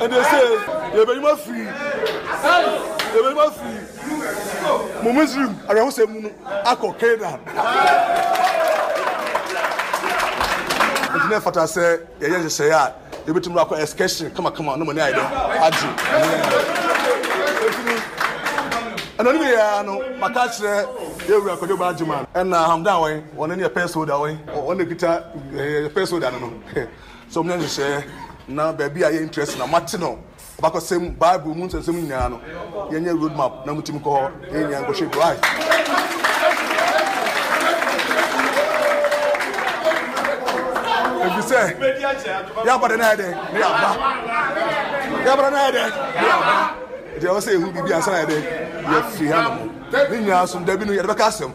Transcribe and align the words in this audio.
and 0.00 0.12
they 0.12 0.22
say 0.22 0.56
they 0.94 1.04
be 1.04 1.20
more 1.20 1.36
free 1.36 1.64
they 1.64 3.20
be 3.28 3.34
more 3.34 3.50
free 3.50 3.80
mo 5.04 5.12
muslim 5.12 5.56
ara 5.68 5.84
ho 5.84 5.90
se 5.90 6.06
mu 6.06 6.30
fata 11.40 11.64
sɛ 11.66 12.00
yɛyɛ 12.20 12.38
nhyehyɛeɛ 12.38 12.72
a 12.72 12.94
yɛbɛtumi 13.26 13.58
akɔ 13.60 13.80
excursion. 13.82 14.30
Kamakama 14.30 14.76
ne 14.78 14.84
mane 14.84 14.98
ayɛ 15.00 15.14
dɛ 15.14 15.24
agye 15.66 15.88
ɛno 19.18 19.32
ne 19.32 19.38
biaa 19.38 19.84
no 19.84 20.00
maka 20.18 20.48
kyerɛ 20.48 20.86
yɛwura 21.28 21.56
kɔdwo 21.58 21.78
ba 21.78 21.88
agye 21.92 22.06
ma 22.06 22.20
no 22.22 22.26
ɛna 22.40 22.66
hamdan 22.66 22.96
wɔn 23.02 23.22
wɔne 23.36 23.56
ne 23.56 23.64
yɛpɛ 23.68 23.88
soda 23.88 24.12
wɔn 24.14 24.38
wɔne 24.48 24.88
kita 24.88 25.24
eh, 25.56 25.88
yɛpɛ 25.88 26.06
soda 26.08 26.30
no 26.30 26.38
no 26.38 26.52
so 27.28 27.42
na 28.50 28.72
baabi 28.72 29.02
a 29.04 29.10
yɛ 29.10 29.22
interest 29.22 29.58
na 29.58 29.66
mate 29.66 29.94
no 29.98 30.18
ɔbakɔsɛm 30.60 31.16
bible 31.18 31.54
mu 31.54 31.66
nsɛnsɛm 31.66 31.94
nyinaa 32.02 32.28
no 32.30 32.40
yɛnyɛ 32.90 33.20
road 33.20 33.36
map 33.36 33.66
na 33.66 33.72
mutumi 33.72 34.00
kɔ 34.02 34.10
hɔ 34.10 34.30
yɛn 34.52 34.64
nyinaa 34.66 34.82
nkɔhyɛ 34.84 35.10
drive 35.10 35.40
efisɛ 41.26 41.60
yabade 42.66 42.96
na 42.98 43.04
yɛ 43.12 43.16
dɛ 43.20 43.28
ne 43.52 43.58
yaba 43.60 43.90
yabade 45.26 45.50
na 45.52 45.58
yɛ 45.66 45.70
dɛ 45.76 45.82
ne 46.20 46.26
yaba 46.26 46.54
nti 47.16 47.26
ɛwɔ 47.26 47.40
sɛ 47.40 47.50
ehu 47.54 47.72
biribi 47.72 47.92
ansa 47.94 48.10
na 48.10 48.18
yɛ 48.22 48.26
dɛ 48.26 48.36
yɛfiri 48.90 49.28
ha 49.32 49.42
nom 49.42 49.58
ne 50.10 50.16
nyinaa 50.20 50.46
so 50.48 50.58
dabi 50.58 50.84
no 50.86 50.92
yɛde 50.92 51.06
bɛka 51.06 51.24
asɛm 51.30 51.52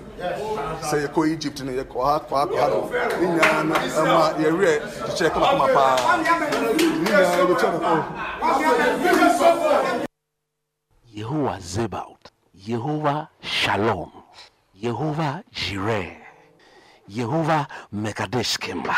sɛ 0.81 0.95
yɛkɔ 1.07 1.19
egypt 1.33 1.61
no 1.63 1.71
yɛkɔ 1.71 1.97
ha 2.03 2.19
kɔ 2.19 2.35
ha 2.35 2.45
kɔ 2.45 2.55
ha. 2.59 2.67
No 2.67 2.89
ne 2.89 3.27
nyinaa 3.27 3.63
no 3.63 3.75
ɛma 3.75 4.33
yɛwerɛ 4.41 4.73
kyekyerɛ 5.05 5.29
kamakama 5.33 5.67
paa. 5.73 5.95
Ne 6.17 6.23
nyinaa 7.03 7.35
yɛbɛtua 7.39 7.69
no 7.71 7.79
kɔ 7.79 7.93
Yehovah 11.15 11.59
Zebaoth, 11.61 12.25
Yehovah 12.67 13.29
Shalom, 13.41 14.11
Yehovah 14.81 15.43
Jireh, 15.53 16.17
Yehovah 17.09 17.67
Mekadesh 17.93 18.57
Kemba. 18.59 18.95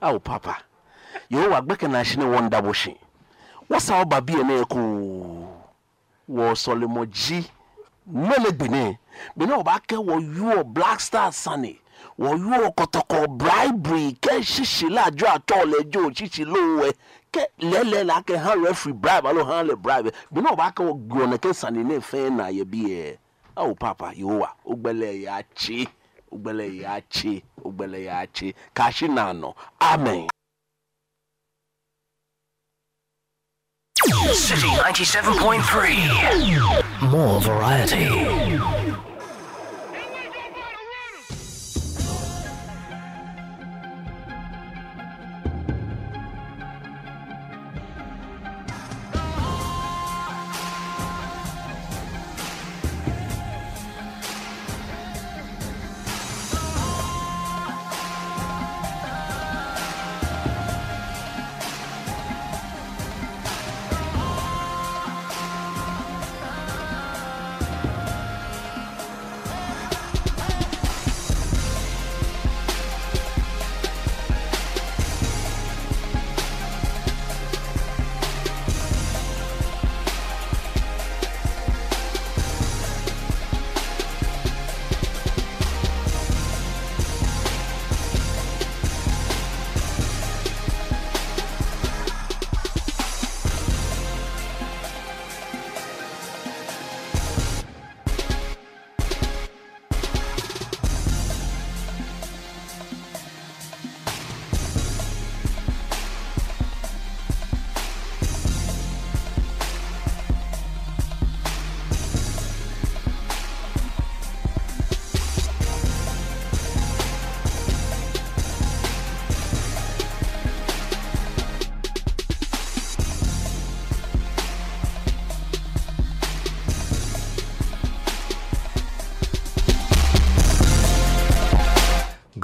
Awo 0.00 0.18
papa, 0.24 0.56
Yehovah 1.30 1.60
gbɛkɛ 1.66 1.90
na 1.90 2.00
ahyɛ 2.00 2.16
ne 2.16 2.24
wɔn 2.24 2.48
da 2.48 2.62
bɔhyɛ. 2.62 2.96
Wasa 3.68 4.02
ɔba 4.02 4.20
bie 4.24 4.42
ne 4.42 4.62
ɛko 4.62 4.78
wɔ 6.30 6.54
sɔlemɔgye 6.54 7.44
mele 8.06 8.50
gbene 8.52 8.98
bena 9.36 9.56
wobake 9.58 9.96
wɔyoɔ 9.96 10.64
black 10.64 11.00
star 11.00 11.32
sane 11.32 11.78
wɔyoɔ 12.18 12.74
kɔtɔkɔ 12.74 13.38
bribery? 13.38 14.16
Ke 14.20 14.42
sisi 14.42 14.88
la 14.90 15.04
adzo 15.10 15.26
atsɔ 15.26 15.64
le 15.64 15.84
dzo 15.84 16.10
sisi 16.10 16.44
le 16.44 16.60
wɛ 16.80 16.92
ke 17.32 17.46
lɛlɛ 17.60 18.06
la 18.06 18.22
ke 18.22 18.36
hã 18.36 18.54
referee 18.54 18.92
bribe 18.92 19.26
alo 19.26 19.44
hã 19.44 19.62
le 19.66 19.76
bribe. 19.76 20.12
Bena 20.30 20.50
wobake 20.50 20.82
wɔgblɔne 20.82 21.40
ke 21.40 21.54
sane 21.54 21.82
ne 21.84 21.98
fɛn 21.98 22.36
na 22.36 22.48
ye 22.48 22.64
bi 22.64 22.78
yɛ 22.78 23.16
awo 23.56 23.70
oh, 23.70 23.74
papa 23.74 24.12
yehowa 24.16 24.48
wogbɛlɛ 24.66 25.22
ya 25.22 25.42
tsi 25.54 25.86
wogbɛlɛ 26.32 26.80
ya 26.82 27.00
tsi 27.08 27.42
wogbɛlɛ 27.62 28.04
ya 28.04 28.26
tsi 28.26 28.54
kasi 28.74 29.06
nanɔ 29.08 29.54
amen. 29.80 30.28
Citi 34.04 34.68
97.3. 34.68 37.10
More 37.10 37.40
variety. 37.40 38.04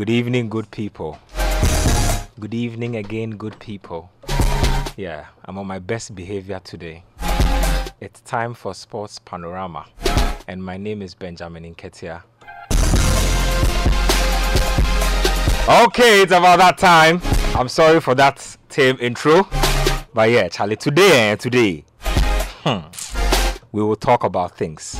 Good 0.01 0.09
evening, 0.09 0.49
good 0.49 0.71
people. 0.71 1.19
Good 2.41 2.55
evening 2.55 2.97
again, 2.97 3.33
good 3.33 3.59
people. 3.59 4.11
Yeah, 4.97 5.27
I'm 5.45 5.59
on 5.59 5.67
my 5.67 5.79
best 5.79 6.15
behavior 6.15 6.59
today. 6.65 7.05
It's 8.01 8.23
time 8.23 8.55
for 8.55 8.73
Sports 8.73 9.19
Panorama, 9.19 9.85
and 10.49 10.65
my 10.65 10.79
name 10.79 11.03
is 11.03 11.15
Benjamin 11.15 11.75
Nketia. 11.75 12.23
Okay, 15.69 16.23
it's 16.23 16.33
about 16.33 16.61
that 16.61 16.79
time. 16.79 17.21
I'm 17.55 17.69
sorry 17.69 18.01
for 18.01 18.15
that 18.15 18.57
tame 18.71 18.97
intro, 19.03 19.47
but 20.15 20.31
yeah, 20.31 20.49
Charlie, 20.49 20.77
today, 20.77 21.33
eh, 21.33 21.37
today, 21.37 21.85
hmm, 22.65 22.89
we 23.71 23.83
will 23.83 23.97
talk 23.97 24.25
about 24.25 24.57
things. 24.57 24.99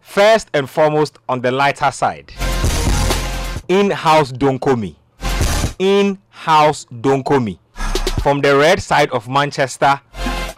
First 0.00 0.48
and 0.54 0.70
foremost, 0.70 1.18
on 1.28 1.42
the 1.42 1.50
lighter 1.50 1.90
side 1.90 2.32
in-house 3.68 4.32
Donkomi. 4.32 4.96
In-house 5.78 6.86
Donkomi. 6.86 7.58
From 8.22 8.40
the 8.40 8.56
red 8.56 8.82
side 8.82 9.10
of 9.10 9.28
Manchester 9.28 10.00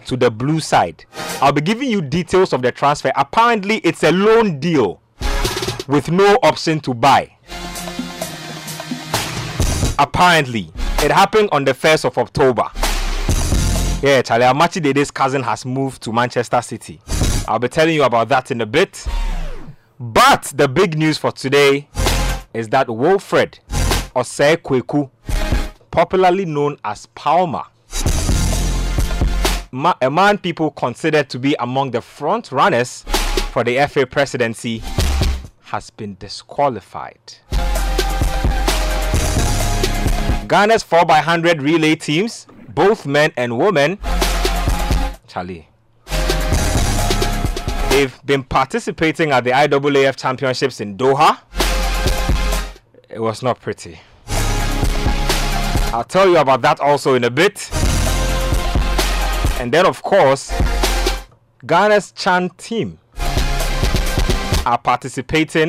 to 0.07 0.17
the 0.17 0.31
blue 0.31 0.61
side. 0.61 1.05
I'll 1.41 1.53
be 1.53 1.61
giving 1.61 1.91
you 1.91 2.01
details 2.01 2.53
of 2.53 2.63
the 2.63 2.73
transfer. 2.73 3.13
Apparently, 3.17 3.79
it's 3.79 4.03
a 4.03 4.13
loan 4.13 4.59
deal 4.61 5.01
with 5.89 6.11
no 6.11 6.39
option 6.43 6.81
to 6.81 6.95
buy. 6.95 7.33
Apparently, 9.99 10.71
it 10.99 11.11
happened 11.11 11.49
on 11.53 11.65
the 11.65 11.73
1st 11.73 12.05
of 12.07 12.19
October. 12.19 12.71
Yeah, 14.03 14.23
Charlie 14.23 14.45
Amachi 14.45 14.83
Dede's 14.83 15.11
cousin 15.11 15.43
has 15.43 15.65
moved 15.65 16.03
to 16.03 16.13
Manchester 16.13 16.61
City. 16.63 17.01
I'll 17.49 17.59
be 17.59 17.69
telling 17.69 17.95
you 17.95 18.05
about 18.05 18.29
that 18.29 18.51
in 18.51 18.61
a 18.61 18.67
bit. 18.67 19.07
But 19.99 20.53
the 20.55 20.69
big 20.69 20.99
news 20.99 21.17
for 21.17 21.33
today 21.33 21.89
is 22.57 22.71
that 22.71 22.89
Wilfred 22.89 23.59
Osei 24.17 24.57
Kweku, 24.57 25.11
popularly 25.91 26.47
known 26.47 26.79
as 26.83 27.05
Palmer, 27.15 27.65
a 30.01 30.11
man 30.11 30.39
people 30.39 30.71
consider 30.71 31.23
to 31.23 31.39
be 31.39 31.55
among 31.59 31.91
the 31.91 32.01
front 32.01 32.51
runners 32.51 33.03
for 33.51 33.63
the 33.63 33.87
FA 33.89 34.07
presidency, 34.07 34.83
has 35.65 35.91
been 35.91 36.17
disqualified. 36.19 37.21
Ghana's 40.49 40.83
4x100 40.83 41.61
relay 41.61 41.95
teams, 41.95 42.47
both 42.71 43.05
men 43.05 43.33
and 43.37 43.59
women, 43.59 43.99
Charlie, 45.29 45.69
they've 47.91 48.19
been 48.25 48.45
participating 48.45 49.31
at 49.33 49.45
the 49.45 49.51
IAAF 49.51 50.17
championships 50.17 50.81
in 50.81 50.97
Doha 50.97 51.41
it 53.09 53.21
was 53.21 53.43
not 53.43 53.61
pretty. 53.61 54.01
I'll 55.93 56.05
tell 56.05 56.29
you 56.29 56.39
about 56.39 56.63
that 56.63 56.81
also 56.81 57.15
in 57.15 57.25
a 57.25 57.31
bit. 57.31 57.71
And 59.61 59.73
then, 59.73 59.87
of 59.87 60.03
course, 60.03 60.53
Ghana's 61.65 62.13
Chan 62.13 62.51
team 62.59 62.99
are 64.67 64.79
participating 64.79 65.69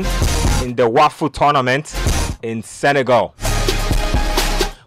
in 0.63 0.75
the 0.75 0.89
WAFU 0.89 1.31
tournament 1.31 1.95
in 2.43 2.61
Senegal. 2.63 3.35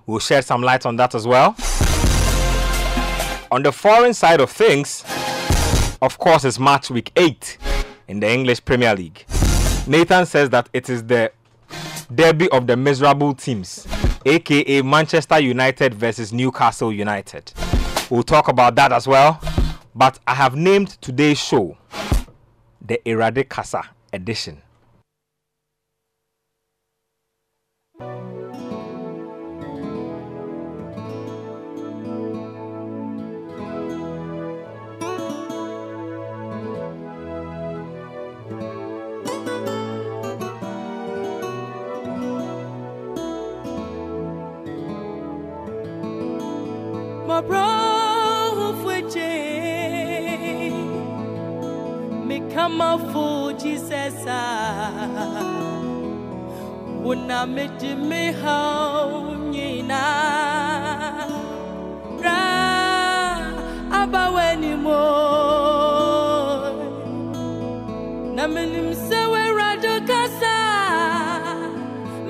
We'll 0.06 0.18
shed 0.18 0.44
some 0.44 0.62
light 0.62 0.84
on 0.84 0.96
that 0.96 1.14
as 1.14 1.26
well. 1.26 1.54
On 3.52 3.62
the 3.62 3.72
foreign 3.72 4.12
side 4.12 4.40
of 4.40 4.50
things, 4.50 5.04
of 6.02 6.18
course, 6.18 6.44
it's 6.44 6.58
match 6.58 6.90
week 6.90 7.12
8 7.16 7.58
in 8.08 8.20
the 8.20 8.30
English 8.30 8.64
Premier 8.64 8.94
League. 8.94 9.24
Nathan 9.86 10.26
says 10.26 10.50
that 10.50 10.68
it 10.72 10.90
is 10.90 11.04
the 11.04 11.32
derby 12.14 12.48
of 12.50 12.66
the 12.66 12.76
miserable 12.76 13.34
teams, 13.34 13.86
aka 14.24 14.82
Manchester 14.82 15.38
United 15.38 15.94
versus 15.94 16.32
Newcastle 16.32 16.92
United. 16.92 17.52
We'll 18.10 18.22
talk 18.22 18.48
about 18.48 18.74
that 18.76 18.92
as 18.92 19.06
well. 19.06 19.40
But 19.94 20.18
I 20.26 20.34
have 20.34 20.56
named 20.56 21.00
today's 21.00 21.38
show 21.38 21.76
the 22.80 23.00
Erade 23.04 23.48
Kasa 23.48 23.82
edition. 24.12 24.62
Me 52.70 52.78
kama 52.78 52.98
fu 53.12 53.52
Jesus 53.58 54.26
ah 54.26 54.90
wona 57.02 57.46
me 57.46 57.68
di 57.78 57.94
me 57.94 58.32
ha 58.32 58.58
nyina 59.50 60.02
ra 62.22 62.40
abaweni 63.90 64.76
mo 64.76 65.02
na 68.34 68.46
menim 68.48 68.94
se 68.94 69.26
we 69.32 69.42
rado 69.58 69.94
kasa. 70.06 70.56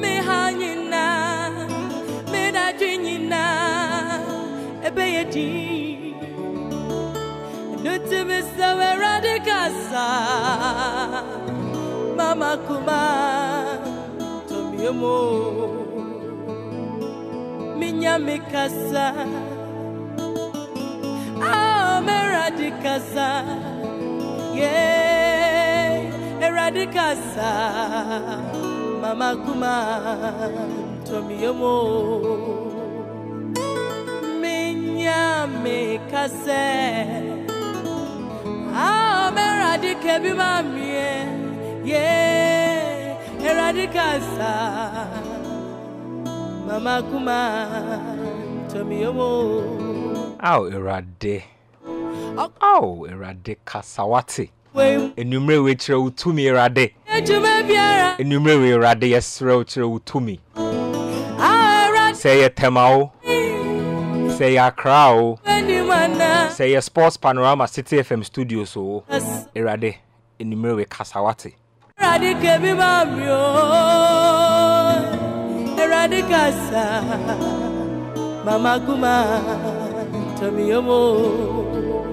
Me 0.01 0.17
ha 0.27 0.51
nyina 0.51 1.05
me 2.33 2.51
da 2.53 2.73
dwi 2.73 2.99
nyina. 2.99 3.43
Ebe 4.87 5.05
ye 5.15 5.25
kasa 10.00 11.12
mama 12.17 12.56
kuma 12.67 13.02
to 14.49 14.58
mi 14.70 14.88
mo 15.00 15.19
minya 17.79 18.14
me 18.26 18.37
kasa 18.52 19.06
ah 21.43 22.00
me 22.06 22.17
rado 22.32 22.69
kasa 22.85 23.29
yeah 24.55 26.08
eradicasa 26.46 27.53
mama 29.03 29.31
kuma 29.44 29.76
tomiomo 31.08 31.76
minya 34.43 35.46
me 35.62 35.99
kase 36.11 36.67
ah 38.82 39.31
me 39.37 39.44
radike 39.62 40.15
bi 40.23 40.31
mamie 40.41 41.11
yeah 41.85 43.17
eradicasa 43.50 44.53
mama 46.67 47.03
kuma 47.03 47.38
tomiomo 48.73 49.31
Ow, 50.43 50.71
Erade. 50.71 51.43
Ow, 52.62 53.06
Erade 53.11 53.56
Kasawati. 53.67 54.49
we 54.73 55.12
Enumere 55.17 55.62
we 55.65 55.75
kyerɛ 55.75 56.00
wo 56.03 56.11
tumi 56.11 56.44
Erade. 56.49 56.93
ejuma 57.09 57.62
biara 57.69 58.17
Enumere 58.19 58.59
we 58.62 58.71
Erade 58.71 59.03
yɛserɛ 59.11 59.56
wo 59.56 59.65
kyerɛ 59.65 59.88
wo 59.91 59.99
tumi. 59.99 60.38
ah 60.56 62.12
Sɛ 62.15 62.31
ɛyɛ 62.41 62.55
Tema 62.55 62.88
o, 62.91 63.12
eradicasa 63.27 64.31
sɛ 64.32 64.44
ɛyɛ 64.56 64.67
Accra 64.69 65.12
o, 65.15 65.38
ni 65.44 65.50
mana 65.50 65.50
sɛ 65.91 66.65
ɛyɛ 66.67 66.81
Sports 66.83 67.17
Panorama 67.17 67.65
Citi 67.65 67.99
FM 67.99 68.23
Studios 68.25 68.77
oh. 68.77 69.05
o. 69.09 69.47
Erade, 69.55 69.97
enumere 70.39 70.77
we 70.77 70.85
Kasawati. 70.85 71.55
Eradicate 71.99 72.61
mi 72.61 72.69
mami 72.73 73.27
o, 73.29 73.41
eradicasa, 75.77 77.03
mama 78.45 78.81
kuma, 78.85 79.43
tomi 80.39 80.69
yomo. 80.69 81.51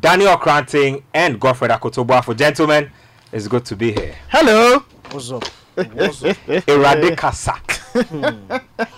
daniel 0.00 0.36
cranting 0.38 1.02
and 1.12 1.38
godfred 1.38 1.70
akotobuafo 1.70 2.34
gentlemen 2.34 2.90
it's 3.32 3.46
good 3.48 3.64
to 3.64 3.76
be 3.76 3.92
here 3.92 4.14
Hello. 4.28 4.82
What's 5.10 5.30
up? 5.30 5.44
Eradicasa. 5.76 7.58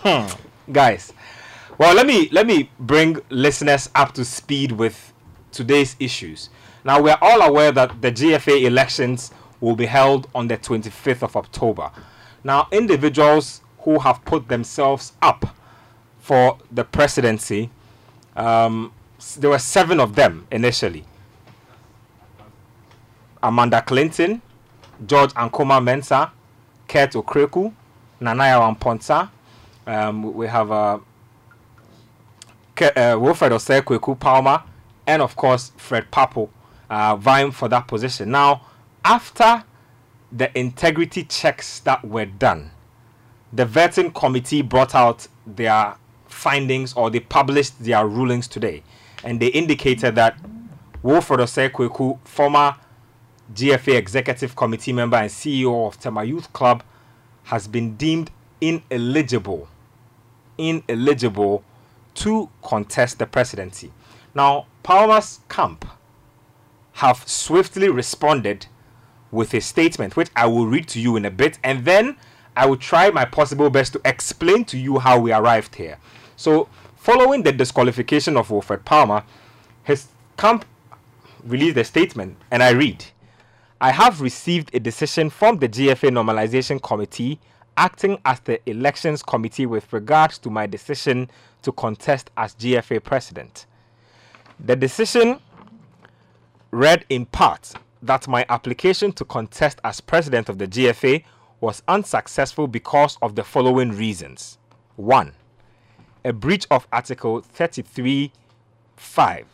Hmm. 0.05 0.27
Guys, 0.73 1.13
well, 1.77 1.93
let 1.93 2.07
me 2.07 2.29
let 2.31 2.47
me 2.47 2.71
bring 2.79 3.19
listeners 3.31 3.91
up 3.97 4.13
to 4.15 4.25
speed 4.25 4.71
with 4.71 5.13
today's 5.51 5.97
issues. 5.99 6.51
Now, 6.85 7.03
we're 7.03 7.19
all 7.21 7.43
aware 7.43 7.73
that 7.73 8.01
the 8.01 8.13
GFA 8.13 8.63
elections 8.63 9.33
will 9.61 9.75
be 9.75 9.87
held 9.87 10.29
on 10.37 10.47
the 10.47 10.57
25th 10.57 11.23
of 11.25 11.37
October. 11.37 11.91
Now, 12.45 12.69
individuals 12.71 13.63
who 13.81 13.99
have 13.99 14.25
put 14.25 14.47
themselves 14.49 15.15
up 15.21 15.47
for 16.25 16.57
the 16.73 16.83
presidency, 16.83 17.69
um, 18.35 18.91
there 19.37 19.51
were 19.51 19.59
seven 19.59 20.01
of 20.01 20.15
them 20.15 20.47
initially. 20.51 21.05
Amanda 23.43 23.83
Clinton, 23.83 24.41
George 25.07 25.35
Ankoma 25.35 25.83
Mensah, 25.85 26.31
Kurt 26.89 27.13
Okraku, 27.13 27.71
Nanaya 28.23 28.59
Wamponsa. 28.59 29.29
Um, 29.87 30.33
we 30.33 30.47
have 30.47 30.73
uh, 30.73 30.99
Ke- 32.75 32.97
uh, 32.97 33.19
Wilfred 33.21 33.53
Osei 33.53 33.83
Kweku 33.83 34.19
Palmer, 34.19 34.63
and 35.07 35.21
of 35.21 35.37
course 35.37 35.73
Fred 35.77 36.11
Pappoe 36.11 36.49
uh, 36.89 37.17
vying 37.17 37.51
for 37.51 37.69
that 37.69 37.87
position. 37.87 38.31
Now, 38.31 38.63
after 39.05 39.63
the 40.33 40.59
integrity 40.59 41.25
checks 41.25 41.81
that 41.81 42.03
were 42.03 42.25
done, 42.25 42.71
the 43.53 43.67
vetting 43.67 44.15
committee 44.15 44.63
brought 44.63 44.95
out 44.95 45.29
their 45.47 45.97
findings 46.35 46.93
or 46.95 47.11
they 47.11 47.21
published 47.21 47.83
their 47.83 48.07
rulings 48.07 48.49
today, 48.49 48.83
and 49.23 49.41
they 49.41 49.47
indicated 49.49 50.15
that 50.17 50.37
Wilfred 51.03 51.41
Osei 51.41 51.71
Kweku, 51.71 52.19
former 52.25 52.77
GFA 53.55 53.97
Executive 53.97 54.57
Committee 54.57 54.93
member 54.93 55.17
and 55.17 55.31
CEO 55.31 55.87
of 55.87 55.99
Tema 55.99 56.25
Youth 56.25 56.53
Club, 56.53 56.83
has 57.45 57.69
been 57.69 57.97
deemed 57.97 58.31
ineligible, 58.61 59.69
ineligible 60.59 61.63
to 62.15 62.49
contest 62.63 63.19
the 63.19 63.27
presidency. 63.27 63.93
Now, 64.35 64.67
Palmer's 64.83 65.41
camp 65.49 65.85
have 66.95 67.29
swiftly 67.29 67.89
responded 67.89 68.67
with 69.31 69.53
a 69.53 69.61
statement, 69.61 70.17
which 70.17 70.31
I 70.35 70.47
will 70.47 70.67
read 70.67 70.89
to 70.89 71.01
you 71.01 71.17
in 71.17 71.25
a 71.25 71.31
bit, 71.31 71.59
and 71.63 71.85
then 71.85 72.17
I 72.57 72.67
will 72.67 72.77
try 72.77 73.11
my 73.11 73.25
possible 73.25 73.69
best 73.69 73.93
to 73.95 74.01
explain 74.05 74.65
to 74.67 74.79
you 74.79 75.01
how 75.01 75.19
we 75.19 75.33
arrived 75.33 75.75
here. 75.75 75.99
So, 76.37 76.69
following 76.97 77.43
the 77.43 77.53
disqualification 77.53 78.37
of 78.37 78.51
Wilfred 78.51 78.85
Palmer, 78.85 79.25
his 79.83 80.09
camp 80.37 80.65
released 81.45 81.77
a 81.77 81.85
statement, 81.85 82.37
and 82.51 82.63
I 82.63 82.71
read. 82.71 83.05
I 83.81 83.91
have 83.91 84.21
received 84.21 84.75
a 84.75 84.81
decision 84.81 85.31
from 85.31 85.59
the 85.59 85.69
GFA 85.69 86.11
Normalization 86.11 86.83
Committee 86.83 87.39
acting 87.77 88.19
as 88.25 88.41
the 88.41 88.59
Elections 88.69 89.23
Committee 89.23 89.67
with 89.67 89.93
regards 89.93 90.39
to 90.39 90.51
my 90.51 90.67
decision 90.67 91.31
to 91.63 91.73
contest 91.73 92.31
as 92.37 92.55
GFA 92.55 93.03
President. 93.03 93.67
The 94.61 94.77
decision 94.77 95.41
read 96.71 97.05
in 97.09 97.27
part 97.27 97.73
that 98.03 98.29
my 98.29 98.45
application 98.49 99.13
to 99.13 99.25
contest 99.25 99.81
as 99.85 100.01
President 100.01 100.49
of 100.49 100.59
the 100.59 100.69
GFA 100.69 101.25
was 101.61 101.83
unsuccessful 101.89 102.67
because 102.67 103.19
of 103.23 103.35
the 103.35 103.45
following 103.45 103.91
reasons. 103.91 104.59
1. 104.97 105.33
A 106.25 106.33
breach 106.33 106.67
of 106.71 106.89
Article 106.91 107.41
33 107.41 108.33
5 108.97 109.47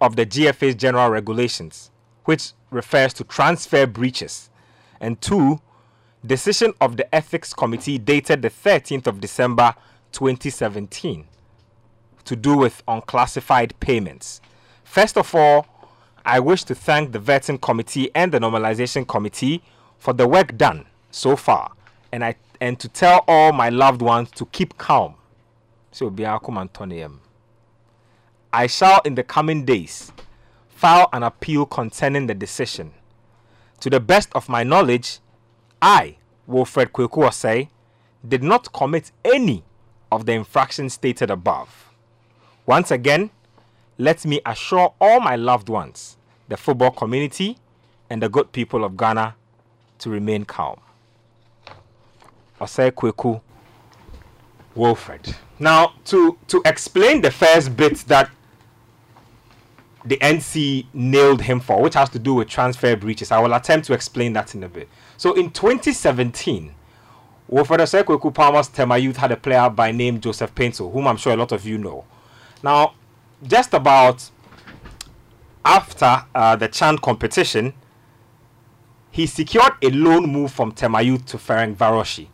of 0.00 0.16
the 0.16 0.24
GFA's 0.24 0.76
general 0.76 1.10
regulations, 1.10 1.90
which 2.24 2.52
refers 2.70 3.12
to 3.14 3.24
transfer 3.24 3.86
breaches, 3.86 4.48
and 5.00 5.20
2 5.20 5.60
decision 6.24 6.72
of 6.80 6.96
the 6.96 7.14
ethics 7.14 7.52
committee 7.52 7.98
dated 7.98 8.42
the 8.42 8.50
13th 8.50 9.06
of 9.06 9.20
December 9.20 9.74
2017 10.12 11.26
to 12.24 12.36
do 12.36 12.56
with 12.56 12.82
unclassified 12.88 13.78
payments. 13.80 14.40
First 14.84 15.16
of 15.16 15.34
all, 15.34 15.66
I 16.24 16.40
wish 16.40 16.64
to 16.64 16.74
thank 16.74 17.12
the 17.12 17.18
vetting 17.18 17.60
committee 17.60 18.10
and 18.14 18.32
the 18.32 18.38
normalization 18.38 19.06
committee 19.06 19.62
for 19.98 20.12
the 20.12 20.26
work 20.26 20.56
done 20.56 20.86
so 21.10 21.36
far, 21.36 21.72
and 22.12 22.24
I 22.24 22.36
and 22.60 22.78
to 22.80 22.88
tell 22.88 23.24
all 23.28 23.52
my 23.52 23.68
loved 23.68 24.02
ones 24.02 24.30
to 24.32 24.46
keep 24.46 24.76
calm. 24.78 25.14
So. 25.92 26.14
I 28.52 28.66
shall 28.66 29.00
in 29.04 29.14
the 29.14 29.22
coming 29.22 29.64
days 29.64 30.12
file 30.68 31.08
an 31.12 31.22
appeal 31.22 31.66
concerning 31.66 32.26
the 32.26 32.34
decision. 32.34 32.92
To 33.80 33.90
the 33.90 34.00
best 34.00 34.28
of 34.32 34.48
my 34.48 34.62
knowledge, 34.62 35.18
I, 35.80 36.16
Wilfred 36.46 36.92
Kweku 36.92 37.32
say, 37.32 37.68
did 38.26 38.42
not 38.42 38.72
commit 38.72 39.12
any 39.24 39.64
of 40.10 40.26
the 40.26 40.32
infractions 40.32 40.94
stated 40.94 41.30
above. 41.30 41.90
Once 42.66 42.90
again, 42.90 43.30
let 43.98 44.24
me 44.24 44.40
assure 44.46 44.94
all 45.00 45.20
my 45.20 45.36
loved 45.36 45.68
ones, 45.68 46.16
the 46.48 46.56
football 46.56 46.90
community, 46.90 47.58
and 48.10 48.22
the 48.22 48.28
good 48.28 48.52
people 48.52 48.84
of 48.84 48.96
Ghana 48.96 49.34
to 49.98 50.10
remain 50.10 50.44
calm. 50.44 50.80
Osei 52.60 52.90
Kweku. 52.90 53.40
Now, 55.58 55.94
to, 56.06 56.38
to 56.48 56.62
explain 56.64 57.20
the 57.20 57.30
first 57.30 57.76
bit 57.76 57.98
that 58.06 58.30
the 60.04 60.16
NC 60.18 60.86
nailed 60.92 61.42
him 61.42 61.60
for, 61.60 61.82
which 61.82 61.94
has 61.94 62.08
to 62.10 62.18
do 62.18 62.34
with 62.34 62.48
transfer 62.48 62.94
breaches, 62.96 63.32
I 63.32 63.40
will 63.40 63.54
attempt 63.54 63.86
to 63.88 63.92
explain 63.92 64.32
that 64.34 64.54
in 64.54 64.62
a 64.62 64.68
bit. 64.68 64.88
So, 65.16 65.34
in 65.34 65.50
2017, 65.50 66.74
Wilfred 67.48 67.80
Osei 67.80 68.04
Kweku 68.04 68.32
Palmer's 68.32 68.68
Tema 68.68 68.98
Youth 68.98 69.16
had 69.16 69.32
a 69.32 69.36
player 69.36 69.68
by 69.70 69.90
name 69.90 70.20
Joseph 70.20 70.54
Paintsil, 70.54 70.92
whom 70.92 71.06
I'm 71.06 71.16
sure 71.16 71.32
a 71.32 71.36
lot 71.36 71.50
of 71.50 71.66
you 71.66 71.78
know. 71.78 72.04
Now, 72.62 72.94
just 73.42 73.74
about 73.74 74.30
after 75.64 76.24
uh, 76.34 76.56
the 76.56 76.68
Chan 76.68 76.98
competition, 76.98 77.74
he 79.10 79.26
secured 79.26 79.72
a 79.82 79.90
loan 79.90 80.30
move 80.30 80.52
from 80.52 80.72
Tema 80.72 81.02
Youth 81.02 81.26
to 81.26 81.36
Ferencvaroshi. 81.36 82.28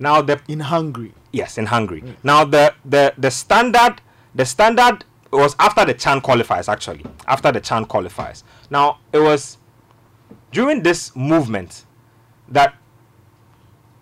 Now 0.00 0.22
the 0.22 0.40
in 0.48 0.60
Hungary. 0.60 1.12
Yes, 1.30 1.58
in 1.58 1.66
Hungary. 1.66 2.00
Mm. 2.00 2.16
Now 2.24 2.44
the 2.44 2.74
the 2.84 3.14
the 3.16 3.30
standard 3.30 4.00
the 4.34 4.44
standard 4.44 5.04
was 5.30 5.54
after 5.60 5.84
the 5.84 5.94
Chan 5.94 6.22
qualifiers 6.22 6.68
actually. 6.68 7.04
After 7.28 7.52
the 7.52 7.60
Chan 7.60 7.84
qualifiers. 7.84 8.42
Now 8.70 8.98
it 9.12 9.20
was 9.20 9.58
during 10.50 10.82
this 10.82 11.14
movement 11.14 11.84
that 12.48 12.74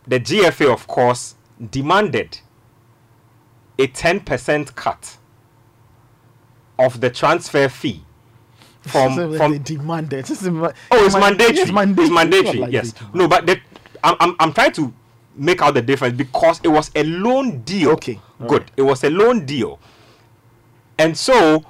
the 0.07 0.19
GFA 0.21 0.73
of 0.73 0.87
course 0.87 1.35
demanded 1.71 2.39
a 3.79 3.87
10% 3.87 4.75
cut 4.75 5.19
of 6.79 7.01
the 7.01 7.11
transfer 7.11 7.69
fee 7.69 8.05
from 8.81 9.37
from 9.37 9.59
demanded. 9.59 10.25
oh, 10.31 10.73
it's 10.93 11.15
mandatory. 11.15 11.59
It's 11.59 11.73
mandatory. 11.73 12.07
It's 12.07 12.15
mandatory. 12.15 12.73
yes. 12.73 12.95
No, 13.13 13.29
but 13.29 13.47
the, 13.47 13.61
I'm, 14.03 14.17
I'm 14.21 14.37
I'm 14.41 14.53
trying 14.53 14.73
to 14.73 14.93
make 15.39 15.63
out 15.63 15.75
the 15.75 15.83
difference 15.83 16.17
because 16.17 16.61
it 16.63 16.69
was 16.69 16.91
a 16.95 17.05
loan 17.05 17.63
deal. 17.63 17.91
Okay. 17.93 18.21
Good. 18.47 18.63
Right. 18.63 18.73
It 18.77 18.83
was 18.83 19.05
a 19.05 19.11
loan 19.11 19.47
deal. 19.47 19.79
And 20.99 21.17
so 21.17 21.65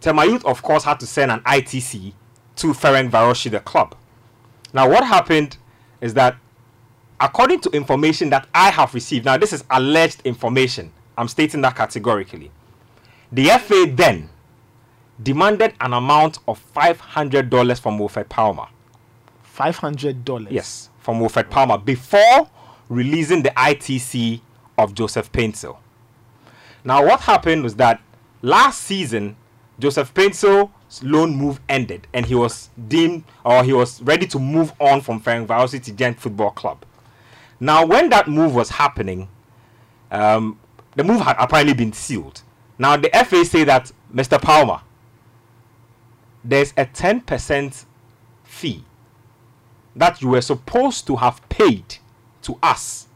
Tema 0.00 0.24
Youth, 0.24 0.44
of 0.44 0.62
course, 0.62 0.84
had 0.84 0.98
to 1.00 1.06
send 1.06 1.30
an 1.30 1.40
ITC 1.40 2.12
to 2.56 2.66
Ferencvaroshi, 2.68 3.50
the 3.50 3.60
club. 3.60 3.94
Now, 4.72 4.88
what 4.88 5.04
happened 5.04 5.56
is 6.00 6.14
that, 6.14 6.36
according 7.20 7.60
to 7.60 7.70
information 7.70 8.30
that 8.30 8.48
I 8.54 8.70
have 8.70 8.94
received, 8.94 9.26
now 9.26 9.36
this 9.36 9.52
is 9.52 9.64
alleged 9.70 10.22
information, 10.24 10.92
I'm 11.18 11.28
stating 11.28 11.60
that 11.62 11.76
categorically. 11.76 12.50
The 13.32 13.46
FA 13.58 13.90
then 13.92 14.30
demanded 15.22 15.74
an 15.80 15.92
amount 15.92 16.38
of 16.48 16.62
$500 16.72 17.80
from 17.80 17.98
Wilfred 17.98 18.28
Palmer. 18.28 18.66
$500? 19.54 20.46
Yes, 20.50 20.88
from 20.98 21.20
Wilfred 21.20 21.50
Palmer 21.50 21.76
before 21.76 22.48
releasing 22.90 23.42
the 23.42 23.50
ITC 23.50 24.42
of 24.76 24.94
Joseph 24.94 25.32
Paintsil. 25.32 25.78
Now, 26.84 27.06
what 27.06 27.20
happened 27.20 27.62
was 27.62 27.76
that 27.76 28.02
last 28.42 28.82
season, 28.82 29.36
Joseph 29.78 30.12
Paintsil's 30.12 31.02
loan 31.02 31.34
move 31.34 31.60
ended 31.68 32.06
and 32.12 32.26
he 32.26 32.34
was 32.34 32.68
deemed 32.88 33.24
or 33.44 33.64
he 33.64 33.72
was 33.72 34.02
ready 34.02 34.26
to 34.26 34.38
move 34.38 34.72
on 34.80 35.00
from 35.00 35.20
Ferencvaroshi 35.20 35.82
to 35.84 35.92
Genk 35.92 36.18
Football 36.18 36.50
Club. 36.50 36.84
Now, 37.60 37.86
when 37.86 38.10
that 38.10 38.28
move 38.28 38.54
was 38.54 38.70
happening, 38.70 39.28
um, 40.10 40.58
the 40.96 41.04
move 41.04 41.20
had 41.20 41.36
apparently 41.38 41.74
been 41.74 41.92
sealed. 41.92 42.42
Now, 42.78 42.96
the 42.96 43.10
FA 43.24 43.44
say 43.44 43.64
that 43.64 43.92
Mr. 44.12 44.40
Palmer, 44.40 44.80
there's 46.42 46.72
a 46.76 46.86
10% 46.86 47.84
fee 48.42 48.84
that 49.94 50.22
you 50.22 50.28
were 50.28 50.40
supposed 50.40 51.06
to 51.06 51.16
have 51.16 51.46
paid 51.48 51.98
to 52.42 52.58
us 52.62 53.06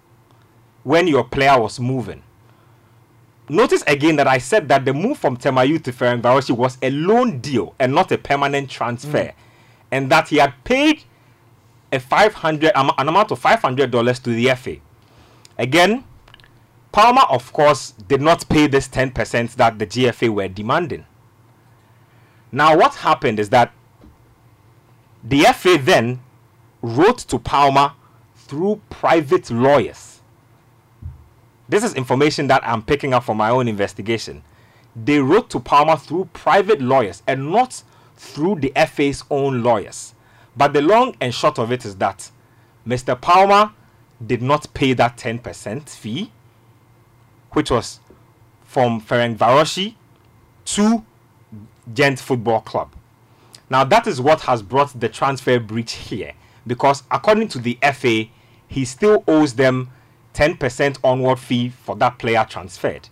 when 0.82 1.06
your 1.06 1.24
player 1.24 1.58
was 1.58 1.80
moving. 1.80 2.22
Notice 3.48 3.82
again 3.86 4.16
that 4.16 4.26
I 4.26 4.38
said 4.38 4.68
that 4.68 4.84
the 4.84 4.94
move 4.94 5.18
from 5.18 5.36
Tema 5.36 5.64
Youth 5.64 5.82
to 5.84 5.92
Ferencvaroshi 5.92 6.56
was 6.56 6.78
a 6.80 6.90
loan 6.90 7.40
deal 7.40 7.74
and 7.78 7.94
not 7.94 8.10
a 8.10 8.18
permanent 8.18 8.70
transfer, 8.70 9.18
mm. 9.18 9.34
and 9.90 10.10
that 10.10 10.28
he 10.28 10.36
had 10.36 10.54
paid 10.64 11.02
a 11.92 12.00
500 12.00 12.72
an 12.74 13.08
amount 13.08 13.30
of 13.30 13.38
500 13.38 13.90
dollars 13.90 14.18
to 14.20 14.30
the 14.30 14.54
FA. 14.54 14.76
Again, 15.58 16.04
Palmer 16.90 17.22
of 17.28 17.52
course 17.52 17.90
did 17.90 18.20
not 18.22 18.48
pay 18.48 18.66
this 18.66 18.88
10% 18.88 19.56
that 19.56 19.78
the 19.78 19.86
GFA 19.86 20.28
were 20.30 20.48
demanding. 20.48 21.04
Now 22.50 22.76
what 22.76 22.94
happened 22.94 23.38
is 23.38 23.50
that 23.50 23.72
the 25.22 25.42
FA 25.54 25.76
then 25.78 26.20
wrote 26.82 27.18
to 27.18 27.38
Palmer 27.38 27.92
through 28.54 28.80
private 28.88 29.50
lawyers. 29.50 30.20
This 31.68 31.82
is 31.82 31.92
information 31.94 32.46
that 32.46 32.64
I'm 32.64 32.82
picking 32.82 33.12
up 33.12 33.24
from 33.24 33.36
my 33.38 33.50
own 33.50 33.66
investigation. 33.66 34.44
They 34.94 35.18
wrote 35.18 35.50
to 35.50 35.58
Palmer 35.58 35.96
through 35.96 36.26
private 36.32 36.80
lawyers 36.80 37.24
and 37.26 37.50
not 37.50 37.82
through 38.16 38.60
the 38.60 38.72
FA's 38.86 39.24
own 39.28 39.64
lawyers. 39.64 40.14
But 40.56 40.72
the 40.72 40.82
long 40.82 41.16
and 41.20 41.34
short 41.34 41.58
of 41.58 41.72
it 41.72 41.84
is 41.84 41.96
that 41.96 42.30
Mr. 42.86 43.20
Palmer 43.20 43.72
did 44.24 44.40
not 44.40 44.72
pay 44.72 44.92
that 44.92 45.16
10% 45.16 45.88
fee, 45.88 46.30
which 47.54 47.72
was 47.72 47.98
from 48.62 49.00
Ferencvaroshi 49.00 49.96
to 50.66 51.04
Genk 51.92 52.20
Football 52.20 52.60
Club. 52.60 52.92
Now, 53.68 53.82
that 53.82 54.06
is 54.06 54.20
what 54.20 54.42
has 54.42 54.62
brought 54.62 55.00
the 55.00 55.08
transfer 55.08 55.58
breach 55.58 55.94
here 55.94 56.34
because 56.66 57.02
according 57.10 57.48
to 57.48 57.58
the 57.58 57.78
FA, 57.92 58.26
he 58.74 58.84
still 58.84 59.22
owes 59.28 59.54
them 59.54 59.88
10% 60.34 60.98
onward 61.04 61.38
fee 61.38 61.68
for 61.68 61.94
that 61.94 62.18
player 62.18 62.44
transferred. 62.48 63.08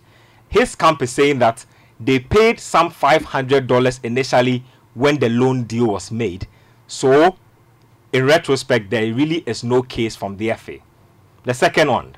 His 0.49 0.75
camp 0.75 1.01
is 1.01 1.11
saying 1.11 1.39
that 1.39 1.65
they 1.99 2.19
paid 2.19 2.59
some 2.59 2.91
$500 2.91 3.99
initially 4.03 4.65
when 4.93 5.19
the 5.19 5.29
loan 5.29 5.63
deal 5.63 5.87
was 5.87 6.11
made. 6.11 6.47
So, 6.87 7.37
in 8.11 8.25
retrospect, 8.25 8.89
there 8.89 9.13
really 9.13 9.37
is 9.45 9.63
no 9.63 9.81
case 9.81 10.17
from 10.17 10.35
the 10.35 10.51
FA. 10.51 10.79
The 11.45 11.53
second 11.53 11.89
one 11.89 12.17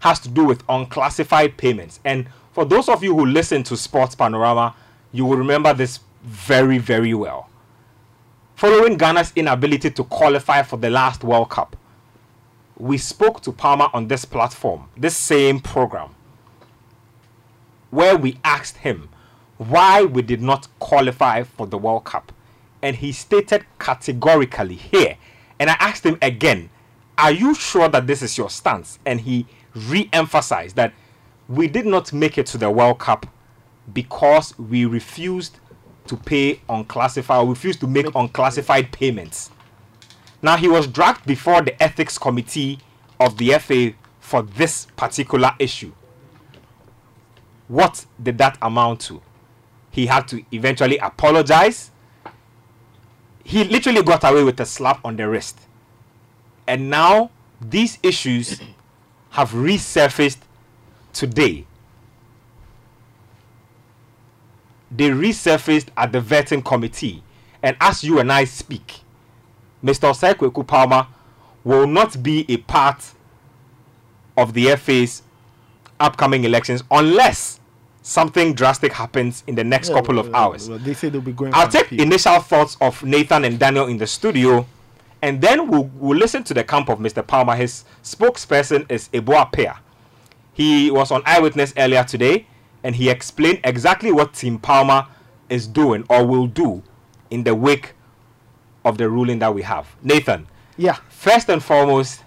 has 0.00 0.20
to 0.20 0.28
do 0.28 0.44
with 0.44 0.62
unclassified 0.68 1.56
payments. 1.56 1.98
And 2.04 2.26
for 2.52 2.66
those 2.66 2.90
of 2.90 3.02
you 3.02 3.16
who 3.16 3.24
listen 3.24 3.62
to 3.64 3.76
Sports 3.76 4.14
Panorama, 4.14 4.74
you 5.12 5.24
will 5.24 5.38
remember 5.38 5.72
this 5.72 6.00
very, 6.22 6.76
very 6.76 7.14
well 7.14 7.48
following 8.62 8.96
Ghana's 8.96 9.32
inability 9.34 9.90
to 9.90 10.04
qualify 10.04 10.62
for 10.62 10.76
the 10.76 10.88
last 10.88 11.24
World 11.24 11.50
Cup, 11.50 11.74
we 12.82 12.98
spoke 12.98 13.40
to 13.40 13.52
Palmer 13.52 13.86
on 13.94 14.08
this 14.08 14.24
platform, 14.24 14.88
this 14.96 15.16
same 15.16 15.60
program, 15.60 16.16
where 17.90 18.16
we 18.16 18.36
asked 18.42 18.78
him 18.78 19.08
why 19.56 20.02
we 20.02 20.20
did 20.20 20.42
not 20.42 20.66
qualify 20.80 21.44
for 21.44 21.68
the 21.68 21.78
World 21.78 22.02
Cup. 22.02 22.32
And 22.82 22.96
he 22.96 23.12
stated 23.12 23.64
categorically 23.78 24.74
here, 24.74 25.16
and 25.60 25.70
I 25.70 25.76
asked 25.78 26.04
him 26.04 26.18
again, 26.20 26.70
Are 27.16 27.30
you 27.30 27.54
sure 27.54 27.88
that 27.88 28.08
this 28.08 28.20
is 28.20 28.36
your 28.36 28.50
stance? 28.50 28.98
And 29.06 29.20
he 29.20 29.46
re 29.76 30.08
emphasized 30.12 30.74
that 30.74 30.92
we 31.48 31.68
did 31.68 31.86
not 31.86 32.12
make 32.12 32.36
it 32.36 32.46
to 32.46 32.58
the 32.58 32.68
World 32.68 32.98
Cup 32.98 33.26
because 33.94 34.58
we 34.58 34.86
refused 34.86 35.60
to 36.08 36.16
pay 36.16 36.60
unclassified, 36.68 37.48
refused 37.48 37.78
to 37.78 37.86
make 37.86 38.12
unclassified 38.12 38.90
payments. 38.90 39.52
Now 40.42 40.56
he 40.56 40.68
was 40.68 40.88
dragged 40.88 41.24
before 41.24 41.62
the 41.62 41.80
ethics 41.82 42.18
committee 42.18 42.80
of 43.20 43.38
the 43.38 43.58
FA 43.58 43.94
for 44.20 44.42
this 44.42 44.86
particular 44.96 45.52
issue. 45.58 45.92
what 47.68 48.04
did 48.22 48.36
that 48.38 48.58
amount 48.60 49.00
to? 49.00 49.22
He 49.90 50.06
had 50.06 50.28
to 50.28 50.44
eventually 50.52 50.98
apologize. 50.98 51.90
He 53.44 53.64
literally 53.64 54.02
got 54.02 54.24
away 54.24 54.44
with 54.44 54.60
a 54.60 54.66
slap 54.66 55.00
on 55.04 55.16
the 55.16 55.28
wrist. 55.28 55.58
And 56.66 56.90
now 56.90 57.30
these 57.60 57.98
issues 58.02 58.60
have 59.30 59.52
resurfaced 59.52 60.38
today. 61.14 61.66
They 64.90 65.10
resurfaced 65.10 65.88
at 65.96 66.12
the 66.12 66.20
vetting 66.20 66.64
committee. 66.64 67.22
And 67.62 67.76
as 67.80 68.04
you 68.04 68.18
and 68.18 68.30
I 68.32 68.44
speak, 68.44 69.01
Mr. 69.84 70.10
Osei 70.12 70.66
Palmer 70.66 71.06
will 71.64 71.86
not 71.86 72.22
be 72.22 72.44
a 72.48 72.56
part 72.58 73.12
of 74.36 74.52
the 74.54 74.74
FA's 74.76 75.22
upcoming 76.00 76.44
elections 76.44 76.82
unless 76.90 77.60
something 78.02 78.54
drastic 78.54 78.92
happens 78.92 79.44
in 79.46 79.54
the 79.54 79.62
next 79.64 79.88
Yeah, 79.88 79.94
couple 79.96 80.16
well, 80.16 80.26
of 80.26 80.34
hours. 80.34 80.68
well, 80.68 80.78
they 80.78 80.94
say 80.94 81.08
they'll 81.08 81.20
be 81.20 81.32
going. 81.32 81.54
I'll 81.54 81.68
take 81.68 81.86
appeal. 81.86 82.00
initial 82.02 82.40
thoughts 82.40 82.76
of 82.80 83.02
Nathan 83.04 83.44
and 83.44 83.58
Daniel 83.58 83.86
in 83.86 83.98
the 83.98 84.06
studio, 84.06 84.66
and 85.20 85.40
then 85.40 85.68
we'll, 85.68 85.84
we'll 85.94 86.18
listen 86.18 86.42
to 86.44 86.54
the 86.54 86.64
camp 86.64 86.88
of 86.88 86.98
Mr. 86.98 87.24
Palmer. 87.24 87.54
His 87.54 87.84
spokesperson 88.02 88.90
is 88.90 89.08
Eboa 89.10 89.52
Pea. 89.52 89.70
He 90.52 90.90
was 90.90 91.10
on 91.10 91.22
Eyewitness 91.24 91.72
earlier 91.76 92.02
today, 92.04 92.46
and 92.82 92.96
he 92.96 93.08
explained 93.08 93.60
exactly 93.64 94.10
what 94.12 94.34
Team 94.34 94.58
Palmer 94.58 95.06
is 95.48 95.66
doing 95.66 96.04
or 96.10 96.26
will 96.26 96.46
do 96.46 96.82
in 97.30 97.44
the 97.44 97.54
wake 97.54 97.94
of 98.84 98.98
the 98.98 99.08
ruling 99.08 99.38
that 99.40 99.54
we 99.54 99.62
have. 99.62 99.86
Nathan, 100.02 100.46
Yeah. 100.76 100.96
first 101.08 101.48
and 101.48 101.62
foremost, 101.62 102.22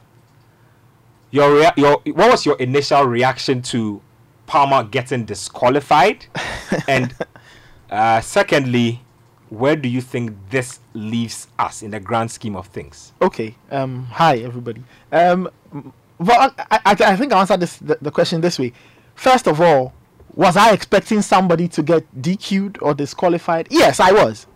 your 1.31 1.53
rea- 1.53 1.71
your 1.77 2.01
what 2.05 2.31
was 2.31 2.45
your 2.45 2.55
initial 2.57 3.03
reaction 3.03 3.61
to 3.63 4.01
Palmer 4.47 4.83
getting 4.83 5.25
disqualified, 5.25 6.25
and 6.87 7.13
uh, 7.89 8.21
secondly, 8.21 9.01
where 9.49 9.75
do 9.75 9.89
you 9.89 10.01
think 10.01 10.35
this 10.49 10.79
leaves 10.93 11.47
us 11.59 11.81
in 11.81 11.91
the 11.91 11.99
grand 11.99 12.31
scheme 12.31 12.55
of 12.55 12.67
things? 12.67 13.11
Okay. 13.21 13.55
Um. 13.71 14.05
Hi, 14.11 14.37
everybody. 14.37 14.83
Um. 15.11 15.49
Well, 16.17 16.53
I, 16.57 16.79
I, 16.85 16.95
I 16.97 17.15
think 17.17 17.33
I 17.33 17.39
answered 17.41 17.59
this 17.59 17.77
the, 17.77 17.97
the 18.01 18.11
question 18.11 18.39
this 18.39 18.57
way. 18.57 18.71
First 19.15 19.47
of 19.47 19.59
all, 19.59 19.93
was 20.33 20.55
I 20.55 20.71
expecting 20.71 21.21
somebody 21.21 21.67
to 21.69 21.83
get 21.83 22.05
DQ'd 22.21 22.77
or 22.81 22.93
disqualified? 22.93 23.67
Yes, 23.69 23.99
I 23.99 24.11
was. 24.11 24.47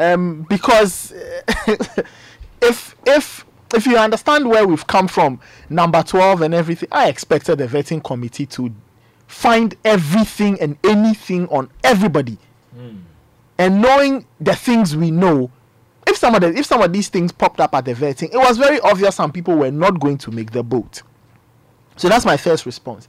Um. 0.00 0.46
Because 0.48 1.12
if 2.62 2.96
if 3.06 3.44
if 3.74 3.86
you 3.86 3.96
understand 3.96 4.48
where 4.48 4.66
we've 4.66 4.86
come 4.86 5.08
from, 5.08 5.40
number 5.68 6.02
twelve 6.02 6.42
and 6.42 6.54
everything, 6.54 6.88
I 6.90 7.08
expected 7.08 7.58
the 7.58 7.66
vetting 7.66 8.02
committee 8.02 8.46
to 8.46 8.72
find 9.26 9.74
everything 9.84 10.60
and 10.60 10.76
anything 10.84 11.46
on 11.48 11.70
everybody. 11.84 12.38
And 13.58 13.82
knowing 13.82 14.24
the 14.40 14.56
things 14.56 14.96
we 14.96 15.10
know 15.10 15.50
if 16.06 16.16
some 16.16 16.34
of 16.34 16.40
the, 16.40 16.48
if 16.48 16.66
some 16.66 16.82
of 16.82 16.92
these 16.92 17.08
things 17.08 17.30
popped 17.30 17.60
up 17.60 17.74
at 17.74 17.84
the 17.84 17.94
vetting 17.94 18.32
it 18.32 18.36
was 18.36 18.58
very 18.58 18.80
obvious 18.80 19.16
some 19.16 19.30
people 19.30 19.54
were 19.54 19.70
not 19.70 20.00
going 20.00 20.18
to 20.18 20.30
make 20.30 20.50
the 20.50 20.62
boat. 20.62 21.02
So 21.96 22.08
that's 22.08 22.24
my 22.24 22.36
first 22.36 22.66
response. 22.66 23.08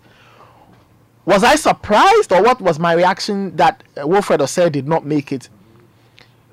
Was 1.26 1.44
i 1.44 1.56
surprised 1.56 2.32
or 2.32 2.42
what 2.44 2.60
was 2.62 2.80
my 2.80 2.94
reaction 2.94 3.56
that 3.56 3.84
uh, 4.00 4.08
wilfred 4.08 4.42
Osei 4.42 4.72
did 4.72 4.88
not 4.88 5.06
make 5.06 5.32
it 5.32 5.50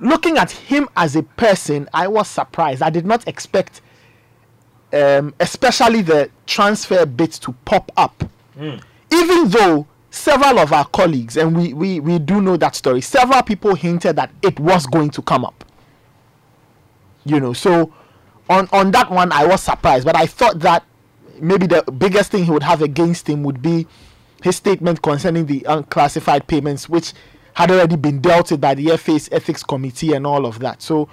looking 0.00 0.36
at 0.38 0.50
him 0.50 0.88
as 0.96 1.16
a 1.16 1.22
person 1.22 1.88
i 1.92 2.06
was 2.06 2.28
surprised. 2.28 2.82
I 2.82 2.90
did 2.90 3.06
not 3.06 3.26
expect 3.26 3.80
um, 4.92 5.34
especially 5.40 6.00
the 6.02 6.30
transfer 6.46 7.04
bit 7.04 7.32
to 7.32 7.52
pop 7.66 7.92
up. 7.96 8.24
Even 9.12 9.48
though 9.48 9.86
several 10.10 10.58
of 10.58 10.72
our 10.72 10.86
colleagues 10.86 11.36
and 11.36 11.54
we, 11.56 11.74
we 11.74 12.00
we 12.00 12.18
do 12.18 12.40
know 12.40 12.56
that 12.56 12.74
story 12.74 13.00
several 13.02 13.42
people 13.42 13.74
hinted 13.74 14.16
that 14.16 14.30
it 14.42 14.58
was 14.58 14.86
going 14.86 15.10
to 15.10 15.22
come 15.22 15.44
up. 15.44 15.64
You 17.24 17.40
know 17.40 17.52
so 17.52 17.92
on 18.48 18.68
on 18.72 18.90
that 18.92 19.10
one 19.10 19.30
i 19.32 19.46
was 19.46 19.62
surprised. 19.62 20.04
But 20.06 20.16
i 20.16 20.26
thought 20.26 20.58
that 20.60 20.84
maybe 21.40 21.66
the 21.66 21.82
biggest 21.98 22.30
thing 22.32 22.44
he 22.44 22.50
would 22.50 22.62
have 22.62 22.82
against 22.82 23.28
him 23.28 23.42
would 23.44 23.60
be 23.62 23.86
his 24.42 24.56
statement 24.56 25.02
concerning 25.02 25.46
the 25.46 25.64
unclassified 25.68 26.46
payments 26.46 26.88
which 26.88 27.12
had 27.58 27.72
already 27.72 27.96
been 27.96 28.20
dealt 28.20 28.52
with 28.52 28.60
by 28.60 28.72
the 28.72 28.96
FA's 28.96 29.28
ethics 29.32 29.64
committee 29.64 30.12
and 30.12 30.24
all 30.24 30.46
of 30.46 30.60
that. 30.60 30.80
So 30.80 31.08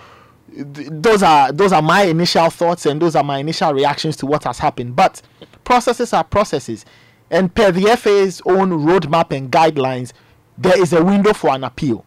th- 0.54 0.90
those 0.92 1.24
are 1.24 1.52
those 1.52 1.72
are 1.72 1.82
my 1.82 2.04
initial 2.04 2.52
thoughts 2.52 2.86
and 2.86 3.02
those 3.02 3.16
are 3.16 3.24
my 3.24 3.40
initial 3.40 3.74
reactions 3.74 4.16
to 4.18 4.28
what 4.28 4.44
has 4.44 4.60
happened. 4.60 4.96
But 4.96 5.24
processes 5.64 6.14
are 6.14 6.24
processes. 6.24 6.86
And 7.32 7.54
per 7.56 7.72
the 7.72 7.88
FA's 7.98 8.44
own 8.46 8.70
roadmap 8.86 9.36
and 9.36 9.52
guidelines 9.52 10.14
there 10.56 10.80
is 10.80 10.94
a 10.94 11.04
window 11.04 11.34
for 11.34 11.50
an 11.50 11.64
appeal. 11.64 12.06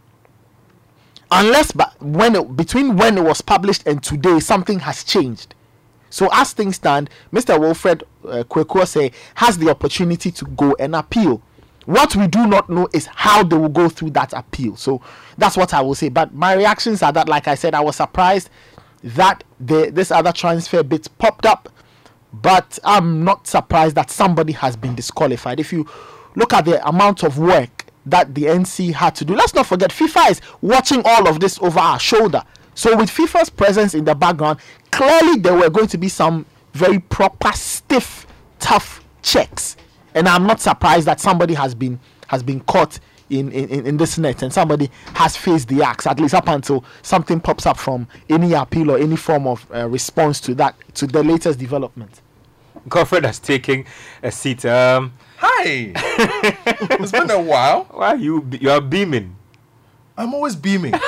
Unless 1.33 1.73
but 1.73 2.01
when 2.01 2.37
it, 2.37 2.57
between 2.57 2.97
when 2.97 3.19
it 3.19 3.25
was 3.25 3.41
published 3.41 3.89
and 3.89 4.01
today 4.01 4.39
something 4.39 4.79
has 4.79 5.03
changed. 5.03 5.57
So 6.11 6.29
as 6.31 6.53
things 6.53 6.77
stand 6.77 7.11
mr 7.33 7.59
wilfred 7.59 8.05
uh, 8.25 8.45
Kwekuose 8.45 9.13
has 9.35 9.59
the 9.59 9.69
opportunity 9.69 10.31
to 10.31 10.45
go 10.45 10.77
and 10.79 10.95
appeal 10.95 11.43
what 11.89 12.15
we 12.17 12.27
do 12.27 12.47
not 12.47 12.69
know 12.69 12.87
is 12.93 13.07
how 13.07 13.43
they 13.43 13.57
will 13.57 13.71
go 13.71 13.89
through 13.89 14.11
that 14.11 14.31
appeal 14.35 14.77
so 14.77 15.01
that's 15.39 15.57
what 15.57 15.73
i 15.73 15.81
will 15.81 15.95
say 15.95 16.11
but 16.11 16.35
my 16.35 16.53
reactions 16.53 17.03
are 17.03 17.13
that 17.13 17.29
like 17.29 17.49
i 17.49 17.55
said 17.55 17.73
i 17.75 17.81
was 17.81 17.97
surprised 17.97 18.51
that 19.03 19.43
the, 19.59 19.91
this 19.91 20.11
other 20.11 20.31
transfer 20.33 20.83
bit 20.83 21.09
popped 21.17 21.47
up 21.47 21.71
but 22.31 22.79
i'm 22.85 23.25
not 23.25 23.47
surprised 23.47 23.95
that 23.95 24.11
somebody 24.11 24.53
has 24.53 24.77
been 24.77 24.95
disqualified 24.95 25.59
if 25.59 25.73
you 25.73 25.89
look 26.37 26.53
at 26.53 26.67
the 26.67 26.87
amount 26.87 27.23
of 27.23 27.39
work 27.39 27.87
that 28.07 28.35
the 28.35 28.45
NC 28.45 28.93
had 28.95 29.15
to 29.17 29.25
do. 29.25 29.35
Let's 29.35 29.55
not 29.55 29.67
forget, 29.67 29.91
FIFA 29.91 30.31
is 30.31 30.41
watching 30.63 31.03
all 31.05 31.29
of 31.29 31.41
this 31.41 31.59
over 31.61 31.79
our 31.79 31.99
shoulder. 31.99 32.43
So, 32.75 32.97
with 32.97 33.11
FIFA's 33.11 33.51
presence 33.51 33.93
in 33.93 34.05
the 34.05 34.15
background, 34.15 34.61
clearly 34.91 35.41
there 35.41 35.55
were 35.55 35.69
going 35.69 35.89
to 35.89 35.99
be 35.99 36.09
some 36.09 36.47
very 36.73 37.01
proper, 37.01 37.53
stiff, 37.53 38.27
tough 38.61 39.05
checks. 39.21 39.77
And 40.19 40.29
I'm 40.29 40.49
not 40.49 40.61
surprised 40.61 41.07
that 41.07 41.21
somebody 41.21 41.55
has 41.55 41.77
been 41.77 42.01
has 42.27 42.43
been 42.43 42.59
caught 42.61 42.99
in, 43.31 43.53
in, 43.53 43.87
in 43.87 43.97
this 43.99 44.19
net 44.19 44.43
and 44.43 44.53
somebody 44.53 44.91
has 45.15 45.37
faced 45.37 45.69
the 45.69 45.83
axe 45.83 46.07
at 46.09 46.19
least 46.19 46.35
up 46.35 46.49
until 46.49 46.85
something 47.03 47.41
pops 47.41 47.67
up 47.67 47.77
from 47.79 48.09
any 48.29 48.53
appeal 48.53 48.91
or 48.91 48.99
any 48.99 49.15
form 49.17 49.47
of 49.47 49.65
uh, 49.73 49.89
response 49.89 50.41
to 50.41 50.55
that 50.57 50.75
to 50.95 51.07
the 51.07 51.23
latest 51.23 51.61
development. 51.61 52.21
Godfred 52.89 53.25
has 53.25 53.39
taken 53.39 53.85
a 54.23 54.33
seat. 54.33 54.65
Um, 54.65 55.13
Hi. 55.37 55.93
it's 55.95 57.13
been 57.13 57.31
a 57.31 57.41
while. 57.41 57.85
why 57.85 58.09
are 58.09 58.17
you 58.17 58.45
you 58.61 58.71
are 58.71 58.81
beaming? 58.81 59.38
I'm 60.19 60.35
always 60.35 60.57
beaming. 60.57 60.93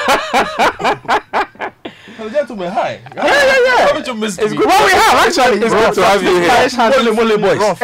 Hello, 2.17 2.31
gentlemen. 2.31 2.71
Hi. 2.71 3.01
Yeah, 3.13 3.27
yeah, 3.27 3.57
yeah. 3.67 3.87
Haven't 3.89 4.07
you 4.07 4.15
missed 4.15 4.41
me? 4.41 4.57
Well, 4.57 4.87
we 4.87 4.93
have 4.93 5.27
actually. 5.27 5.59
It's 5.59 5.75
good 5.75 5.95
to 5.95 6.05
have 6.05 6.23
you 6.23 6.39
here. 6.39 6.69
Mole, 7.03 7.15
mole 7.17 7.39
boys. 7.39 7.59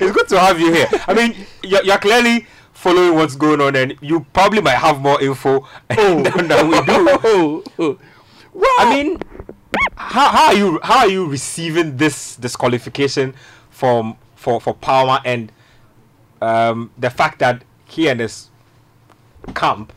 It's 0.00 0.12
good 0.12 0.28
to 0.28 0.38
have 0.38 0.60
you 0.60 0.72
here. 0.72 0.86
I 1.08 1.14
mean, 1.14 1.34
you're, 1.64 1.82
you're 1.82 1.98
clearly 1.98 2.46
following 2.72 3.16
what's 3.16 3.34
going 3.34 3.60
on, 3.60 3.74
and 3.74 3.96
you 4.00 4.24
probably 4.32 4.60
might 4.60 4.76
have 4.78 5.00
more 5.00 5.20
info 5.20 5.66
than, 5.88 6.22
than 6.22 6.68
we 6.68 6.80
do. 6.82 7.64
Well, 8.54 8.70
I 8.78 8.94
mean, 8.94 9.18
how, 9.96 10.28
how 10.28 10.46
are 10.46 10.54
you 10.54 10.78
how 10.84 10.98
are 11.00 11.08
you 11.08 11.26
receiving 11.26 11.96
this 11.96 12.36
disqualification 12.36 13.34
from 13.68 14.16
for 14.36 14.60
for 14.60 14.74
Palmer 14.74 15.18
and 15.24 15.50
um, 16.40 16.92
the 16.96 17.10
fact 17.10 17.40
that 17.40 17.64
he 17.86 18.08
and 18.08 18.20
his 18.20 18.49
camp 19.54 19.92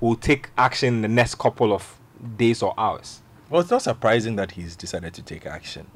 will 0.00 0.16
take 0.16 0.50
action 0.56 0.94
in 0.96 1.02
the 1.02 1.08
next 1.08 1.38
couple 1.38 1.72
of 1.72 1.98
days 2.36 2.62
or 2.62 2.74
hours? 2.78 3.20
Well, 3.50 3.60
it's 3.60 3.70
not 3.70 3.82
surprising 3.82 4.36
that 4.36 4.52
he's 4.52 4.76
decided 4.76 5.14
to 5.14 5.22
take 5.22 5.46
action. 5.46 5.86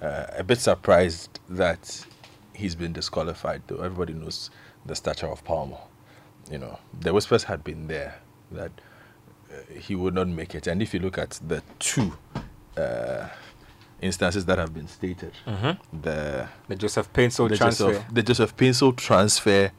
Uh, 0.00 0.26
a 0.36 0.44
bit 0.44 0.58
surprised 0.58 1.40
that 1.48 2.06
he's 2.54 2.74
been 2.74 2.92
disqualified, 2.92 3.62
though. 3.66 3.82
Everybody 3.82 4.12
knows 4.14 4.50
the 4.86 4.94
stature 4.94 5.26
of 5.26 5.44
Palmer. 5.44 5.78
You 6.50 6.58
know, 6.58 6.78
the 6.98 7.12
whispers 7.12 7.44
had 7.44 7.62
been 7.64 7.86
there 7.86 8.14
that 8.52 8.72
uh, 9.50 9.56
he 9.78 9.94
would 9.94 10.14
not 10.14 10.28
make 10.28 10.54
it. 10.54 10.66
And 10.66 10.80
if 10.80 10.94
you 10.94 11.00
look 11.00 11.18
at 11.18 11.38
the 11.46 11.62
two 11.78 12.16
uh, 12.76 13.28
instances 14.00 14.46
that 14.46 14.58
have 14.58 14.72
been 14.72 14.88
stated, 14.88 15.32
the 15.92 16.48
The 16.68 16.76
Joseph 16.76 17.12
Paintsil 17.12 17.48
the 17.48 17.56
transfer. 17.56 17.92
Joseph, 17.92 18.04
the 18.12 18.22
Joseph 18.22 18.56
Paintsil 18.56 18.96
transfer, 18.96 19.72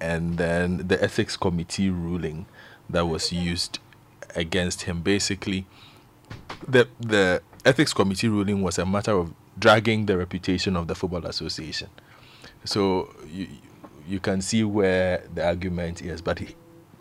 and 0.00 0.38
then 0.38 0.88
the 0.88 1.02
ethics 1.02 1.36
committee 1.36 1.90
ruling 1.90 2.46
that 2.90 3.06
was 3.06 3.32
used 3.32 3.78
against 4.34 4.82
him. 4.82 5.02
Basically, 5.02 5.66
the 6.66 6.88
the 7.00 7.42
ethics 7.64 7.92
committee 7.92 8.28
ruling 8.28 8.62
was 8.62 8.78
a 8.78 8.86
matter 8.86 9.12
of 9.12 9.32
dragging 9.58 10.06
the 10.06 10.16
reputation 10.16 10.76
of 10.76 10.88
the 10.88 10.94
football 10.94 11.24
association. 11.26 11.88
So 12.64 13.14
you 13.26 13.48
you 14.06 14.20
can 14.20 14.40
see 14.40 14.64
where 14.64 15.24
the 15.34 15.44
argument 15.46 16.02
is, 16.02 16.22
but 16.22 16.38
he. 16.40 16.54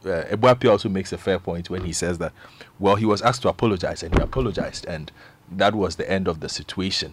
Uh, 0.06 0.24
Ebuapi 0.26 0.70
also 0.70 0.88
makes 0.88 1.12
a 1.14 1.18
fair 1.18 1.40
point 1.40 1.68
when 1.72 1.84
he 1.84 1.92
says 1.92 2.20
that, 2.20 2.32
well, 2.78 2.96
he 2.96 3.06
was 3.08 3.24
asked 3.24 3.42
to 3.42 3.50
apologize 3.50 4.04
and 4.04 4.14
he 4.14 4.22
apologized, 4.22 4.86
and 4.86 5.12
that 5.52 5.74
was 5.74 5.96
the 5.96 6.08
end 6.08 6.28
of 6.28 6.42
the 6.42 6.50
situation 6.50 7.12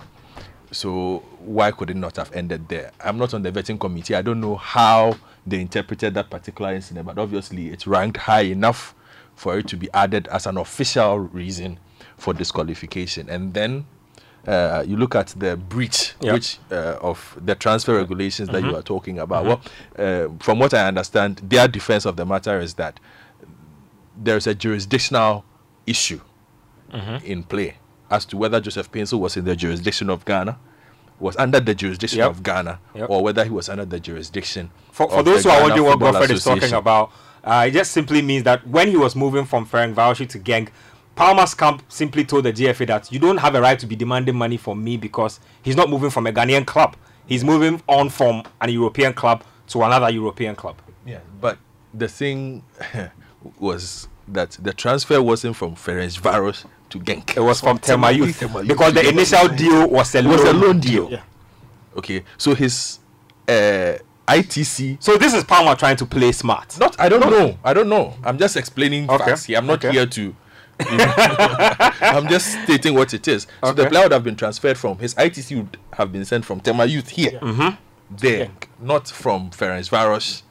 So 0.73 1.19
why 1.39 1.71
could 1.71 1.91
it 1.91 1.97
not 1.97 2.17
have 2.17 2.33
ended 2.33 2.69
there? 2.69 2.93
I'm 3.05 3.19
not 3.19 3.35
on 3.35 3.43
the 3.43 3.53
vetting 3.53 3.79
committee. 3.79 4.15
I 4.15 4.23
don't 4.23 4.41
know 4.41 4.57
how 4.57 5.17
they 5.47 5.61
interpreted 5.61 6.15
that 6.15 6.31
particular 6.31 6.75
incident, 6.75 7.07
but 7.07 7.19
obviously 7.19 7.71
it 7.71 7.87
ranked 7.87 8.17
high 8.19 8.43
enough 8.43 8.95
for 9.35 9.59
it 9.59 9.67
to 9.69 9.77
be 9.77 9.89
added 9.93 10.29
as 10.29 10.47
an 10.47 10.57
official 10.57 11.19
reason 11.19 11.79
for 12.17 12.33
disqualification. 12.35 13.29
And 13.29 13.55
then 13.55 13.87
uh, 14.47 14.85
you 14.87 14.97
look 14.97 15.15
at 15.15 15.29
the 15.29 15.57
breach 15.57 16.15
Yeah. 16.21 16.33
which 16.35 16.59
uh, 16.71 16.97
of 17.01 17.39
the 17.45 17.55
transfer 17.55 17.95
regulations 17.97 18.49
that 18.51 18.63
you 18.63 18.77
are 18.77 18.83
talking 18.83 19.19
about. 19.19 19.45
Well, 19.45 19.61
uh, 19.99 20.29
from 20.41 20.59
what 20.59 20.75
I 20.75 20.87
understand, 20.87 21.41
their 21.49 21.67
defense 21.69 22.05
of 22.05 22.17
the 22.17 22.27
matter 22.27 22.61
is 22.61 22.75
that 22.75 22.99
there's 24.17 24.47
a 24.47 24.55
jurisdictional 24.55 25.45
issue 25.87 26.21
in 27.25 27.43
play 27.43 27.77
as 28.11 28.27
to 28.27 28.37
whether 28.37 28.61
Joseph 28.61 28.93
Paintsil 28.93 29.19
was 29.19 29.37
in 29.37 29.45
the 29.47 29.57
jurisdiction 29.57 30.11
of 30.11 30.25
Ghana, 30.27 30.59
was 31.23 31.37
under 31.37 31.61
the 31.61 31.75
jurisdiction 31.75 32.19
Yep. 32.19 32.31
of 32.31 32.43
Ghana, 32.43 32.79
Yep. 32.95 33.09
or 33.09 33.23
whether 33.23 33.45
he 33.45 33.51
was 33.51 33.69
under 33.69 33.85
the 33.85 34.01
jurisdiction. 34.01 34.71
For, 34.91 35.09
for 35.09 35.23
those 35.23 35.45
who 35.45 35.51
are 35.51 35.63
wondering 35.63 35.85
what 35.85 35.99
Godfred 36.01 36.31
is 36.33 36.45
talking 36.45 36.73
about, 36.73 37.13
uh, 37.45 37.65
it 37.69 37.71
just 37.71 37.93
simply 37.93 38.23
means 38.23 38.43
that 38.45 38.67
when 38.67 38.89
he 38.89 38.97
was 38.97 39.15
moving 39.17 39.45
from 39.45 39.65
Ferenc 39.67 39.95
Varoshi 39.95 40.29
to 40.31 40.39
Genk, 40.39 40.69
Palmer's 41.15 41.55
camp 41.55 41.83
simply 41.89 42.25
told 42.25 42.45
the 42.45 42.53
GFA 42.53 42.87
that 42.89 43.13
you 43.13 43.19
don't 43.21 43.37
have 43.39 43.55
a 43.55 43.61
right 43.61 43.79
to 43.79 43.87
be 43.87 43.95
demanding 43.95 44.35
money 44.35 44.57
from 44.57 44.83
me 44.83 44.97
because 44.97 45.39
he's 45.63 45.77
not 45.77 45.89
moving 45.89 46.11
from 46.11 46.27
a 46.27 46.33
Ghanaian 46.33 46.67
club. 46.67 46.97
He's 47.27 47.45
moving 47.45 47.81
on 47.87 48.09
from 48.09 48.43
an 48.61 48.71
European 48.71 49.13
club 49.15 49.45
to 49.69 49.83
another 49.85 50.11
European 50.11 50.57
club. 50.57 50.77
Yeah, 51.07 51.21
but 51.41 51.59
the 51.95 52.09
thing 52.09 52.65
was 53.61 54.09
that 54.29 54.53
the 54.61 54.73
transfer 54.73 55.21
wasn't 55.23 55.55
from 55.57 55.75
Ferenc 55.77 56.21
Varos 56.21 56.65
to 56.93 56.99
Genk. 57.01 57.37
It 57.37 57.41
was 57.41 57.61
from 57.61 57.79
Tema 57.79 58.11
Youth 58.13 58.39
Tema 58.39 58.63
because 58.63 58.93
the 58.95 59.09
initial 59.09 59.49
deal 59.49 59.89
was 59.89 60.15
a 60.15 60.19
It 60.19 60.25
was 60.27 60.43
a 60.43 60.53
loan 60.53 60.61
loan 60.61 60.81
deal. 60.81 61.09
deal. 61.09 61.21
Okay, 61.97 62.23
so 62.39 62.55
his 62.55 62.99
uh, 63.49 63.95
ITC. 64.29 65.03
So 65.03 65.17
this 65.17 65.35
is 65.35 65.45
Palmer 65.45 65.75
trying 65.75 65.97
to 65.97 66.07
play 66.07 66.33
smart. 66.33 66.79
Not, 66.79 66.99
I 67.01 67.09
don't 67.09 67.21
know. 67.21 67.59
I 67.65 67.75
don't 67.75 67.89
know. 67.89 68.15
I'm 68.25 68.39
just 68.39 68.57
explaining 68.57 69.11
Okay, 69.11 69.25
facts 69.25 69.45
here. 69.45 69.59
I'm 69.59 69.67
not 69.67 69.85
okay. 69.85 69.93
here 69.93 70.07
to. 70.07 70.23
you 70.91 70.97
know, 70.97 71.15
I'm 71.19 72.29
just 72.29 72.47
stating 72.65 72.95
what 72.95 73.13
it 73.15 73.27
is. 73.29 73.47
So 73.63 73.73
the 73.73 73.87
player 73.89 74.05
would 74.05 74.13
have 74.13 74.25
been 74.25 74.37
transferred 74.37 74.79
from 74.79 74.99
his 74.99 75.15
ITC 75.15 75.57
would 75.57 75.77
have 75.93 76.11
been 76.13 76.25
sent 76.25 76.45
from 76.45 76.61
Tema 76.61 76.87
Youth 76.87 77.11
here, 77.11 77.39
Mm-hmm. 77.41 77.77
there, 78.17 78.51
not 78.81 79.09
from 79.09 79.51
Ferenc 79.51 79.89
Varos 79.91 80.43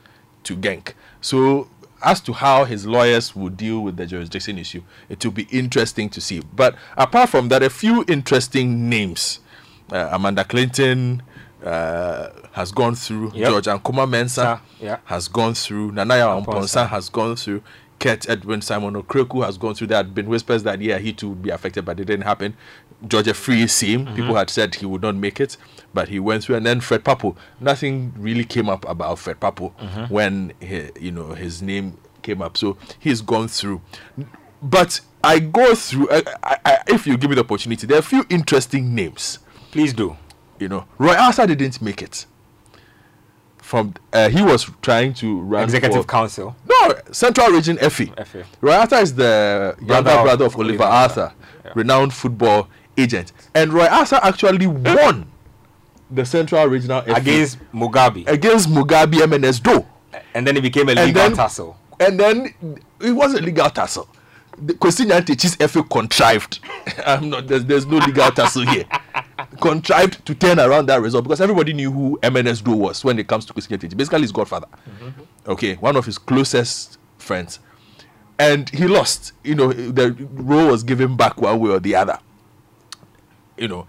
to 0.43 0.55
Genk. 0.55 0.93
So 1.21 1.67
as 2.03 2.19
to 2.21 2.33
how 2.33 2.65
his 2.65 2.85
lawyers 2.85 3.35
will 3.35 3.49
deal 3.49 3.81
with 3.81 3.97
the 3.97 4.05
jurisdiction 4.05 4.57
issue, 4.57 4.81
it 5.09 5.23
will 5.23 5.31
be 5.31 5.47
interesting 5.51 6.09
to 6.09 6.21
see. 6.21 6.41
But 6.53 6.75
apart 6.97 7.29
from 7.29 7.49
that, 7.49 7.63
a 7.63 7.69
few 7.69 8.03
interesting 8.07 8.89
names. 8.89 9.39
Uh, 9.91 10.09
Amanda 10.11 10.43
Clinton 10.43 11.21
uh, 11.65 12.29
has 12.53 12.71
gone 12.71 12.95
through. 12.95 13.31
Yep. 13.33 13.49
George 13.49 13.65
Ankoma 13.65 14.07
Mensah 14.09 14.61
Yeah, 14.79 14.97
has 15.05 15.27
gone 15.27 15.53
through. 15.53 15.91
Nanaya 15.91 16.41
Amponsa. 16.43 16.45
Amponsah 16.85 16.87
has 16.89 17.09
gone 17.09 17.35
through. 17.35 17.61
Kurt 17.99 18.27
Edwin 18.27 18.61
Simon 18.61 18.95
Okraku 18.95 19.45
has 19.45 19.57
gone 19.59 19.75
through. 19.75 19.87
There 19.87 19.97
had 19.97 20.15
been 20.15 20.27
whispers 20.27 20.63
that 20.63 20.81
yeah 20.81 20.97
he 20.97 21.13
too 21.13 21.29
would 21.29 21.43
be 21.43 21.51
affected, 21.51 21.85
but 21.85 21.99
it 21.99 22.05
didn't 22.05 22.25
happen. 22.25 22.55
George 23.07 23.31
Free 23.33 23.67
Sim, 23.67 24.05
Mm-hmm. 24.05 24.15
people 24.15 24.35
had 24.35 24.49
said 24.49 24.73
he 24.75 24.85
would 24.85 25.01
not 25.03 25.15
make 25.15 25.39
it, 25.39 25.57
but 25.93 26.09
he 26.09 26.19
went 26.19 26.43
through. 26.43 26.55
And 26.57 26.65
then 26.65 26.79
Fred 26.81 27.03
Pappoe, 27.03 27.35
nothing 27.59 28.13
really 28.17 28.45
came 28.45 28.69
up 28.69 28.87
about 28.87 29.19
Fred 29.19 29.39
Pappoe 29.39 29.73
Mm-hmm. 29.79 30.13
when 30.13 30.53
he, 30.59 30.89
you 30.99 31.11
know 31.11 31.33
his 31.33 31.61
name 31.61 31.97
came 32.21 32.41
up. 32.41 32.57
So 32.57 32.77
he's 32.99 33.21
gone 33.21 33.47
through. 33.47 33.81
But 34.61 35.01
I 35.23 35.39
go 35.39 35.73
through. 35.75 36.09
I, 36.11 36.23
I, 36.43 36.57
I, 36.65 36.77
if 36.87 37.05
you 37.07 37.17
give 37.17 37.29
me 37.29 37.35
the 37.35 37.41
opportunity, 37.41 37.85
there 37.87 37.97
are 37.97 37.99
a 37.99 38.03
few 38.03 38.25
interesting 38.29 38.93
names 38.95 39.39
Please 39.71 39.93
do. 39.93 40.15
you 40.59 40.67
know, 40.69 40.85
Roy 40.97 41.15
Asa 41.17 41.47
didn't 41.47 41.81
make 41.81 42.01
it. 42.01 42.25
From 43.57 43.93
uh, 44.11 44.27
he 44.29 44.41
was 44.41 44.69
trying 44.81 45.13
to 45.15 45.39
run 45.41 45.63
Executive 45.63 46.01
for, 46.01 46.07
Council. 46.07 46.55
no 46.67 46.93
Central 47.11 47.51
Region 47.51 47.77
FE. 47.77 48.07
FA. 48.25 48.43
Roy 48.59 48.73
Asa 48.73 48.97
is 48.99 49.15
the 49.15 49.75
younger 49.79 49.85
Brother 50.03 50.11
of 50.11 50.23
brother 50.23 50.45
of 50.45 50.55
Oliver 50.57 50.83
Oliver 50.83 50.83
Arthur, 50.83 51.33
renowned 51.75 52.13
football 52.13 52.67
agent, 52.97 53.31
and 53.55 53.71
Roy 53.71 53.87
Asa 53.89 54.23
actually 54.25 54.67
won 54.67 55.31
the 56.11 56.25
Central 56.25 56.65
Regional 56.67 57.01
FA 57.01 57.13
Against 57.13 57.57
Mugabe. 57.73 58.27
against 58.27 58.69
Mugabe 58.69 59.13
MNS 59.21 59.61
Do, 59.63 59.85
And 60.33 60.45
then 60.45 60.57
it 60.57 60.61
became 60.61 60.89
a 60.89 60.93
legal 60.95 61.13
then 61.13 61.33
tussle. 61.35 61.77
and 61.99 62.19
then 62.19 62.53
it 62.99 63.11
was 63.11 63.33
a 63.33 63.41
legal 63.41 63.69
tussle. 63.69 64.07
The 64.61 64.73
Kwesi 64.73 65.05
Nyantakyi's 65.05 65.55
FA 65.71 65.81
contrived. 65.83 66.59
I'm 67.05 67.29
not. 67.29 67.47
There's, 67.47 67.65
there's 67.65 67.85
no 67.85 67.97
legal 67.97 68.29
tussle 68.31 68.65
here. 68.67 68.85
Contrived 69.59 70.23
to 70.25 70.35
turn 70.35 70.59
around 70.59 70.85
that 70.87 71.01
result 71.01 71.23
because 71.23 71.41
everybody 71.41 71.73
knew 71.73 71.91
who 71.91 72.19
MNS 72.21 72.63
Do 72.63 72.71
was 72.73 73.03
when 73.03 73.17
it 73.19 73.27
comes 73.27 73.45
to 73.45 73.53
Kwesi 73.53 73.69
Nyantakyi. 73.69 73.97
Basically, 73.97 74.21
his 74.21 74.31
godfather. 74.31 74.67
Mm-hmm. 74.87 75.51
Okay, 75.51 75.75
one 75.75 75.95
of 75.95 76.05
his 76.05 76.17
closest 76.17 76.97
friends, 77.17 77.59
and 78.37 78.69
he 78.69 78.87
lost. 78.87 79.33
You 79.43 79.55
know, 79.55 79.71
the 79.73 80.11
role 80.33 80.67
was 80.67 80.83
given 80.83 81.15
back 81.17 81.41
one 81.41 81.59
way 81.59 81.71
or 81.71 81.79
the 81.79 81.95
other. 81.95 82.19
You 83.57 83.67
know, 83.67 83.87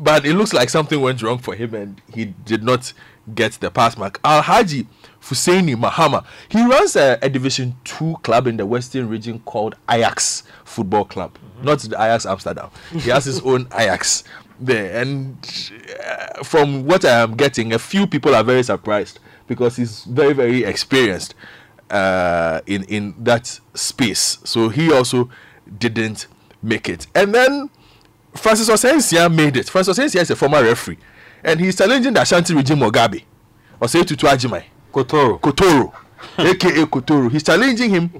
but 0.00 0.24
it 0.24 0.34
looks 0.34 0.52
like 0.52 0.70
something 0.70 1.00
went 1.00 1.22
wrong 1.22 1.38
for 1.38 1.54
him 1.54 1.74
and 1.74 2.00
he 2.12 2.24
did 2.24 2.62
not 2.62 2.92
get 3.34 3.52
the 3.52 3.70
pass 3.70 3.96
mark. 3.96 4.18
Al 4.24 4.42
Haji 4.42 4.86
Fusaini 5.20 5.76
Mahama, 5.76 6.24
he 6.48 6.62
runs 6.64 6.96
a, 6.96 7.18
a 7.22 7.28
Division 7.28 7.76
Two 7.84 8.16
club 8.22 8.46
in 8.46 8.56
the 8.56 8.66
Western 8.66 9.08
region 9.08 9.40
called 9.40 9.76
Ajax 9.90 10.42
Football 10.64 11.04
Club, 11.04 11.36
not 11.62 11.80
the 11.80 11.96
Ajax 11.96 12.26
Amsterdam. 12.26 12.70
He 12.92 13.10
has 13.10 13.26
his 13.26 13.40
own 13.42 13.68
Ajax 13.74 14.24
there, 14.58 15.00
and 15.00 15.36
uh, 16.06 16.42
from 16.42 16.86
what 16.86 17.04
I 17.04 17.20
am 17.20 17.36
getting, 17.36 17.72
a 17.72 17.78
few 17.78 18.06
people 18.06 18.34
are 18.34 18.44
very 18.44 18.62
surprised 18.62 19.18
because 19.46 19.76
he's 19.76 20.04
very 20.04 20.32
very 20.32 20.64
experienced 20.64 21.34
uh, 21.90 22.60
in 22.66 22.84
in 22.84 23.14
that 23.18 23.60
space. 23.74 24.38
So 24.44 24.70
he 24.70 24.90
also 24.92 25.28
didn't 25.78 26.26
make 26.62 26.88
it, 26.88 27.06
and 27.14 27.34
then. 27.34 27.70
Francis 28.34 28.68
Osensia 28.68 29.32
made 29.34 29.56
it. 29.56 29.68
Francis 29.68 29.98
Osensia 29.98 30.20
is 30.20 30.30
a 30.30 30.36
former 30.36 30.62
referee, 30.62 30.98
and 31.42 31.58
he's 31.60 31.76
challenging 31.76 32.12
the 32.12 32.22
Ashanti 32.22 32.54
regime 32.54 32.78
Mugabe. 32.78 33.24
Osei 33.80 34.04
Tutu 34.06 34.26
Ajimai, 34.26 34.64
Kotoro. 34.92 35.40
Kotoro, 35.40 35.92
aka 36.38 36.84
Kotoro. 36.86 37.30
He's 37.30 37.42
challenging 37.42 37.90
him 37.90 38.10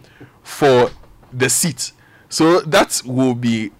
for 0.42 0.90
the 1.32 1.48
seat. 1.48 1.92
So 2.28 2.60
that 2.60 3.02
will 3.04 3.34
be 3.34 3.70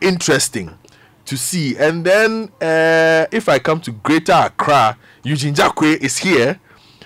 interesting 0.00 0.78
to 1.24 1.36
see. 1.36 1.76
And 1.76 2.04
then 2.04 2.50
uh, 2.60 3.26
if 3.32 3.48
I 3.48 3.58
come 3.58 3.80
to 3.80 3.92
Greater 3.92 4.32
Accra, 4.32 4.96
Eugene 5.22 5.54
Jakwe 5.54 5.96
is 6.02 6.18
here. 6.18 6.60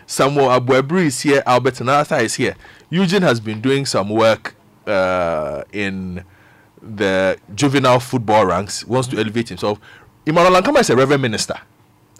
Samuel 0.06 0.48
Abuebri 0.48 1.06
is 1.06 1.20
here. 1.20 1.42
Albert 1.46 1.74
Anatha 1.80 2.20
is 2.22 2.34
here. 2.34 2.56
Eugene 2.90 3.22
has 3.22 3.40
been 3.40 3.60
doing 3.60 3.86
some 3.86 4.08
work 4.08 4.54
uh, 4.86 5.62
in 5.72 6.24
the 6.82 7.38
juvenile 7.54 8.00
football 8.00 8.46
ranks, 8.46 8.84
wants 8.84 9.08
to 9.08 9.18
elevate 9.18 9.48
himself. 9.48 9.78
Emmanuel 10.26 10.60
Lankama 10.60 10.80
is 10.80 10.90
a 10.90 10.96
reverend 10.96 11.22
minister 11.22 11.54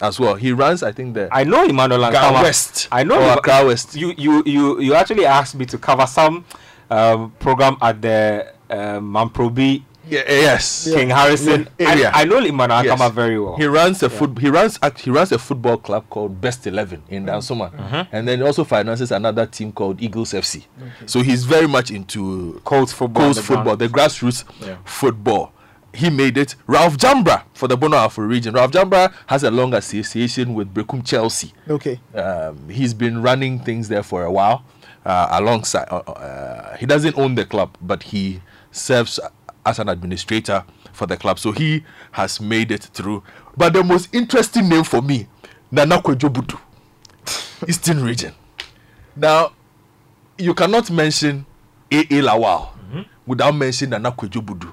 as 0.01 0.19
well. 0.21 0.35
He 0.35 0.53
runs, 0.53 0.83
I 0.83 0.93
think, 0.93 1.15
the 1.15 1.29
I 1.33 1.45
know 1.45 1.65
Emmanuel 1.65 2.01
Ghana 2.01 2.17
Ankama. 2.39 2.43
West 2.43 2.89
I 2.93 3.05
know 3.05 3.17
or 3.17 3.23
Emma- 3.23 3.35
Accra 3.37 3.67
West. 3.67 3.95
You, 3.95 4.15
you, 4.17 4.43
you, 4.47 4.81
you 4.81 4.95
actually 4.95 5.27
asked 5.27 5.55
me 5.55 5.67
to 5.67 5.79
cover 5.79 6.07
some 6.07 6.45
um, 6.91 7.33
program 7.39 7.77
at 7.83 8.01
the 8.01 8.53
um, 8.71 9.13
Mamprobi 9.13 9.83
Yeah, 10.09 10.23
yes. 10.29 10.89
King 10.93 11.11
Harrison. 11.11 11.69
Yeah. 11.79 12.11
I, 12.15 12.23
I 12.23 12.25
know 12.25 12.39
Emmanuel 12.39 12.85
Yes. 12.85 12.99
Ankama 13.01 13.13
very 13.13 13.39
well. 13.39 13.57
He 13.57 13.67
runs 13.67 14.03
a 14.03 14.11
foot. 14.11 14.39
He 14.39 14.49
runs. 14.49 14.79
He 14.99 15.11
runs 15.11 15.33
a 15.33 15.39
football 15.39 15.77
club 15.77 16.05
called 16.11 16.41
Best 16.41 16.67
Eleven 16.67 17.03
in 17.09 17.27
Dansoman, 17.27 17.71
Mm-hmm. 17.73 18.15
and 18.15 18.27
then 18.29 18.39
he 18.39 18.45
also 18.45 18.65
finances 18.65 19.13
another 19.13 19.47
team 19.47 19.73
called 19.73 20.01
Eagles 20.01 20.33
FC. 20.33 20.65
So 21.07 21.21
he's 21.23 21.45
very 21.45 21.67
much 21.69 21.91
into 21.91 22.61
Colts 22.65 22.93
football. 22.93 23.25
On 23.25 23.33
the 23.35 23.43
football, 23.43 23.77
ground. 23.77 23.81
the 23.81 23.89
grassroots 23.89 24.45
football. 24.85 25.53
He 25.95 26.11
made 26.11 26.37
it. 26.37 26.55
Ralph 26.67 26.97
Jambra 26.99 27.43
for 27.55 27.67
the 27.67 27.77
Bono 27.77 27.97
Afro 27.97 28.25
region. 28.25 28.55
Ralph 28.55 28.71
Jambra 28.73 29.13
has 29.27 29.43
a 29.43 29.51
long 29.51 29.73
association 29.75 30.55
with 30.55 30.73
Brekum 30.73 31.05
Chelsea. 31.05 31.53
Okay. 31.69 31.99
Um, 32.15 32.69
he's 32.69 32.93
been 32.95 33.23
running 33.23 33.59
things 33.61 33.89
there 33.89 34.03
for 34.03 34.23
a 34.25 34.31
while. 34.31 34.65
Uh, 35.05 35.29
alongside, 35.31 35.89
uh, 35.91 35.97
uh, 36.11 36.77
he 36.77 36.85
doesn't 36.85 37.17
own 37.17 37.35
the 37.35 37.45
club, 37.47 37.77
but 37.81 38.03
he 38.03 38.43
serves 38.71 39.19
as 39.69 39.79
an 39.79 39.89
administrator 39.89 40.65
for 40.93 41.07
the 41.07 41.17
club. 41.17 41.39
So 41.39 41.53
he 41.53 41.85
has 42.13 42.41
made 42.41 42.73
it 42.73 42.85
through. 42.85 43.23
But 43.57 43.75
the 43.75 43.85
most 43.85 44.13
interesting 44.15 44.69
name 44.69 44.85
for 44.85 45.03
me, 45.03 45.29
Nana 45.71 45.99
Kwejobudu, 45.99 46.59
Eastern 47.69 48.03
region. 48.03 48.35
Now, 49.15 49.53
you 50.39 50.55
cannot 50.55 50.91
mention 50.91 51.45
A.A. 51.91 52.05
Lawal 52.23 52.71
mm-hmm. 52.71 53.03
without 53.27 53.55
mentioning 53.55 53.91
Nana 53.91 54.13
Kwejobudu. 54.13 54.73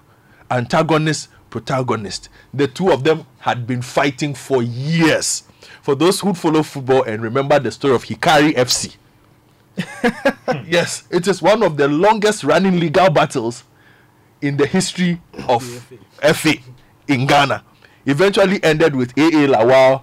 Antagonist, 0.50 1.30
protagonist. 1.50 2.30
The 2.54 2.68
two 2.68 2.92
of 2.92 3.04
them 3.04 3.26
had 3.40 3.68
been 3.68 3.82
fighting 3.82 4.34
for 4.34 4.64
years. 4.64 5.44
For 5.82 5.96
those 5.96 6.20
who 6.22 6.34
follow 6.34 6.64
football 6.64 7.04
and 7.04 7.22
remember 7.22 7.60
the 7.60 7.72
story 7.72 7.96
of 7.96 8.06
Hikari 8.06 8.56
FC. 8.56 8.96
yes, 10.70 11.04
it 11.12 11.28
is 11.28 11.42
one 11.42 11.62
of 11.64 11.76
the 11.76 11.88
longest 11.88 12.44
running 12.46 12.80
legal 12.80 13.10
battles 13.10 13.64
in 14.42 14.58
the 14.58 14.66
history 14.66 15.22
of 15.48 15.64
FA 15.64 16.54
in 17.08 17.26
Ghana. 17.26 17.64
eventually 18.06 18.64
ended 18.64 18.96
with 18.96 19.12
AA 19.18 19.48
Lawal. 19.48 20.02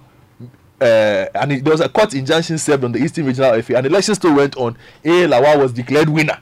Uh, 0.81 1.27
and 1.35 1.53
it, 1.53 1.63
there 1.63 1.71
was 1.71 1.79
a 1.79 1.87
court 1.87 2.13
injunction 2.13 2.57
served 2.57 2.83
on 2.83 2.91
the 2.91 2.99
Eastern 2.99 3.25
Regional 3.25 3.61
FA, 3.61 3.77
and 3.77 3.85
election 3.85 4.15
still 4.15 4.35
went 4.35 4.57
on. 4.57 4.73
AA 5.05 5.27
Lawal 5.27 5.59
was 5.61 5.71
declared 5.71 6.09
winner 6.09 6.39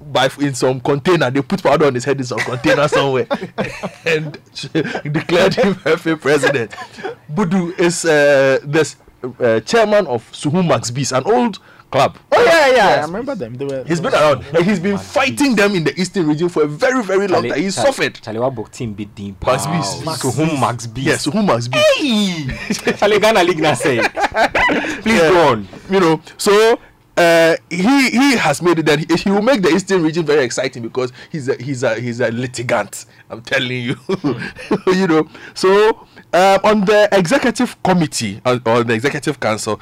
by 0.00 0.28
in 0.40 0.54
some 0.54 0.80
container. 0.80 1.30
They 1.30 1.42
put 1.42 1.62
powder 1.62 1.86
on 1.86 1.94
his 1.94 2.04
head 2.04 2.18
in 2.18 2.24
some 2.24 2.38
container 2.40 2.88
somewhere 2.88 3.26
and 4.06 4.38
declared 5.12 5.54
him 5.54 5.74
FA 5.74 6.16
president. 6.16 6.72
Budu 7.32 7.78
is 7.78 8.04
uh, 8.04 8.58
this 8.64 8.96
uh, 9.38 9.60
chairman 9.60 10.06
of 10.06 10.30
Suhum 10.32 10.66
Max 10.68 11.12
an 11.12 11.24
old 11.24 11.58
club. 11.90 12.16
Oh 12.32 12.42
yeah, 12.44 12.68
yeah. 12.74 13.00
I 13.02 13.04
remember 13.06 13.34
them. 13.34 13.54
They 13.54 13.64
were. 13.64 13.84
He's 13.84 14.00
been 14.00 14.14
around. 14.14 14.44
And 14.54 14.64
he's 14.64 14.78
been 14.80 14.96
fighting 14.98 15.54
them 15.56 15.74
in 15.74 15.84
the 15.84 15.98
Eastern 16.00 16.26
region 16.28 16.48
for 16.48 16.62
a 16.62 16.66
very, 16.66 17.02
very 17.02 17.26
long 17.28 17.48
time. 17.48 17.58
He's 17.60 17.74
suffered. 17.74 18.14
Charlie, 18.22 18.40
what 18.40 18.54
book 18.54 18.70
team 18.70 18.92
beat 18.94 19.14
Dean 19.14 19.36
Max 19.44 19.66
Powell? 19.66 19.76
Beast. 19.78 20.04
Max 20.04 20.20
So 20.22 20.30
whom 20.30 20.60
Max 20.60 20.86
Beast? 20.86 21.06
Yes, 21.06 21.26
Suhum 21.26 21.46
Max 21.46 21.68
Beast. 21.68 21.84
Hey! 21.98 22.92
Charlie 22.96 23.18
Ghana 23.18 23.42
League 23.42 23.58
now 23.58 23.74
say. 23.74 23.98
Please 25.02 25.18
Yeah. 25.20 25.30
go 25.30 25.48
on. 25.48 25.68
you 25.90 25.98
know 26.00 26.22
so 26.36 26.78
uh, 27.16 27.56
he 27.68 28.10
he 28.10 28.36
has 28.36 28.62
made 28.62 28.78
it 28.78 28.86
that 28.86 28.98
he, 28.98 29.06
he 29.16 29.30
will 29.30 29.42
make 29.42 29.60
the 29.60 29.68
eastern 29.68 30.02
region 30.02 30.24
very 30.24 30.44
exciting 30.44 30.82
because 30.82 31.12
he's 31.30 31.48
a 31.48 31.56
he's 31.62 31.82
a 31.82 31.96
he's 32.00 32.20
a 32.20 32.30
litigant 32.30 33.04
i'm 33.28 33.42
telling 33.42 33.82
you 33.82 33.96
you 34.86 35.06
know 35.08 35.28
so 35.54 35.90
um, 36.32 36.60
on 36.64 36.84
the 36.84 37.08
executive 37.12 37.82
committee 37.82 38.40
on, 38.46 38.62
or 38.64 38.84
the 38.84 38.94
executive 38.94 39.38
council 39.40 39.80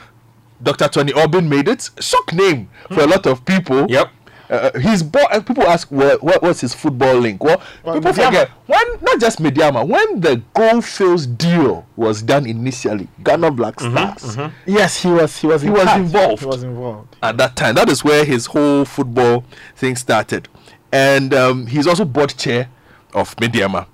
dr 0.62 0.88
tony 0.88 1.12
Aubynn 1.12 1.48
made 1.48 1.68
it 1.68 1.88
shock 2.00 2.32
name 2.32 2.68
for 2.88 3.00
a 3.00 3.06
lot 3.06 3.26
of 3.26 3.44
people 3.44 3.86
Yep. 3.90 4.10
uh, 4.50 4.78
he's 4.80 5.02
bought 5.02 5.32
and 5.34 5.46
people 5.46 5.64
ask 5.64 5.90
what, 5.90 6.22
what 6.22 6.42
what's 6.42 6.60
his 6.60 6.74
football 6.74 7.14
link 7.16 7.42
well, 7.44 7.60
Well, 7.84 7.94
people 7.96 8.12
Medeama. 8.12 8.24
forget 8.26 8.48
when 8.66 8.82
not 9.02 9.20
just 9.20 9.38
Medeama 9.40 9.86
when 9.86 10.20
the 10.20 10.42
goldfields 10.54 11.26
deal 11.26 11.86
was 11.96 12.22
done 12.22 12.46
initially 12.46 13.08
ghana 13.22 13.50
black 13.50 13.78
stars 13.78 14.36
Yes, 14.66 15.02
he 15.02 15.08
was. 15.10 15.36
He 15.38 15.46
was. 15.46 15.62
He 15.62 15.68
in 15.68 15.74
was 15.74 15.88
involved. 15.96 16.40
He 16.40 16.46
was 16.46 16.62
involved. 16.62 17.16
at 17.22 17.36
that 17.38 17.56
time. 17.56 17.74
That 17.74 17.88
is 17.88 18.04
where 18.04 18.24
his 18.24 18.46
whole 18.46 18.84
football 18.84 19.44
thing 19.76 19.96
started. 19.96 20.48
And 20.92 21.32
um, 21.34 21.66
he's 21.66 21.86
also 21.86 22.04
board 22.04 22.34
chair 22.36 22.68
of 23.14 23.34
Medeama. 23.36 23.86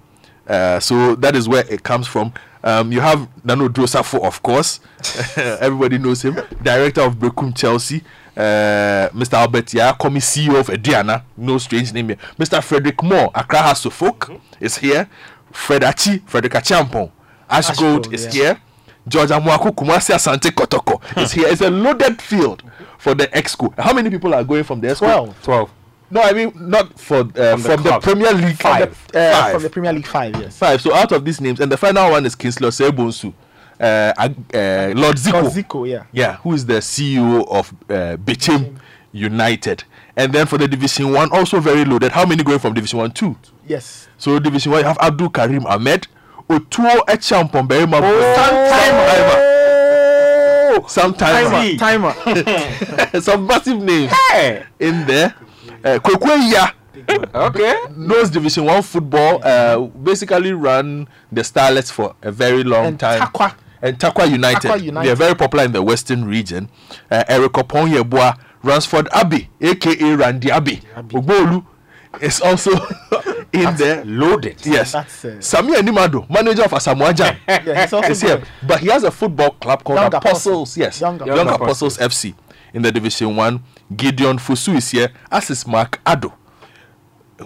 Uh, 0.47 0.81
so 0.81 1.15
that 1.17 1.35
is 1.37 1.49
where 1.49 1.65
it 1.71 1.83
comes 1.85 2.07
from. 2.07 2.33
Um, 2.65 2.91
you 2.93 3.01
have 3.01 3.29
Nana 3.45 3.69
Oduro 3.69 3.87
Sarfo, 3.87 4.25
of 4.25 4.43
course. 4.43 4.81
Everybody 5.37 5.99
knows 5.99 6.23
him. 6.23 6.35
Director 6.63 7.03
of 7.03 7.17
Brekum 7.17 7.55
Chelsea. 7.55 8.03
Uh, 8.35 9.11
Mr. 9.13 9.35
Albert 9.35 9.67
Yakomi, 9.67 10.19
CEO 10.21 10.59
of 10.59 10.69
Aduana. 10.69 11.23
No 11.37 11.59
strange 11.59 11.93
name 11.93 12.09
here. 12.09 12.19
Mr. 12.39 12.63
Frederick 12.65 13.03
Moore, 13.03 13.31
Accra 13.35 13.59
Hearts 13.59 13.85
of 13.85 14.03
Oak, 14.03 14.33
is 14.61 14.79
here. 14.79 15.09
Fred 15.53 15.85
Achi, 15.85 16.19
Frederick 16.27 16.55
Acheampong. 16.55 17.11
Ash, 17.51 17.69
Ash 17.69 17.79
Gold, 17.79 18.05
Gold, 18.05 18.15
is 18.15 18.25
yeah. 18.27 18.33
here. 18.33 18.61
George 19.07 19.29
Amoako 19.29 19.71
Kumasi 19.75 20.15
Asante 20.15 20.51
Kotoko 20.51 21.01
is 21.23 21.33
here. 21.33 21.47
It's 21.49 21.61
a 21.61 21.69
loaded 21.69 22.21
field 22.23 22.63
for 22.97 23.15
the 23.15 23.27
exco. 23.29 23.79
How 23.79 23.93
many 23.93 24.09
people 24.09 24.33
are 24.35 24.43
going 24.43 24.65
from 24.65 24.81
the 24.81 24.89
exco? 24.89 24.99
Twelve. 25.01 25.43
12. 25.43 25.71
No, 26.15 26.23
I 26.23 26.33
mean 26.33 26.53
not 26.55 26.99
for 26.99 27.17
uh, 27.37 27.57
from, 27.57 27.83
the 27.83 27.91
the. 27.91 27.99
Premier 28.01 28.33
League. 28.33 28.57
Five. 28.57 28.97
From 28.97 29.09
the, 29.13 29.19
Uh, 29.19 29.33
five. 29.43 29.53
From 29.55 29.63
the 29.65 29.71
Premier 29.71 29.93
League 29.93 30.07
five. 30.07 30.37
Yes. 30.41 30.57
five. 30.57 30.81
So 30.81 30.95
out 30.95 31.11
of 31.13 31.25
these 31.25 31.41
names, 31.41 31.59
and 31.61 31.71
the 31.73 31.77
final 31.77 32.11
one 32.13 32.25
is 32.25 32.35
Kingsley 32.37 32.69
Sebonsu, 32.69 33.35
uh, 33.81 33.85
uh, 33.85 34.29
Lord 34.95 35.17
Zico. 35.17 35.33
Lord 35.43 35.47
Zico, 35.53 35.89
yeah. 35.89 36.05
Yeah, 36.13 36.37
who 36.37 36.53
is 36.55 36.65
the 36.67 36.75
CEO 36.75 37.45
of 37.51 37.73
uh, 37.91 38.17
Bechem 38.17 38.77
United. 39.13 39.83
And 40.17 40.33
then 40.33 40.47
for 40.47 40.57
the 40.59 40.69
Division 40.69 41.13
One, 41.13 41.33
also 41.33 41.59
very 41.59 41.85
loaded. 41.85 42.13
How 42.13 42.25
many 42.25 42.45
going 42.45 42.61
from 42.61 42.73
Division 42.75 43.01
One? 43.01 43.11
Two. 43.11 43.37
Yes. 43.67 44.07
So 44.17 44.39
Division 44.39 44.71
One, 44.71 44.83
you 44.83 44.87
have 44.87 44.99
Abdul 45.01 45.31
Karim 45.31 45.67
Ahmed, 45.67 46.07
Otuo 46.49 47.01
Echampon 47.09 47.67
Berima, 47.67 47.99
Oh, 50.77 50.87
sometime, 50.89 51.51
timer. 51.51 51.79
sometime, 51.79 52.15
Timer. 52.15 53.21
some 53.21 53.47
massive 53.47 53.81
names 53.83 54.13
Hey! 54.31 54.65
in 54.81 55.07
there. 55.07 55.35
Uh, 55.85 55.99
Kwekwe 55.99 56.73
Okay. 57.35 57.75
knows 57.97 58.31
Division 58.31 58.65
One 58.67 58.83
football. 58.83 59.41
Uh, 59.45 59.81
basically 60.03 60.53
ran 60.53 61.07
the 61.33 61.43
Starlets 61.43 61.91
for 61.93 62.15
a 62.23 62.31
very 62.33 62.63
long 62.65 62.87
And 62.87 63.01
time. 63.01 63.21
Takwa. 63.21 63.55
And 63.83 63.99
Takwa 63.99 64.31
United. 64.31 64.63
Takwa 64.71 64.83
United. 64.83 65.07
They 65.07 65.13
are 65.13 65.17
very 65.17 65.35
popular 65.35 65.65
in 65.65 65.73
the 65.73 65.83
Western 65.83 66.25
region. 66.25 66.69
Uh, 67.11 67.25
Eric 67.29 67.53
Oponyeboa, 67.53 68.39
Ransford 68.63 69.09
Abbey, 69.13 69.51
aka 69.61 70.15
Randy 70.15 70.51
Abbey. 70.51 70.81
Ogbolu 70.97 71.67
is 72.23 72.41
also 72.41 72.71
in 73.53 73.77
there. 73.77 74.05
Loaded. 74.07 74.65
Yes. 74.65 74.93
That's, 74.93 75.25
uh, 75.25 75.41
Sammy 75.41 75.77
Anim 75.77 75.97
Addo, 75.97 76.31
manager 76.31 76.63
of 76.63 76.71
Asamoah 76.71 77.13
Gyan. 77.13 77.37
Yeah, 77.67 78.09
he's 78.09 78.21
here. 78.23 78.43
But 78.67 78.81
he 78.81 78.87
has 78.89 79.03
a 79.05 79.11
football 79.11 79.51
club 79.51 79.85
called 79.85 79.99
Young 79.99 80.07
Apostles. 80.15 80.47
Apostles. 80.47 80.77
Yes. 80.79 81.01
Young 81.01 81.19
Young, 81.27 81.41
Apostles. 81.49 81.97
Apostles. 81.97 81.99
FC 81.99 82.35
in 82.73 82.83
the 82.83 82.91
Division 82.93 83.37
1. 83.37 83.61
Gideon 83.97 84.39
Fusu 84.39 84.75
is 84.77 84.91
here, 84.91 85.11
as 85.31 85.51
is 85.51 85.67
Mark 85.67 86.01
Ado. 86.07 86.33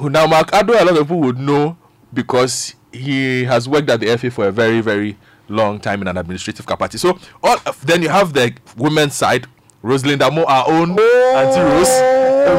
Now 0.00 0.26
Mark 0.26 0.50
Ado, 0.52 0.74
a 0.74 0.84
lot 0.84 0.88
of 0.96 0.98
people 0.98 1.20
would 1.20 1.38
know 1.38 1.76
because 2.12 2.74
he 2.92 3.44
has 3.44 3.68
worked 3.68 3.90
at 3.90 4.00
the 4.00 4.16
FA 4.16 4.30
for 4.30 4.46
a 4.48 4.52
very, 4.52 4.80
very 4.80 5.16
long 5.48 5.80
time 5.80 6.02
in 6.02 6.08
an 6.08 6.16
administrative 6.16 6.66
capacity. 6.66 6.98
So 6.98 7.18
all 7.42 7.56
then 7.82 8.02
you 8.02 8.08
have 8.08 8.32
the 8.32 8.54
women's 8.76 9.14
side, 9.14 9.46
Rosalinda 9.82 10.32
Mo, 10.34 10.44
our 10.44 10.68
own 10.68 10.90
Auntie 10.90 11.60
Rose. 11.60 11.88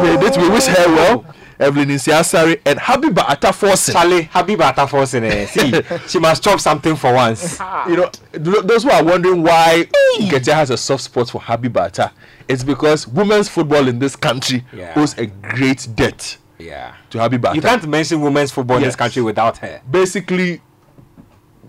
We, 0.01 0.41
we 0.43 0.49
wish 0.49 0.65
her 0.65 0.87
well. 0.87 1.25
Evelyn 1.59 1.89
Insiasari 1.89 2.61
and 2.65 2.79
Habiba 2.79 3.23
Ataforsen. 3.25 3.91
Charlie, 3.91 4.23
Habiba 4.23 4.71
Ataforsen. 4.73 5.23
eh, 5.23 5.45
See, 5.45 6.07
she 6.07 6.17
must 6.17 6.41
chop 6.41 6.57
something 6.61 6.95
for 6.95 7.13
once. 7.13 7.59
you 7.85 7.97
know, 7.97 8.09
those 8.31 8.83
who 8.83 8.89
are 8.89 9.03
wondering 9.03 9.43
why 9.43 9.85
Nketia 10.19 10.53
has 10.53 10.69
a 10.69 10.77
soft 10.77 11.03
spot 11.03 11.29
for 11.29 11.41
Habibata, 11.41 12.11
it's 12.49 12.63
because 12.63 13.07
women's 13.07 13.47
football 13.47 13.87
in 13.87 13.99
this 13.99 14.15
country 14.15 14.65
Yeah. 14.73 14.93
owes 14.95 15.17
a 15.17 15.27
great 15.27 15.87
debt 15.95 16.37
Yeah. 16.57 16.93
to 17.11 17.19
Habibata. 17.19 17.55
You 17.55 17.61
can't 17.61 17.87
mention 17.87 18.19
women's 18.21 18.51
football 18.51 18.77
in 18.77 18.83
this 18.83 18.95
country 18.95 19.21
without 19.21 19.57
her. 19.59 19.81
basically 19.89 20.61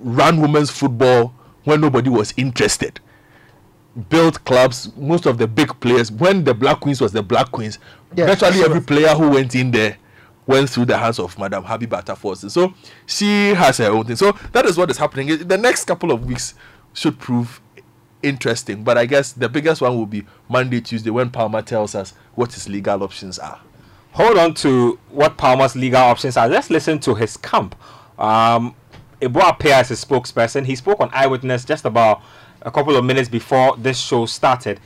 ran 0.02 0.40
women's 0.40 0.70
football 0.70 1.34
when 1.64 1.80
nobody 1.80 2.08
was 2.08 2.32
interested. 2.36 2.98
Built 4.08 4.42
clubs, 4.44 4.90
most 4.96 5.26
of 5.26 5.36
the 5.38 5.46
big 5.46 5.78
players. 5.80 6.10
When 6.10 6.44
the 6.44 6.54
Black 6.54 6.80
Queens 6.80 7.00
was 7.00 7.12
the 7.12 7.22
Black 7.22 7.50
Queens, 7.52 7.78
Yeah, 8.16 8.26
virtually 8.26 8.54
sure. 8.58 8.64
every 8.66 8.80
player 8.80 9.08
who 9.14 9.28
went 9.30 9.54
in 9.54 9.70
there 9.72 9.96
went 10.46 10.70
through 10.70 10.86
the 10.86 10.96
hands 10.96 11.18
of 11.18 11.38
Madam 11.38 11.64
Habibata 11.64 12.16
Forces. 12.16 12.52
So 12.54 12.72
she 13.06 13.48
has 13.54 13.78
her 13.78 13.88
own 13.90 14.04
thing. 14.04 14.16
So 14.16 14.34
that 14.52 14.64
is 14.64 14.78
what 14.78 14.90
is 14.90 14.96
happening. 14.96 15.46
The 15.46 15.58
next 15.58 15.84
couple 15.84 16.10
of 16.12 16.24
weeks 16.24 16.54
should 16.94 17.18
prove 17.18 17.60
interesting. 18.22 18.84
But 18.84 18.98
I 18.98 19.06
guess 19.06 19.32
the 19.32 19.48
biggest 19.48 19.80
one 19.80 19.96
will 19.96 20.06
be 20.06 20.24
Monday, 20.48 20.80
Tuesday, 20.80 21.10
when 21.10 21.30
Palmer 21.30 21.62
tells 21.62 21.94
us 21.94 22.14
what 22.34 22.52
his 22.52 22.68
legal 22.68 23.02
options 23.02 23.38
are. 23.38 23.60
Hold 24.12 24.38
on 24.38 24.54
to 24.54 24.98
what 25.10 25.36
Palmer's 25.36 25.76
legal 25.76 26.00
options 26.00 26.36
are. 26.36 26.48
Let's 26.48 26.70
listen 26.70 26.98
to 27.00 27.14
his 27.14 27.36
camp. 27.36 27.74
Um, 28.18 28.74
Eboa 29.20 29.58
Pea 29.58 29.80
is 29.80 29.88
his 29.88 30.04
spokesperson. 30.04 30.64
He 30.64 30.74
spoke 30.76 31.00
on 31.00 31.10
Eyewitness 31.12 31.64
just 31.64 31.84
about 31.84 32.22
a 32.62 32.70
couple 32.70 32.96
of 32.96 33.04
minutes 33.04 33.28
before 33.28 33.76
this 33.76 33.98
show 33.98 34.26
started, 34.26 34.80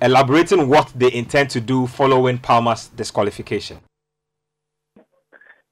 elaborating 0.00 0.68
what 0.68 0.92
they 0.94 1.12
intend 1.12 1.50
to 1.50 1.60
do 1.60 1.86
following 1.86 2.38
Palmer's 2.38 2.88
disqualification. 2.88 3.78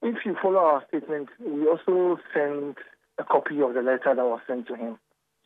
If 0.03 0.25
you 0.25 0.35
follow 0.41 0.59
our 0.59 0.83
statement, 0.87 1.29
we 1.39 1.67
also 1.67 2.19
sent 2.33 2.77
a 3.17 3.23
copy 3.23 3.61
of 3.61 3.73
the 3.73 3.81
letter 3.81 4.15
that 4.15 4.17
was 4.17 4.41
sent 4.47 4.67
to 4.67 4.75
him. 4.75 4.97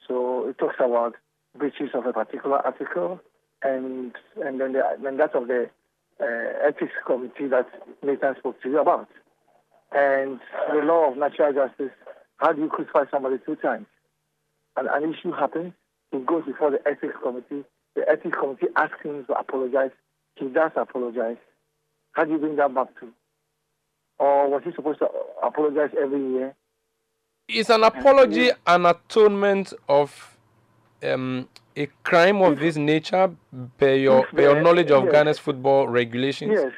So 0.08 0.48
it 0.48 0.58
talks 0.58 0.76
about 0.80 1.16
breaches 1.58 1.90
of 1.94 2.06
a 2.06 2.14
particular 2.14 2.58
article 2.58 3.20
and 3.64 4.14
and 4.44 4.60
then 4.60 4.74
the, 4.74 4.82
then 5.02 5.18
that 5.18 5.36
of 5.36 5.48
the 5.48 5.70
uh, 6.22 6.26
ethics 6.68 6.94
committee 7.06 7.48
that 7.48 7.68
Nathan 8.04 8.36
spoke 8.38 8.62
to 8.62 8.70
you 8.70 8.80
about. 8.80 9.10
And 9.92 10.40
the 10.72 10.82
law 10.82 11.12
of 11.12 11.18
natural 11.18 11.54
justice, 11.54 11.92
how 12.38 12.54
do 12.54 12.62
you 12.62 12.70
crucify 12.70 13.06
somebody 13.12 13.38
two 13.46 13.56
times? 13.56 13.86
And 14.78 14.88
an 14.88 15.14
issue 15.14 15.32
happens, 15.32 15.74
he 16.12 16.20
goes 16.20 16.44
before 16.46 16.72
the 16.72 16.82
ethics 16.88 17.16
committee, 17.24 17.64
the 17.96 18.08
ethics 18.10 18.38
committee 18.38 18.68
asks 18.76 19.02
him 19.04 19.26
to 19.26 19.34
apologize, 19.34 19.92
he 20.36 20.48
does 20.48 20.72
apologize. 20.76 21.38
How 22.12 22.26
do 22.26 22.32
you 22.32 22.38
bring 22.38 22.56
that 22.58 22.74
back 22.74 22.88
to? 23.00 23.08
Or 24.20 24.50
was 24.50 24.64
he 24.64 24.72
supposed 24.74 25.00
to 25.00 25.10
apologize 25.44 25.92
every 26.02 26.20
year? 26.32 26.56
Is 27.48 27.70
an 27.70 27.84
apology 27.84 28.50
an 28.66 28.86
atonement 28.86 29.74
of 29.88 30.35
um, 31.04 31.48
a 31.76 31.88
crime 32.04 32.42
of 32.42 32.60
this 32.60 32.76
nature 32.76 33.32
by 33.78 33.94
your, 33.94 34.26
per 34.28 34.42
your 34.42 34.62
knowledge 34.62 34.92
of 34.92 35.06
yes. 35.06 35.14
Ghana's 35.14 35.40
football 35.40 35.88
regulations? 35.88 36.52
Yes. 36.54 36.72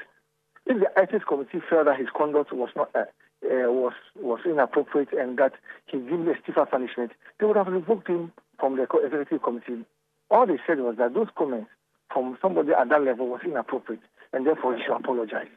If 0.66 0.80
the 0.80 1.00
ethics 1.00 1.26
committee 1.28 1.62
felt 1.70 1.86
that 1.86 1.98
his 1.98 2.10
conduct 2.16 2.52
was 2.52 2.70
not 2.76 2.90
uh, 2.94 3.06
uh, 3.46 3.72
was 3.72 3.94
was 4.16 4.40
inappropriate 4.46 5.14
and 5.14 5.38
that 5.38 5.54
he 5.86 6.00
given 6.00 6.28
a 6.28 6.34
stiffer 6.44 6.66
punishment, 6.66 7.12
they 7.40 7.46
would 7.46 7.56
have 7.56 7.68
revoked 7.68 8.08
him 8.08 8.34
from 8.60 8.76
the 8.76 8.84
executive 8.84 9.44
committee. 9.44 9.86
All 10.30 10.46
they 10.46 10.58
said 10.68 10.80
was 10.80 10.98
that 10.98 11.14
those 11.14 11.28
comments 11.38 11.70
from 12.12 12.38
somebody 12.42 12.72
at 12.74 12.90
that 12.90 13.04
level 13.04 13.28
was 13.28 13.42
inappropriate, 13.46 14.02
and 14.34 14.46
therefore 14.46 14.76
he 14.76 14.84
should 14.84 14.96
apologize. 14.96 15.48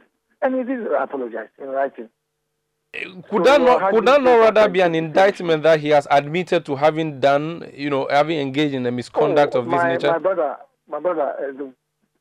And 0.42 0.54
he 0.54 0.62
did 0.62 0.86
apologize 0.92 1.48
in 1.58 1.68
writing. 1.68 2.08
Could 2.92 3.22
So 3.30 3.38
that 3.44 3.60
not 3.60 3.92
could 3.92 4.06
that 4.06 4.20
not 4.20 4.36
rather 4.36 4.68
be 4.68 4.80
an 4.80 4.96
indictment 4.96 5.62
that 5.62 5.78
he 5.78 5.90
has 5.90 6.08
admitted 6.10 6.64
to 6.66 6.74
having 6.74 7.20
done, 7.20 7.70
you 7.72 7.88
know, 7.88 8.08
having 8.10 8.38
engaged 8.40 8.74
in 8.74 8.84
a 8.84 8.90
misconduct 8.90 9.54
Oh, 9.54 9.60
of 9.60 9.66
this 9.66 9.74
my, 9.74 9.88
nature? 9.92 10.10
My 10.10 10.18
brother, 10.18 10.56
my 10.88 10.98
brother, 10.98 11.22
uh, 11.22 11.52
the, 11.56 11.72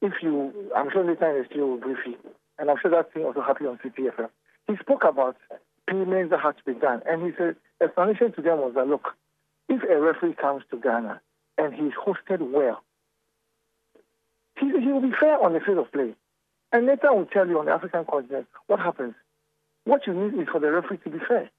if 0.01 0.13
you, 0.21 0.53
I'm 0.75 0.91
sure 0.91 1.03
later 1.03 1.27
in 1.31 1.41
the 1.41 1.45
studio 1.47 1.65
will 1.67 1.77
brief 1.77 1.97
you, 2.05 2.17
and 2.59 2.69
I'm 2.69 2.77
sure 2.79 2.91
that 2.91 3.11
thing 3.13 3.23
also 3.23 3.41
happened 3.41 3.69
on 3.69 3.77
Citi 3.79 4.11
FM. 4.11 4.29
He 4.67 4.77
spoke 4.77 5.03
about 5.03 5.37
payments 5.89 6.29
that 6.29 6.39
had 6.39 6.55
to 6.57 6.63
be 6.63 6.79
done, 6.79 7.01
and 7.09 7.23
his 7.23 7.33
uh, 7.39 7.53
explanation 7.83 8.31
to 8.33 8.41
them 8.43 8.59
was 8.59 8.73
that 8.75 8.87
look, 8.87 9.15
if 9.69 9.81
a 9.83 9.99
referee 9.99 10.33
comes 10.33 10.63
to 10.69 10.77
Ghana 10.77 11.19
and 11.57 11.73
he's 11.73 11.93
hosted 11.93 12.41
well, 12.51 12.83
he, 14.59 14.69
he 14.69 14.91
will 14.91 15.01
be 15.01 15.13
fair 15.19 15.43
on 15.43 15.53
the 15.53 15.61
field 15.61 15.79
of 15.79 15.91
play. 15.91 16.13
And 16.71 16.85
later 16.85 17.11
will 17.11 17.25
tell 17.25 17.47
you 17.47 17.57
on 17.57 17.65
the 17.65 17.71
African 17.71 18.05
continent 18.05 18.45
what 18.67 18.79
happens. 18.79 19.15
What 19.89 20.05
you 20.05 20.13
need 20.13 20.39
is 20.39 20.47
for 20.51 20.59
the 20.59 20.71
referee 20.71 20.99
to 21.03 21.09
be 21.09 21.17
fair. 21.27 21.49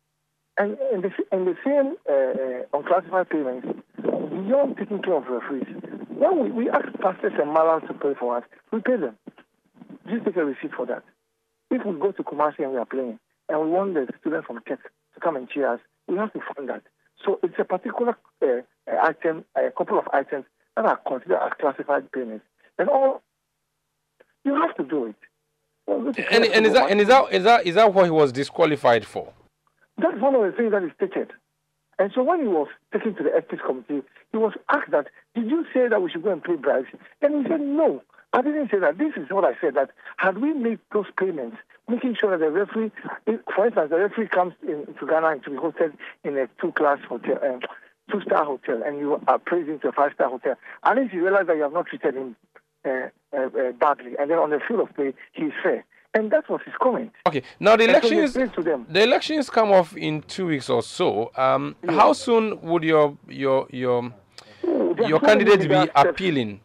And 0.56 0.78
in 0.94 1.00
the, 1.02 1.10
the 1.32 1.56
same 1.66 1.96
uh, 2.08 2.14
uh, 2.14 2.78
unclassified 2.78 3.28
payments, 3.28 3.66
beyond 3.96 4.76
taking 4.78 5.02
care 5.02 5.14
of 5.16 5.24
referees, 5.26 5.66
when 6.10 6.44
we, 6.44 6.50
we 6.52 6.70
ask 6.70 6.86
pastors 7.02 7.32
and 7.42 7.50
malams 7.50 7.88
to 7.88 7.94
pay 7.94 8.14
for 8.14 8.36
us, 8.36 8.44
we 8.72 8.80
pay 8.82 8.98
them. 8.98 9.18
Just 10.08 10.24
take 10.24 10.36
a 10.36 10.44
receipt 10.44 10.70
for 10.76 10.86
that. 10.86 11.02
If 11.72 11.84
we 11.84 11.98
go 11.98 12.12
to 12.12 12.22
Kumasi 12.22 12.60
and 12.60 12.70
we 12.70 12.78
are 12.78 12.86
playing, 12.86 13.18
and 13.48 13.60
we 13.62 13.66
want 13.66 13.94
the 13.94 14.06
students 14.20 14.46
from 14.46 14.60
Tech 14.68 14.78
to 15.14 15.20
come 15.20 15.34
and 15.34 15.50
cheer 15.50 15.74
us, 15.74 15.80
we 16.06 16.16
have 16.16 16.32
to 16.32 16.40
fund 16.54 16.68
that. 16.68 16.82
So 17.24 17.40
it's 17.42 17.58
a 17.58 17.64
particular 17.64 18.16
uh, 18.42 18.46
uh, 18.46 18.96
item, 19.02 19.44
a 19.56 19.72
couple 19.76 19.98
of 19.98 20.06
items 20.12 20.44
that 20.76 20.84
are 20.84 21.00
considered 21.04 21.40
as 21.42 21.50
classified 21.60 22.12
payments. 22.12 22.44
And 22.78 22.88
all, 22.88 23.22
you 24.44 24.54
have 24.54 24.76
to 24.76 24.84
do 24.84 25.06
it. 25.06 25.16
And, 25.90 26.44
and 26.44 26.66
is 26.66 26.72
that 26.74 26.90
and 26.90 27.00
is 27.00 27.08
that 27.08 27.32
is 27.32 27.44
that 27.44 27.66
is 27.66 27.74
that 27.74 27.92
what 27.92 28.04
he 28.04 28.10
was 28.10 28.32
disqualified 28.32 29.04
for? 29.04 29.32
That's 29.98 30.20
one 30.20 30.34
of 30.34 30.42
the 30.42 30.52
things 30.56 30.72
that 30.72 30.82
is 30.82 30.90
stated. 30.96 31.32
And 31.98 32.10
so 32.14 32.22
when 32.22 32.40
he 32.40 32.48
was 32.48 32.68
taken 32.92 33.14
to 33.16 33.22
the 33.22 33.34
ethics 33.36 33.62
committee, 33.66 34.02
he 34.32 34.38
was 34.38 34.54
asked 34.70 34.90
that, 34.90 35.08
did 35.34 35.50
you 35.50 35.66
say 35.74 35.86
that 35.88 36.00
we 36.00 36.10
should 36.10 36.22
go 36.22 36.32
and 36.32 36.42
pay 36.42 36.56
bribes? 36.56 36.88
And 37.20 37.44
he 37.44 37.50
said, 37.50 37.60
no, 37.60 38.02
I 38.32 38.40
didn't 38.40 38.70
say 38.70 38.78
that. 38.78 38.96
This 38.96 39.12
is 39.16 39.28
what 39.28 39.44
I 39.44 39.52
said, 39.60 39.74
that 39.74 39.90
had 40.16 40.38
we 40.38 40.54
made 40.54 40.78
those 40.94 41.04
payments, 41.18 41.58
making 41.88 42.16
sure 42.18 42.30
that 42.30 42.42
the 42.42 42.50
referee, 42.50 42.90
for 43.54 43.66
instance, 43.66 43.90
the 43.90 43.98
referee 43.98 44.28
comes 44.28 44.54
in, 44.62 44.86
to 44.98 45.06
Ghana 45.06 45.26
and 45.26 45.44
to 45.44 45.50
be 45.50 45.56
hosted 45.56 45.92
in 46.24 46.38
a 46.38 46.48
two-class 46.58 47.00
hotel, 47.06 47.38
um, 47.44 47.60
two-star 48.10 48.46
hotel, 48.46 48.82
and 48.82 48.98
you 48.98 49.20
are 49.28 49.38
praising 49.38 49.78
to 49.80 49.88
a 49.88 49.92
five-star 49.92 50.30
hotel, 50.30 50.54
least 50.96 51.12
you 51.12 51.22
realize 51.22 51.48
that 51.48 51.56
you 51.56 51.62
have 51.62 51.74
not 51.74 51.86
treated 51.86 52.14
him 52.14 52.34
badly. 52.82 54.12
And 54.18 54.30
then 54.30 54.38
on 54.38 54.50
the 54.50 54.60
field 54.66 54.80
of 54.80 54.94
play, 54.94 55.14
he's 55.32 55.52
fair. 55.62 55.84
And 56.12 56.32
that 56.32 56.48
was 56.50 56.60
his 56.64 56.74
comment. 56.82 57.12
Okay. 57.28 57.42
Now 57.60 57.76
the 57.76 57.84
so 57.84 57.90
elections 57.90 58.32
to 58.54 58.62
them. 58.62 58.84
the 58.88 59.02
elections 59.02 59.48
come 59.48 59.70
off 59.70 59.96
in 59.96 60.22
two 60.22 60.46
weeks 60.46 60.68
or 60.68 60.82
so. 60.82 61.30
Um, 61.36 61.76
how 61.88 62.14
soon 62.14 62.60
would 62.62 62.82
your 62.82 63.16
your 63.28 63.68
your 63.70 64.12
Oh, 64.62 64.94
your 65.06 65.20
so 65.20 65.26
candidate 65.26 65.68
be 65.68 65.90
appealing? 65.94 66.60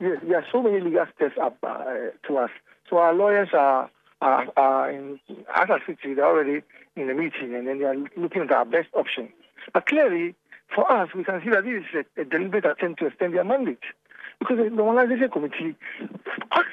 Yes, 0.00 0.18
there 0.22 0.38
are 0.38 0.46
so 0.50 0.62
many 0.62 0.80
legal 0.80 1.06
steps 1.14 1.36
up 1.40 1.56
uh, 1.62 1.84
to 2.26 2.38
us. 2.38 2.50
So 2.88 2.98
our 2.98 3.14
lawyers 3.14 3.48
are, 3.52 3.90
are, 4.20 4.46
are 4.56 4.90
in, 4.90 5.20
as 5.54 5.68
I 5.70 5.78
said 5.86 5.96
they're 6.04 6.24
already 6.24 6.62
in 6.96 7.08
the 7.08 7.14
meeting 7.14 7.54
and 7.54 7.66
then 7.66 7.78
they 7.78 7.84
are 7.84 7.96
looking 8.16 8.42
at 8.42 8.52
our 8.52 8.64
best 8.64 8.88
option. 8.94 9.28
But 9.72 9.86
clearly, 9.86 10.34
for 10.74 10.90
us, 10.90 11.10
we 11.14 11.24
can 11.24 11.42
see 11.42 11.50
that 11.50 11.64
this 11.64 11.84
is 11.92 12.04
a, 12.16 12.20
a 12.22 12.24
deliberate 12.24 12.64
attempt 12.64 13.00
to 13.00 13.06
extend 13.06 13.34
their 13.34 13.44
mandate. 13.44 13.78
Because 14.44 14.58
the 14.58 14.64
Normalization 14.76 15.32
Committee, 15.32 15.74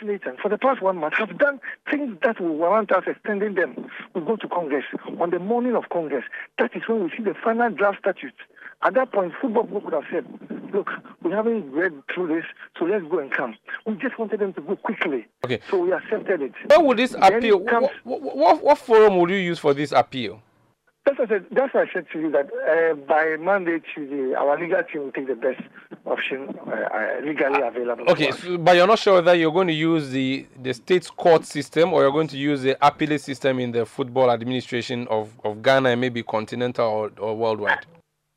Nathan, 0.04 0.36
for 0.42 0.50
the 0.50 0.58
past 0.58 0.82
one 0.82 0.98
month, 0.98 1.14
have 1.18 1.38
done 1.38 1.62
things 1.90 2.18
that 2.22 2.38
will 2.42 2.56
warrant 2.58 2.92
us 2.92 3.04
extending 3.08 3.54
them. 3.56 3.88
We 4.14 4.20
go 4.22 4.36
to 4.36 4.48
Congress. 4.50 4.84
On 5.22 5.30
the 5.30 5.40
morning 5.40 5.76
of 5.78 5.86
Congress, 5.90 6.26
that 6.60 6.76
is 6.76 6.82
when 6.88 7.04
we 7.06 7.10
see 7.16 7.24
the 7.24 7.34
final 7.42 7.70
draft 7.70 8.00
statute. 8.00 8.34
At 8.84 8.96
that 8.96 9.14
point, 9.14 9.32
Football 9.40 9.64
Group 9.64 9.84
would 9.86 9.94
have 9.94 10.04
said, 10.12 10.26
look, 10.74 10.90
we 11.24 11.32
haven't 11.32 11.72
read 11.72 11.94
through 12.14 12.28
this, 12.36 12.46
so 12.78 12.84
let's 12.86 13.06
go 13.10 13.20
and 13.20 13.32
come. 13.32 13.56
We 13.86 13.94
just 13.96 14.20
wanted 14.20 14.40
them 14.42 14.54
to 14.56 14.62
go 14.62 14.76
quickly. 14.76 15.28
Okay. 15.46 15.60
So 15.70 15.78
we 15.78 15.94
accepted 15.94 16.42
it. 16.42 16.52
Where 16.66 16.80
would 16.82 16.98
this 16.98 17.12
Then 17.12 17.36
appeal? 17.36 17.60
comes- 17.62 17.88
What, 18.04 18.22
what, 18.36 18.64
what 18.64 18.78
forum 18.80 19.18
would 19.20 19.30
you 19.30 19.38
use 19.38 19.60
for 19.60 19.74
this 19.74 19.94
appeal? 19.94 20.42
That's 21.06 21.18
what 21.18 21.32
I 21.32 21.36
said, 21.36 21.46
that's 21.52 21.74
why 21.74 21.82
I 21.82 21.86
said 21.92 22.06
to 22.14 22.20
you 22.20 22.32
that 22.32 22.46
uh, 22.54 22.94
by 22.94 23.36
Monday, 23.40 23.80
Tuesday, 23.94 24.36
our 24.36 24.60
legal 24.60 24.84
team 24.84 25.04
will 25.06 25.12
take 25.12 25.28
the 25.28 25.36
best 25.36 25.60
option 26.06 26.54
uh, 26.68 26.72
uh, 26.72 27.26
legally 27.26 27.60
available. 27.62 28.08
Okay, 28.10 28.32
so, 28.32 28.58
but 28.60 28.76
you're 28.76 28.86
not 28.86 29.00
sure 29.00 29.16
whether 29.16 29.34
you're 29.34 29.52
going 29.52 29.68
to 29.68 29.74
use 29.74 30.12
the 30.12 30.46
the 30.62 30.74
state 30.74 31.10
court 31.18 31.46
system 31.46 31.92
or 31.92 32.04
you're 32.04 32.12
going 32.12 32.28
to 32.28 32.38
use 32.38 32.62
the 32.62 32.78
appellate 32.86 33.22
system 33.22 33.60
in 33.60 33.72
the 33.72 33.84
football 33.84 34.30
administration 34.30 35.08
of, 35.10 35.32
of 35.44 35.64
Ghana 35.64 35.90
and 35.90 36.02
maybe 36.02 36.22
continental 36.22 36.86
or, 36.88 37.12
or 37.18 37.36
worldwide. 37.36 37.86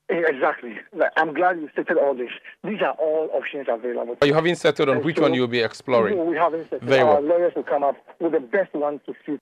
Eh, 0.08 0.22
Exactly. 0.26 0.76
I'm 1.16 1.34
glad 1.34 1.58
you 1.60 1.68
stated 1.72 1.98
all 1.98 2.14
this. 2.14 2.30
These 2.62 2.80
are 2.80 2.92
all 2.92 3.28
options 3.34 3.66
available. 3.68 4.16
But 4.20 4.28
you 4.28 4.34
haven't 4.34 4.56
settled 4.56 4.88
on 4.88 5.02
which 5.02 5.16
so- 5.16 5.22
one 5.22 5.34
you'll 5.34 5.48
be 5.48 5.60
exploring. 5.60 6.30
We 6.30 6.36
haven't 6.36 6.64
settled. 6.70 6.82
Very 6.82 7.02
Our 7.02 7.20
lawyers 7.20 7.52
will 7.54 7.62
come 7.62 7.82
up 7.84 7.96
with 8.20 8.32
the 8.32 8.40
best 8.40 8.72
one 8.74 9.00
to 9.06 9.14
suit. 9.26 9.40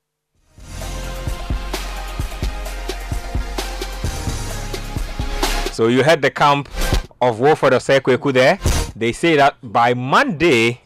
So 5.73 5.89
you 5.89 6.05
heard 6.05 6.21
the 6.21 6.31
camp 6.31 6.69
of 7.23 7.41
Wilfred 7.41 7.73
Osei 7.73 7.99
Kweku 8.01 8.31
there. 8.31 8.59
They 8.95 9.13
say 9.13 9.37
that 9.37 9.57
by 9.63 9.95
Monday 9.95 10.83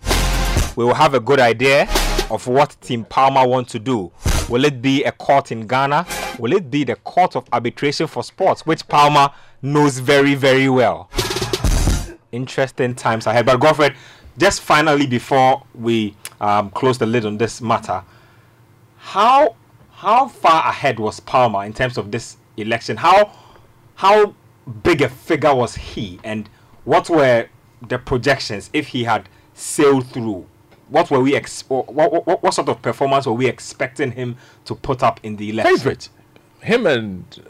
we 0.76 0.84
will 0.84 0.94
have 0.94 1.12
a 1.12 1.18
good 1.18 1.40
idea 1.40 1.88
of 2.30 2.46
what 2.46 2.76
Team 2.82 3.04
Palmer 3.04 3.44
want 3.44 3.68
to 3.70 3.80
do. 3.80 4.12
Will 4.48 4.64
it 4.64 4.80
be 4.80 5.02
a 5.02 5.10
court 5.10 5.50
in 5.50 5.66
Ghana? 5.66 6.06
Will 6.38 6.52
it 6.52 6.70
be 6.70 6.84
the 6.84 6.94
court 6.94 7.34
of 7.34 7.48
arbitration 7.52 8.06
for 8.06 8.22
sports, 8.22 8.64
which 8.64 8.86
Palmer 8.86 9.30
knows 9.60 9.98
very, 9.98 10.36
very 10.36 10.68
well? 10.68 11.10
Interesting 12.30 12.94
times 12.94 13.26
ahead. 13.26 13.44
But 13.44 13.58
Godfred, 13.58 13.96
just 14.38 14.60
finally 14.60 15.08
before 15.08 15.64
we 15.74 16.14
um, 16.40 16.70
close 16.70 16.96
the 16.96 17.06
lid 17.06 17.26
on 17.26 17.38
this 17.38 17.60
matter, 17.60 18.04
how 18.98 19.56
how 19.90 20.28
far 20.28 20.68
ahead 20.68 21.00
was 21.00 21.18
Palmer 21.18 21.64
in 21.64 21.72
terms 21.72 21.98
of 21.98 22.12
this 22.12 22.36
election? 22.56 22.96
How 22.96 23.32
how 23.96 24.34
big 24.82 25.02
a 25.02 25.08
figure 25.08 25.54
was 25.54 25.76
he, 25.76 26.18
and 26.24 26.48
what 26.84 27.08
were 27.08 27.48
the 27.86 27.98
projections 27.98 28.70
if 28.72 28.88
he 28.88 29.04
had 29.04 29.28
sailed 29.54 30.06
through? 30.08 30.46
What 30.88 31.10
were 31.10 31.20
we 31.20 31.34
ex- 31.34 31.64
what, 31.68 31.92
what, 31.92 32.26
what, 32.26 32.42
what 32.42 32.54
sort 32.54 32.68
of 32.68 32.80
performance 32.80 33.26
were 33.26 33.32
we 33.32 33.46
expecting 33.46 34.12
him 34.12 34.36
to 34.66 34.74
put 34.74 35.02
up 35.02 35.18
in 35.22 35.36
the 35.36 35.50
election? 35.50 35.76
Favorite, 35.76 36.08
him 36.60 36.86
and 36.86 37.42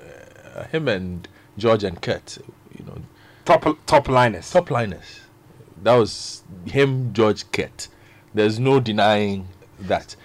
uh, 0.54 0.64
him 0.64 0.88
and 0.88 1.28
George 1.58 1.84
and 1.84 2.00
Kurt, 2.00 2.38
you 2.78 2.84
know, 2.84 2.96
Top 3.44 3.64
top 3.86 4.08
liners. 4.08 4.50
top 4.50 4.70
liners. 4.70 5.20
That 5.82 5.94
was 5.94 6.42
him, 6.64 7.12
George 7.12 7.50
Kurt. 7.52 7.88
There's 8.34 8.58
no 8.58 8.80
denying 8.80 9.48
that. 9.80 10.16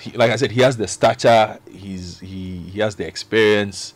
He, 0.00 0.10
like 0.12 0.30
I 0.30 0.36
said, 0.36 0.50
he 0.50 0.60
has 0.62 0.76
the 0.76 0.88
stature. 0.88 1.58
He's 1.70 2.18
he 2.20 2.58
he 2.58 2.80
has 2.80 2.96
the 2.96 3.06
experience. 3.06 3.94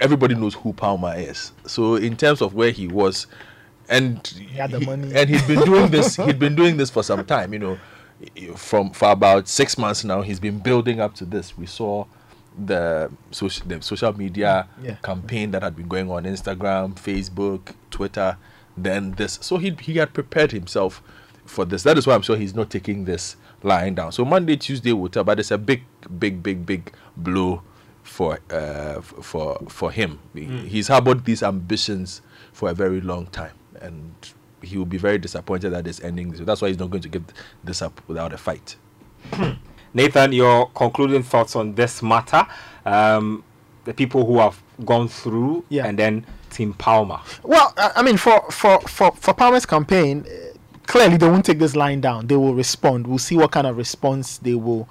Everybody 0.00 0.34
knows 0.34 0.54
who 0.54 0.72
Palmer 0.72 1.14
is. 1.16 1.52
So 1.66 1.96
in 1.96 2.16
terms 2.16 2.42
of 2.42 2.54
where 2.54 2.70
he 2.70 2.86
was, 2.86 3.26
and 3.88 4.26
he 4.26 4.46
had 4.56 4.70
the 4.70 4.80
money. 4.80 5.12
and 5.14 5.28
he'd 5.28 5.46
been 5.46 5.60
doing 5.64 5.90
this. 5.90 6.16
He'd 6.16 6.38
been 6.38 6.54
doing 6.54 6.76
this 6.76 6.90
for 6.90 7.02
some 7.02 7.24
time. 7.24 7.52
You 7.52 7.58
know, 7.58 7.78
from 8.56 8.90
for 8.90 9.10
about 9.10 9.48
six 9.48 9.76
months 9.76 10.04
now. 10.04 10.22
He's 10.22 10.40
been 10.40 10.58
building 10.58 11.00
up 11.00 11.14
to 11.16 11.24
this. 11.24 11.56
We 11.58 11.66
saw 11.66 12.06
the 12.56 13.10
social 13.30 13.66
the 13.66 13.82
social 13.82 14.12
media 14.16 14.68
Yeah. 14.82 14.94
campaign 15.02 15.50
that 15.50 15.62
had 15.62 15.76
been 15.76 15.88
going 15.88 16.10
on 16.10 16.24
Instagram, 16.24 16.94
Facebook, 16.94 17.74
Twitter, 17.90 18.36
then 18.76 19.12
this. 19.12 19.38
So 19.42 19.58
he 19.58 19.76
he 19.80 19.96
had 19.96 20.12
prepared 20.14 20.52
himself 20.52 21.02
for 21.44 21.64
this. 21.64 21.82
That 21.82 21.98
is 21.98 22.06
why 22.06 22.14
I'm 22.14 22.22
sure 22.22 22.36
he's 22.36 22.54
not 22.54 22.70
taking 22.70 23.04
this 23.04 23.36
lying 23.62 23.94
down. 23.94 24.12
So 24.12 24.24
Monday, 24.24 24.56
Tuesday 24.56 24.92
will 24.92 25.08
tell, 25.08 25.24
but 25.24 25.38
it's 25.40 25.50
a 25.50 25.58
big, 25.58 25.82
big, 26.18 26.42
big, 26.42 26.64
big 26.64 26.92
blow 27.16 27.62
for 28.04 28.38
uh 28.50 29.00
for 29.00 29.58
for 29.68 29.90
him. 29.90 30.20
He- 30.34 30.44
He's 30.68 30.86
harbored 30.88 31.24
these 31.24 31.42
ambitions 31.42 32.22
for 32.52 32.70
a 32.70 32.74
very 32.74 33.00
long 33.00 33.26
time, 33.26 33.54
and 33.80 34.12
he 34.62 34.78
will 34.78 34.84
be 34.86 34.98
very 34.98 35.18
disappointed 35.18 35.70
that 35.70 35.86
it's 35.86 36.00
ending. 36.00 36.34
So 36.36 36.44
that's 36.44 36.62
why 36.62 36.68
he's 36.68 36.78
not 36.78 36.90
going 36.90 37.02
to 37.02 37.08
give 37.08 37.24
this 37.64 37.82
up 37.82 38.00
without 38.06 38.32
a 38.32 38.38
fight. 38.38 38.76
Nathan, 39.92 40.32
your 40.32 40.68
concluding 40.70 41.22
thoughts 41.22 41.54
on 41.56 41.74
this 41.74 42.02
matter? 42.02 42.46
Um, 42.84 43.44
the 43.84 43.94
people 43.94 44.24
who 44.26 44.38
have 44.38 44.60
gone 44.84 45.08
through, 45.08 45.64
Yeah. 45.68 45.86
and 45.86 45.98
then 45.98 46.26
Team 46.50 46.72
Palmer. 46.74 47.20
Well, 47.42 47.72
I 47.76 47.92
I 47.96 48.02
mean, 48.02 48.16
for 48.16 48.50
for 48.50 48.80
for 48.82 49.12
for 49.12 49.34
Palmer's 49.34 49.66
campaign, 49.66 50.24
uh, 50.26 50.56
clearly 50.86 51.16
they 51.16 51.28
won't 51.28 51.44
take 51.44 51.58
this 51.58 51.76
line 51.76 52.00
down. 52.00 52.26
They 52.26 52.36
will 52.36 52.54
respond. 52.54 53.06
We'll 53.06 53.18
see 53.18 53.36
what 53.36 53.50
kind 53.50 53.66
of 53.66 53.76
response 53.76 54.38
they 54.38 54.54
will 54.54 54.88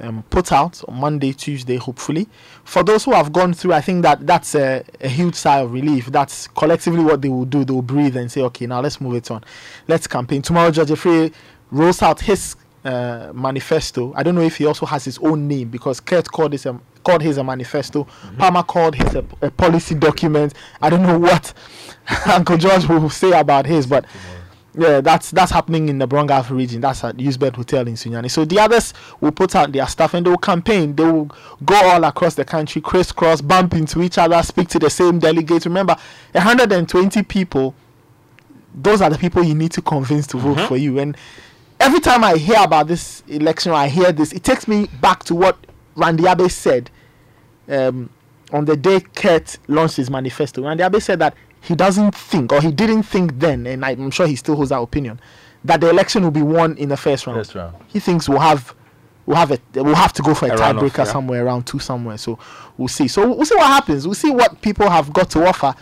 um, 0.00 0.22
put 0.30 0.52
out 0.52 0.82
on 0.88 0.96
Monday, 0.96 1.32
Tuesday, 1.32 1.76
hopefully. 1.76 2.28
For 2.64 2.82
those 2.82 3.04
who 3.04 3.12
have 3.12 3.32
gone 3.32 3.54
through, 3.54 3.72
I 3.72 3.80
think 3.80 4.02
that 4.02 4.26
that's 4.26 4.54
a, 4.54 4.84
a 5.00 5.08
huge 5.08 5.34
sigh 5.34 5.60
of 5.60 5.72
relief. 5.72 6.06
That's 6.06 6.48
collectively 6.48 7.04
what 7.04 7.22
they 7.22 7.28
will 7.28 7.44
do. 7.44 7.64
They 7.64 7.72
will 7.72 7.82
breathe 7.82 8.16
and 8.16 8.30
say, 8.30 8.42
okay, 8.42 8.66
now 8.66 8.80
let's 8.80 9.00
move 9.00 9.14
it 9.14 9.30
on. 9.30 9.44
Let's 9.88 10.06
campaign. 10.06 10.42
Tomorrow, 10.42 10.70
Judge 10.70 10.96
Frey 10.98 11.32
rolls 11.70 12.02
out 12.02 12.20
his 12.20 12.56
uh, 12.84 13.32
manifesto. 13.34 14.12
I 14.16 14.22
don't 14.22 14.34
know 14.34 14.40
if 14.40 14.56
he 14.56 14.66
also 14.66 14.86
has 14.86 15.04
his 15.04 15.18
own 15.18 15.46
name 15.48 15.68
because 15.68 16.00
Kurt 16.00 16.30
called 16.30 16.52
this 16.52 16.66
a 16.66 16.80
called 17.02 17.22
his 17.22 17.38
a 17.38 17.44
manifesto. 17.44 18.06
Palmer 18.38 18.62
called 18.62 18.94
his 18.94 19.14
a, 19.14 19.24
a 19.42 19.50
policy 19.50 19.94
document. 19.94 20.54
I 20.82 20.90
don't 20.90 21.02
know 21.02 21.18
what 21.18 21.52
Uncle 22.26 22.56
George 22.56 22.86
will 22.86 23.10
say 23.10 23.32
about 23.32 23.66
his, 23.66 23.86
but 23.86 24.04
yeah, 24.74 25.00
that's 25.00 25.32
that's 25.32 25.50
happening 25.50 25.88
in 25.88 25.98
the 25.98 26.06
Brong 26.06 26.28
Ahafo 26.28 26.56
region. 26.56 26.80
That's 26.80 27.02
at 27.02 27.16
Eusbett 27.16 27.56
Hotel 27.56 27.86
in 27.88 27.94
Sunyani. 27.94 28.30
So 28.30 28.44
the 28.44 28.60
others 28.60 28.94
will 29.20 29.32
put 29.32 29.56
out 29.56 29.72
their 29.72 29.86
stuff 29.88 30.14
and 30.14 30.24
they 30.24 30.30
will 30.30 30.38
campaign. 30.38 30.94
They 30.94 31.04
will 31.04 31.30
go 31.64 31.74
all 31.74 32.04
across 32.04 32.36
the 32.36 32.44
country, 32.44 32.80
crisscross, 32.80 33.40
bump 33.40 33.74
into 33.74 34.00
each 34.02 34.16
other, 34.18 34.40
speak 34.42 34.68
to 34.68 34.78
the 34.78 34.90
same 34.90 35.18
delegates. 35.18 35.66
Remember, 35.66 35.96
120 36.32 37.22
people. 37.24 37.74
Those 38.72 39.00
are 39.00 39.10
the 39.10 39.18
people 39.18 39.42
you 39.42 39.56
need 39.56 39.72
to 39.72 39.82
convince 39.82 40.28
to 40.28 40.36
vote 40.36 40.60
for 40.68 40.76
you. 40.76 41.00
And 41.00 41.16
every 41.80 41.98
time 41.98 42.22
I 42.22 42.36
hear 42.36 42.62
about 42.62 42.86
this 42.86 43.24
election, 43.26 43.72
I 43.72 43.88
hear 43.88 44.12
this, 44.12 44.32
it 44.32 44.44
takes 44.44 44.68
me 44.68 44.86
back 45.00 45.24
to 45.24 45.34
what 45.34 45.58
Randy 45.96 46.28
Abbey 46.28 46.48
said 46.48 46.88
um, 47.68 48.10
on 48.52 48.66
the 48.66 48.76
day 48.76 49.00
Kurt 49.00 49.58
launched 49.66 49.96
his 49.96 50.08
manifesto. 50.08 50.62
Randy 50.62 50.84
Abbey 50.84 51.00
said 51.00 51.18
that 51.18 51.34
he 51.60 51.74
doesn't 51.74 52.14
think, 52.14 52.52
or 52.52 52.60
he 52.60 52.72
didn't 52.72 53.02
think 53.04 53.38
then, 53.38 53.66
and 53.66 53.84
I'm 53.84 54.10
sure 54.10 54.26
he 54.26 54.36
still 54.36 54.56
holds 54.56 54.70
that 54.70 54.80
opinion, 54.80 55.20
that 55.64 55.80
the 55.80 55.90
election 55.90 56.22
will 56.22 56.30
be 56.30 56.42
won 56.42 56.76
in 56.76 56.88
the 56.88 56.96
first 56.96 57.26
round. 57.26 57.38
First 57.38 57.54
round. 57.54 57.76
He 57.88 58.00
thinks 58.00 58.28
we'll 58.28 58.38
have. 58.38 58.74
We'll 59.26 59.36
have 59.36 59.50
it. 59.50 59.60
We'll 59.74 59.94
have 59.94 60.12
to 60.14 60.22
go 60.22 60.34
for 60.34 60.46
a, 60.46 60.54
A 60.54 60.56
tiebreaker 60.56 60.98
yeah. 60.98 61.04
somewhere 61.04 61.44
around 61.44 61.66
two 61.66 61.78
somewhere. 61.78 62.16
So 62.16 62.38
we'll 62.76 62.88
see. 62.88 63.06
So 63.06 63.32
we'll 63.34 63.44
see 63.44 63.54
what 63.54 63.66
happens. 63.66 64.06
We'll 64.06 64.14
see 64.14 64.30
what 64.30 64.60
people 64.62 64.88
have 64.88 65.12
got 65.12 65.30
to 65.30 65.46
offer, 65.46 65.74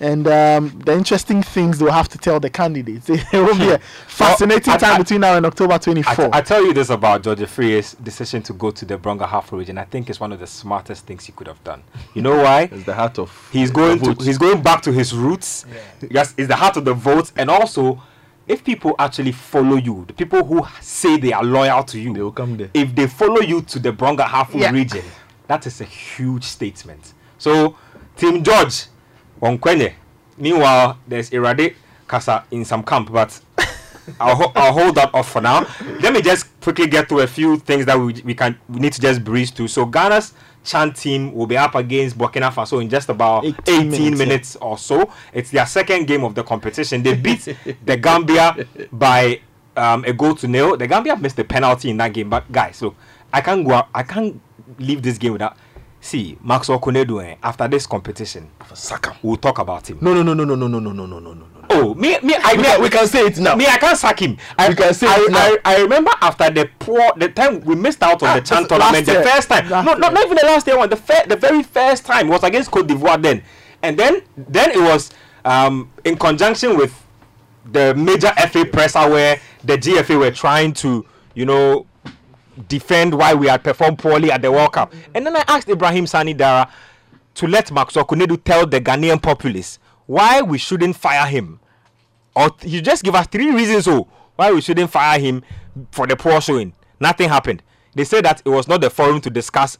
and 0.00 0.26
um, 0.28 0.78
the 0.84 0.92
interesting 0.92 1.42
things 1.42 1.78
they'll 1.78 1.90
have 1.90 2.08
to 2.10 2.18
tell 2.18 2.38
the 2.40 2.50
candidates. 2.50 3.08
It 3.10 3.32
will 3.32 3.56
be 3.58 3.70
a 3.70 3.78
fascinating 4.06 4.74
I- 4.74 4.76
time 4.78 4.94
I- 4.94 4.98
between 4.98 5.20
now 5.20 5.36
and 5.36 5.44
October 5.46 5.74
I, 5.74 5.78
24. 5.78 6.30
I 6.32 6.40
tell 6.40 6.64
you 6.64 6.72
this 6.72 6.90
about 6.90 7.22
George 7.22 7.40
Afriyie's 7.40 7.92
decision 7.94 8.42
to 8.42 8.52
go 8.52 8.70
to 8.70 8.84
the 8.84 8.96
Brong 8.98 9.20
Ahafo 9.20 9.58
region. 9.58 9.78
I 9.78 9.84
think 9.84 10.08
it's 10.10 10.20
one 10.20 10.32
of 10.32 10.38
the 10.40 10.46
smartest 10.46 11.06
things 11.06 11.24
he 11.26 11.32
could 11.32 11.46
have 11.48 11.62
done. 11.64 11.82
You 12.14 12.22
know 12.22 12.36
why? 12.36 12.62
It's 12.72 12.84
the 12.84 12.94
heart 12.94 13.18
of 13.18 13.48
He's 13.52 13.70
the 13.70 13.74
going 13.74 14.00
to 14.00 14.24
he's 14.24 14.38
going 14.38 14.62
back 14.62 14.82
to 14.82 14.92
his 14.92 15.14
roots. 15.14 15.66
Yes, 16.10 16.34
it's 16.36 16.48
the 16.48 16.56
heart 16.56 16.76
of 16.76 16.84
the 16.84 16.94
vote, 16.94 17.32
and 17.36 17.50
also 17.50 18.00
if 18.46 18.64
people 18.64 18.94
actually 18.98 19.32
follow 19.32 19.76
you, 19.76 20.04
the 20.06 20.14
people 20.14 20.42
who 20.42 20.66
say 20.80 21.18
they 21.18 21.32
are 21.34 21.44
loyal 21.44 21.84
to 21.84 21.98
you, 22.00 22.14
They 22.14 22.22
will 22.22 22.32
come 22.32 22.56
there. 22.56 22.70
If 22.72 22.94
they 22.94 23.06
follow 23.06 23.40
you 23.42 23.60
to 23.62 23.78
the 23.78 23.92
Brong 23.92 24.16
Ahafo 24.18 24.60
Yeah. 24.60 24.70
region, 24.70 25.04
that 25.48 25.66
is 25.66 25.80
a 25.82 25.84
huge 25.84 26.44
statement. 26.44 27.12
So, 27.36 27.76
Team 28.16 28.42
George, 28.42 28.86
Onkwenye. 29.40 29.92
Meanwhile, 30.36 30.98
there's 31.06 31.30
Irade 31.30 31.74
Kasa 32.06 32.44
in 32.50 32.64
some 32.64 32.82
camp, 32.82 33.10
but 33.12 33.40
I'll, 34.20 34.36
ho- 34.36 34.52
I'll 34.54 34.72
hold 34.72 34.94
that 34.94 35.14
off 35.14 35.30
for 35.32 35.40
now. 35.40 35.66
Let 36.00 36.12
me 36.12 36.22
just 36.22 36.46
quickly 36.60 36.86
get 36.86 37.08
to 37.08 37.20
a 37.20 37.26
few 37.26 37.58
things 37.58 37.86
that 37.86 37.98
we, 37.98 38.14
we 38.24 38.34
can 38.34 38.58
we 38.68 38.80
need 38.80 38.92
to 38.94 39.00
just 39.00 39.22
breeze 39.24 39.50
through. 39.50 39.68
So 39.68 39.84
Ghana's 39.86 40.32
Chan 40.64 40.92
team 40.94 41.32
will 41.34 41.46
be 41.46 41.56
up 41.56 41.74
against 41.74 42.16
Burkina 42.18 42.50
Faso 42.52 42.80
in 42.80 42.88
just 42.88 43.08
about 43.08 43.44
18, 43.44 43.54
18 43.66 43.90
minutes, 43.90 44.18
minutes, 44.18 44.56
yeah. 44.60 44.66
or 44.68 44.78
so. 44.78 45.10
It's 45.32 45.50
their 45.50 45.66
second 45.66 46.06
game 46.06 46.24
of 46.24 46.34
the 46.34 46.42
competition. 46.42 47.02
They 47.02 47.14
beat 47.14 47.48
the 47.84 47.96
Gambia 47.96 48.66
by 48.92 49.40
um, 49.76 50.04
a 50.04 50.12
goal 50.12 50.34
to 50.36 50.48
nil. 50.48 50.76
The 50.76 50.86
Gambia 50.86 51.16
missed 51.16 51.36
the 51.36 51.44
penalty 51.44 51.90
in 51.90 51.96
that 51.98 52.12
game, 52.12 52.28
but 52.30 52.50
guys, 52.52 52.80
look, 52.82 52.94
I 53.32 53.40
can't 53.40 53.66
go. 53.66 53.74
out- 53.74 53.88
I 53.94 54.02
can't 54.02 54.40
leave 54.78 55.02
this 55.02 55.18
game 55.18 55.32
without. 55.32 55.56
See, 56.00 56.38
Maxwell 56.42 56.78
Konadu, 56.80 57.22
eh, 57.24 57.36
after 57.42 57.66
this 57.68 57.86
competition, 57.86 58.48
we'll 59.22 59.36
talk 59.36 59.58
about 59.58 59.88
him. 59.90 59.98
No, 60.00 60.14
no, 60.14 60.22
no, 60.22 60.32
no, 60.32 60.44
no, 60.44 60.54
no, 60.54 60.68
no, 60.68 60.78
no, 60.78 60.92
no, 60.92 61.06
no, 61.06 61.18
no, 61.18 61.32
no. 61.34 61.44
Oh, 61.70 61.94
me, 61.94 62.18
me, 62.22 62.34
I, 62.42 62.52
We 62.52 62.58
me, 62.58 62.64
can, 62.64 62.82
we 62.82 62.88
can 62.88 63.06
say 63.08 63.26
it 63.26 63.38
now. 63.38 63.54
me, 63.54 63.66
I 63.66 63.76
can't 63.76 63.98
sack 63.98 64.20
him. 64.22 64.38
I, 64.56 64.68
We 64.70 64.74
can 64.74 64.94
say 64.94 65.06
I, 65.06 65.16
it 65.18 65.30
now. 65.30 65.38
I, 65.38 65.58
I 65.64 65.80
remember 65.82 66.10
after 66.22 66.48
the 66.50 66.70
poor, 66.78 67.12
the 67.16 67.28
time 67.28 67.60
we 67.62 67.74
missed 67.74 68.02
out 68.02 68.22
on 68.22 68.28
Ah, 68.30 68.34
the 68.36 68.40
Chan 68.40 68.68
tournament, 68.68 69.04
the 69.06 69.22
first 69.22 69.48
time. 69.48 69.68
Last 69.68 69.84
no, 69.84 69.94
not, 69.94 70.12
not 70.14 70.24
even 70.24 70.36
the 70.36 70.46
last 70.46 70.66
year 70.66 70.78
one. 70.78 70.88
The 70.88 70.96
fir- 70.96 71.26
the 71.26 71.36
very 71.36 71.62
first 71.62 72.06
time 72.06 72.28
was 72.28 72.42
against 72.44 72.70
Cote 72.70 72.86
d'Ivoire 72.86 73.20
then, 73.20 73.42
and 73.82 73.98
then 73.98 74.22
then 74.36 74.70
it 74.70 74.80
was 74.80 75.10
um 75.44 75.90
in 76.04 76.16
conjunction 76.16 76.76
with 76.76 76.94
the 77.70 77.94
major 77.96 78.32
FA 78.50 78.64
presser 78.64 79.00
where 79.10 79.38
the 79.62 79.76
GFA 79.76 80.18
were 80.18 80.30
trying 80.30 80.72
to, 80.72 81.04
you 81.34 81.44
know, 81.44 81.86
defend 82.68 83.14
why 83.14 83.34
we 83.34 83.46
had 83.46 83.62
performed 83.62 83.98
poorly 83.98 84.32
at 84.32 84.42
the 84.42 84.50
World 84.50 84.72
Cup. 84.72 84.92
Mm. 84.92 84.98
And 85.14 85.26
then 85.26 85.36
I 85.36 85.44
asked 85.46 85.68
Ibrahim 85.68 86.06
Sannie 86.06 86.34
Daara 86.34 86.70
to 87.34 87.46
let 87.46 87.70
Maxwell 87.70 88.04
Konadu 88.04 88.42
tell 88.42 88.66
the 88.66 88.80
Ghanaian 88.80 89.22
populace 89.22 89.78
why 90.06 90.42
we 90.42 90.58
shouldn't 90.58 90.96
fire 90.96 91.26
him. 91.26 91.60
Or 92.34 92.50
th- 92.50 92.72
you 92.72 92.80
just 92.80 93.04
give 93.04 93.14
us 93.14 93.26
three 93.26 93.50
reasons 93.50 93.86
oh, 93.86 94.08
why 94.36 94.52
we 94.52 94.60
shouldn't 94.60 94.90
fire 94.90 95.18
him 95.20 95.42
for 95.92 96.06
the 96.06 96.16
poor 96.16 96.40
showing. 96.40 96.72
Nothing 97.00 97.28
happened. 97.28 97.62
They 97.94 98.04
said 98.04 98.24
that 98.24 98.42
it 98.44 98.48
was 98.48 98.68
not 98.68 98.80
the 98.80 98.90
forum 98.90 99.20
to 99.22 99.30
discuss 99.30 99.78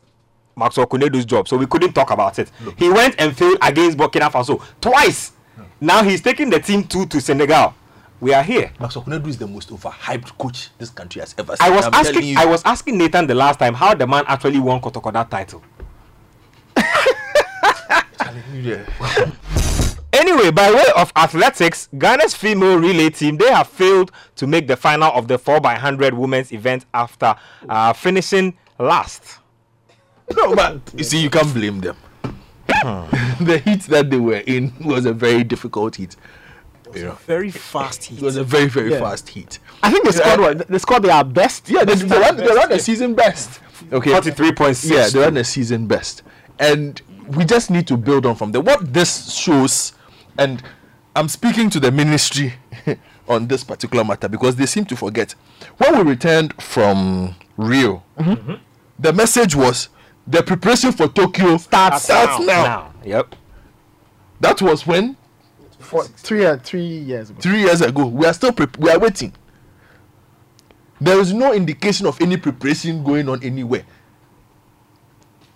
Maxwell 0.56 0.86
Konadu's 0.86 1.24
job, 1.24 1.48
so 1.48 1.56
we 1.56 1.66
couldn't 1.66 1.92
talk 1.92 2.10
about 2.10 2.38
it. 2.38 2.50
He 2.76 2.88
went 2.90 3.14
and 3.18 3.36
failed 3.36 3.58
against 3.62 3.96
Burkina 3.96 4.30
Faso 4.30 4.62
twice. 4.80 5.32
Hmm. 5.56 5.62
Now 5.80 6.02
he's 6.02 6.20
taking 6.20 6.50
the 6.50 6.58
team 6.60 6.84
two 6.84 7.06
to 7.06 7.20
Senegal. 7.20 7.74
We 8.20 8.34
are 8.34 8.42
here. 8.42 8.72
Max 8.80 8.96
Konadu 8.96 9.28
is 9.28 9.38
the 9.38 9.46
most 9.46 9.70
overhyped 9.70 10.36
coach 10.38 10.70
this 10.78 10.90
country 10.90 11.20
has 11.20 11.34
ever 11.38 11.54
seen. 11.56 11.72
I 11.72 11.74
was 11.74 11.86
I'm 11.86 11.94
asking 11.94 12.24
you. 12.24 12.36
I 12.38 12.46
was 12.46 12.62
asking 12.64 12.98
Nathan 12.98 13.26
the 13.28 13.34
last 13.34 13.58
time 13.58 13.74
how 13.74 13.94
the 13.94 14.06
man 14.06 14.24
actually 14.26 14.58
won 14.58 14.80
Kotokoda 14.80 15.28
title. 15.28 15.62
Anyway, 20.12 20.50
by 20.50 20.70
way 20.72 20.84
of 20.96 21.12
athletics, 21.14 21.88
Ghana's 21.96 22.34
female 22.34 22.76
relay 22.78 23.08
team 23.10 23.36
they 23.36 23.50
have 23.52 23.68
failed 23.68 24.10
to 24.36 24.46
make 24.46 24.66
the 24.66 24.76
final 24.76 25.12
of 25.12 25.28
the 25.28 25.38
4x100 25.38 26.12
women's 26.12 26.50
event 26.52 26.86
after 26.92 27.36
uh, 27.68 27.92
finishing 27.92 28.56
last. 28.78 29.38
No, 30.36 30.56
but 30.56 30.80
you 30.94 31.04
see, 31.04 31.22
you 31.22 31.30
can't 31.30 31.52
blame 31.54 31.80
them. 31.80 31.96
the 32.68 33.62
heat 33.64 33.82
that 33.82 34.10
they 34.10 34.18
were 34.18 34.42
in 34.46 34.72
was 34.84 35.06
a 35.06 35.12
very 35.12 35.44
difficult 35.44 35.96
heat. 35.96 36.16
You 36.94 37.04
know, 37.04 37.18
Very 37.26 37.50
fast 37.50 38.04
heat. 38.04 38.18
it 38.18 38.24
was 38.24 38.36
a 38.36 38.44
very, 38.44 38.66
very 38.68 38.90
Yeah. 38.92 39.00
fast 39.00 39.28
heat. 39.28 39.58
I 39.82 39.90
think 39.90 40.04
they 40.04 40.12
scored 40.12 40.40
what? 40.40 40.68
They 40.68 40.78
scored 40.78 41.02
their 41.02 41.24
best. 41.24 41.68
Yeah, 41.68 41.84
they, 41.84 41.94
they, 41.94 42.18
ran, 42.18 42.36
they 42.36 42.46
ran 42.54 42.68
the 42.68 42.78
season 42.78 43.14
best. 43.14 43.60
Okay. 43.92 44.10
43.6. 44.10 44.90
Yeah, 44.90 45.08
they 45.08 45.18
ran 45.20 45.34
the 45.34 45.44
season 45.44 45.86
best. 45.86 46.22
And 46.58 47.00
we 47.28 47.44
just 47.44 47.70
need 47.70 47.86
to 47.88 47.96
build 47.96 48.26
on 48.26 48.34
from 48.36 48.52
there. 48.52 48.60
What 48.60 48.92
this 48.92 49.32
shows, 49.34 49.92
and 50.38 50.62
I'm 51.14 51.28
speaking 51.28 51.70
to 51.70 51.80
the 51.80 51.90
ministry 51.90 52.54
on 53.28 53.46
this 53.48 53.62
particular 53.64 54.04
matter 54.04 54.28
because 54.28 54.56
they 54.56 54.66
seem 54.66 54.84
to 54.86 54.96
forget. 54.96 55.34
When 55.76 55.96
we 55.96 56.02
returned 56.10 56.60
from 56.60 57.36
Rio, 57.56 58.02
mm-hmm. 58.18 58.30
Mm-hmm. 58.30 58.54
the 58.98 59.12
message 59.12 59.54
was 59.54 59.88
the 60.26 60.42
preparation 60.42 60.92
for 60.92 61.08
Tokyo 61.08 61.56
starts, 61.58 62.04
starts 62.04 62.40
now. 62.44 62.62
now. 62.64 62.92
Yep. 63.04 63.34
That 64.40 64.60
was 64.62 64.86
when 64.86 65.16
For 65.88 66.04
three, 66.04 66.44
uh, 66.44 66.58
three 66.58 66.82
years 66.86 67.30
ago. 67.30 67.40
three 67.40 67.60
years 67.60 67.80
ago. 67.80 68.06
We 68.06 68.26
are 68.26 68.34
still 68.34 68.52
pre- 68.52 68.66
we 68.78 68.90
are 68.90 68.98
waiting. 68.98 69.32
There 71.00 71.18
is 71.18 71.32
no 71.32 71.54
indication 71.54 72.06
of 72.06 72.20
any 72.20 72.36
preparation 72.36 73.02
going 73.02 73.26
on 73.28 73.42
anywhere. 73.42 73.86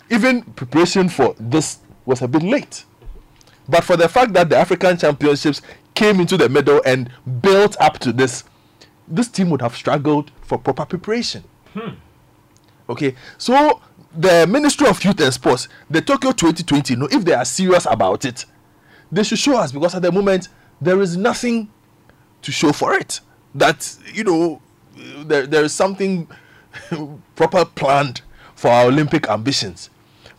Even 0.09 0.43
preparation 0.43 1.11
for 1.11 1.35
this 1.39 1.80
was 2.07 2.22
a 2.22 2.28
bit 2.28 2.43
late. 2.43 2.85
But 3.68 3.85
for 3.85 3.97
the 3.99 4.09
fact 4.09 4.33
that 4.33 4.49
the 4.49 4.57
African 4.57 4.97
Championships 4.97 5.61
came 5.95 6.18
into 6.20 6.39
the 6.39 6.49
middle 6.49 6.80
and 6.87 7.11
built 7.43 7.76
up 7.78 7.99
to 8.01 8.12
this, 8.12 8.45
this 9.07 9.28
team 9.28 9.51
would 9.51 9.61
have 9.61 9.76
struggled 9.76 10.30
for 10.41 10.59
proper 10.59 10.87
preparation. 10.87 11.45
Okay, 12.89 13.14
so 13.37 13.80
the 14.16 14.47
Ministry 14.47 14.89
of 14.89 15.03
Youth 15.05 15.20
and 15.20 15.33
Sports, 15.33 15.68
the 15.91 16.01
Tokyo 16.01 16.33
2020, 16.33 16.95
you 16.95 17.01
know, 17.01 17.09
if 17.11 17.24
they 17.24 17.35
are 17.35 17.45
serious 17.45 17.87
about 17.91 18.24
it, 18.24 18.47
they 19.12 19.22
should 19.22 19.38
show 19.38 19.56
us 19.58 19.70
because 19.72 19.94
at 19.94 20.02
the 20.02 20.10
moment 20.10 20.48
there 20.80 21.00
is 21.00 21.16
nothing 21.16 21.70
to 22.42 22.50
show 22.50 22.72
for 22.72 22.94
it. 22.94 23.20
That 23.54 23.96
you 24.12 24.24
know, 24.24 24.62
there 25.24 25.46
there 25.46 25.62
is 25.64 25.72
something 25.74 26.26
proper 27.36 27.64
planned 27.64 28.22
for 28.54 28.68
our 28.70 28.86
Olympic 28.86 29.28
ambitions. 29.28 29.90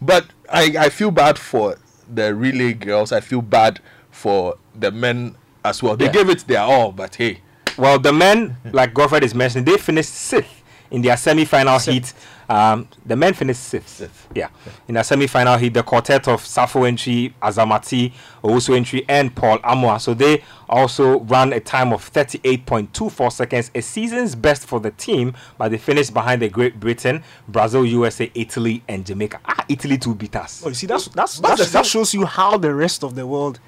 But 0.01 0.25
I 0.51 0.75
I 0.79 0.89
feel 0.89 1.11
bad 1.11 1.37
for 1.37 1.77
the 2.13 2.33
relay 2.35 2.73
girls. 2.73 3.11
I 3.11 3.21
feel 3.21 3.41
bad 3.41 3.79
for 4.11 4.57
the 4.77 4.91
men 4.91 5.35
as 5.63 5.81
well. 5.81 5.95
They 5.95 6.05
Yeah. 6.05 6.11
gave 6.11 6.29
it 6.29 6.47
their 6.47 6.61
all, 6.61 6.91
but 6.91 7.15
hey, 7.15 7.39
Well, 7.77 7.97
the 7.97 8.13
men, 8.13 8.57
like 8.71 8.93
Godfred 8.93 9.23
is 9.23 9.33
mentioning, 9.33 9.65
they 9.65 9.77
finished 9.77 10.13
sixth 10.13 10.61
in 10.91 11.01
their 11.01 11.17
semi-final 11.17 11.79
heat. 11.79 12.13
Um, 12.53 12.87
the 13.03 13.15
men 13.15 13.33
finished 13.33 13.63
sixth. 13.63 13.89
Sixth. 13.97 14.27
Yeah. 14.35 14.49
In 14.87 14.93
the 14.93 15.01
semi-final 15.01 15.57
heat, 15.57 15.73
the 15.73 15.81
quartet 15.81 16.27
of 16.27 16.43
Safo 16.43 16.87
Antwi, 16.87 17.33
Azamati, 17.41 18.13
Owusu 18.43 18.75
Entry, 18.75 19.03
and 19.09 19.35
Paul 19.35 19.57
Amoah. 19.59 19.99
So 19.99 20.13
they 20.13 20.43
also 20.69 21.21
ran 21.21 21.51
a 21.51 21.59
time 21.59 21.91
of 21.91 22.07
38.24 22.11 23.31
seconds, 23.31 23.71
a 23.73 23.81
season's 23.81 24.35
best 24.35 24.67
for 24.67 24.79
the 24.79 24.91
team, 24.91 25.33
but 25.57 25.69
they 25.71 25.79
finished 25.79 26.13
behind 26.13 26.43
the 26.43 26.49
Great 26.49 26.79
Britain, 26.79 27.23
Brazil, 27.47 27.83
USA, 27.87 28.29
Italy, 28.35 28.83
and 28.87 29.03
Jamaica. 29.03 29.39
Ah, 29.45 29.65
Italy 29.67 29.97
to 29.97 30.13
beat 30.13 30.35
us. 30.35 30.61
Oh, 30.63 30.69
you 30.69 30.75
see, 30.75 30.85
that's 30.85 31.07
that's, 31.07 31.39
But 31.39 31.57
that's 31.57 31.71
that 31.71 31.87
shows 31.87 32.13
you 32.13 32.23
how 32.25 32.59
the 32.59 32.73
rest 32.75 33.03
of 33.03 33.15
the 33.15 33.25
world, 33.25 33.59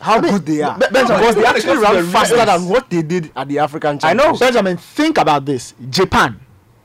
how 0.00 0.20
good 0.20 0.44
they 0.44 0.60
are. 0.60 0.78
Be- 0.78 0.86
Benjamin, 0.92 1.20
because 1.20 1.34
they 1.34 1.42
when 1.42 1.56
it 1.56 1.56
actually 1.56 1.78
ran 1.78 2.06
faster 2.08 2.44
than 2.44 2.68
what 2.68 2.90
they 2.90 3.00
did 3.00 3.30
at 3.34 3.48
the 3.48 3.58
African 3.60 3.98
I 4.02 4.12
know. 4.12 4.36
Benjamin, 4.36 4.76
think 4.76 5.16
about 5.16 5.46
this: 5.46 5.72
Japan 5.88 6.40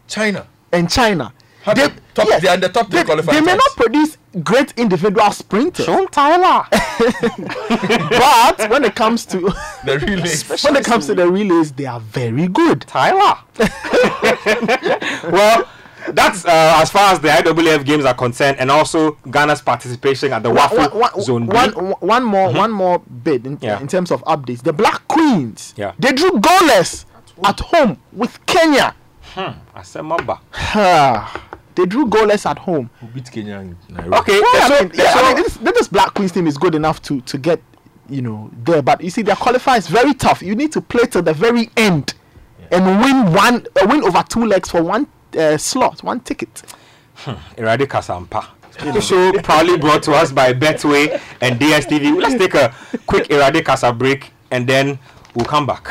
China. 0.08 0.48
And 0.74 0.90
China. 0.90 1.32
They, 1.66 1.88
top, 2.14 2.28
yes, 2.28 2.42
they 2.42 2.50
are 2.50 2.56
in 2.56 2.60
the 2.60 2.68
top 2.68 2.92
three 2.92 3.04
they, 3.04 3.16
they 3.16 3.40
may 3.40 3.56
times. 3.56 3.56
not 3.66 3.76
produce 3.78 4.18
great 4.44 4.74
individual 4.76 5.32
sprinters, 5.32 5.86
Sean 5.86 6.08
Tyler. 6.08 6.66
but 6.70 8.70
when 8.70 8.84
it 8.84 8.96
comes 8.96 9.26
to 9.28 9.40
The 9.86 9.98
relays. 10.06 10.44
when 10.62 10.76
it 10.76 10.84
comes 10.84 11.06
to 11.06 11.16
the 11.16 11.26
relays, 11.30 11.72
they 11.72 11.86
are 11.86 12.02
very 12.02 12.50
good. 12.50 12.82
Tyler. 12.82 13.38
well, 15.32 15.70
that's 16.10 16.44
uh, 16.46 16.80
as 16.82 16.92
far 16.92 17.14
as 17.14 17.22
the 17.22 17.30
IAAF 17.30 17.86
games 17.86 18.04
are 18.04 18.14
concerned, 18.14 18.58
and 18.60 18.70
also 18.70 19.12
Ghana's 19.30 19.62
participation 19.62 20.34
at 20.34 20.44
the 20.44 20.52
WAFU 20.52 20.78
One- 20.78 21.00
one- 21.00 21.22
Zone 21.22 21.46
B. 21.48 21.56
one- 21.56 21.72
one 22.02 22.24
more, 22.26 22.52
one 22.52 22.72
more 22.72 23.00
bit 23.00 23.46
in, 23.46 23.58
Yeah. 23.62 23.80
in 23.80 23.88
terms 23.88 24.12
of 24.12 24.22
updates. 24.26 24.64
The 24.64 24.74
Black 24.74 25.08
Queens, 25.08 25.74
Yeah. 25.78 25.94
they 25.98 26.12
drew 26.12 26.32
goalless 26.32 27.06
at 27.44 27.60
home 27.62 27.98
with 28.12 28.46
Kenya. 28.48 28.96
Asemamba. 29.76 30.40
they 31.76 31.86
drew 31.86 32.06
goalless 32.08 32.46
at 32.50 32.58
home. 32.60 32.90
Who 33.00 33.08
beat 33.08 33.32
Kenya 33.32 33.60
in 33.60 33.76
Nairobi? 33.90 34.18
Okay, 34.18 34.40
Well, 34.40 34.68
so, 34.68 34.76
I 34.76 34.82
mean, 34.84 34.92
yeah, 34.96 35.14
so- 35.14 35.20
I 35.26 35.34
mean, 35.34 35.44
this, 35.44 35.58
this 35.58 35.88
Black 35.88 36.14
Queens 36.14 36.32
team 36.32 36.48
is 36.48 36.58
good 36.58 36.76
enough 36.76 37.02
to 37.04 37.22
to 37.22 37.38
get 37.38 37.62
you 38.10 38.22
know 38.22 38.50
there, 38.64 38.82
but 38.82 39.02
you 39.02 39.10
see, 39.10 39.22
their 39.22 39.36
qualifier 39.36 39.78
is 39.78 39.88
very 39.88 40.14
tough. 40.14 40.42
You 40.42 40.56
need 40.56 40.72
to 40.74 40.82
play 40.82 41.06
to 41.08 41.22
the 41.22 41.34
very 41.34 41.70
end 41.78 42.14
and 42.72 42.86
win 43.02 43.34
one, 43.34 43.66
uh, 43.82 43.88
win 43.90 44.04
over 44.04 44.24
two 44.28 44.46
legs 44.46 44.70
for 44.70 44.82
one 44.84 45.08
uh, 45.38 45.58
slot, 45.58 46.04
one 46.04 46.20
ticket. 46.20 46.64
Eradi 47.58 47.86
Kasampa. 47.88 48.46
So 49.02 49.32
proudly 49.42 49.78
brought 49.78 50.02
to 50.04 50.14
us 50.14 50.32
by 50.32 50.52
Betway 50.54 51.22
and 51.42 51.60
DSTV. 51.60 52.20
Let's 52.20 52.36
take 52.36 52.56
a 52.56 52.74
quick 53.06 53.26
Eradi 53.30 53.64
Kasa 53.64 53.94
break 53.94 54.32
and 54.52 54.68
then 54.68 54.98
we'll 55.36 55.46
come 55.46 55.66
back. 55.68 55.88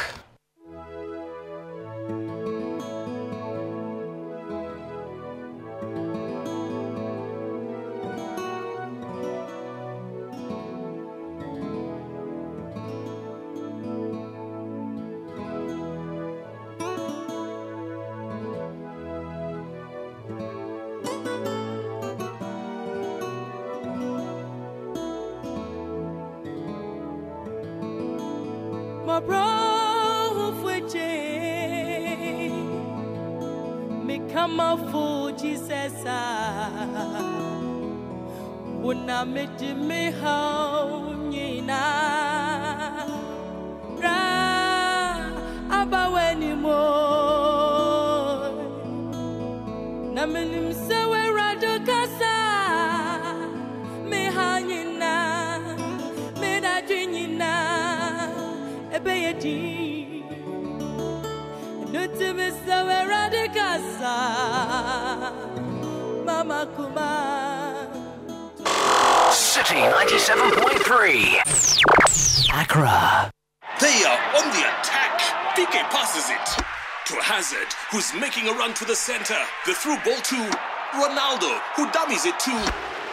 Who 82.12 82.18
dummies 82.18 82.26
it 82.26 82.38
to 82.40 82.50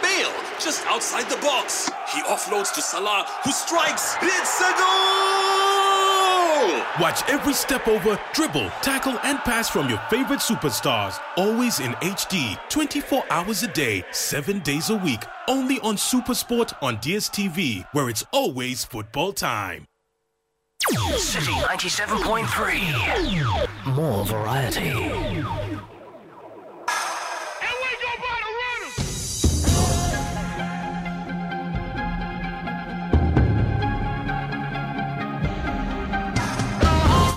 Bale, 0.01 0.33
just 0.59 0.85
outside 0.85 1.29
the 1.29 1.37
box. 1.37 1.89
He 2.13 2.21
offloads 2.23 2.73
to 2.73 2.81
Salah, 2.81 3.25
who 3.45 3.51
strikes. 3.51 4.17
It's 4.21 4.59
a 4.59 4.73
goal! 4.77 6.83
Watch 6.99 7.23
every 7.29 7.53
step 7.53 7.87
over, 7.87 8.19
dribble, 8.33 8.69
tackle, 8.81 9.17
and 9.23 9.39
pass 9.39 9.69
from 9.69 9.87
your 9.87 9.99
favorite 10.09 10.41
superstars. 10.41 11.17
Always 11.37 11.79
in 11.79 11.93
HD, 12.01 12.59
24 12.69 13.23
hours 13.29 13.63
a 13.63 13.69
day, 13.69 14.03
7 14.11 14.59
days 14.59 14.89
a 14.89 14.97
week. 14.97 15.23
Only 15.47 15.79
on 15.79 15.95
Supersport 15.95 16.73
on 16.81 16.97
DSTV, 16.97 17.85
where 17.93 18.09
it's 18.09 18.25
always 18.33 18.83
football 18.83 19.31
time. 19.31 19.85
Citi 20.91 21.53
97.3. 21.67 23.95
More 23.95 24.25
variety. 24.25 25.39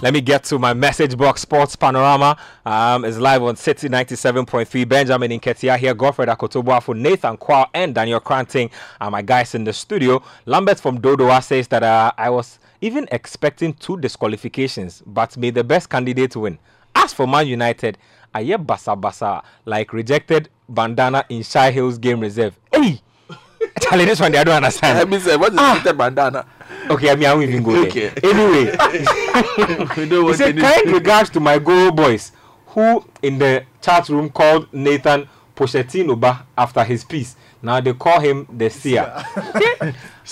Let 0.03 0.13
me 0.15 0.21
get 0.21 0.43
to 0.45 0.59
my 0.59 0.75
message 0.75 1.17
box. 1.17 1.43
Sports 1.43 1.77
Panorama 1.77 2.37
um, 2.67 3.05
is 3.05 3.21
live 3.21 3.41
on 3.45 3.55
Citi 3.55 3.89
97.3. 3.89 4.89
Benjamin 4.89 5.31
Inketia 5.31 5.79
here, 5.79 5.95
Godfred 5.95 6.27
Akoto 6.29 6.61
Boafo 6.61 6.83
for 6.83 6.95
Nathan 6.97 7.37
Quao 7.37 7.69
and 7.73 7.95
Daniel 7.95 8.19
Cranting 8.19 8.69
are 9.01 9.13
my 9.13 9.23
guys 9.23 9.55
in 9.55 9.63
the 9.63 9.73
studio. 9.73 10.21
Lambert 10.45 10.81
from 10.81 11.01
Dodowa 11.01 11.41
says 11.41 11.69
that 11.69 11.85
uh, 11.85 12.11
I 12.19 12.31
was 12.31 12.59
even 12.81 13.07
expecting 13.13 13.75
two 13.75 13.97
disqualifications, 13.97 15.05
but 15.07 15.37
may 15.37 15.51
the 15.51 15.63
best 15.63 15.89
candidate 15.89 16.35
win. 16.35 16.59
As 16.97 17.13
for 17.13 17.29
Man 17.29 17.47
United, 17.47 17.97
I 18.35 18.43
hear 18.43 18.59
basa 18.59 19.01
basa 19.01 19.45
like 19.67 19.93
rejected 19.93 20.49
bandana 20.69 21.25
in 21.29 21.45
Shai 21.45 21.71
Hills 21.71 21.97
game 21.99 22.19
reserve. 22.19 22.59
Hey! 22.73 23.01
Charlie, 23.81 24.07
this 24.07 24.19
one 24.19 24.35
I 24.35 24.43
don't 24.43 24.57
understand. 24.57 24.99
Let 24.99 25.09
me 25.09 25.21
say, 25.21 25.37
what 25.37 25.53
is 25.53 25.59
ah. 25.61 25.93
bandana? 25.97 26.45
Okay, 26.91 27.11
I 27.11 27.15
mean, 27.17 27.27
I 27.29 27.35
won't 27.35 27.49
even 27.49 27.63
go 27.63 27.77
Okay. 27.87 28.09
there. 28.09 28.33
Anyway, 28.35 28.77
he 30.27 30.35
said, 30.35 30.59
kind 30.59 30.91
regards 30.93 31.31
to 31.31 31.41
my 31.41 31.59
Goro 31.59 31.91
boys, 31.93 32.33
who 32.67 33.05
in 33.23 33.39
the 33.39 33.65
chat 33.81 34.09
room 34.09 34.29
called 34.31 34.73
Nathan 34.73 35.29
Pochettino 35.55 36.19
ba 36.19 36.45
after 36.57 36.83
his 36.85 37.05
piece. 37.05 37.37
Now 37.63 37.81
they 37.81 37.93
call 37.93 38.19
him 38.21 38.47
the 38.53 38.69
seer. 38.71 39.05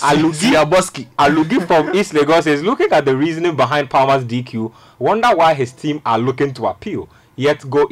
Alugi, 0.01 0.51
Siaboski. 0.51 1.07
Alugi 1.17 1.65
from 1.65 1.95
East 1.95 2.13
Legon 2.13 2.45
is 2.45 2.61
looking 2.61 2.91
at 2.91 3.05
the 3.05 3.15
reasoning 3.15 3.55
behind 3.55 3.89
Palmer's 3.89 4.25
DQ. 4.25 4.71
Wonder 4.99 5.29
why 5.35 5.53
his 5.53 5.71
team 5.71 6.01
are 6.05 6.19
looking 6.19 6.53
to 6.55 6.67
appeal. 6.67 7.07
Yet 7.37 7.67
go, 7.69 7.87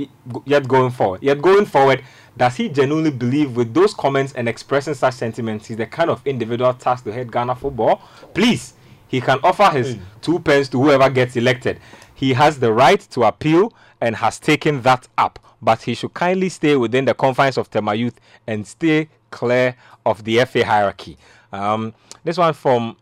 yet 0.45 0.68
going 0.68 0.91
forward. 0.91 1.24
Yet 1.24 1.41
going 1.41 1.66
forward, 1.66 2.04
does 2.40 2.56
he 2.56 2.70
genuinely 2.70 3.12
believe 3.12 3.58
with 3.58 3.74
those 3.74 3.94
comments 3.94 4.32
and 4.32 4.48
expressing 4.48 4.94
such 4.94 5.16
sentiments 5.16 5.68
he's 5.68 5.76
the 5.76 5.86
kind 5.86 6.10
of 6.10 6.26
individual 6.26 6.74
tasked 6.74 7.06
to 7.06 7.12
head 7.12 7.30
Ghana 7.30 7.54
football? 7.54 8.02
Please, 8.34 8.76
he 9.10 9.20
can 9.20 9.40
offer 9.44 9.70
his 9.70 9.98
two 10.22 10.40
pence 10.40 10.70
to 10.70 10.82
whoever 10.82 11.10
gets 11.10 11.36
elected. 11.36 11.82
He 12.16 12.32
has 12.34 12.58
the 12.58 12.72
right 12.72 13.00
to 13.12 13.24
appeal 13.24 13.74
and 14.00 14.16
has 14.16 14.40
taken 14.40 14.82
that 14.84 15.06
up, 15.18 15.38
but 15.62 15.82
he 15.82 15.94
should 15.94 16.14
kindly 16.14 16.48
stay 16.48 16.78
within 16.78 17.04
the 17.04 17.14
confines 17.14 17.58
of 17.58 17.70
Tema 17.70 17.94
Youth 17.94 18.18
and 18.48 18.66
stay 18.66 19.10
clear 19.32 19.76
of 20.06 20.24
the 20.24 20.46
FA 20.46 20.66
hierarchy. 20.66 21.18
Um, 21.52 21.94
this 22.24 22.38
one 22.38 22.54
from 22.54 22.96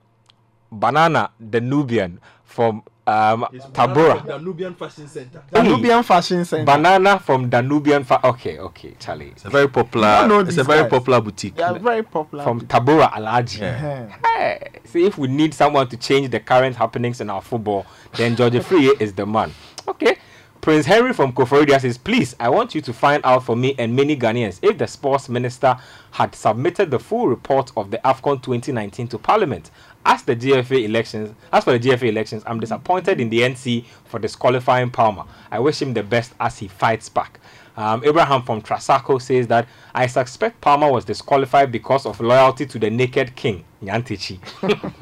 Banana 0.71 1.29
the 1.39 1.61
Nubian 1.61 2.19
from 2.43 2.81
um, 3.07 3.45
Tabora. 3.71 4.19
Danubian 4.25 4.75
Fashion 4.75 5.07
Center. 5.07 5.41
Danubian 5.51 6.03
Fashion 6.03 6.43
Center. 6.45 6.65
Banana 6.65 7.17
from 7.19 7.49
Danubian. 7.49 8.05
Fa- 8.05 8.19
okay, 8.23 8.59
okay, 8.59 8.95
Charlie. 8.99 9.29
It's 9.29 9.45
a 9.45 9.49
very 9.49 9.69
popular. 9.69 10.07
don't 10.19 10.29
know 10.29 10.39
It's 10.39 10.57
a 10.57 10.63
very 10.63 10.81
guys. 10.83 10.89
popular 10.89 11.21
boutique. 11.21 11.55
They 11.55 11.63
are 11.63 11.79
very 11.79 12.03
popular. 12.03 12.43
From 12.43 12.61
Tabora 12.61 13.09
Alaji. 13.11 13.59
Yeah. 13.61 14.13
Hey, 14.25 14.69
see 14.83 15.05
if 15.05 15.17
we 15.17 15.27
need 15.29 15.53
someone 15.53 15.87
to 15.87 15.97
change 15.97 16.29
the 16.31 16.39
current 16.39 16.75
happenings 16.75 17.21
in 17.21 17.29
our 17.29 17.41
football, 17.41 17.85
then 18.15 18.35
George 18.35 18.53
Afriyie 18.53 18.99
is 19.01 19.13
the 19.13 19.25
man. 19.25 19.51
Okay. 19.87 20.17
Prince 20.59 20.85
Henry 20.85 21.13
from 21.13 21.31
Koforidua 21.31 21.79
says, 21.79 21.97
Please, 21.97 22.35
I 22.41 22.49
want 22.49 22.75
you 22.75 22.81
to 22.81 22.91
find 22.91 23.21
out 23.23 23.45
for 23.45 23.55
me 23.55 23.73
and 23.77 23.95
many 23.95 24.17
Ghanaians 24.17 24.59
if 24.61 24.77
the 24.77 24.85
sports 24.87 25.29
minister 25.29 25.77
had 26.11 26.35
submitted 26.35 26.91
the 26.91 26.99
full 26.99 27.27
report 27.29 27.71
of 27.77 27.89
the 27.89 27.99
AFCON 28.03 28.41
2019 28.43 29.07
to 29.09 29.17
Parliament. 29.17 29.71
As 30.09 30.23
the 30.23 30.37
GFA 30.37 30.85
elections, 30.85 31.35
as 31.51 31.65
for 31.65 31.77
the 31.77 31.79
GFA 31.79 32.07
elections, 32.07 32.41
I'm 32.47 32.61
disappointed 32.61 33.19
in 33.19 33.29
the 33.29 33.41
NC 33.41 33.83
for 34.05 34.19
disqualifying 34.19 34.89
Palmer. 34.89 35.25
I 35.51 35.59
wish 35.59 35.81
him 35.81 35.93
the 35.93 36.01
best 36.01 36.33
as 36.39 36.57
he 36.57 36.69
fights 36.69 37.09
back. 37.09 37.41
Um, 37.75 38.01
Abraham 38.05 38.41
from 38.41 38.61
Trasaco 38.61 39.21
says 39.21 39.47
that 39.47 39.67
I 39.93 40.07
suspect 40.07 40.61
Palmer 40.61 40.89
was 40.89 41.03
disqualified 41.03 41.73
because 41.73 42.05
of 42.05 42.21
loyalty 42.21 42.65
to 42.67 42.79
the 42.79 42.89
naked 42.89 43.35
king, 43.35 43.65
Nyantakyi. 43.83 44.39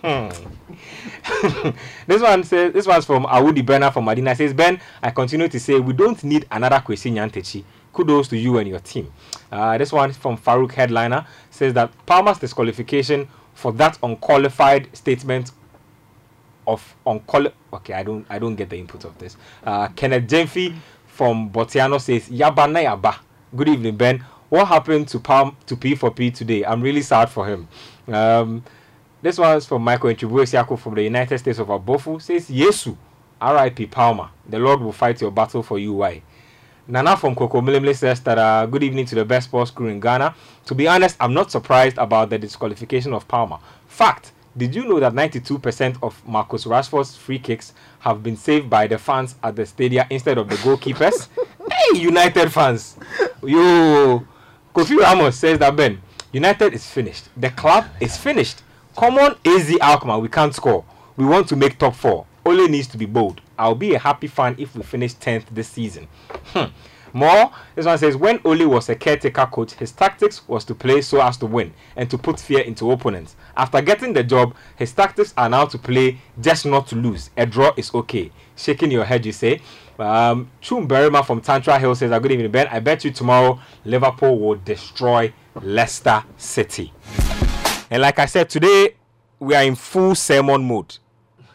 this 2.07 2.21
one 2.23 2.43
says 2.43 2.73
this 2.73 2.87
one's 2.87 3.05
from 3.05 3.25
Awudi 3.25 3.63
Bernard 3.63 3.93
from 3.93 4.05
Madina 4.05 4.35
says 4.35 4.55
Ben, 4.55 4.81
I 5.03 5.11
continue 5.11 5.47
to 5.47 5.59
say 5.59 5.79
we 5.79 5.93
don't 5.93 6.21
need 6.23 6.47
another 6.49 6.77
Kwesi 6.77 7.13
Nyantakyi. 7.13 7.63
kudos 7.95 8.27
to 8.27 8.37
you 8.37 8.57
and 8.57 8.67
your 8.67 8.79
team. 8.79 9.11
Uh, 9.51 9.77
this 9.77 9.91
one 9.93 10.11
from 10.11 10.37
Farouk 10.37 10.73
Headliner 10.73 11.25
says 11.49 11.73
that 11.73 11.91
Palmer's 12.05 12.37
disqualification 12.39 13.27
for 13.55 13.71
that 13.73 13.97
unqualified 14.03 14.95
statement 14.95 15.51
of 16.67 16.95
unquali- 17.05 17.53
okay 17.73 17.93
I 17.93 18.03
don't 18.03 18.25
I 18.29 18.37
don't 18.37 18.55
get 18.55 18.69
the 18.69 18.77
input 18.77 19.03
of 19.05 19.17
this. 19.17 19.35
Uh, 19.63 19.87
Kenneth 19.95 20.27
Jemfi 20.27 20.75
from 21.07 21.49
Botiano 21.49 21.99
says 21.99 22.29
Yaba 22.29 22.71
na 22.71 22.79
yaba. 22.81 23.17
Good 23.55 23.69
evening 23.69 23.95
Ben. 23.95 24.23
What 24.49 24.67
happened 24.67 25.07
to 25.09 25.19
Palm 25.19 25.55
to 25.65 25.75
P 25.75 25.95
for 25.95 26.11
P 26.11 26.29
today? 26.29 26.63
I'm 26.63 26.81
really 26.81 27.01
sad 27.01 27.29
for 27.29 27.47
him. 27.47 27.67
Um, 28.07 28.63
this 29.21 29.39
one 29.39 29.57
is 29.57 29.65
from 29.65 29.81
Michael 29.81 30.11
Intribuesiako 30.13 30.77
from 30.77 30.93
the 30.95 31.01
United 31.03 31.37
States 31.39 31.57
of 31.57 31.67
Abofu. 31.67 32.21
Says 32.21 32.47
Yesu, 32.49 32.95
R.I.P. 33.41 33.87
Palmer. 33.87 34.29
The 34.47 34.59
Lord 34.59 34.81
will 34.81 34.91
fight 34.91 35.19
your 35.19 35.31
battle 35.31 35.63
for 35.63 35.79
you. 35.79 35.93
Why? 35.93 36.21
Nana 36.87 37.17
from 37.17 37.33
Coco 37.33 37.61
Milimle 37.61 37.95
says 37.95 38.19
that 38.21 38.37
uh, 38.37 38.67
good 38.67 38.83
evening 38.83 39.05
to 39.05 39.15
the 39.15 39.25
best 39.25 39.47
sports 39.47 39.71
crew 39.71 39.87
in 39.87 39.99
Ghana. 39.99 40.35
To 40.67 40.75
be 40.75 40.87
honest, 40.87 41.17
I'm 41.19 41.33
not 41.33 41.49
surprised 41.49 41.97
about 41.97 42.29
the 42.29 42.37
disqualification 42.37 43.11
of 43.11 43.27
Palmer. 43.27 43.57
Fact, 43.87 44.33
did 44.55 44.75
you 44.75 44.85
know 44.85 44.99
that 44.99 45.13
92% 45.13 45.97
of 46.03 46.27
Marcus 46.27 46.65
Rashford's 46.65 47.17
free 47.17 47.39
kicks 47.39 47.73
have 47.99 48.21
been 48.21 48.37
saved 48.37 48.69
by 48.69 48.85
the 48.85 48.99
fans 48.99 49.33
at 49.41 49.55
the 49.55 49.65
stadium 49.65 50.05
instead 50.11 50.37
of 50.37 50.47
the 50.47 50.55
goalkeepers? 50.57 51.27
hey, 51.71 51.99
United 51.99 52.53
fans! 52.53 52.97
Yo, 53.41 54.23
Kofi 54.73 54.95
Ramos 54.97 55.37
says 55.37 55.57
that 55.57 55.75
Ben, 55.75 55.99
United 56.31 56.71
is 56.75 56.87
finished. 56.87 57.29
The 57.35 57.49
club 57.49 57.85
is 57.99 58.15
finished. 58.15 58.61
Come 58.95 59.17
on, 59.17 59.37
AZ 59.43 59.75
Alkmaar, 59.81 60.19
we 60.19 60.29
can't 60.29 60.53
score. 60.53 60.85
We 61.17 61.25
want 61.25 61.49
to 61.49 61.55
make 61.55 61.79
top 61.79 61.95
four. 61.95 62.27
Ole 62.45 62.67
needs 62.67 62.87
to 62.89 62.97
be 62.97 63.07
bold. 63.07 63.41
I'll 63.57 63.75
be 63.75 63.93
a 63.95 63.99
happy 63.99 64.27
fan 64.27 64.55
if 64.57 64.75
we 64.75 64.83
finish 64.83 65.15
10th 65.15 65.45
this 65.51 65.67
season. 65.67 66.07
Hmm. 66.47 66.65
More, 67.15 67.49
this 67.75 67.85
one 67.85 67.97
says 67.97 68.17
when 68.17 68.41
Ole 68.43 68.67
was 68.67 68.89
a 68.89 68.95
caretaker 68.95 69.45
coach, 69.45 69.71
his 69.75 69.93
tactics 69.93 70.45
was 70.49 70.65
to 70.65 70.75
play 70.75 71.01
so 71.01 71.21
as 71.21 71.37
to 71.37 71.45
win 71.45 71.73
and 71.95 72.09
to 72.09 72.17
put 72.17 72.41
fear 72.41 72.59
into 72.59 72.91
opponents. 72.91 73.37
After 73.55 73.81
getting 73.81 74.11
the 74.11 74.21
job, 74.21 74.53
his 74.75 74.91
tactics 74.91 75.33
are 75.37 75.47
now 75.47 75.63
to 75.67 75.77
play 75.77 76.17
just 76.41 76.65
not 76.65 76.87
to 76.87 76.97
lose. 76.97 77.29
A 77.37 77.45
draw 77.45 77.71
is 77.77 77.93
okay. 77.93 78.33
Shaking 78.57 78.91
your 78.91 79.05
head, 79.05 79.25
you 79.25 79.31
say. 79.31 79.61
Um, 79.97 80.51
Chum 80.59 80.89
Berima 80.89 81.25
from 81.25 81.39
Tantra 81.39 81.79
Hill 81.79 81.95
says, 81.95 82.11
Good 82.19 82.33
evening, 82.33 82.51
Ben. 82.51 82.67
I 82.67 82.81
bet 82.81 83.05
you 83.05 83.11
tomorrow 83.11 83.61
Liverpool 83.85 84.37
will 84.37 84.55
destroy 84.55 85.31
Leicester 85.61 86.21
City. 86.35 86.91
And 87.89 88.01
like 88.01 88.19
I 88.19 88.25
said, 88.25 88.49
today 88.49 88.95
we 89.39 89.55
are 89.55 89.63
in 89.63 89.75
full 89.75 90.15
sermon 90.15 90.65
mode 90.65 90.97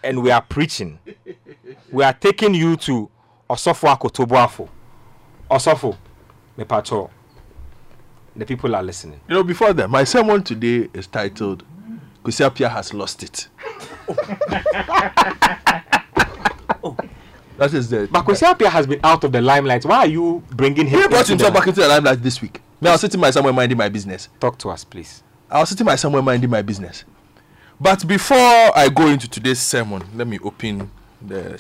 and 0.03 0.23
we 0.23 0.31
are 0.31 0.43
preaching. 0.43 0.99
We 1.91 2.05
are 2.05 2.13
taking 2.13 2.55
you 2.55 2.77
to 2.77 3.11
Osofo 3.49 3.95
Akoto 3.95 4.27
Boafo. 4.27 4.69
Osofo, 5.51 5.97
Mepacho. 6.57 7.11
The 8.37 8.47
people 8.47 8.75
are 8.77 8.83
listening. 8.83 9.21
You 9.29 9.35
know, 9.35 9.43
before 9.43 9.73
that, 9.73 9.91
my 9.91 10.05
sermon 10.05 10.43
today 10.43 10.89
is 10.95 11.07
titled 11.07 11.65
Kwesi 12.25 12.49
Appiah 12.49 12.71
has 12.71 12.95
lost 12.95 13.23
it. 13.23 13.49
That 17.61 17.75
is 17.75 17.91
the. 17.91 18.09
But 18.11 18.25
Kwesi 18.25 18.51
Appiah 18.51 18.71
has 18.71 18.87
been 18.87 19.01
out 19.05 19.23
of 19.23 19.33
the 19.33 19.41
limelight. 19.43 19.85
Why 19.85 19.99
are 19.99 20.07
you 20.07 20.43
bringing 20.49 20.87
him? 20.87 20.99
He 21.03 21.09
brought 21.09 21.27
himself 21.29 21.53
back 21.53 21.67
into 21.67 21.81
the 21.83 21.89
limelight 21.89 22.23
this 22.23 22.41
week. 22.41 22.63
Me, 22.81 22.89
I 22.89 22.93
was 22.93 23.03
sitting 23.03 23.21
my 23.21 23.31
somewhere 23.31 23.53
minding 23.53 23.77
my 23.77 23.91
business. 23.91 24.31
Talk 24.41 24.57
to 24.61 24.71
us, 24.71 24.83
please. 24.83 25.23
I 25.51 25.61
was 25.61 25.69
sitting 25.69 25.85
my 25.85 25.97
somewhere 25.97 26.23
minding 26.23 26.49
my 26.49 26.63
business. 26.63 27.05
But 27.81 28.07
before 28.07 28.37
I 28.37 28.91
go 28.95 29.07
into 29.07 29.27
today's 29.27 29.59
sermon, 29.59 30.03
let 30.15 30.27
me 30.27 30.39
open 30.41 30.91
the 31.23 31.59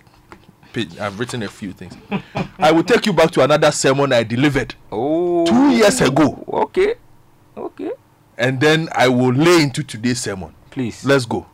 page. 0.71 0.99
I've 0.99 1.18
written 1.18 1.43
a 1.43 1.49
few 1.49 1.73
things. 1.73 1.95
I 2.59 2.71
will 2.73 2.85
take 2.85 3.07
you 3.07 3.14
back 3.14 3.31
to 3.33 3.43
another 3.43 3.73
sermon 3.73 4.12
I 4.12 4.23
delivered 4.23 4.75
oh. 4.93 5.47
two 5.47 5.71
years 5.71 6.03
ago. 6.03 6.45
Okay. 6.47 6.97
Okay. 7.57 7.93
And 8.37 8.61
then 8.61 8.91
I 8.93 9.09
will 9.09 9.33
lay 9.33 9.62
into 9.62 9.83
today's 9.83 10.21
sermon. 10.21 10.55
Please. 10.71 11.07
Let's 11.07 11.25
go. 11.25 11.47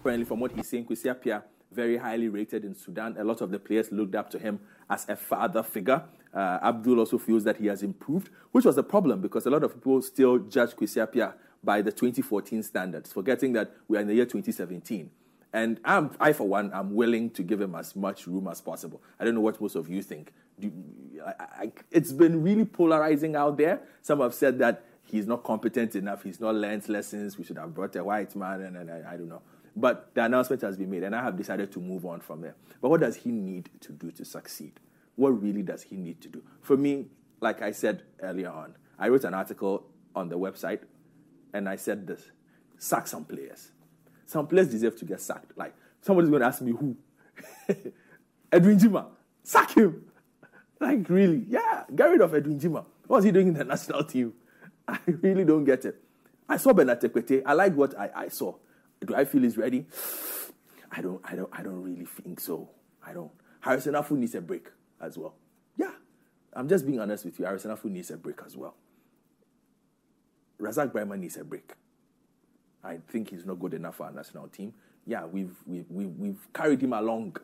Apparently, 0.00 0.24
from 0.24 0.40
what 0.40 0.52
he's 0.52 0.68
saying, 0.68 0.86
Kwesi 0.86 1.14
Appiah, 1.14 1.42
very 1.70 1.98
highly 1.98 2.28
rated 2.30 2.64
in 2.64 2.74
Sudan. 2.74 3.14
A 3.18 3.24
lot 3.24 3.42
of 3.42 3.50
the 3.50 3.58
players 3.58 3.92
looked 3.92 4.14
up 4.14 4.30
to 4.30 4.38
him 4.38 4.58
as 4.88 5.06
a 5.06 5.16
father 5.16 5.62
figure. 5.62 6.02
Uh, 6.32 6.58
Abdul 6.62 6.98
also 6.98 7.18
feels 7.18 7.44
that 7.44 7.58
he 7.58 7.66
has 7.66 7.82
improved, 7.82 8.30
which 8.52 8.64
was 8.64 8.78
a 8.78 8.82
problem 8.82 9.20
because 9.20 9.44
a 9.44 9.50
lot 9.50 9.62
of 9.64 9.74
people 9.74 10.00
still 10.00 10.38
judge 10.38 10.70
Kwesi 10.70 11.06
Appiah 11.06 11.34
by 11.66 11.82
the 11.82 11.92
2014 11.92 12.62
standards, 12.62 13.12
forgetting 13.12 13.52
that 13.52 13.72
we 13.88 13.98
are 13.98 14.00
in 14.00 14.06
the 14.06 14.14
year 14.14 14.24
2017. 14.24 15.10
And 15.52 15.80
I'm, 15.84 16.16
I, 16.20 16.32
for 16.32 16.48
one, 16.48 16.70
I'm 16.72 16.94
willing 16.94 17.30
to 17.30 17.42
give 17.42 17.60
him 17.60 17.74
as 17.74 17.96
much 17.96 18.26
room 18.26 18.48
as 18.48 18.60
possible. 18.60 19.02
I 19.18 19.24
don't 19.24 19.34
know 19.34 19.40
what 19.40 19.60
most 19.60 19.74
of 19.74 19.88
you 19.88 20.02
think. 20.02 20.32
I, 20.62 21.32
I, 21.40 21.72
it's 21.90 22.12
been 22.12 22.42
really 22.42 22.64
polarizing 22.64 23.36
out 23.36 23.56
there. 23.58 23.80
Some 24.00 24.20
have 24.20 24.32
said 24.32 24.58
that 24.60 24.84
he's 25.04 25.26
not 25.26 25.44
competent 25.44 25.96
enough, 25.96 26.22
he's 26.22 26.40
not 26.40 26.54
learned 26.54 26.88
lessons, 26.88 27.36
we 27.36 27.44
should 27.44 27.58
have 27.58 27.74
brought 27.74 27.96
a 27.96 28.04
white 28.04 28.34
man, 28.36 28.62
and, 28.62 28.76
and 28.76 28.90
I, 28.90 29.14
I 29.14 29.16
don't 29.16 29.28
know. 29.28 29.42
But 29.74 30.14
the 30.14 30.24
announcement 30.24 30.62
has 30.62 30.76
been 30.76 30.90
made, 30.90 31.02
and 31.02 31.14
I 31.14 31.22
have 31.22 31.36
decided 31.36 31.70
to 31.72 31.80
move 31.80 32.06
on 32.06 32.20
from 32.20 32.40
there. 32.40 32.54
But 32.80 32.88
what 32.88 33.00
does 33.00 33.16
he 33.16 33.30
need 33.30 33.68
to 33.80 33.92
do 33.92 34.10
to 34.12 34.24
succeed? 34.24 34.80
What 35.16 35.42
really 35.42 35.62
does 35.62 35.82
he 35.82 35.96
need 35.96 36.20
to 36.22 36.28
do? 36.28 36.42
For 36.62 36.76
me, 36.76 37.06
like 37.40 37.60
I 37.60 37.72
said 37.72 38.02
earlier 38.20 38.50
on, 38.50 38.74
I 38.98 39.08
wrote 39.08 39.24
an 39.24 39.34
article 39.34 39.86
on 40.14 40.28
the 40.28 40.38
website, 40.38 40.80
and 41.56 41.68
I 41.68 41.76
said 41.76 42.06
this 42.06 42.30
sack 42.78 43.06
some 43.06 43.24
players. 43.24 43.70
Some 44.26 44.46
players 44.46 44.68
deserve 44.68 44.96
to 44.98 45.04
get 45.04 45.20
sacked. 45.20 45.56
Like, 45.56 45.74
somebody's 46.00 46.30
going 46.30 46.40
to 46.40 46.46
ask 46.46 46.60
me 46.60 46.72
who? 46.72 46.96
Edwin 48.52 48.78
Gyimah. 48.78 49.06
Sack 49.42 49.76
him. 49.76 50.04
Like, 50.80 51.08
really? 51.08 51.44
Yeah, 51.48 51.84
get 51.94 52.10
rid 52.10 52.20
of 52.20 52.34
Edwin 52.34 52.58
Gyimah. 52.58 52.84
What 53.06 53.16
was 53.18 53.24
he 53.24 53.30
doing 53.30 53.48
in 53.48 53.54
the 53.54 53.64
national 53.64 54.04
team? 54.04 54.34
I 54.88 54.98
really 55.06 55.44
don't 55.44 55.64
get 55.64 55.84
it. 55.84 56.02
I 56.48 56.56
saw 56.58 56.72
Bernard. 56.72 57.04
I 57.46 57.52
like 57.52 57.74
what 57.74 57.98
I, 57.98 58.10
I 58.14 58.28
saw. 58.28 58.54
Do 59.04 59.14
I 59.14 59.24
feel 59.24 59.42
he's 59.42 59.56
ready? 59.56 59.86
I 60.92 61.00
don't, 61.00 61.20
I 61.24 61.34
don't, 61.34 61.50
I 61.52 61.62
don't 61.62 61.82
really 61.82 62.04
think 62.04 62.40
so. 62.40 62.70
I 63.04 63.12
don't. 63.12 63.30
Harrison 63.60 63.94
Afful 63.94 64.18
needs 64.18 64.34
a 64.34 64.40
break 64.40 64.68
as 65.00 65.18
well. 65.18 65.34
Yeah, 65.76 65.90
I'm 66.52 66.68
just 66.68 66.86
being 66.86 67.00
honest 67.00 67.24
with 67.24 67.38
you. 67.38 67.44
Harrison 67.44 67.70
Afful 67.70 67.90
needs 67.90 68.10
a 68.10 68.16
break 68.16 68.38
as 68.46 68.56
well. 68.56 68.74
Razak 70.60 70.92
Brimah 70.92 71.18
needs 71.18 71.36
a 71.36 71.44
break. 71.44 71.72
I 72.82 72.98
think 73.08 73.30
he's 73.30 73.44
not 73.44 73.58
good 73.58 73.74
enough 73.74 73.96
for 73.96 74.06
our 74.06 74.12
national 74.12 74.48
team. 74.48 74.72
Yeah, 75.06 75.24
we've, 75.26 75.54
we've, 75.66 75.86
we've, 75.88 76.16
we've 76.16 76.52
carried 76.52 76.80
him 76.80 76.92
along 76.92 77.36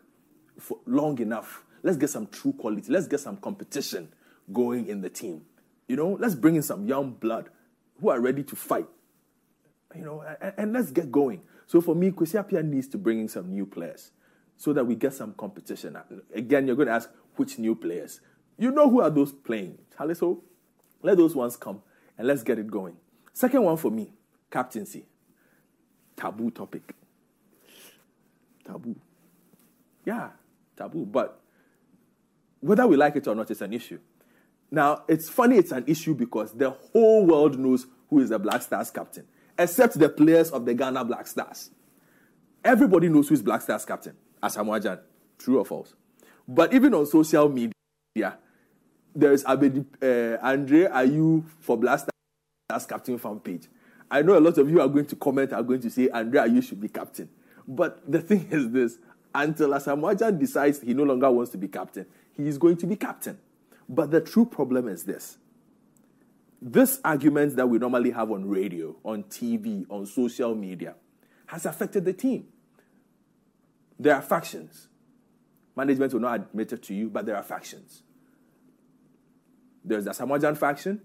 for 0.58 0.78
long 0.86 1.18
enough. 1.18 1.64
Let's 1.82 1.96
get 1.96 2.10
some 2.10 2.26
true 2.28 2.52
quality. 2.52 2.92
Let's 2.92 3.08
get 3.08 3.20
some 3.20 3.36
competition 3.36 4.08
going 4.52 4.86
in 4.86 5.00
the 5.00 5.10
team. 5.10 5.42
You 5.88 5.96
know, 5.96 6.16
let's 6.20 6.34
bring 6.34 6.56
in 6.56 6.62
some 6.62 6.86
young 6.86 7.12
blood 7.12 7.50
who 8.00 8.10
are 8.10 8.20
ready 8.20 8.42
to 8.44 8.56
fight. 8.56 8.86
You 9.94 10.04
know, 10.04 10.24
and, 10.40 10.54
and 10.56 10.72
let's 10.72 10.90
get 10.90 11.10
going. 11.10 11.42
So 11.66 11.80
for 11.80 11.94
me, 11.94 12.10
Kwesi 12.10 12.64
needs 12.64 12.88
to 12.88 12.98
bring 12.98 13.20
in 13.20 13.28
some 13.28 13.52
new 13.52 13.66
players 13.66 14.10
so 14.56 14.72
that 14.72 14.84
we 14.84 14.94
get 14.94 15.12
some 15.12 15.34
competition. 15.34 15.96
Again, 16.34 16.66
you're 16.66 16.76
going 16.76 16.88
to 16.88 16.94
ask 16.94 17.10
which 17.36 17.58
new 17.58 17.74
players. 17.74 18.20
You 18.58 18.70
know 18.70 18.88
who 18.88 19.00
are 19.00 19.10
those 19.10 19.32
playing, 19.32 19.78
Charlie? 19.96 20.14
So 20.14 20.44
let 21.02 21.16
those 21.16 21.34
ones 21.34 21.56
come 21.56 21.82
and 22.18 22.26
let's 22.26 22.42
get 22.42 22.58
it 22.58 22.70
going. 22.70 22.96
Second 23.32 23.62
one 23.62 23.76
for 23.76 23.90
me, 23.90 24.12
captaincy. 24.50 25.06
Taboo 26.16 26.50
topic. 26.50 26.94
Taboo. 28.64 28.96
Yeah, 30.04 30.30
taboo. 30.76 31.06
But 31.06 31.40
whether 32.60 32.86
we 32.86 32.96
like 32.96 33.16
it 33.16 33.26
or 33.26 33.34
not, 33.34 33.50
it's 33.50 33.60
an 33.60 33.72
issue. 33.72 33.98
Now, 34.70 35.04
it's 35.08 35.28
funny 35.28 35.56
it's 35.56 35.72
an 35.72 35.84
issue 35.86 36.14
because 36.14 36.52
the 36.52 36.70
whole 36.70 37.26
world 37.26 37.58
knows 37.58 37.86
who 38.08 38.20
is 38.20 38.30
the 38.30 38.38
Black 38.38 38.62
Stars 38.62 38.90
captain, 38.90 39.26
except 39.58 39.98
the 39.98 40.08
players 40.08 40.50
of 40.50 40.64
the 40.64 40.74
Ghana 40.74 41.04
Black 41.04 41.26
Stars. 41.26 41.70
Everybody 42.64 43.08
knows 43.08 43.28
who 43.28 43.34
is 43.34 43.42
Black 43.42 43.62
Stars 43.62 43.84
captain, 43.84 44.14
Asamoah 44.42 44.80
Gyan. 44.80 45.00
True 45.38 45.58
or 45.58 45.64
false? 45.64 45.94
But 46.46 46.72
even 46.72 46.94
on 46.94 47.06
social 47.06 47.48
media, 47.48 48.38
there 49.14 49.32
is 49.32 49.44
Abedi, 49.44 49.84
uh, 50.02 50.38
Andre 50.42 50.86
Ayew 50.88 51.44
for 51.60 51.76
Black 51.76 52.00
Stars 52.00 52.86
captain 52.86 53.18
fan 53.18 53.40
page. 53.40 53.68
I 54.10 54.22
know 54.22 54.38
a 54.38 54.40
lot 54.40 54.58
of 54.58 54.68
you 54.68 54.80
are 54.80 54.88
going 54.88 55.06
to 55.06 55.16
comment, 55.16 55.52
are 55.52 55.62
going 55.62 55.80
to 55.80 55.90
say 55.90 56.08
Andre 56.10 56.40
Ayew 56.40 56.62
should 56.62 56.80
be 56.80 56.88
captain. 56.88 57.28
But 57.66 58.10
the 58.10 58.20
thing 58.22 58.48
is 58.50 58.70
this 58.70 58.98
until 59.34 59.70
Asamoah 59.70 60.38
decides 60.38 60.80
he 60.80 60.94
no 60.94 61.04
longer 61.04 61.30
wants 61.30 61.50
to 61.52 61.58
be 61.58 61.68
captain, 61.68 62.06
he 62.36 62.46
is 62.46 62.58
going 62.58 62.76
to 62.78 62.86
be 62.86 62.96
captain. 62.96 63.38
But 63.88 64.10
the 64.10 64.20
true 64.20 64.46
problem 64.46 64.88
is 64.88 65.04
this 65.04 65.38
this 66.64 67.00
argument 67.04 67.56
that 67.56 67.68
we 67.68 67.78
normally 67.78 68.12
have 68.12 68.30
on 68.30 68.48
radio, 68.48 68.94
on 69.04 69.24
TV, 69.24 69.84
on 69.90 70.06
social 70.06 70.54
media 70.54 70.94
has 71.46 71.66
affected 71.66 72.04
the 72.04 72.12
team. 72.12 72.46
There 73.98 74.14
are 74.14 74.22
factions. 74.22 74.88
Management 75.76 76.12
will 76.12 76.20
not 76.20 76.34
admit 76.36 76.72
it 76.72 76.82
to 76.84 76.94
you, 76.94 77.10
but 77.10 77.26
there 77.26 77.36
are 77.36 77.42
factions. 77.42 78.02
There's 79.84 80.04
the 80.04 80.10
Samajan 80.12 80.56
faction, 80.56 81.00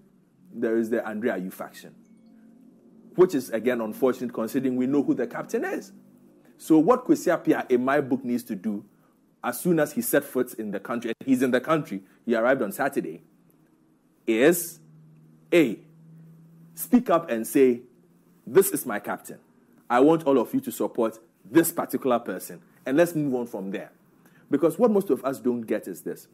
there 0.53 0.77
is 0.77 0.89
the 0.89 1.05
Andrea 1.05 1.35
Ayew 1.37 1.51
faction, 1.51 1.95
which 3.15 3.35
is 3.35 3.49
again 3.49 3.81
unfortunate 3.81 4.33
considering 4.33 4.75
we 4.75 4.87
know 4.87 5.03
who 5.03 5.13
the 5.13 5.27
captain 5.27 5.65
is. 5.65 5.91
So 6.57 6.77
what 6.79 7.05
Kwesi 7.05 7.35
Appiah, 7.35 7.69
in 7.69 7.83
my 7.83 8.01
book, 8.01 8.23
needs 8.23 8.43
to 8.43 8.55
do 8.55 8.85
as 9.43 9.59
soon 9.59 9.79
as 9.79 9.93
he 9.93 10.01
set 10.01 10.23
foot 10.23 10.53
in 10.55 10.71
the 10.71 10.79
country, 10.79 11.13
and 11.19 11.27
he's 11.27 11.41
in 11.41 11.51
the 11.51 11.61
country, 11.61 12.01
he 12.25 12.35
arrived 12.35 12.61
on 12.61 12.71
Saturday, 12.71 13.21
is 14.25 14.79
A, 15.53 15.79
speak 16.75 17.09
up 17.09 17.29
and 17.29 17.45
say, 17.45 17.81
This 18.45 18.71
is 18.71 18.85
my 18.85 18.99
captain. 18.99 19.39
I 19.89 20.01
want 20.01 20.25
all 20.25 20.37
of 20.37 20.53
you 20.53 20.59
to 20.61 20.71
support 20.71 21.19
this 21.49 21.71
particular 21.71 22.19
person. 22.19 22.61
And 22.85 22.97
let's 22.97 23.15
move 23.15 23.33
on 23.35 23.47
from 23.47 23.71
there. 23.71 23.91
Because 24.49 24.77
what 24.77 24.91
most 24.91 25.09
of 25.09 25.23
us 25.23 25.39
don't 25.39 25.61
get 25.61 25.87
is 25.87 26.01
this 26.01 26.27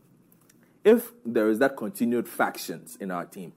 if 0.83 1.11
there 1.25 1.49
is 1.49 1.59
that 1.59 1.77
continued 1.77 2.27
factions 2.27 2.97
in 2.99 3.11
our 3.11 3.25
team, 3.25 3.53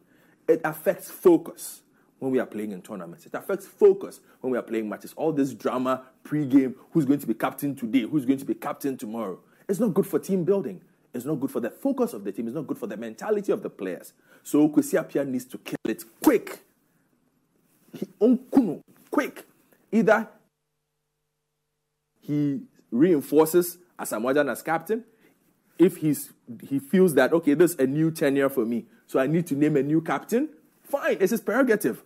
it 0.49 0.61
affects 0.64 1.11
focus 1.11 1.83
when 2.18 2.31
we 2.33 2.39
are 2.39 2.47
playing 2.47 2.72
in 2.72 2.81
tournaments. 2.81 3.27
It 3.27 3.35
affects 3.35 3.66
focus 3.66 4.20
when 4.41 4.53
we 4.53 4.59
are 4.59 4.62
playing 4.62 4.89
matches. 4.89 5.12
All 5.16 5.33
this 5.33 5.53
drama 5.53 6.05
pre-game, 6.22 6.74
who's 6.93 7.05
going 7.05 7.20
to 7.20 7.27
be 7.27 7.35
captain 7.35 7.74
today, 7.74 8.03
who's 8.03 8.24
going 8.24 8.39
to 8.39 8.45
be 8.45 8.55
captain 8.55 8.97
tomorrow. 8.97 9.41
It's 9.68 9.81
not 9.81 9.93
good 9.93 10.07
for 10.07 10.18
team 10.18 10.45
building. 10.45 10.81
It's 11.12 11.24
not 11.24 11.41
good 11.41 11.51
for 11.51 11.61
the 11.61 11.70
focus 11.70 12.12
of 12.12 12.24
the 12.24 12.33
team. 12.33 12.47
It's 12.47 12.55
not 12.55 12.66
good 12.66 12.79
for 12.79 12.87
the 12.87 12.97
mentality 12.97 13.51
of 13.51 13.62
the 13.62 13.70
players. 13.70 14.12
So 14.43 14.68
Kwesi 14.68 15.27
needs 15.27 15.47
to 15.47 15.59
kill 15.59 15.79
it 15.85 16.05
quick. 16.22 16.61
He, 17.93 18.07
unkuno, 18.20 18.81
quick. 19.11 19.47
Either 19.91 20.29
he 22.20 22.61
reinforces 22.91 23.79
Asamoah 23.99 24.51
as 24.51 24.62
captain, 24.62 25.05
if 25.79 25.99
he's 25.99 26.33
he 26.68 26.79
feels 26.79 27.14
that 27.14 27.33
okay, 27.33 27.55
this 27.55 27.72
is 27.72 27.79
a 27.79 27.87
new 27.87 28.11
tenure 28.11 28.49
for 28.49 28.64
me, 28.64 28.87
so 29.07 29.18
I 29.18 29.27
need 29.27 29.47
to 29.49 29.55
name 29.55 29.77
a 29.77 29.83
new 29.83 30.01
captain. 30.01 30.49
Fine, 30.83 31.18
it's 31.20 31.31
his 31.33 31.41
prerogative. 31.41 32.03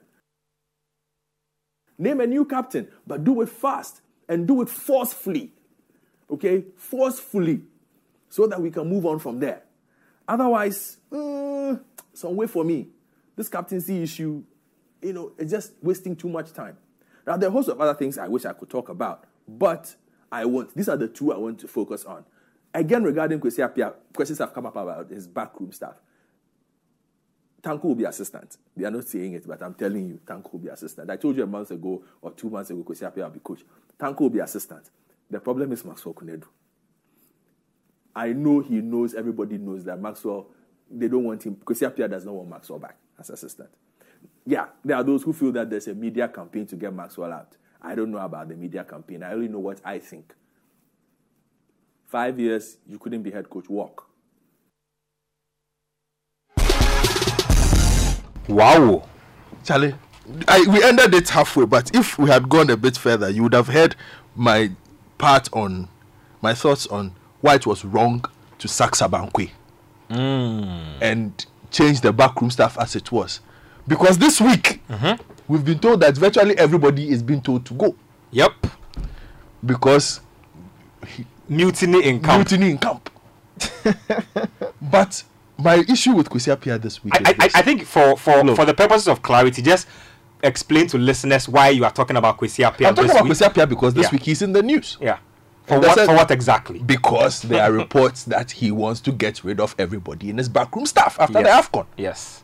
Name 1.98 2.20
a 2.20 2.26
new 2.26 2.44
captain, 2.44 2.88
but 3.06 3.24
do 3.24 3.40
it 3.42 3.48
fast 3.48 4.00
and 4.28 4.46
do 4.48 4.62
it 4.62 4.68
forcefully. 4.68 5.52
Okay, 6.30 6.64
forcefully, 6.76 7.62
so 8.28 8.46
that 8.46 8.60
we 8.60 8.70
can 8.70 8.88
move 8.88 9.04
on 9.04 9.18
from 9.18 9.40
there. 9.40 9.62
Otherwise, 10.26 10.98
uh, 11.12 11.76
some 12.14 12.36
way 12.36 12.46
for 12.46 12.64
me. 12.64 12.88
This 13.36 13.48
captaincy 13.48 14.02
issue, 14.02 14.42
you 15.02 15.12
know, 15.12 15.32
it's 15.38 15.50
just 15.50 15.72
wasting 15.82 16.14
too 16.14 16.28
much 16.28 16.52
time. 16.52 16.76
Now, 17.26 17.36
there 17.36 17.48
are 17.48 17.52
a 17.52 17.52
host 17.52 17.68
of 17.68 17.80
other 17.80 17.94
things 17.94 18.16
I 18.16 18.28
wish 18.28 18.44
I 18.44 18.52
could 18.52 18.70
talk 18.70 18.88
about, 18.88 19.24
but 19.48 19.94
I 20.30 20.44
won't. 20.44 20.74
These 20.74 20.88
are 20.88 20.96
the 20.96 21.08
two 21.08 21.32
I 21.32 21.36
want 21.38 21.58
to 21.60 21.68
focus 21.68 22.04
on. 22.04 22.24
Again, 22.72 23.02
regarding 23.02 23.40
Kwesi 23.40 23.94
questions 24.14 24.38
have 24.38 24.54
come 24.54 24.66
up 24.66 24.76
about 24.76 25.10
his 25.10 25.26
backroom 25.26 25.72
staff. 25.72 25.96
Tanko 27.62 27.84
will 27.84 27.94
be 27.94 28.04
assistant. 28.04 28.56
They 28.76 28.84
are 28.84 28.90
not 28.90 29.04
saying 29.04 29.34
it, 29.34 29.46
but 29.46 29.62
I'm 29.62 29.74
telling 29.74 30.08
you, 30.08 30.20
Tanko 30.24 30.52
will 30.52 30.60
be 30.60 30.68
assistant. 30.68 31.10
I 31.10 31.16
told 31.16 31.36
you 31.36 31.42
a 31.42 31.46
month 31.46 31.70
ago 31.72 32.02
or 32.22 32.30
two 32.32 32.48
months 32.48 32.70
ago, 32.70 32.82
Kwesi 32.82 33.02
Appiah 33.02 33.24
will 33.24 33.30
be 33.30 33.40
coach. 33.40 33.60
Tanko 33.98 34.20
will 34.20 34.30
be 34.30 34.38
assistant. 34.38 34.88
The 35.28 35.40
problem 35.40 35.72
is 35.72 35.84
Maxwell 35.84 36.14
Konadu. 36.14 36.44
I 38.14 38.32
know 38.32 38.60
he 38.60 38.80
knows, 38.80 39.14
everybody 39.14 39.58
knows 39.58 39.84
that 39.84 40.00
Maxwell, 40.00 40.48
they 40.90 41.08
don't 41.08 41.24
want 41.24 41.42
him. 41.44 41.56
Kwesi 41.56 41.90
Appiah 41.90 42.08
does 42.08 42.24
not 42.24 42.34
want 42.34 42.48
Maxwell 42.48 42.78
back 42.78 42.96
as 43.18 43.30
assistant. 43.30 43.70
Yeah, 44.46 44.66
there 44.84 44.96
are 44.96 45.04
those 45.04 45.22
who 45.22 45.32
feel 45.32 45.52
that 45.52 45.68
there's 45.68 45.88
a 45.88 45.94
media 45.94 46.28
campaign 46.28 46.66
to 46.66 46.76
get 46.76 46.94
Maxwell 46.94 47.32
out. 47.32 47.56
I 47.82 47.94
don't 47.94 48.10
know 48.10 48.18
about 48.18 48.48
the 48.48 48.56
media 48.56 48.84
campaign. 48.84 49.22
I 49.22 49.32
only 49.32 49.48
know 49.48 49.58
what 49.58 49.80
I 49.84 49.98
think. 49.98 50.34
Five 52.10 52.40
years, 52.40 52.76
you 52.88 52.98
couldn't 52.98 53.22
be 53.22 53.30
head 53.30 53.48
coach. 53.48 53.68
Walk. 53.68 54.08
Wow. 58.48 59.08
Charlie, 59.62 59.94
I, 60.48 60.66
we 60.68 60.82
ended 60.82 61.14
it 61.14 61.28
halfway, 61.28 61.66
but 61.66 61.94
if 61.94 62.18
we 62.18 62.28
had 62.28 62.48
gone 62.48 62.68
a 62.70 62.76
bit 62.76 62.96
further, 62.96 63.30
you 63.30 63.44
would 63.44 63.52
have 63.54 63.68
heard 63.68 63.94
my 64.34 64.72
part 65.18 65.48
on 65.52 65.86
my 66.42 66.52
thoughts 66.52 66.88
on 66.88 67.14
why 67.42 67.54
it 67.54 67.64
was 67.64 67.84
wrong 67.84 68.24
to 68.58 68.66
sack 68.66 68.94
Sabahn 68.94 69.30
Quaye 69.30 69.52
hmm. 70.08 71.00
and 71.00 71.46
change 71.70 72.00
the 72.00 72.12
backroom 72.12 72.50
staff 72.50 72.76
as 72.80 72.96
it 72.96 73.12
was. 73.12 73.38
Because 73.86 74.18
this 74.18 74.40
week, 74.40 74.82
mm-hmm. 74.88 75.22
we've 75.46 75.64
been 75.64 75.78
told 75.78 76.00
that 76.00 76.16
virtually 76.16 76.58
everybody 76.58 77.08
is 77.08 77.22
being 77.22 77.40
told 77.40 77.64
to 77.66 77.74
go. 77.74 77.94
Yep. 78.32 78.66
Because 79.64 80.20
mutiny 81.50 82.04
in 82.04 82.20
camp. 82.20 82.38
Mutiny 82.50 82.70
in 82.70 82.78
camp. 82.78 83.10
but 84.80 85.22
my 85.58 85.84
issue 85.88 86.12
with 86.12 86.30
Kwesi 86.30 86.54
Appiah 86.56 86.80
this 86.80 87.04
week 87.04 87.14
I, 87.16 87.30
I, 87.30 87.32
this. 87.34 87.54
I 87.54 87.62
think 87.62 87.84
for 87.84 88.16
for, 88.16 88.54
for 88.56 88.64
the 88.64 88.72
purposes 88.74 89.08
of 89.08 89.20
clarity, 89.22 89.60
just 89.62 89.86
explain 90.42 90.86
to 90.86 90.96
listeners 90.98 91.48
why 91.48 91.68
you 91.68 91.84
are 91.84 91.90
talking 91.90 92.16
about 92.16 92.38
Kwesi 92.38 92.64
Appiah 92.64 92.86
I'm 92.88 92.94
talking 92.94 93.10
about 93.10 93.24
week. 93.24 93.32
Kwesi 93.34 93.48
Appiah 93.48 93.68
because 93.68 93.92
this 93.94 94.04
Yeah. 94.06 94.10
week 94.12 94.22
he's 94.22 94.40
in 94.42 94.52
the 94.52 94.62
news. 94.62 94.96
Yeah. 95.00 95.18
For 95.66 95.78
what, 95.78 95.98
a- 95.98 96.06
for 96.06 96.14
what 96.14 96.30
exactly? 96.30 96.78
Because 96.80 97.42
there 97.42 97.62
are 97.62 97.70
reports 97.84 98.24
that 98.24 98.50
he 98.52 98.70
wants 98.70 99.00
to 99.02 99.12
get 99.12 99.44
rid 99.44 99.60
of 99.60 99.74
everybody 99.78 100.30
in 100.30 100.38
his 100.38 100.48
backroom 100.48 100.86
staff 100.86 101.20
after 101.20 101.40
Yes. 101.40 101.68
the 101.68 101.78
AFCON. 101.78 101.86
Yes. 101.96 102.42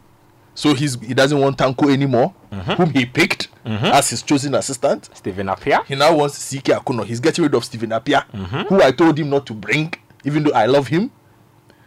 So 0.54 0.74
he's 0.74 0.98
he 1.00 1.12
doesn't 1.14 1.38
want 1.38 1.58
Tanko 1.58 1.90
anymore, 1.92 2.34
mm-hmm. 2.52 2.72
whom 2.72 2.90
he 2.90 3.04
picked 3.06 3.48
Mm-hmm. 3.66 3.84
as 3.86 4.10
his 4.10 4.22
chosen 4.22 4.54
assistant. 4.54 5.10
Stephen 5.12 5.48
Appiah. 5.48 5.84
He 5.86 5.96
now 5.96 6.14
wants 6.14 6.38
CK 6.54 6.66
Akonnor. 6.66 7.04
He's 7.04 7.18
getting 7.18 7.42
rid 7.42 7.54
of 7.54 7.64
Stephen 7.64 7.90
Appiah, 7.90 8.24
mm-hmm. 8.30 8.62
who 8.68 8.80
I 8.80 8.92
told 8.92 9.18
him 9.18 9.28
not 9.28 9.44
to 9.46 9.54
bring, 9.54 9.92
even 10.24 10.44
though 10.44 10.52
I 10.52 10.66
love 10.66 10.86
him. 10.86 11.10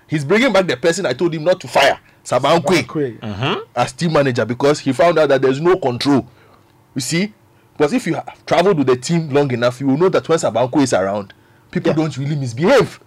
He's 0.08 0.26
bringing 0.26 0.52
back 0.52 0.68
the 0.68 0.76
person 0.76 1.06
I 1.06 1.14
told 1.14 1.34
him 1.34 1.44
not 1.46 1.62
to 1.62 1.68
fire, 1.70 2.00
Sabahn 2.26 2.60
Quaye, 2.62 2.84
Sabankwe. 2.84 3.20
Mm-hmm. 3.20 3.60
as 3.76 3.94
team 3.94 4.12
manager 4.12 4.44
because 4.44 4.80
he 4.80 4.92
found 4.92 5.18
out 5.20 5.30
that 5.30 5.42
there's 5.42 5.62
no 5.62 5.78
control. 5.78 6.28
You 6.96 7.02
see, 7.02 7.34
because 7.78 7.94
if 7.94 8.06
you 8.08 8.16
have 8.16 8.46
traveled 8.46 8.78
with 8.80 8.88
the 8.88 8.98
team 8.98 9.30
long 9.30 9.50
enough, 9.54 9.80
you 9.80 9.88
will 9.88 9.98
know 9.98 10.10
that 10.10 10.28
when 10.28 10.38
Saban 10.38 10.54
Sabahn 10.68 10.72
Quaye 10.72 10.84
is 10.84 10.94
around, 10.94 11.34
people 11.72 11.94
don't 11.94 12.18
really 12.18 12.36
misbehave. 12.36 13.00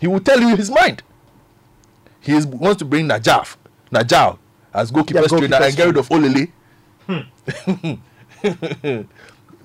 He 0.00 0.06
will 0.06 0.20
tell 0.20 0.40
you 0.40 0.54
his 0.54 0.70
mind. 0.70 1.02
He 2.20 2.32
is, 2.32 2.46
wants 2.46 2.80
to 2.80 2.84
bring 2.84 3.08
Najaf, 3.08 3.56
Najal 3.90 4.38
as 4.74 4.90
goalkeeper's 4.90 5.28
trainer 5.28 5.48
goalkeeper's 5.48 5.66
and 5.68 5.76
get 5.76 5.86
rid 5.86 5.96
of 5.96 6.08
Olele. 6.08 6.52
Hmm. 7.08 7.94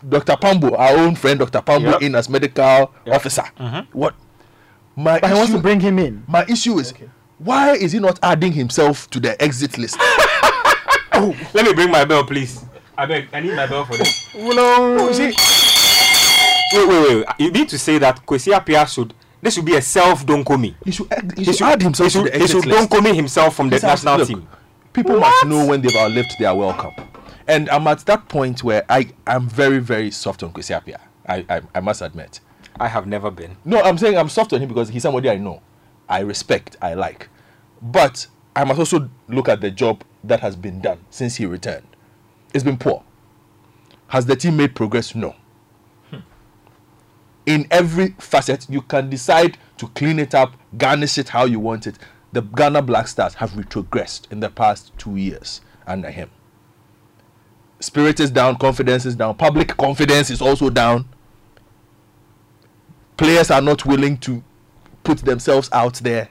Dr. 0.10 0.36
Pambo, 0.38 0.76
our 0.76 0.98
own 0.98 1.16
friend 1.16 1.40
Dr. 1.40 1.62
Pambo, 1.62 1.92
Yep. 1.92 2.02
in 2.02 2.16
as 2.16 2.30
medical 2.30 2.92
officer. 3.12 3.44
Mm-hmm. 3.58 3.98
What? 3.98 4.16
My 4.96 5.20
But 5.20 5.30
he 5.32 5.36
wants 5.36 5.52
to 5.54 5.60
bring 5.60 5.80
him 5.80 5.98
in. 6.00 6.24
my 6.28 6.46
issue 6.48 6.78
is 6.80 6.94
why 7.40 7.74
is 7.74 7.92
he 7.94 8.00
not 8.00 8.20
adding 8.22 8.52
himself 8.52 9.10
to 9.12 9.20
the 9.20 9.42
exit 9.42 9.78
list? 9.78 9.98
Oh. 11.16 11.36
Let 11.54 11.64
me 11.68 11.74
bring 11.76 11.92
my 11.92 12.06
bell, 12.06 12.24
please. 12.26 12.66
I 12.98 13.06
beg, 13.06 13.28
I 13.32 13.40
need 13.40 13.56
my 13.56 13.68
bell 13.68 13.86
for 13.86 13.96
this. 13.96 14.28
no, 14.36 14.98
oh, 15.00 15.08
you 15.10 15.14
see, 15.14 15.26
Wait, 16.74 16.88
wait, 16.90 17.18
wait. 17.18 17.26
You 17.38 17.52
need 17.52 17.70
to 17.70 17.78
say 17.78 18.00
that 18.00 18.26
Kwesi 18.26 18.52
Appiah 18.52 18.88
should. 18.92 19.14
This 19.40 19.54
should 19.54 19.64
be 19.66 19.76
a 19.76 19.82
self 19.82 20.26
Donkomi. 20.26 20.74
he 20.84 20.90
should, 20.90 21.14
add- 21.14 21.38
he 21.38 21.44
should 21.46 21.62
add 21.62 21.84
himself 21.84 22.08
he 22.08 22.18
should, 22.18 22.26
to 22.26 22.32
the 22.32 22.38
he 22.40 22.44
exit 22.46 22.64
should 22.64 22.66
list. 22.66 22.90
Donkomi 22.90 23.14
himself 23.14 23.56
from 23.56 23.70
the 23.70 23.78
national 23.80 24.18
look, 24.18 24.28
team. 24.28 24.48
People 24.92 25.20
must 25.20 25.46
know 25.46 25.68
when 25.68 25.82
they've 25.82 25.96
outlived 25.96 26.36
their 26.40 26.56
welcome. 26.56 26.94
And 27.48 27.70
I'm 27.70 27.88
at 27.88 28.00
that 28.00 28.30
point 28.30 28.64
where 28.64 28.86
I 28.90 29.10
am 29.28 29.50
very, 29.50 29.80
very 29.80 30.12
soft 30.12 30.44
on 30.44 30.54
Kwesi 30.54 30.80
Appiah. 30.80 31.02
I, 31.28 31.46
I, 31.50 31.62
I 31.76 31.80
must 31.80 32.02
admit. 32.02 32.40
I 32.80 32.88
have 32.88 33.06
never 33.06 33.30
been. 33.30 33.58
No, 33.66 33.82
I'm 33.82 33.98
saying 33.98 34.18
I'm 34.18 34.30
soft 34.30 34.54
on 34.54 34.62
him 34.62 34.68
because 34.68 34.90
he's 34.90 35.04
somebody 35.04 35.30
I 35.30 35.38
know, 35.38 35.62
I 36.10 36.20
respect, 36.22 36.76
I 36.82 36.94
like. 36.94 37.30
But 37.82 38.28
I 38.56 38.64
must 38.64 38.80
also 38.80 39.10
look 39.28 39.50
at 39.50 39.62
the 39.62 39.72
job 39.72 40.04
that 40.24 40.40
has 40.40 40.56
been 40.56 40.80
done 40.82 41.00
since 41.10 41.36
he 41.36 41.46
returned. 41.46 41.88
It's 42.54 42.64
been 42.64 42.78
poor. 42.78 43.04
Has 44.08 44.26
the 44.26 44.36
team 44.36 44.58
made 44.58 44.76
progress? 44.76 45.16
No. 45.16 45.36
Hmm. 46.10 46.20
In 47.46 47.68
every 47.72 48.16
facet, 48.20 48.68
you 48.70 48.82
can 48.82 49.10
decide 49.10 49.58
to 49.78 49.88
clean 49.90 50.20
it 50.20 50.34
up, 50.34 50.54
garnish 50.78 51.18
it 51.18 51.30
how 51.30 51.46
you 51.46 51.60
want 51.60 51.88
it. 51.88 51.98
The 52.32 52.42
Ghana 52.42 52.82
Black 52.84 53.08
Stars 53.08 53.36
have 53.36 53.52
retrogressed 53.52 54.32
in 54.32 54.40
the 54.40 54.50
past 54.50 54.92
two 54.98 55.16
years 55.16 55.62
under 55.86 56.10
him. 56.10 56.30
Spirit 57.84 58.22
is 58.22 58.32
down, 58.32 58.56
confidence 58.58 59.06
is 59.06 59.14
down, 59.14 59.36
public 59.36 59.76
confidence 59.76 60.30
is 60.30 60.42
also 60.42 60.70
down 60.70 61.06
players 63.18 63.52
are 63.52 63.62
not 63.62 63.86
willing 63.86 64.18
to 64.18 64.44
put 65.04 65.20
themselves 65.20 65.70
out 65.74 65.96
there. 65.96 66.30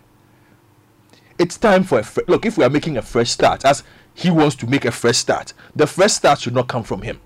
It's 1.39 1.57
time 1.57 1.85
for 1.85 1.99
a 2.01 2.03
fre- 2.03 2.23
look. 2.27 2.47
If 2.47 2.57
we 2.59 2.65
are 2.65 2.71
making 2.71 2.97
a 2.97 3.03
fresh 3.03 3.31
start, 3.31 3.65
as 3.65 3.83
he 4.15 4.31
wants 4.31 4.57
to 4.57 4.67
make 4.67 4.85
a 4.85 4.91
fresh 4.91 5.19
start, 5.19 5.53
the 5.77 5.87
fresh 5.87 6.13
start 6.13 6.41
should 6.41 6.55
not 6.55 6.69
come 6.69 6.83
from 6.83 7.03
him. 7.03 7.21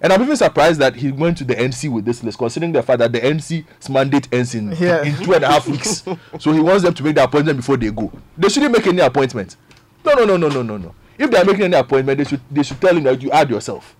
And 0.00 0.12
I'm 0.12 0.22
even 0.22 0.36
surprised 0.36 0.78
that 0.80 0.94
he 0.94 1.10
went 1.10 1.38
to 1.38 1.44
the 1.44 1.56
NC 1.56 1.90
with 1.92 2.04
this 2.04 2.22
list, 2.22 2.38
considering 2.38 2.72
the 2.72 2.82
fact 2.82 3.00
that 3.00 3.12
the 3.12 3.18
NC's 3.20 3.88
mandate 3.88 4.28
ends 4.32 4.54
in, 4.54 4.70
Yeah. 4.72 5.02
in 5.02 5.16
two 5.16 5.34
and 5.34 5.42
a 5.44 5.48
half 5.48 5.66
weeks. 5.68 6.04
so 6.38 6.52
he 6.52 6.60
wants 6.60 6.84
them 6.84 6.94
to 6.94 7.02
make 7.02 7.16
the 7.16 7.24
appointment 7.24 7.56
before 7.58 7.76
they 7.76 7.90
go. 7.90 8.12
They 8.36 8.48
shouldn't 8.48 8.72
make 8.72 8.86
any 8.86 9.00
appointment. 9.00 9.56
No, 10.04 10.14
no, 10.14 10.24
no, 10.24 10.36
no, 10.36 10.48
no, 10.48 10.62
no, 10.62 10.76
no. 10.76 10.94
If 11.18 11.30
they 11.30 11.38
are 11.38 11.44
making 11.44 11.64
any 11.64 11.76
appointment, 11.76 12.18
they 12.18 12.24
should 12.24 12.40
they 12.50 12.62
should 12.62 12.80
tell 12.80 12.96
him 12.96 13.04
that 13.04 13.20
you 13.20 13.30
add 13.30 13.50
yourself 13.50 13.96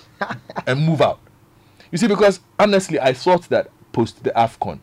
and 0.66 0.84
move 0.84 1.00
out. 1.00 1.20
You 1.90 1.98
see, 1.98 2.08
because 2.08 2.40
honestly, 2.58 2.98
I 3.00 3.12
thought 3.12 3.48
that 3.48 3.70
post 3.92 4.24
the 4.24 4.30
AFCON, 4.30 4.80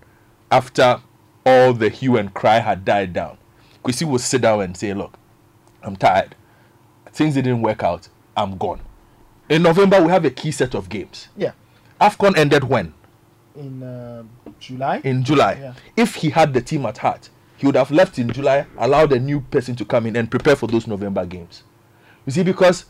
after 0.50 1.02
all 1.46 1.74
the 1.74 1.90
hue 1.90 2.18
and 2.18 2.34
cry 2.34 2.60
had 2.60 2.86
died 2.86 3.14
down, 3.14 3.38
Kwesi 3.84 4.08
would 4.08 4.22
sit 4.22 4.42
down 4.42 4.62
and 4.62 4.76
say, 4.76 4.94
Look, 4.94 5.18
I'm 5.84 5.96
tired. 5.96 6.36
Things 7.12 7.36
didn't 7.36 7.62
work 7.62 7.84
out. 7.84 8.10
I'm 8.36 8.58
gone. 8.58 8.82
In 9.48 9.62
November, 9.62 10.02
we 10.02 10.10
have 10.10 10.26
a 10.26 10.32
key 10.32 10.52
set 10.52 10.74
of 10.74 10.90
games. 10.90 11.28
Yeah. 11.38 11.52
AFCON 12.02 12.36
ended 12.36 12.64
when? 12.66 12.94
In 13.56 13.84
uh, 13.84 14.24
July. 14.60 15.02
In 15.04 15.24
July. 15.24 15.58
Yeah. 15.62 15.74
If 15.96 16.16
he 16.16 16.32
had 16.32 16.54
the 16.54 16.62
team 16.62 16.86
at 16.86 16.98
heart, 16.98 17.30
he 17.66 17.68
would 17.68 17.76
have 17.78 17.90
left 17.90 18.20
in 18.20 18.30
July, 18.32 18.68
allowed 18.78 19.12
a 19.12 19.20
new 19.20 19.42
person 19.42 19.76
to 19.76 19.84
come 19.86 20.06
in 20.06 20.16
and 20.16 20.30
prepare 20.30 20.56
for 20.56 20.68
those 20.68 20.86
November 20.86 21.26
games. 21.26 21.64
You 22.24 22.32
see, 22.32 22.44
because 22.44 22.86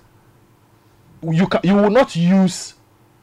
you 1.23 1.47
ca- 1.47 1.61
you 1.63 1.75
will 1.75 1.89
not 1.89 2.13
use 2.13 2.73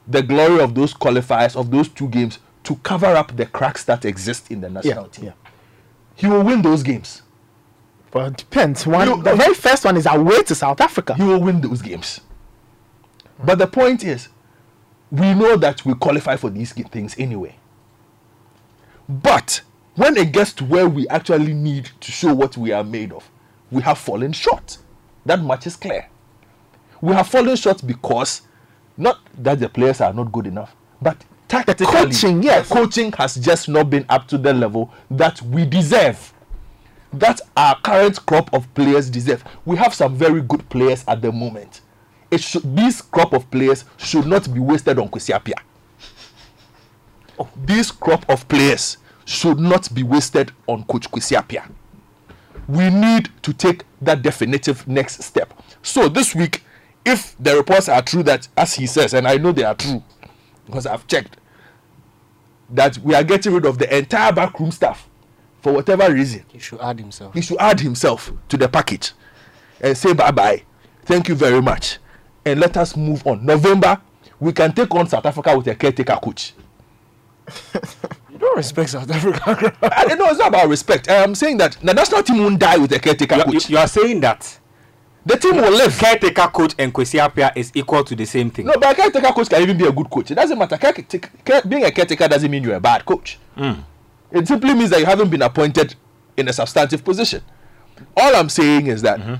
the 0.07 0.23
glory 0.23 0.59
of 0.61 0.73
those 0.73 0.95
qualifiers 0.95 1.55
of 1.55 1.69
those 1.69 1.87
two 1.89 2.07
games 2.09 2.39
to 2.63 2.75
cover 2.77 3.05
up 3.05 3.35
the 3.37 3.45
cracks 3.45 3.83
that 3.83 4.03
exist 4.03 4.49
in 4.49 4.61
the 4.61 4.69
national 4.69 5.05
team. 5.09 5.33
He 6.15 6.25
will 6.25 6.41
win 6.41 6.63
those 6.63 6.81
games. 6.81 7.21
But 8.09 8.31
it 8.31 8.37
depends. 8.37 8.87
One, 8.87 9.21
the 9.21 9.35
very 9.35 9.53
first 9.53 9.85
one 9.85 9.95
is 9.95 10.07
away 10.07 10.41
to 10.43 10.55
South 10.55 10.81
Africa. 10.81 11.13
He 11.13 11.21
will 11.23 11.39
win 11.39 11.61
those 11.61 11.83
games. 11.83 12.19
But 13.43 13.59
the 13.59 13.67
point 13.67 14.03
is, 14.03 14.29
we 15.11 15.35
know 15.35 15.55
that 15.57 15.85
we 15.85 15.93
qualify 15.93 16.35
for 16.35 16.49
these 16.49 16.73
things 16.73 17.13
anyway. 17.19 17.57
But 19.07 19.61
when 19.95 20.17
it 20.17 20.31
gets 20.31 20.53
to 20.53 20.65
where 20.65 20.87
we 20.89 21.07
actually 21.09 21.53
need 21.53 21.89
to 22.01 22.11
show 22.11 22.33
what 22.33 22.57
we 22.57 22.71
are 22.71 22.83
made 22.83 23.11
of, 23.11 23.29
we 23.71 23.81
have 23.83 23.97
fallen 23.97 24.31
short. 24.31 24.77
That 25.25 25.41
much 25.41 25.67
is 25.67 25.75
clear. 25.75 26.07
We 27.01 27.13
have 27.13 27.27
fallen 27.27 27.55
short 27.55 27.85
because 27.85 28.41
not 28.97 29.19
that 29.37 29.59
the 29.59 29.69
players 29.69 30.01
are 30.01 30.13
not 30.13 30.31
good 30.31 30.47
enough, 30.47 30.75
but 31.01 31.23
tactically, 31.47 31.85
coaching, 31.87 32.41
yes. 32.43 32.67
coaching 32.69 33.11
has 33.13 33.35
just 33.35 33.69
not 33.69 33.89
been 33.89 34.05
up 34.09 34.27
to 34.29 34.37
the 34.37 34.53
level 34.53 34.91
that 35.11 35.41
we 35.41 35.65
deserve. 35.65 36.31
That 37.11 37.41
our 37.55 37.79
current 37.81 38.25
crop 38.25 38.51
of 38.53 38.73
players 38.73 39.09
deserve. 39.09 39.43
We 39.65 39.77
have 39.77 39.93
some 39.93 40.15
very 40.15 40.41
good 40.41 40.67
players 40.69 41.03
at 41.07 41.21
the 41.21 41.31
moment. 41.31 41.81
It 42.31 42.41
should 42.41 42.75
this 42.75 43.01
crop 43.01 43.33
of 43.33 43.49
players 43.51 43.85
should 43.97 44.25
not 44.25 44.51
be 44.51 44.59
wasted 44.59 44.97
on 44.97 45.09
Kwesi 45.09 45.37
Appiah. 45.39 45.61
Oh. 47.37 47.47
This 47.55 47.91
crop 47.91 48.27
of 48.29 48.47
players 48.47 48.97
should 49.25 49.59
not 49.59 49.93
be 49.93 50.03
wasted 50.03 50.51
on 50.67 50.83
Coach 50.85 51.09
Kwesi 51.09 51.37
Appiah. 51.37 51.69
We 52.67 52.89
need 52.89 53.29
to 53.43 53.53
take 53.53 53.83
that 54.01 54.21
definitive 54.21 54.87
next 54.87 55.21
step. 55.23 55.53
So 55.81 56.07
this 56.07 56.33
week, 56.33 56.63
if 57.05 57.35
the 57.39 57.55
reports 57.55 57.89
are 57.89 58.01
true 58.01 58.23
that, 58.23 58.47
as 58.55 58.73
he 58.75 58.87
says, 58.87 59.13
and 59.13 59.27
I 59.27 59.35
know 59.37 59.51
they 59.51 59.63
are 59.63 59.75
true, 59.75 60.01
because 60.65 60.85
I've 60.85 61.05
checked, 61.07 61.37
that 62.69 62.97
we 62.99 63.13
are 63.13 63.23
getting 63.23 63.53
rid 63.53 63.65
of 63.65 63.77
the 63.77 63.97
entire 63.97 64.31
backroom 64.31 64.71
staff 64.71 65.07
for 65.61 65.73
whatever 65.73 66.11
reason. 66.11 66.43
He 66.47 66.59
should 66.59 66.79
add 66.81 66.99
himself. 66.99 67.33
He 67.33 67.41
should 67.41 67.57
add 67.59 67.79
himself 67.79 68.31
to 68.49 68.57
the 68.57 68.67
package 68.67 69.11
and 69.81 69.97
say 69.97 70.13
bye 70.13 70.31
bye. 70.31 70.63
Thank 71.03 71.27
you 71.27 71.35
very 71.35 71.61
much. 71.61 71.99
And 72.45 72.59
let 72.59 72.77
us 72.77 72.95
move 72.95 73.25
on. 73.27 73.45
November, 73.45 74.01
we 74.39 74.51
can 74.53 74.73
take 74.73 74.93
on 74.95 75.07
South 75.07 75.25
Africa 75.25 75.55
with 75.57 75.67
a 75.67 75.75
caretaker 75.75 76.17
coach. 76.21 76.53
You 78.43 78.49
don't 78.49 78.57
respect 78.57 78.89
South 78.89 79.09
Africa. 79.09 79.73
Uh, 79.81 79.89
I 79.89 80.15
know 80.15 80.25
it's 80.25 80.37
not 80.39 80.49
about 80.49 80.67
respect. 80.67 81.07
Uh, 81.07 81.13
I'm 81.13 81.33
saying 81.33 81.57
that 81.59 81.77
the 81.81 81.93
national 81.93 82.23
team 82.23 82.39
won't 82.39 82.59
die 82.59 82.75
with 82.77 82.91
a 82.91 82.99
caretaker 82.99 83.37
You, 83.37 83.43
coach. 83.43 83.69
you 83.69 83.77
are 83.77 83.87
saying 83.87 84.19
that 84.19 84.59
the 85.25 85.37
team 85.37 85.55
will 85.55 85.71
live. 85.71 85.97
Caretaker 85.97 86.47
coach 86.47 86.75
and 86.77 86.93
Kwesi 86.93 87.25
Appiah 87.25 87.53
is 87.55 87.71
equal 87.73 88.03
to 88.03 88.15
the 88.17 88.25
same 88.25 88.49
thing. 88.49 88.65
No, 88.65 88.73
but 88.73 88.91
a 88.91 88.95
caretaker 88.95 89.31
coach 89.31 89.47
can 89.49 89.61
even 89.61 89.77
be 89.77 89.85
a 89.85 89.91
good 89.93 90.09
coach. 90.09 90.31
It 90.31 90.35
doesn't 90.35 90.57
matter. 90.59 90.75
Caretaker- 90.77 91.61
Being 91.69 91.85
a 91.85 91.91
caretaker 91.91 92.27
doesn't 92.27 92.51
mean 92.51 92.63
you're 92.63 92.75
a 92.75 92.81
bad 92.81 93.05
coach. 93.05 93.39
Hmm. 93.55 93.73
It 94.31 94.45
simply 94.45 94.73
means 94.73 94.89
that 94.89 94.99
you 94.99 95.05
haven't 95.05 95.29
been 95.29 95.41
appointed 95.41 95.95
in 96.35 96.49
a 96.49 96.53
substantive 96.53 97.05
position. 97.05 97.41
All 98.17 98.35
I'm 98.35 98.49
saying 98.49 98.87
is 98.87 99.01
that 99.03 99.19
mm-hmm. 99.21 99.35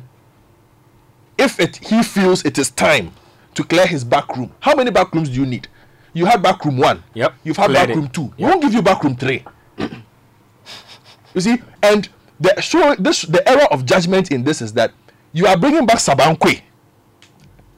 if 1.38 1.60
it, 1.60 1.76
he 1.78 2.04
feels 2.04 2.46
it 2.46 2.58
is 2.58 2.72
time 2.72 3.12
to 3.56 3.66
clear 3.66 3.86
his 3.86 4.06
back 4.06 4.38
room, 4.38 4.54
how 4.62 4.76
many 4.76 4.92
back 4.92 5.14
rooms 5.14 5.28
do 5.30 5.36
you 5.36 5.46
need? 5.46 5.68
You 6.14 6.26
had 6.26 6.42
backroom 6.44 6.78
one. 6.78 7.04
Yep. 7.16 7.34
You've 7.44 7.58
had 7.58 7.66
Cleared 7.72 7.88
back 7.88 7.90
it. 7.90 8.00
room 8.00 8.08
two. 8.10 8.34
We 8.38 8.44
won't 8.46 8.62
give 8.62 8.74
you 8.74 8.82
backroom 8.82 9.16
three. 9.16 9.44
you 9.78 11.42
see, 11.42 11.58
and 11.82 12.08
the 12.40 12.60
show 12.62 12.96
this 12.96 13.24
the 13.24 13.48
error 13.48 13.66
of 13.72 13.86
judgment 13.86 14.32
in 14.32 14.44
this 14.44 14.62
is 14.62 14.74
that 14.74 14.92
you 15.32 15.48
are 15.48 15.58
bringing 15.58 15.86
back 15.86 15.98
Sabahn 15.98 16.38
Quaye 16.38 16.62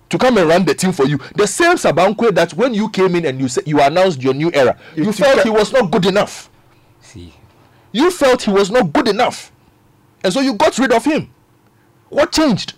to 0.10 0.18
come 0.18 0.38
and 0.38 0.48
run 0.50 0.66
the 0.66 0.74
team 0.74 0.92
for 0.92 1.06
you. 1.06 1.18
The 1.36 1.48
same 1.48 1.78
Sabahn 1.78 2.16
Quaye 2.16 2.34
that 2.36 2.54
when 2.54 2.74
you 2.74 2.90
came 2.90 3.16
in 3.16 3.26
and 3.26 3.40
you 3.40 3.48
said 3.48 3.68
you 3.68 3.82
announced 3.82 4.22
your 4.22 4.34
new 4.34 4.52
era, 4.54 4.78
you, 4.96 5.12
felt 5.14 5.44
he 5.44 5.50
was 5.50 5.72
not 5.72 5.90
good 5.92 6.06
enough. 6.06 6.50
See, 7.02 7.34
You 7.92 8.12
felt 8.12 8.42
he 8.44 8.52
was 8.52 8.70
not 8.70 8.92
good 8.92 9.08
enough, 9.08 9.52
and 10.24 10.34
so 10.34 10.42
you 10.42 10.54
got 10.54 10.78
rid 10.78 10.92
of 10.92 11.06
him. 11.06 11.30
What 12.10 12.32
changed? 12.34 12.74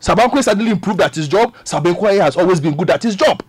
Sabahn 0.00 0.30
Quaye 0.30 0.44
suddenly 0.44 0.70
improved 0.70 1.00
at 1.00 1.14
his 1.14 1.26
job. 1.28 1.54
Sabahn 1.64 1.94
Quaye 1.94 2.20
has 2.20 2.36
always 2.36 2.60
been 2.60 2.76
good 2.76 2.90
at 2.90 3.02
his 3.02 3.16
job. 3.16 3.42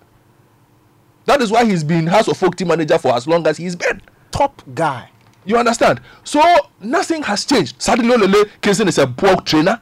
That 1.25 1.41
is 1.41 1.51
why 1.51 1.65
he's 1.65 1.83
been 1.83 2.07
Hearts 2.07 2.27
of 2.27 2.41
Oak 2.43 2.55
team 2.55 2.69
manager 2.69 2.97
for 2.97 3.13
as 3.13 3.27
long 3.27 3.45
as 3.47 3.57
he's 3.57 3.75
been. 3.75 4.01
Top 4.31 4.61
guy. 4.73 5.09
You 5.45 5.57
understand? 5.57 6.01
So 6.23 6.41
nothing 6.79 7.23
has 7.23 7.45
changed. 7.45 7.81
Suddenly, 7.81 8.15
Olele 8.15 8.49
Kingston 8.61 8.87
is 8.87 8.97
a 8.97 9.07
poor 9.07 9.35
trainer. 9.41 9.81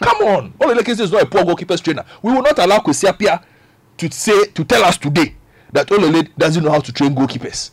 Come 0.00 0.18
on, 0.26 0.52
Olele 0.60 0.84
Kingston 0.84 1.04
is 1.04 1.12
not 1.12 1.22
a 1.22 1.26
poor 1.26 1.44
goalkeeper's 1.44 1.80
trainer. 1.80 2.04
We 2.22 2.32
will 2.32 2.42
not 2.42 2.58
allow 2.58 2.78
Kwesi 2.78 3.08
Appiah 3.10 3.42
to 3.98 4.10
say 4.10 4.46
to 4.46 4.64
tell 4.64 4.84
us 4.84 4.96
today 4.98 5.34
that 5.72 5.88
Olele 5.88 6.28
doesn't 6.36 6.62
know 6.62 6.70
how 6.70 6.80
to 6.80 6.92
train 6.92 7.14
goalkeepers. 7.14 7.70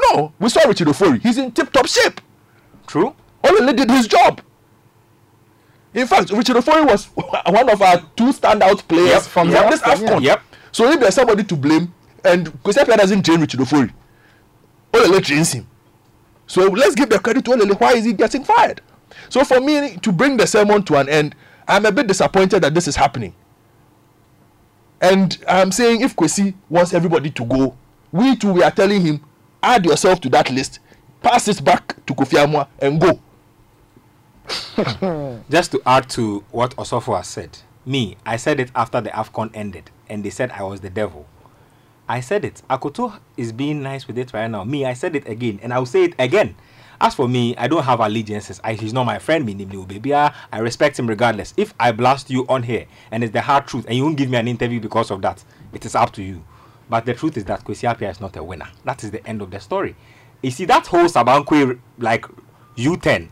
No, 0.00 0.32
we 0.38 0.48
saw 0.48 0.66
Richard 0.68 0.88
Ofori. 0.88 1.20
He's 1.20 1.38
in 1.38 1.50
tip-top 1.50 1.86
shape. 1.86 2.20
True. 2.86 3.14
Olele 3.42 3.74
did 3.76 3.90
his 3.90 4.06
job. 4.06 4.40
In 5.94 6.06
fact, 6.06 6.30
Richard 6.30 6.56
Ofori 6.56 6.86
was 6.86 7.06
one 7.14 7.68
of 7.70 7.82
our 7.82 8.00
two 8.16 8.32
standout 8.32 8.86
players 8.86 9.08
Yep, 9.08 9.22
from 9.22 9.50
yep, 9.50 9.70
this. 9.70 9.80
AFCON. 9.82 10.22
Yep. 10.22 10.42
So 10.70 10.90
if 10.90 11.00
there's 11.00 11.14
somebody 11.14 11.42
to 11.44 11.56
blame, 11.56 11.92
and 12.24 12.46
Kwesi 12.62 12.84
doesn't 12.86 13.24
train 13.24 13.40
Richard 13.40 13.60
Ofori, 13.60 13.92
Olele 14.92 15.22
trains 15.24 15.52
him. 15.52 15.66
So 16.46 16.62
let's 16.62 16.94
give 16.94 17.10
the 17.10 17.18
credit 17.18 17.44
to 17.46 17.52
Olele. 17.52 17.78
Why 17.78 17.92
is 17.94 18.04
he 18.04 18.12
getting 18.12 18.44
fired? 18.44 18.80
So 19.28 19.44
for 19.44 19.60
me 19.60 19.96
to 19.96 20.12
bring 20.12 20.36
the 20.36 20.46
sermon 20.46 20.82
to 20.84 20.96
an 20.96 21.08
end, 21.08 21.34
I'm 21.66 21.84
a 21.84 21.92
bit 21.92 22.06
disappointed 22.06 22.62
that 22.62 22.74
this 22.74 22.88
is 22.88 22.96
happening. 22.96 23.34
And 25.00 25.38
I'm 25.46 25.70
saying 25.70 26.00
if 26.00 26.16
Kwesi 26.16 26.54
wants 26.68 26.92
everybody 26.94 27.30
to 27.30 27.44
go, 27.44 27.76
we 28.10 28.36
too 28.36 28.52
we 28.52 28.62
are 28.62 28.70
telling 28.70 29.02
him, 29.02 29.24
add 29.62 29.84
yourself 29.84 30.20
to 30.22 30.28
that 30.30 30.50
list, 30.50 30.80
pass 31.22 31.46
it 31.48 31.62
back 31.62 32.04
to 32.06 32.14
Kofi 32.14 32.42
Amoah 32.44 32.68
and 32.80 33.00
go. 33.00 33.20
Just 35.50 35.72
to 35.72 35.82
add 35.84 36.08
to 36.10 36.44
what 36.50 36.74
Osofo 36.76 37.16
has 37.16 37.28
said, 37.28 37.58
me, 37.84 38.16
I 38.24 38.36
said 38.36 38.60
it 38.60 38.70
after 38.74 39.00
the 39.00 39.10
AFCON 39.10 39.50
ended, 39.54 39.90
and 40.08 40.24
they 40.24 40.30
said 40.30 40.50
I 40.52 40.62
was 40.62 40.80
the 40.80 40.90
devil. 40.90 41.26
I 42.08 42.20
said 42.20 42.44
it. 42.44 42.62
Akoto 42.70 43.18
is 43.36 43.52
being 43.52 43.82
nice 43.82 44.06
with 44.06 44.16
it 44.16 44.32
right 44.32 44.50
now. 44.50 44.64
Me, 44.64 44.84
I 44.86 44.94
said 44.94 45.14
it 45.14 45.28
again, 45.28 45.60
and 45.62 45.74
I'll 45.74 45.86
say 45.86 46.04
it 46.04 46.14
again. 46.18 46.56
As 47.00 47.14
for 47.14 47.28
me, 47.28 47.56
I 47.56 47.68
don't 47.68 47.84
have 47.84 48.00
allegiances. 48.00 48.60
I, 48.64 48.72
he's 48.72 48.92
not 48.92 49.04
my 49.04 49.18
friend, 49.18 49.44
me, 49.44 49.54
Nimni 49.54 49.86
baby. 49.86 50.14
I 50.14 50.32
respect 50.58 50.98
him 50.98 51.06
regardless. 51.06 51.54
If 51.56 51.72
I 51.78 51.92
blast 51.92 52.28
you 52.28 52.44
on 52.48 52.64
here 52.64 52.86
and 53.12 53.22
it's 53.22 53.32
the 53.32 53.42
hard 53.42 53.66
truth, 53.68 53.84
and 53.86 53.96
you 53.96 54.02
won't 54.02 54.16
give 54.16 54.30
me 54.30 54.38
an 54.38 54.48
interview 54.48 54.80
because 54.80 55.10
of 55.10 55.22
that, 55.22 55.44
it 55.72 55.84
is 55.84 55.94
up 55.94 56.12
to 56.14 56.22
you. 56.22 56.42
But 56.90 57.04
the 57.04 57.14
truth 57.14 57.36
is 57.36 57.44
that 57.44 57.64
Kwesi 57.64 57.88
Appiah 57.88 58.10
is 58.10 58.20
not 58.20 58.36
a 58.36 58.42
winner. 58.42 58.68
That 58.84 59.04
is 59.04 59.10
the 59.10 59.24
end 59.26 59.42
of 59.42 59.50
the 59.50 59.60
story. 59.60 59.94
You 60.42 60.50
see, 60.50 60.64
that 60.64 60.86
whole 60.86 61.04
Sabahn 61.04 61.44
Quaye, 61.44 61.78
like 61.98 62.24
U10, 62.76 63.28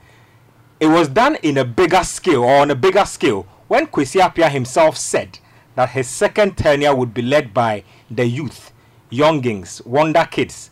it 0.78 0.86
was 0.86 1.08
done 1.08 1.36
in 1.36 1.56
a 1.56 1.64
bigger 1.64 2.04
scale 2.04 2.44
or 2.44 2.60
on 2.60 2.70
a 2.70 2.74
bigger 2.74 3.04
scale 3.04 3.44
when 3.66 3.86
Kwesi 3.86 4.20
Appiah 4.20 4.50
himself 4.50 4.96
said 4.96 5.38
that 5.76 5.90
his 5.90 6.08
second 6.08 6.56
tenure 6.56 6.94
would 6.94 7.14
be 7.14 7.22
led 7.22 7.54
by 7.54 7.84
the 8.10 8.26
youth, 8.26 8.72
youngings, 9.10 9.80
wonder 9.84 10.26
kids. 10.28 10.70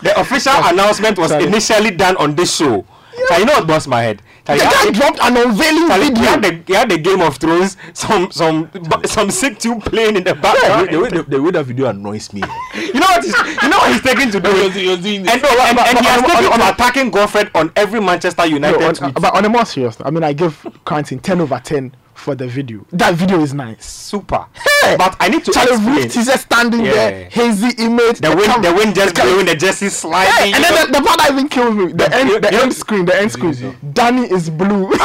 the 0.00 0.14
official 0.16 0.52
announcement 0.54 1.18
was 1.18 1.30
Sorry. 1.30 1.44
initially 1.44 1.90
done 1.90 2.16
on 2.18 2.36
this 2.36 2.54
show. 2.54 2.86
Charlie, 3.28 3.40
you 3.40 3.46
know 3.46 3.54
what 3.58 3.66
bust 3.66 3.88
my 3.88 4.02
head? 4.02 4.22
Charlie, 4.46 4.60
The 4.60 4.66
he 4.66 4.70
guy 4.70 4.84
had- 4.84 4.94
dropped 4.94 5.18
an 5.20 5.36
unveiling 5.36 5.88
Charlie, 5.88 6.14
he 6.14 6.24
had 6.24 6.42
the 6.42 6.62
he 6.66 6.72
had 6.74 6.88
the 6.90 6.98
Game 6.98 7.20
of 7.20 7.36
Thrones, 7.36 7.76
some 7.92 8.30
some 8.30 8.70
some 9.04 9.30
sick 9.30 9.58
tune 9.58 9.80
playing 9.80 10.16
in 10.16 10.24
the 10.24 10.30
The 10.30 10.34
way, 10.36 10.40
background. 10.40 10.88
the, 10.90 10.98
way, 11.00 11.08
the, 11.10 11.22
the 11.24 11.42
way 11.42 11.50
that 11.50 11.64
video 11.64 11.86
annoys 11.88 12.32
me. 12.32 12.42
You 12.76 13.00
know 13.00 13.06
what 13.06 13.24
he's 13.24 13.34
you 13.62 13.68
know 13.68 13.76
what 13.78 13.92
he's 13.92 14.02
taking 14.02 14.30
to 14.30 14.40
do? 14.40 14.50
He 14.50 14.62
was- 14.66 14.74
he 14.74 14.88
was 14.88 14.98
doing 15.00 15.22
this. 15.24 15.32
and, 15.34 15.44
and, 15.44 15.78
and, 15.78 15.98
he 15.98 16.04
has 16.06 16.22
but- 16.22 16.30
taken 16.36 16.50
but- 16.50 16.56
to 16.58 16.72
attacking 16.72 17.10
Godfred 17.10 17.50
on 17.54 17.72
every 17.76 18.00
Manchester 18.00 18.46
United 18.46 18.80
No, 18.80 18.88
on, 18.88 18.94
tweet. 18.94 19.14
but 19.14 19.34
on 19.34 19.44
a 19.44 19.48
more 19.48 19.64
serious, 19.64 19.96
I 20.04 20.10
mean, 20.10 20.22
I 20.24 20.32
give 20.32 20.64
Quentin 20.84 21.18
ten 21.18 21.40
over 21.40 21.60
ten 21.62 21.94
for 22.16 22.34
the 22.34 22.46
video. 22.46 22.84
That 22.92 23.14
video 23.14 23.40
is 23.40 23.52
nice. 23.54 23.84
Super. 23.86 24.46
Hey, 24.82 24.96
But 24.96 25.16
I 25.20 25.28
need 25.28 25.44
to 25.44 25.52
Charlie 25.52 25.74
explain. 25.74 25.96
Roof 25.96 26.12
teaser 26.12 26.38
standing 26.38 26.84
Yeah. 26.84 26.92
there, 26.94 27.28
hazy 27.30 27.68
image. 27.82 28.20
The 28.20 28.30
wind, 28.34 28.44
cam- 28.46 28.62
the 28.62 28.72
wind 28.74 28.94
just 28.94 29.14
the 29.14 29.20
cam- 29.20 29.28
blowing, 29.30 29.46
the 29.46 29.54
jersey 29.54 29.88
sliding. 29.88 30.32
Hey, 30.32 30.52
and 30.52 30.64
then 30.64 30.86
the, 30.92 30.98
the 30.98 31.04
part 31.04 31.18
that 31.18 31.30
even 31.32 31.48
kills 31.48 31.74
me, 31.74 31.92
the 31.92 32.14
end, 32.14 32.42
the 32.42 32.52
end 32.62 32.72
screen, 32.74 33.04
the 33.04 33.16
end 33.16 33.30
screen. 33.32 33.76
Danny 33.92 34.22
is 34.30 34.50
blue. 34.50 34.90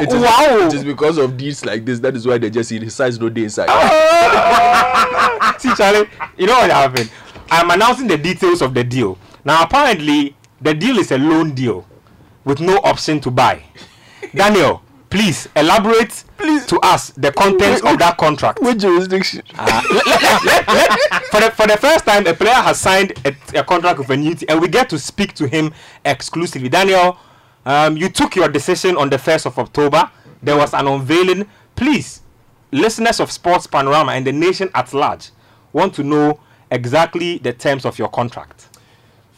It 0.00 0.08
is, 0.08 0.14
wow. 0.22 0.66
It 0.66 0.72
is 0.72 0.84
because 0.84 1.18
of 1.18 1.36
deeds 1.36 1.64
like 1.64 1.84
this. 1.84 1.98
That 2.00 2.14
is 2.16 2.26
why 2.26 2.38
they 2.38 2.48
just 2.48 2.70
his 2.70 2.94
size 2.94 3.18
no 3.20 3.28
day 3.28 3.42
inside. 3.44 3.66
Ah! 3.68 5.54
See, 5.58 5.74
Charlie, 5.74 6.08
you 6.38 6.46
know 6.46 6.54
what 6.54 6.70
happened? 6.70 7.10
I'm 7.50 7.70
announcing 7.70 8.06
the 8.06 8.16
details 8.16 8.62
of 8.62 8.72
the 8.72 8.82
deal. 8.84 9.18
Now, 9.44 9.62
apparently, 9.62 10.36
the 10.60 10.72
deal 10.72 10.96
is 10.98 11.10
a 11.12 11.18
loan 11.18 11.54
deal 11.54 11.86
with 12.44 12.60
no 12.60 12.78
option 12.78 13.20
to 13.20 13.30
buy. 13.30 13.62
Daniel, 14.34 14.80
please 15.10 15.48
elaborate 15.56 16.24
please. 16.38 16.64
to 16.66 16.78
us 16.80 17.10
the 17.10 17.32
contents 17.32 17.82
of 17.82 17.98
that 17.98 18.16
contract. 18.16 18.60
Which 18.62 18.78
jurisdiction? 18.78 19.42
Uh, 19.58 19.82
let- 19.92 20.06
let- 20.06 20.44
let- 20.44 20.68
let- 20.68 21.24
for, 21.24 21.40
the, 21.40 21.50
for 21.50 21.66
the 21.66 21.76
first 21.76 22.06
time, 22.06 22.26
a 22.26 22.34
player 22.34 22.54
has 22.54 22.80
signed 22.80 23.12
a, 23.24 23.34
a 23.58 23.64
contract 23.64 23.98
with 23.98 24.10
a 24.10 24.16
new 24.16 24.34
team, 24.34 24.46
and 24.48 24.60
we 24.60 24.68
get 24.68 24.88
to 24.90 24.98
speak 24.98 25.34
to 25.34 25.46
him 25.48 25.72
exclusively. 26.04 26.68
Daniel, 26.68 27.18
um, 27.66 27.96
you 27.96 28.08
took 28.08 28.36
your 28.36 28.48
decision 28.48 28.96
on 28.96 29.10
the 29.10 29.16
1st 29.16 29.46
of 29.46 29.58
October. 29.58 30.10
There 30.42 30.56
was 30.56 30.72
an 30.72 30.86
unveiling. 30.86 31.46
Please, 31.76 32.22
listeners 32.72 33.20
of 33.20 33.30
Sports 33.30 33.66
Panorama 33.66 34.12
and 34.12 34.26
the 34.26 34.32
nation 34.32 34.70
at 34.74 34.92
large 34.94 35.30
want 35.72 35.92
to 35.94 36.02
know 36.02 36.40
exactly 36.70 37.38
the 37.38 37.52
terms 37.52 37.84
of 37.84 37.98
your 37.98 38.08
contract. 38.08 38.68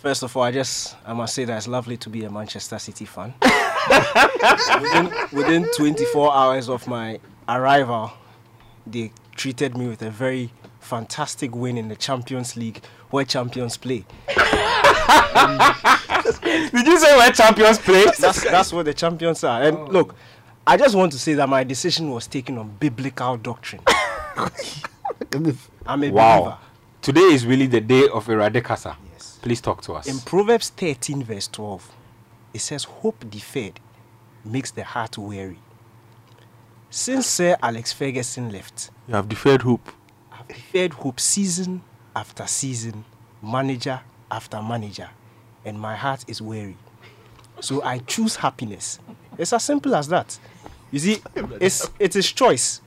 First 0.02 0.24
of 0.24 0.36
all, 0.36 0.42
I 0.42 0.50
just 0.50 0.96
I 1.06 1.12
must 1.12 1.32
say 1.32 1.44
that 1.44 1.56
it's 1.56 1.68
lovely 1.68 1.96
to 1.98 2.10
be 2.10 2.24
a 2.24 2.30
Manchester 2.30 2.76
City 2.80 3.04
fan. 3.04 3.34
within, 4.80 5.12
within 5.32 5.68
24 5.76 6.34
hours 6.34 6.68
of 6.68 6.88
my 6.88 7.20
arrival, 7.48 8.10
they 8.84 9.12
treated 9.36 9.76
me 9.76 9.86
with 9.86 10.02
a 10.02 10.10
very 10.10 10.50
fantastic 10.80 11.54
win 11.54 11.78
in 11.78 11.88
the 11.88 11.94
Champions 11.94 12.56
League, 12.56 12.82
where 13.10 13.24
champions 13.24 13.76
play. 13.76 14.04
Did 16.42 16.86
you 16.86 16.98
say 16.98 17.16
where 17.16 17.30
champions 17.30 17.78
play? 17.78 18.06
That's 18.18 18.42
that's 18.42 18.72
what 18.72 18.86
the 18.86 18.94
champions 18.94 19.44
are. 19.44 19.62
And 19.62 19.76
oh. 19.76 19.84
look, 19.84 20.16
I 20.66 20.76
just 20.76 20.96
want 20.96 21.12
to 21.12 21.18
say 21.18 21.34
that 21.34 21.48
my 21.48 21.62
decision 21.62 22.10
was 22.10 22.26
taken 22.26 22.58
on 22.58 22.74
biblical 22.80 23.36
doctrine. 23.36 23.82
I'm 23.86 25.46
a 25.86 25.96
believer. 25.96 26.14
Wow. 26.14 26.58
Today 27.00 27.20
is 27.20 27.46
really 27.46 27.68
the 27.68 27.80
day 27.80 28.08
of 28.08 28.26
Eradicasa. 28.26 28.96
Yes. 29.11 29.11
Please 29.42 29.60
talk 29.60 29.82
to 29.82 29.94
us. 29.94 30.06
In 30.06 30.18
Proverbs 30.20 30.70
13, 30.70 31.24
verse 31.24 31.48
12, 31.48 31.90
it 32.54 32.60
says, 32.60 32.84
Hope 32.84 33.28
deferred 33.28 33.80
makes 34.44 34.70
the 34.70 34.84
heart 34.84 35.18
weary. 35.18 35.58
Since 36.90 37.26
Sir 37.26 37.56
Alex 37.62 37.92
Ferguson 37.92 38.50
left, 38.50 38.90
You 39.08 39.14
have 39.14 39.28
deferred 39.28 39.62
hope. 39.62 39.90
I've 40.32 40.46
deferred 40.46 40.92
hope 40.92 41.18
season 41.18 41.82
after 42.14 42.46
season, 42.46 43.04
manager 43.42 44.00
after 44.30 44.62
manager, 44.62 45.08
and 45.64 45.78
my 45.78 45.96
heart 45.96 46.24
is 46.28 46.40
weary. 46.40 46.76
So 47.60 47.82
I 47.82 47.98
choose 47.98 48.36
happiness. 48.36 48.98
It's 49.38 49.52
as 49.52 49.64
simple 49.64 49.94
as 49.94 50.08
that. 50.08 50.38
You 50.90 50.98
see, 50.98 51.22
it's, 51.60 51.90
it 51.98 52.14
is 52.14 52.30
choice. 52.30 52.80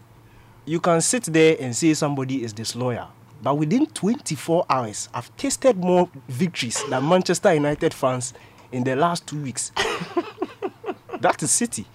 You 0.65 0.79
can 0.79 1.01
sit 1.01 1.23
there 1.25 1.57
and 1.59 1.75
say 1.75 1.93
somebody 1.93 2.43
is 2.43 2.53
disloyal, 2.53 3.09
but 3.45 3.59
within 3.59 3.85
24 3.85 4.65
hours, 4.67 5.07
I've 5.13 5.29
tasted 5.37 5.77
more 5.77 6.09
victories 6.27 6.83
than 6.89 7.07
Manchester 7.07 7.53
United 7.53 7.93
fans 7.93 8.33
in 8.71 8.83
the 8.83 8.95
last 8.95 9.27
two 9.27 9.39
weeks. 9.39 9.71
that 11.19 11.43
is 11.43 11.51
City, 11.51 11.85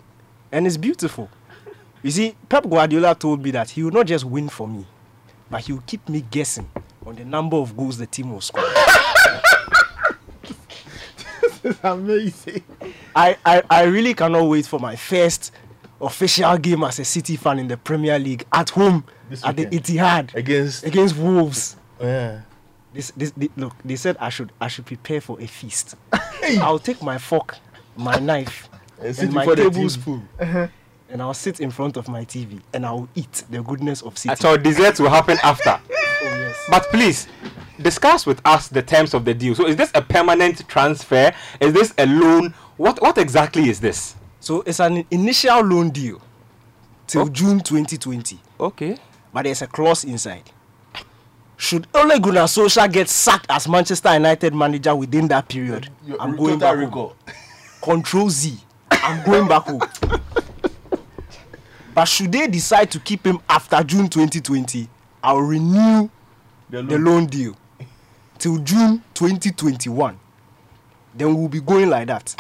and 0.53 0.65
it's 0.65 0.77
beautiful. 0.77 1.29
You 2.05 2.13
see, 2.13 2.37
Pep 2.49 2.71
Guardiola 2.71 3.17
told 3.17 3.43
me 3.43 3.51
that 3.51 3.71
he 3.71 3.83
will 3.83 3.91
not 3.91 4.07
just 4.07 4.25
win 4.27 4.49
for 4.49 4.69
me, 4.69 4.87
but 5.51 5.63
he 5.63 5.73
will 5.73 5.83
keep 5.89 6.09
me 6.09 6.21
guessing 6.31 6.71
on 7.05 7.17
the 7.17 7.25
number 7.25 7.57
of 7.57 7.77
goals 7.77 7.99
the 7.99 8.07
team 8.07 8.31
will 8.33 8.41
score. 8.41 8.63
this 10.45 11.65
is 11.65 11.77
amazing. 11.83 12.63
I, 13.17 13.37
I, 13.45 13.63
I 13.69 13.83
really 13.87 14.15
cannot 14.15 14.45
wait 14.45 14.67
for 14.67 14.79
my 14.79 14.95
first 14.95 15.51
official 16.01 16.57
game 16.59 16.83
as 16.85 16.99
a 16.99 17.05
City 17.05 17.37
fan 17.37 17.59
in 17.59 17.69
the 17.69 17.77
Premier 17.77 18.19
League 18.19 18.45
at 18.53 18.71
home 18.71 19.05
This 19.29 19.45
at 19.45 19.57
the 19.57 19.65
weekend. 19.65 19.85
Etihad 19.85 20.35
Against 20.35 20.85
against 20.85 21.17
Wolves. 21.17 21.77
yeah. 22.01 22.41
This, 22.93 23.13
this, 23.17 23.31
thi- 23.31 23.51
look, 23.57 23.75
they 23.85 23.95
said 23.95 24.17
I 24.19 24.31
should 24.31 24.51
I 24.61 24.67
should 24.67 24.85
prepare 24.85 25.21
for 25.21 25.41
a 25.41 25.47
feast. 25.47 25.95
I'll 26.61 26.81
take 26.81 27.01
my 27.03 27.19
fork, 27.19 27.57
my 27.97 28.17
knife, 28.19 28.69
And 29.01 29.15
sit 29.15 29.27
and 29.27 29.35
my 29.35 29.43
before 29.43 29.55
the 29.57 29.63
TV. 29.63 29.75
tablespoon, 29.75 30.29
uh-huh. 30.41 30.67
and 31.09 31.23
I'll 31.23 31.33
sit 31.35 31.61
in 31.61 31.71
front 31.71 31.97
of 31.97 32.09
my 32.09 32.25
TV 32.25 32.61
and 32.75 32.85
I'll 32.85 33.09
eat 33.15 33.45
the 33.49 33.63
goodness 33.63 34.03
of 34.03 34.19
City. 34.19 34.35
So 34.35 34.57
dessert 34.57 34.99
will 34.99 35.11
happen 35.11 35.39
after. 35.45 35.79
Oh, 36.23 36.27
yes. 36.27 36.67
But 36.69 36.83
please, 36.91 37.29
discuss 37.81 38.27
with 38.27 38.43
us 38.45 38.69
the 38.69 38.83
terms 38.83 39.15
of 39.15 39.25
the 39.25 39.33
deal. 39.33 39.55
So 39.55 39.67
is 39.67 39.75
this 39.77 39.91
a 39.95 40.03
permanent 40.03 40.69
transfer? 40.69 41.33
Is 41.61 41.73
this 41.73 41.95
a 41.97 42.05
loan? 42.05 42.53
What 42.77 43.01
what 43.01 43.17
exactly 43.17 43.71
is 43.71 43.81
this? 43.81 44.17
So 44.41 44.63
it's 44.67 44.81
an 44.81 45.05
initial 45.11 45.61
loan 45.61 45.91
deal 45.91 46.21
till 47.07 47.23
oh. 47.23 47.29
June 47.29 47.61
2020. 47.61 48.39
Okay. 48.59 48.97
But 49.33 49.45
there's 49.45 49.63
a 49.63 49.67
clause 49.67 50.05
inside. 50.05 50.51
Should 51.57 51.87
Ole 51.95 52.19
Gunnar 52.19 52.45
Solskjaer 52.47 52.91
get 52.91 53.09
sacked 53.11 53.47
as 53.51 53.69
Manchester 53.69 54.15
United 54.15 54.55
manager 54.55 54.97
within 54.97 55.29
that 55.29 55.47
period, 55.47 55.91
I'm 56.19 56.35
going 56.35 56.59
back 56.59 56.77
home. 56.91 57.13
Control 57.83 58.31
Z. 58.31 58.59
I'm 58.91 59.25
going 59.27 59.47
back 59.47 59.65
home. 59.65 59.83
but 61.95 62.07
should 62.07 62.33
they 62.33 62.47
decide 62.47 62.91
to 62.93 62.99
keep 63.01 63.27
him 63.27 63.41
after 63.49 63.83
June 63.83 64.09
2020, 64.09 64.89
I'll 65.23 65.41
renew 65.43 66.09
The 66.71 66.83
the 66.83 66.99
loan 66.99 67.27
deal 67.27 67.55
till 68.39 68.57
June 68.59 69.03
2021. 69.13 70.19
Then 71.15 71.37
we'll 71.37 71.49
be 71.49 71.61
going 71.61 71.91
like 71.91 72.07
that. 72.07 72.35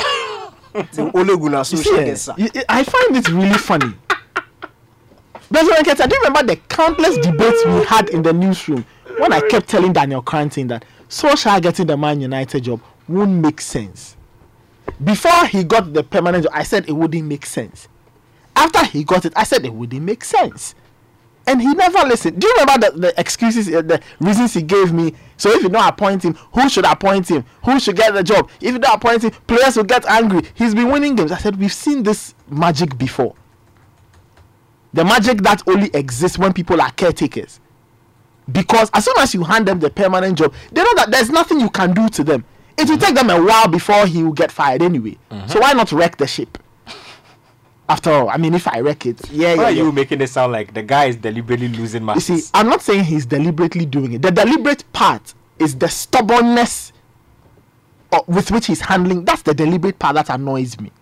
Till 0.93 1.11
Ole 1.14 1.37
Gunnar 1.37 1.59
You 1.59 1.64
see, 1.64 1.77
Solskjaer 1.77 1.99
eh, 2.01 2.05
gets 2.05 2.23
sacked. 2.23 2.39
y- 2.41 2.51
y- 2.55 2.64
I 2.68 2.85
find 2.85 3.16
it 3.16 3.29
really 3.29 3.59
funny. 3.59 3.93
Benjamin 5.51 5.83
Nketiah, 5.83 6.09
do 6.09 6.14
you 6.14 6.23
remember 6.25 6.43
the 6.55 6.57
countless 6.68 7.16
debates 7.18 7.64
we 7.66 7.85
had 7.85 8.09
in 8.11 8.23
the 8.23 8.33
newsroom 8.33 8.85
when 9.18 9.33
I 9.33 9.41
kept 9.49 9.68
telling 9.68 9.93
Daniel 9.93 10.23
Cranton 10.23 10.68
that 10.68 10.85
Solskjaer 11.09 11.61
getting 11.62 11.87
the 11.87 11.97
Man 11.97 12.21
United 12.21 12.62
job 12.64 12.81
wouldn't 13.09 13.43
make 13.43 13.61
sense? 13.61 14.16
Before 15.03 15.47
he 15.47 15.64
got 15.64 15.93
the 15.93 16.05
permanent 16.05 16.45
job, 16.45 16.53
I 16.55 16.62
said 16.62 16.89
it 16.89 16.93
wouldn't 16.93 17.25
make 17.27 17.47
sense. 17.47 17.89
After 18.55 18.85
he 18.85 19.03
got 19.05 19.25
it, 19.25 19.33
I 19.37 19.45
said 19.45 19.64
it 19.64 19.73
wouldn't 19.73 20.03
make 20.03 20.23
sense. 20.25 20.75
And 21.51 21.61
he 21.61 21.74
never 21.74 22.07
listened. 22.07 22.40
Do 22.40 22.46
you 22.46 22.55
remember 22.61 22.90
the, 22.92 22.98
the 22.98 23.20
excuses, 23.20 23.66
uh, 23.74 23.82
the 23.82 24.01
reasons 24.20 24.55
he 24.55 24.62
gave 24.62 24.92
me? 24.92 25.14
So 25.36 25.51
if 25.51 25.64
you 25.64 25.68
don't 25.68 25.84
appoint 25.84 26.22
him, 26.24 26.34
who 26.55 26.68
should 26.68 26.84
appoint 26.84 27.28
him? 27.28 27.44
Who 27.64 27.80
should 27.80 27.96
get 27.96 28.14
the 28.14 28.22
job? 28.22 28.48
If 28.61 28.72
you 28.74 28.78
don't 28.78 28.94
appoint 28.94 29.24
him, 29.24 29.32
players 29.48 29.76
will 29.76 29.82
get 29.82 30.07
angry. 30.07 30.42
He's 30.55 30.76
been 30.76 30.92
winning 30.92 31.16
games. 31.16 31.32
I 31.32 31.38
said, 31.38 31.57
we've 31.57 31.72
seen 31.72 32.05
this 32.05 32.36
magic 32.48 32.96
before. 32.96 33.34
The 34.92 35.05
magic 35.05 35.38
that 35.38 35.62
only 35.66 35.90
exists 35.92 36.38
when 36.38 36.53
people 36.53 36.80
are 36.80 36.92
caretakers. 36.92 37.59
Because 38.53 38.88
as 38.94 39.05
soon 39.07 39.14
as 39.18 39.34
you 39.34 39.42
hand 39.42 39.66
them 39.66 39.80
the 39.80 39.90
permanent 39.90 40.38
job, 40.38 40.55
they 40.70 40.82
know 40.84 40.94
that 40.94 41.11
there's 41.11 41.30
nothing 41.30 41.59
you 41.59 41.70
can 41.70 41.92
do 41.92 42.09
to 42.11 42.22
them. 42.22 42.44
It 42.78 42.88
will 42.88 42.98
take 42.98 43.16
them 43.16 43.28
a 43.28 43.42
while 43.42 43.66
before 43.66 44.07
he 44.07 44.22
will 44.22 44.32
get 44.32 44.53
fired 44.53 44.82
anyway. 44.82 45.18
So 45.48 45.59
why 45.59 45.72
not 45.72 45.90
wreck 45.90 46.16
the 46.16 46.28
ship? 46.28 46.59
After 47.91 48.12
all, 48.12 48.30
I 48.30 48.36
mean, 48.36 48.55
if 48.55 48.68
I 48.68 48.78
wreck 48.78 49.05
it, 49.05 49.28
yeah, 49.32 49.57
Why 49.57 49.62
yeah, 49.62 49.68
are 49.68 49.70
yeah. 49.72 49.82
you 49.82 49.91
making 49.91 50.20
it 50.20 50.28
sound 50.28 50.53
like 50.53 50.72
the 50.72 50.82
guy 50.82 51.07
is 51.07 51.16
deliberately 51.16 51.66
losing 51.66 52.07
You 52.07 52.20
see, 52.20 52.43
I'm 52.55 52.68
not 52.68 52.82
saying 52.82 53.03
he's 53.03 53.26
deliberately 53.26 53.84
doing 53.84 54.12
it. 54.12 54.22
The 54.22 54.30
deliberate 54.30 54.84
part 54.93 55.34
is 55.59 55.76
the 55.76 55.88
stubbornness 55.88 56.93
uh, 58.12 58.20
with 58.28 58.53
which 58.53 58.66
he's 58.68 58.80
handling. 58.80 59.24
That's 59.24 59.43
the 59.43 59.55
deliberate 59.55 59.99
part 59.99 60.14
that 60.14 60.30
annoys 60.30 60.78
me. 60.78 60.93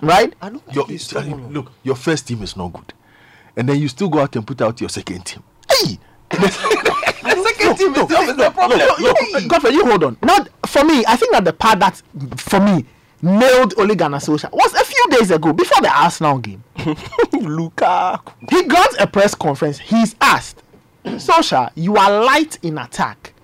Right? 0.00 0.32
I 0.40 0.50
don't 0.50 0.62
Your, 0.72 0.86
think 0.86 0.90
he's 0.90 1.08
Charlie, 1.08 1.34
look, 1.34 1.72
your 1.82 1.96
first 1.96 2.28
team 2.28 2.40
is 2.44 2.56
not 2.56 2.72
good, 2.72 2.94
and 3.56 3.68
then 3.68 3.80
you 3.80 3.88
still 3.88 4.08
go 4.08 4.20
out 4.20 4.36
and 4.36 4.46
put 4.46 4.62
out 4.62 4.80
your 4.80 4.90
second 4.90 5.26
team. 5.26 5.42
Hey, 5.68 5.98
the 6.30 7.42
second 7.48 7.76
team 7.78 7.94
is 7.96 8.06
the, 8.06 8.34
the 8.36 8.50
problem. 8.54 8.78
Look, 9.00 9.48
Godfrey, 9.48 9.72
you 9.72 9.84
hold 9.84 10.04
on. 10.04 10.16
Not 10.22 10.50
for 10.68 10.84
me. 10.84 11.04
I 11.08 11.16
think 11.16 11.32
that 11.32 11.44
the 11.44 11.52
part 11.52 11.80
that 11.80 12.00
for 12.36 12.60
me 12.60 12.86
nailed 13.22 13.74
Ole 13.78 13.94
Gunnar 13.94 14.18
Solskjaer 14.18 14.52
was 14.52 14.74
a 14.74 14.84
few 14.84 15.06
days 15.10 15.30
ago 15.30 15.52
before 15.52 15.80
the 15.82 15.90
Arsenal 15.90 16.38
game. 16.38 16.62
Luka. 17.32 18.20
He 18.50 18.64
grants 18.64 18.96
a 18.98 19.06
press 19.06 19.34
conference. 19.34 19.78
He's 19.78 20.14
asked, 20.20 20.62
Solskjaer, 21.04 21.70
you 21.74 21.96
are 21.96 22.24
light 22.24 22.58
in 22.62 22.78
attack. 22.78 23.34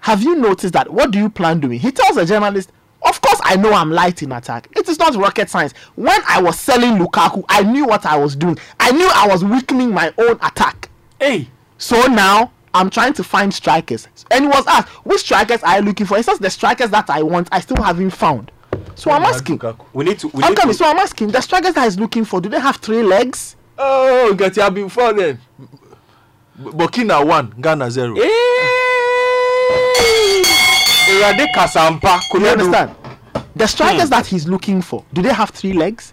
Have 0.00 0.22
you 0.22 0.36
noticed 0.36 0.72
that? 0.72 0.92
What 0.92 1.10
do 1.10 1.18
you 1.18 1.28
plan 1.28 1.60
doing? 1.60 1.78
He 1.78 1.92
tells 1.92 2.16
a 2.16 2.24
journalist, 2.24 2.72
Of 3.02 3.20
course, 3.20 3.40
I 3.42 3.56
know 3.56 3.72
I'm 3.72 3.90
light 3.90 4.22
in 4.22 4.32
attack. 4.32 4.68
It 4.76 4.88
is 4.88 4.98
not 4.98 5.14
rocket 5.14 5.48
science. 5.50 5.72
When 5.94 6.20
I 6.28 6.40
was 6.40 6.58
selling 6.58 6.98
Lukaku, 6.98 7.44
I 7.48 7.62
knew 7.62 7.86
what 7.86 8.06
I 8.06 8.16
was 8.16 8.36
doing. 8.36 8.58
I 8.78 8.92
knew 8.92 9.08
I 9.12 9.26
was 9.26 9.44
weakening 9.44 9.92
my 9.92 10.12
own 10.18 10.38
attack. 10.42 10.88
Hey. 11.18 11.48
So 11.78 12.00
now 12.06 12.52
I'm 12.74 12.90
trying 12.90 13.14
to 13.14 13.24
find 13.24 13.52
strikers. 13.52 14.06
And 14.30 14.44
he 14.44 14.48
was 14.48 14.66
asked, 14.66 14.88
which 15.04 15.20
strikers 15.20 15.62
are 15.62 15.78
you 15.78 15.84
looking 15.84 16.06
for? 16.06 16.16
He 16.16 16.22
says 16.22 16.38
the 16.38 16.50
strikers 16.50 16.90
that 16.90 17.08
I 17.10 17.22
want, 17.22 17.48
I 17.52 17.60
still 17.60 17.82
haven't 17.82 18.10
found. 18.10 18.52
So 19.00 19.10
I'm 19.10 19.22
asking. 19.22 19.58
We 19.94 20.04
need 20.04 20.18
to. 20.18 20.28
We 20.28 20.42
need 20.46 20.56
to 20.58 20.74
So 20.74 20.84
I'm 20.84 20.98
asking, 20.98 21.28
the 21.28 21.40
strikers 21.40 21.72
that 21.72 21.84
he's 21.84 21.98
looking 21.98 22.22
for, 22.26 22.38
do 22.38 22.50
they 22.50 22.60
have 22.60 22.76
three 22.76 23.02
legs? 23.02 23.56
Oh, 23.78 24.34
get 24.34 24.54
you 24.56 24.62
have 24.62 24.74
been 24.74 24.90
fallen. 24.90 25.40
Burkina 26.58 27.26
one, 27.26 27.54
Ghana 27.58 27.90
zero. 27.90 28.14
Eh! 28.18 28.20
Eh, 30.00 30.42
Erade 31.08 31.46
Kasampa. 31.54 32.20
You 32.34 32.46
understand? 32.46 32.94
The 33.56 33.66
strikers 33.66 34.04
hmm. 34.04 34.10
that 34.10 34.26
he's 34.26 34.46
looking 34.46 34.82
for, 34.82 35.02
do 35.14 35.22
they 35.22 35.32
have 35.32 35.48
three 35.48 35.72
legs? 35.72 36.12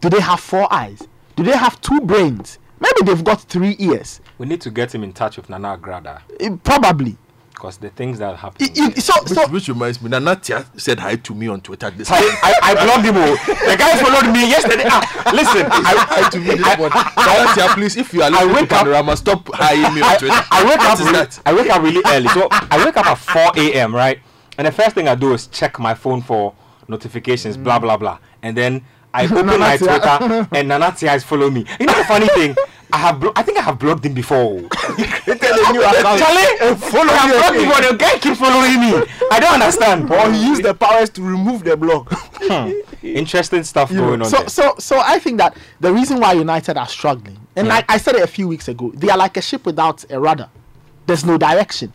Do 0.00 0.08
they 0.08 0.20
have 0.20 0.38
four 0.38 0.72
eyes? 0.72 1.02
Do 1.34 1.42
they 1.42 1.56
have 1.56 1.80
two 1.80 2.00
brains? 2.02 2.60
Maybe 2.78 3.02
they've 3.04 3.24
got 3.24 3.40
three 3.42 3.74
ears. 3.80 4.20
We 4.38 4.46
need 4.46 4.60
to 4.60 4.70
get 4.70 4.94
him 4.94 5.02
in 5.02 5.12
touch 5.12 5.38
with 5.38 5.50
Nana 5.50 5.76
Agradaa 5.76 6.20
Eh, 6.38 6.50
Probably. 6.62 7.16
Because 7.58 7.76
the 7.78 7.90
things 7.90 8.20
that 8.20 8.36
happen. 8.36 8.72
so, 9.00 9.12
which, 9.26 9.48
which 9.50 9.68
reminds 9.68 10.00
me, 10.00 10.08
Nanatia 10.08 10.64
said 10.80 11.00
hi 11.00 11.16
to 11.16 11.34
me 11.34 11.48
on 11.48 11.60
Twitter 11.60 11.90
this 11.90 12.08
I, 12.08 12.18
I, 12.20 12.54
I 12.62 12.74
blocked 12.84 13.04
him. 13.04 13.16
oh. 13.16 13.34
The 13.46 13.76
guy 13.76 13.96
followed 13.98 14.32
me 14.32 14.48
yesterday. 14.48 14.84
Ah, 14.86 15.32
listen, 15.34 15.66
I, 15.66 16.06
hi 16.08 16.30
to 16.30 16.38
me 16.38 16.54
this 16.54 16.78
morning. 16.78 16.90
Nanatia, 16.98 17.74
please, 17.74 17.96
if 17.96 18.14
you 18.14 18.22
are 18.22 18.30
listening 18.30 18.48
to 18.50 18.54
wake 18.62 18.72
up- 18.72 18.78
Panorama, 18.78 19.16
stop 19.16 19.48
hiring 19.52 19.92
me 19.92 20.02
I, 20.02 20.12
on 20.12 20.18
Twitter. 20.20 20.34
I, 20.34 20.46
I 20.52 20.64
wake 20.68 20.78
up. 20.78 20.94
is 20.94 21.00
Really, 21.06 21.12
that? 21.18 21.40
I 21.44 21.52
wake 21.52 21.70
up 21.70 21.82
really 21.82 22.02
early. 22.06 22.28
So 22.28 22.46
I 22.52 22.84
wake 22.84 22.96
up 22.96 23.06
at 23.06 23.14
4 23.18 23.52
a.m. 23.56 23.92
Right, 23.94 24.20
and 24.56 24.68
the 24.68 24.72
first 24.72 24.94
thing 24.94 25.08
I 25.08 25.16
do 25.16 25.32
is 25.34 25.48
check 25.48 25.80
my 25.80 25.94
phone 25.94 26.22
for 26.22 26.54
notifications. 26.86 27.56
Blah 27.56 27.80
blah 27.80 27.96
blah, 27.96 28.18
and 28.40 28.56
then 28.56 28.84
I 29.12 29.24
open 29.32 29.46
my 29.58 29.76
Twitter 29.76 30.46
and 30.52 30.70
Nanatia 30.70 31.16
is 31.16 31.24
following 31.24 31.54
me. 31.54 31.66
You 31.80 31.86
know 31.86 31.94
the 31.98 32.04
funny 32.04 32.28
thing? 32.28 32.54
I 32.92 32.96
have. 32.98 33.20
Blo- 33.20 33.32
I 33.36 33.42
think 33.42 33.58
I 33.58 33.62
have 33.62 33.78
blocked 33.78 34.04
him 34.04 34.14
before. 34.14 34.60
Telling 34.60 34.68
you 35.74 35.84
account. 35.84 36.18
Charlie, 36.20 36.76
follow 36.76 37.12
I 37.12 37.16
have 37.16 37.30
blocked 37.38 37.56
him, 37.56 37.68
but 37.68 37.90
the 37.90 37.96
guy 37.96 38.18
keeps 38.18 38.38
following 38.38 38.80
me. 38.80 39.06
I 39.30 39.40
don't 39.40 39.54
understand. 39.54 40.10
Or 40.10 40.30
he 40.32 40.46
used 40.46 40.62
the 40.62 40.74
powers 40.74 41.10
to 41.10 41.22
remove 41.22 41.64
the 41.64 41.76
block. 41.76 42.08
Hmm. 42.12 42.72
Interesting 43.02 43.62
stuff 43.64 43.90
You 43.92 43.96
know, 43.98 44.06
going 44.08 44.22
on 44.22 44.28
so 44.28 44.38
there. 44.38 44.48
so 44.48 44.74
so 44.78 44.98
I 45.00 45.18
think 45.18 45.38
that 45.38 45.56
the 45.80 45.92
reason 45.92 46.18
why 46.18 46.32
United 46.32 46.76
are 46.76 46.88
struggling, 46.88 47.38
and 47.56 47.68
like 47.68 47.84
I 47.90 47.98
said 47.98 48.14
it 48.16 48.22
a 48.22 48.26
few 48.26 48.48
weeks 48.48 48.68
ago, 48.68 48.90
they 48.94 49.10
are 49.10 49.18
like 49.18 49.36
a 49.36 49.42
ship 49.42 49.66
without 49.66 50.04
a 50.10 50.18
rudder. 50.18 50.48
There's 51.06 51.24
no 51.24 51.36
direction. 51.38 51.92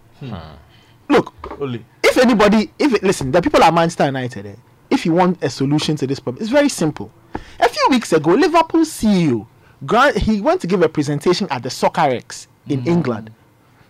Look, 1.10 1.34
Only. 1.60 1.86
if 2.04 2.18
anybody, 2.18 2.72
if 2.80 2.94
it, 2.94 3.04
listen, 3.04 3.32
the 3.32 3.42
people 3.42 3.62
at 3.62 3.74
Manchester 3.74 4.06
United, 4.06 4.46
eh, 4.46 4.56
if 4.90 5.06
you 5.06 5.12
want 5.14 5.44
a 5.44 5.50
solution 5.50 5.96
to 5.98 6.08
this 6.08 6.20
problem, 6.20 6.42
it's 6.42 6.52
very 6.52 6.70
simple. 6.70 7.12
A 7.60 7.68
few 7.68 7.88
weeks 7.90 8.14
ago, 8.14 8.32
Liverpool 8.32 8.82
CEO, 8.82 9.46
Grant, 9.86 10.18
he 10.18 10.42
went 10.42 10.62
to 10.62 10.68
give 10.68 10.82
a 10.82 10.90
presentation 10.90 11.48
at 11.50 11.64
the 11.64 11.70
Soccerex 11.70 12.48
in 12.68 12.82
mm. 12.82 12.88
England. 12.88 13.32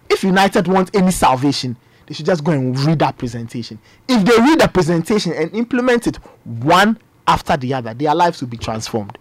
If 0.10 0.24
United 0.24 0.68
want 0.68 0.96
any 0.96 1.12
salvation, 1.12 1.78
they 2.08 2.14
should 2.14 2.26
just 2.26 2.44
go 2.44 2.52
and 2.52 2.78
read 2.80 3.00
that 3.00 3.18
presentation. 3.18 3.80
If 4.08 4.26
they 4.26 4.38
read 4.38 4.60
the 4.60 4.68
presentation 4.68 5.34
and 5.34 5.54
implement 5.54 6.08
it 6.08 6.18
one 6.44 6.98
after 7.28 7.56
the 7.58 7.74
other, 7.74 7.94
their 7.94 8.14
lives 8.14 8.42
will 8.42 8.50
be 8.50 8.58
transformed. 8.58 9.18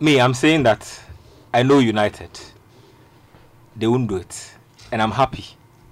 Me, 0.00 0.20
I'm 0.20 0.34
saying 0.34 0.64
that 0.64 1.00
I 1.52 1.62
know 1.62 1.78
United. 1.78 2.30
They 3.76 3.86
won't 3.86 4.08
do 4.08 4.16
it, 4.16 4.54
and 4.92 5.00
I'm 5.00 5.10
happy. 5.12 5.44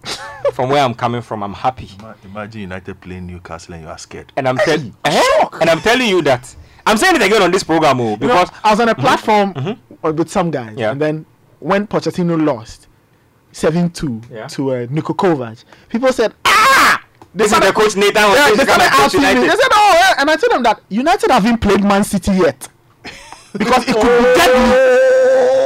from 0.53 0.69
where 0.71 0.83
I'm 0.83 0.95
coming 0.95 1.23
from, 1.23 1.43
I'm 1.43 1.53
happy. 1.55 1.89
Imagine 2.25 2.63
United 2.63 3.01
playing 3.01 3.27
Newcastle 3.27 3.75
and 3.75 3.85
you 3.85 3.89
are 3.89 3.99
scared. 3.99 4.33
And 4.37 4.49
I'm 4.49 4.57
telling, 4.59 4.95
eh? 5.05 5.47
and 5.61 5.71
I'm 5.71 5.81
telling 5.81 6.09
you 6.09 6.23
that 6.23 6.55
I'm 6.87 6.97
saying 6.97 7.17
it 7.17 7.23
again 7.23 7.43
on 7.43 7.51
this 7.51 7.63
program, 7.63 8.01
oh, 8.01 8.11
You 8.11 8.11
know, 8.11 8.17
because 8.29 8.51
I 8.65 8.71
was 8.71 8.81
on 8.81 8.89
a 8.89 8.93
mm-hmm. 8.93 9.01
platform 9.01 9.55
mm-hmm. 9.55 9.92
Uh, 10.05 10.13
with 10.13 10.31
some 10.31 10.51
guys, 10.51 10.75
Yeah. 10.77 10.91
and 10.93 11.01
then 11.01 11.27
when 11.61 11.87
Pochettino 11.87 12.37
lost 12.45 12.89
seven 13.53 13.91
two 13.91 14.21
Yeah. 14.31 14.47
to 14.49 14.71
uh, 14.73 14.87
Niko 14.87 15.15
Kovac, 15.15 15.65
people 15.89 16.13
said, 16.13 16.35
"Ah!" 16.45 17.03
They 17.35 17.45
This 17.45 17.53
is 17.53 17.61
the 17.61 17.73
coach 17.73 17.97
Nathan 17.97 18.25
was 18.25 18.37
Yeah, 18.39 18.51
they 18.57 18.65
started 18.65 18.89
asking 18.93 19.21
me. 19.23 19.35
They 19.35 19.49
said, 19.49 19.69
"Oh," 19.73 19.93
yeah," 19.95 20.15
and 20.21 20.31
I 20.31 20.37
told 20.37 20.53
them 20.53 20.63
that 20.65 20.81
United 20.89 21.31
haven't 21.31 21.59
played 21.59 21.83
Man 21.83 22.05
City 22.05 22.33
yet 22.33 22.69
because 23.57 23.85
it 23.89 23.95
could 23.95 24.19
be 24.19 24.25
deadly. 24.39 25.13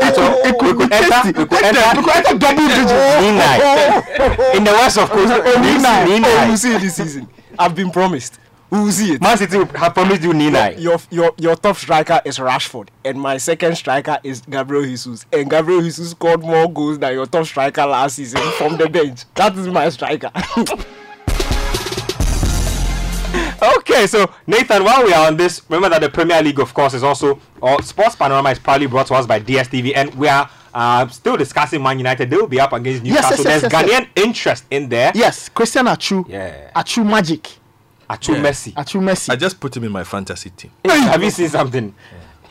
It 0.08 0.14
could, 0.14 0.68
it 0.68 0.76
could 0.76 0.92
enter- 0.92 1.10
tasty. 1.10 1.32
could 1.32 1.52
enter- 1.64 1.96
We 1.96 2.02
could 2.04 2.16
enter 2.16 2.38
double 2.38 2.68
digits. 2.68 2.92
In 4.56 4.64
the 4.64 4.70
west 4.72 4.98
of 4.98 5.10
course. 5.10 5.28
Nine. 5.28 6.22
Oh, 6.24 6.46
you 6.50 6.56
see 6.56 6.74
it 6.74 6.80
this 6.80 6.94
season. 6.96 7.28
I've 7.58 7.74
been 7.74 7.90
promised. 7.90 8.38
We 8.70 8.78
will 8.80 8.90
see 8.92 9.12
it. 9.12 9.20
Man 9.22 9.36
City 9.38 9.58
have 9.76 9.94
promised 9.94 10.22
you 10.22 10.34
Nina. 10.34 10.72
Your, 10.76 10.98
your 11.10 11.32
your 11.38 11.54
top 11.56 11.76
striker 11.76 12.20
is 12.24 12.38
Rashford, 12.38 12.88
and 13.04 13.20
my 13.20 13.36
second 13.36 13.76
striker 13.76 14.18
is 14.24 14.40
Gabriel 14.40 14.82
Jesus. 14.82 15.24
And 15.32 15.48
Gabriel 15.48 15.82
Jesus 15.82 16.10
scored 16.10 16.40
more 16.40 16.70
goals 16.72 16.98
than 16.98 17.12
your 17.12 17.26
top 17.26 17.46
striker 17.46 17.86
last 17.86 18.16
season 18.16 18.40
from 18.58 18.76
the 18.76 18.88
bench. 18.88 19.22
That 19.36 19.56
is 19.56 19.68
my 19.68 19.88
striker. 19.90 20.30
Okay, 23.78 24.06
so 24.06 24.30
Nathan, 24.46 24.84
while 24.84 25.02
we 25.04 25.12
are 25.14 25.26
on 25.28 25.36
this, 25.36 25.62
remember 25.68 25.88
that 25.88 26.00
the 26.02 26.10
Premier 26.10 26.42
League, 26.42 26.58
of 26.60 26.74
course, 26.74 26.92
is 26.94 27.02
also 27.02 27.40
or 27.60 27.80
Sports 27.82 28.14
Panorama 28.16 28.50
is 28.50 28.58
proudly 28.58 28.86
brought 28.86 29.06
to 29.06 29.14
us 29.14 29.26
by 29.26 29.40
DSTV, 29.40 29.92
and 29.96 30.14
we 30.14 30.28
are 30.28 30.48
uh, 30.74 31.06
still 31.08 31.36
discussing 31.38 31.82
Man 31.82 31.96
United. 31.98 32.28
They 32.28 32.36
will 32.36 32.46
be 32.48 32.60
up 32.60 32.72
against 32.74 33.04
Yes, 33.04 33.14
Newcastle. 33.14 33.44
yes, 33.44 33.62
yes, 33.62 33.72
There's 33.72 33.72
yes, 33.72 34.06
Ghanaian 34.16 34.24
interest 34.24 34.64
in 34.70 34.88
there. 34.90 35.10
Yes, 35.14 35.48
Christian 35.48 35.88
Atsu. 35.88 36.24
Yeah. 36.28 36.70
Atsu 36.74 37.02
Magic. 37.04 37.48
Atsu 38.08 38.32
Yeah. 38.32 38.42
Messi. 38.42 38.72
Atsu 38.76 39.00
Messi. 39.00 39.30
I 39.30 39.36
just 39.36 39.58
put 39.60 39.76
him 39.76 39.84
in 39.84 39.92
my 39.92 40.04
fantasy 40.04 40.50
team. 40.50 40.70
Have 40.84 41.22
you 41.22 41.30
seen 41.30 41.48
something? 41.48 41.94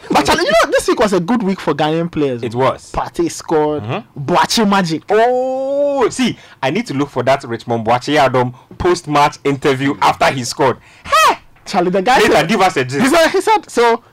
But 0.09 0.25
Charlie, 0.25 0.43
you 0.45 0.51
know, 0.51 0.71
this 0.71 0.87
week 0.87 0.99
was 0.99 1.13
a 1.13 1.19
good 1.19 1.41
week 1.41 1.59
for 1.59 1.73
Ghanaian 1.73 2.11
players. 2.11 2.43
It 2.43 2.53
was. 2.53 2.91
Partey 2.91 3.31
scored. 3.31 3.81
Mm-hmm. 3.83 4.25
Boakye 4.25 4.69
Magic. 4.69 5.03
Oh, 5.09 6.07
see, 6.09 6.37
I 6.61 6.69
need 6.69 6.85
to 6.87 6.93
look 6.93 7.09
for 7.09 7.23
that 7.23 7.43
Richmond 7.43 7.85
Boakye 7.85 8.17
Yiadom 8.17 8.53
post-match 8.77 9.37
interview 9.43 9.95
after 10.01 10.25
he 10.31 10.43
scored. 10.43 10.77
Hey, 11.03 11.39
Charlie, 11.65 11.89
the 11.89 12.03
guy 12.03 12.17
Nathan, 12.17 12.31
said, 12.33 12.49
give 12.49 12.61
us 12.61 12.77
a 12.77 12.83
he 12.83 12.89
said, 13.09 13.27
he 13.29 13.41
said, 13.41 13.69
so 13.69 14.03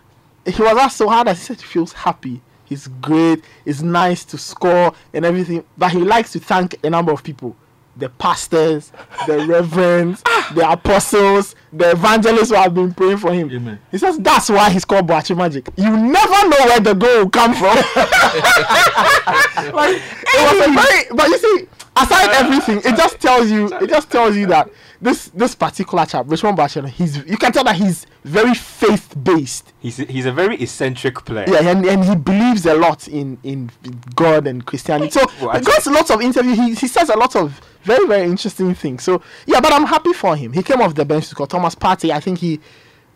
he 0.47 0.63
was 0.63 0.79
asked, 0.79 0.97
so 0.97 1.09
hard 1.09 1.27
does 1.27 1.39
he 1.39 1.45
said 1.45 1.61
he 1.61 1.67
feels 1.67 1.93
happy? 1.93 2.41
He's 2.65 2.87
great. 2.87 3.45
It's 3.67 3.83
nice 3.83 4.25
to 4.27 4.39
score 4.39 4.95
and 5.13 5.27
everything, 5.27 5.63
but 5.77 5.93
he 5.93 5.99
likes 5.99 6.33
to 6.33 6.41
thank 6.41 6.83
a 6.83 6.89
number 6.89 7.13
of 7.13 7.23
people. 7.23 7.55
The 7.97 8.09
pastors, 8.09 8.91
the 9.27 9.45
reverends, 9.47 10.23
the 10.55 10.71
apostles, 10.71 11.55
the 11.73 11.91
evangelists 11.91 12.49
who 12.49 12.55
have 12.57 12.75
been 12.75 12.95
praying 12.95 13.19
for 13.19 13.33
him. 13.33 13.51
Amen. 13.51 13.79
He 13.91 13.99
says 13.99 14.19
that's 14.19 14.49
why 14.49 14.71
he's 14.71 14.85
called 14.85 15.07
Boakye 15.07 15.37
Magic. 15.37 15.69
You 15.77 15.91
never 15.91 16.49
know 16.49 16.57
where 16.67 16.81
the 16.81 16.95
goal 16.95 17.19
will 17.19 17.31
come 17.31 17.53
from. 17.55 17.77
like 19.75 20.01
it 20.01 20.59
was 20.59 20.67
a 20.67 20.73
very, 20.73 21.05
but 21.15 21.29
you 21.29 21.39
see, 21.39 21.69
aside 21.97 22.31
uh, 22.31 22.47
everything, 22.47 22.79
it 22.79 22.97
just 22.97 23.21
tells 23.21 23.51
you, 23.51 23.73
it 23.75 23.91
just 23.91 24.11
tells 24.11 24.37
you 24.37 24.47
that 24.47 24.71
this 25.03 25.29
this 25.35 25.55
particular 25.57 26.07
chap, 26.07 26.27
Richmond 26.29 26.57
Boakye, 26.57 26.89
he's 26.89 27.17
you 27.27 27.37
can 27.37 27.51
tell 27.53 27.65
that 27.65 27.75
he's 27.75 28.07
very 28.25 28.55
faith 28.55 29.15
based. 29.23 29.73
He's 29.81 29.97
he's 29.97 30.27
a 30.27 30.33
very 30.33 30.55
eccentric 30.63 31.25
player. 31.25 31.45
Yeah, 31.49 31.69
and, 31.69 31.85
and 31.85 32.05
he 32.05 32.15
believes 32.15 32.65
a 32.67 32.75
lot 32.75 33.09
in 33.09 33.37
in 33.43 33.71
God 34.15 34.47
and 34.47 34.65
Christianity. 34.65 35.11
So 35.11 35.27
Well, 35.41 35.59
he 35.59 35.61
got 35.65 35.85
lots 35.89 36.11
of 36.11 36.21
interview. 36.23 36.55
He 36.55 36.75
he 36.75 36.87
says 36.87 37.09
a 37.09 37.17
lot 37.17 37.35
of 37.35 37.61
very 37.83 38.07
very 38.07 38.31
interesting 38.31 38.75
things. 38.75 39.03
So 39.03 39.21
yeah, 39.45 39.61
but 39.61 39.73
I'm 39.73 39.87
happy 39.87 40.13
for 40.13 40.37
him. 40.37 40.53
He 40.53 40.63
came 40.63 40.81
off 40.81 40.95
the 40.95 41.05
bench 41.05 41.25
to 41.25 41.31
score 41.31 41.49
Thomas 41.49 41.75
Partey. 41.75 42.11
I 42.11 42.21
think 42.21 42.39
he. 42.39 42.61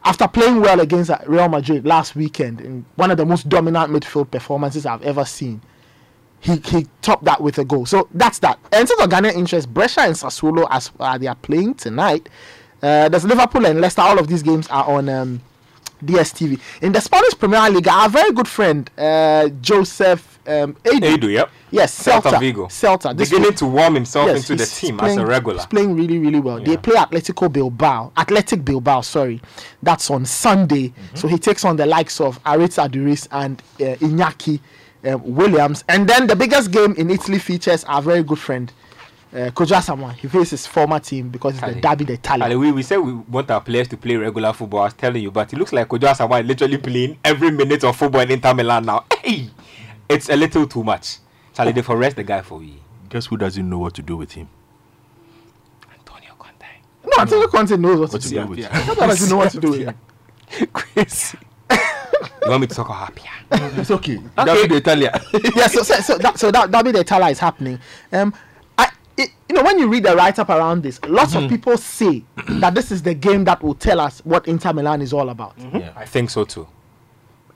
After 0.05 0.29
playing 0.29 0.61
well 0.61 0.79
against 0.79 1.11
Real 1.27 1.49
Madrid 1.49 1.85
last 1.85 2.15
weekend, 2.15 2.61
in 2.61 2.85
one 2.95 3.11
of 3.11 3.17
the 3.17 3.27
most 3.27 3.49
dominant 3.49 3.91
midfield 3.93 4.31
performances 4.31 4.87
I've 4.87 5.03
ever 5.03 5.25
seen, 5.25 5.61
he, 6.47 6.57
he 6.65 6.87
topped 7.03 7.25
that 7.25 7.41
with 7.41 7.59
a 7.59 7.65
goal. 7.65 7.87
So 7.87 8.09
that's 8.15 8.39
that. 8.41 8.59
And 8.73 8.83
in 8.83 8.87
terms 8.87 9.01
of 9.03 9.11
Ghanaian 9.11 9.35
interest, 9.35 9.73
Brescia 9.73 10.03
and 10.03 10.15
Sassuolo, 10.15 10.67
as 10.71 10.93
uh, 11.01 11.19
they 11.19 11.27
are 11.27 11.35
playing 11.35 11.75
tonight, 11.75 12.29
uh, 12.83 13.09
there's 13.09 13.25
Liverpool 13.25 13.67
and 13.67 13.81
Leicester. 13.81 14.03
All 14.03 14.19
of 14.19 14.29
these 14.29 14.43
games 14.43 14.69
are 14.69 14.85
on 14.85 15.09
um, 15.09 15.41
DSTV. 16.05 16.61
In 16.83 16.93
the 16.93 17.01
Spanish 17.01 17.37
Premier 17.37 17.69
League, 17.71 17.89
our 17.89 18.09
very 18.09 18.31
good 18.33 18.47
friend 18.47 18.89
uh, 18.97 19.49
Joseph 19.61 20.39
um, 20.47 20.75
Aidoo. 20.85 21.17
Aidoo, 21.17 21.33
yep. 21.33 21.51
Yes, 21.73 22.01
Celta 22.07 22.31
Celta. 22.31 22.39
Vigo. 22.41 22.67
Celta. 22.67 23.17
This 23.17 23.31
Beginning 23.31 23.51
week- 23.51 23.57
to 23.59 23.67
warm 23.67 23.95
himself 23.97 24.29
Yes, 24.29 24.49
into 24.49 24.55
the 24.63 24.67
team 24.71 24.97
playing, 24.99 25.19
as 25.19 25.25
a 25.25 25.27
regular. 25.27 25.57
He's 25.57 25.67
playing 25.67 25.97
really, 25.97 26.19
really 26.21 26.39
well. 26.39 26.61
They 26.61 26.77
play 26.77 26.95
Atletico 26.95 27.53
Bilbao. 27.53 28.13
Athletic 28.17 28.65
Bilbao, 28.65 29.01
sorry. 29.01 29.43
That's 29.83 30.09
on 30.11 30.25
Sunday. 30.27 30.89
Mm-hmm. 30.91 31.17
So 31.17 31.27
he 31.27 31.39
takes 31.39 31.65
on 31.65 31.75
the 31.77 31.87
likes 31.87 32.21
of 32.21 32.41
Aritz 32.45 32.79
Aduriz 32.81 33.27
and 33.33 33.61
uh, 33.81 33.97
Iñaki 33.97 34.61
um, 35.07 35.23
Williams. 35.35 35.85
And 35.89 36.09
then 36.09 36.27
the 36.27 36.37
biggest 36.37 36.71
game 36.71 36.95
in 36.97 37.11
Italy 37.11 37.39
features 37.39 37.85
our 37.85 38.03
very 38.03 38.23
good 38.23 38.39
friend, 38.39 38.73
uh, 39.33 39.51
Kojo 39.51 39.77
Asamoah. 39.77 40.15
He 40.15 40.29
faces 40.29 40.51
his 40.51 40.67
former 40.67 40.99
team 40.99 41.29
because 41.29 41.55
it's 41.55 41.61
the 41.61 41.67
Ali. 41.73 41.81
Derby 41.81 42.05
d'Italia. 42.05 42.45
Ali, 42.45 42.57
we, 42.57 42.73
we 42.73 42.83
said 42.83 42.99
we 42.99 43.13
want 43.13 43.51
our 43.51 43.61
players 43.61 43.89
to 43.89 43.97
play 43.97 44.17
regular 44.17 44.53
football. 44.53 44.81
I 44.81 44.85
was 44.85 44.95
telling 44.95 45.23
you, 45.23 45.31
but 45.31 45.53
it 45.53 45.59
looks 45.59 45.73
like 45.73 45.89
Kojo 45.89 46.09
Asamoah 46.13 46.41
is 46.43 46.47
literally 46.47 46.79
playing 46.79 47.19
every 47.25 47.51
minute 47.51 47.85
of 47.85 47.97
football 47.97 48.21
in 48.23 48.31
Inter 48.31 48.55
Milan 48.55 48.85
now. 48.87 49.05
Hey, 49.27 49.51
it's 50.09 50.29
a 50.29 50.37
little 50.37 50.67
too 50.69 50.85
much. 50.85 51.19
Charlie, 51.53 51.73
they 51.73 51.83
for 51.83 51.97
rest 51.97 52.15
the 52.15 52.23
guy 52.23 52.41
for 52.43 52.63
you. 52.63 52.75
Guess 53.09 53.27
who 53.27 53.37
doesn't 53.37 53.69
know 53.69 53.79
what 53.79 53.95
to 53.95 54.03
do 54.03 54.17
with 54.17 54.31
him? 54.33 54.49
No, 57.05 57.11
No, 57.17 57.23
Antonio 57.23 57.47
Conte 57.49 57.77
knows 57.77 57.99
what, 58.01 58.13
What 58.13 58.23
to 58.23 58.29
to 58.29 58.35
do. 58.35 58.41
do 58.43 58.47
with 58.47 58.59
Yeah. 58.61 58.77
you. 58.79 58.95
How 58.95 59.07
does 59.07 59.21
he 59.25 59.31
know 59.31 59.37
what 59.39 59.51
to 59.53 59.61
do 59.61 59.71
with 59.71 59.81
him? 60.61 60.67
Crazy. 60.73 61.39
You 62.45 62.51
want 62.51 62.61
me 62.63 62.67
to 62.69 62.75
talk 62.75 62.87
about 62.87 63.09
Apia? 63.11 63.31
It's 63.81 63.91
okay. 63.91 64.17
Okay. 64.39 64.45
David 64.45 64.73
Italia. 64.73 65.21
yeah, 65.57 65.67
so 65.67 65.83
so, 65.83 65.95
so 66.01 66.19
that 66.19 66.39
so 66.39 66.51
that 66.51 66.71
Derby 66.71 66.93
d'Italia 66.93 67.29
is 67.29 67.39
happening. 67.39 67.79
Um, 68.13 68.33
I 68.79 68.91
it, 69.17 69.31
you 69.49 69.55
know 69.57 69.63
when 69.63 69.79
you 69.79 69.89
read 69.89 70.05
the 70.05 70.15
write 70.17 70.39
up 70.39 70.49
around 70.49 70.83
this, 70.83 71.01
lots 71.05 71.35
Mm-hmm. 71.35 71.45
of 71.45 71.51
people 71.51 71.77
say 71.77 72.25
that 72.49 72.75
this 72.75 72.91
is 72.91 73.03
the 73.03 73.15
game 73.15 73.45
that 73.45 73.63
will 73.63 73.75
tell 73.75 74.01
us 74.01 74.21
what 74.25 74.47
Inter 74.49 74.73
Milan 74.73 75.03
is 75.03 75.13
all 75.13 75.29
about. 75.31 75.55
I 75.97 76.05
think 76.05 76.31
so 76.31 76.45
too. 76.45 76.67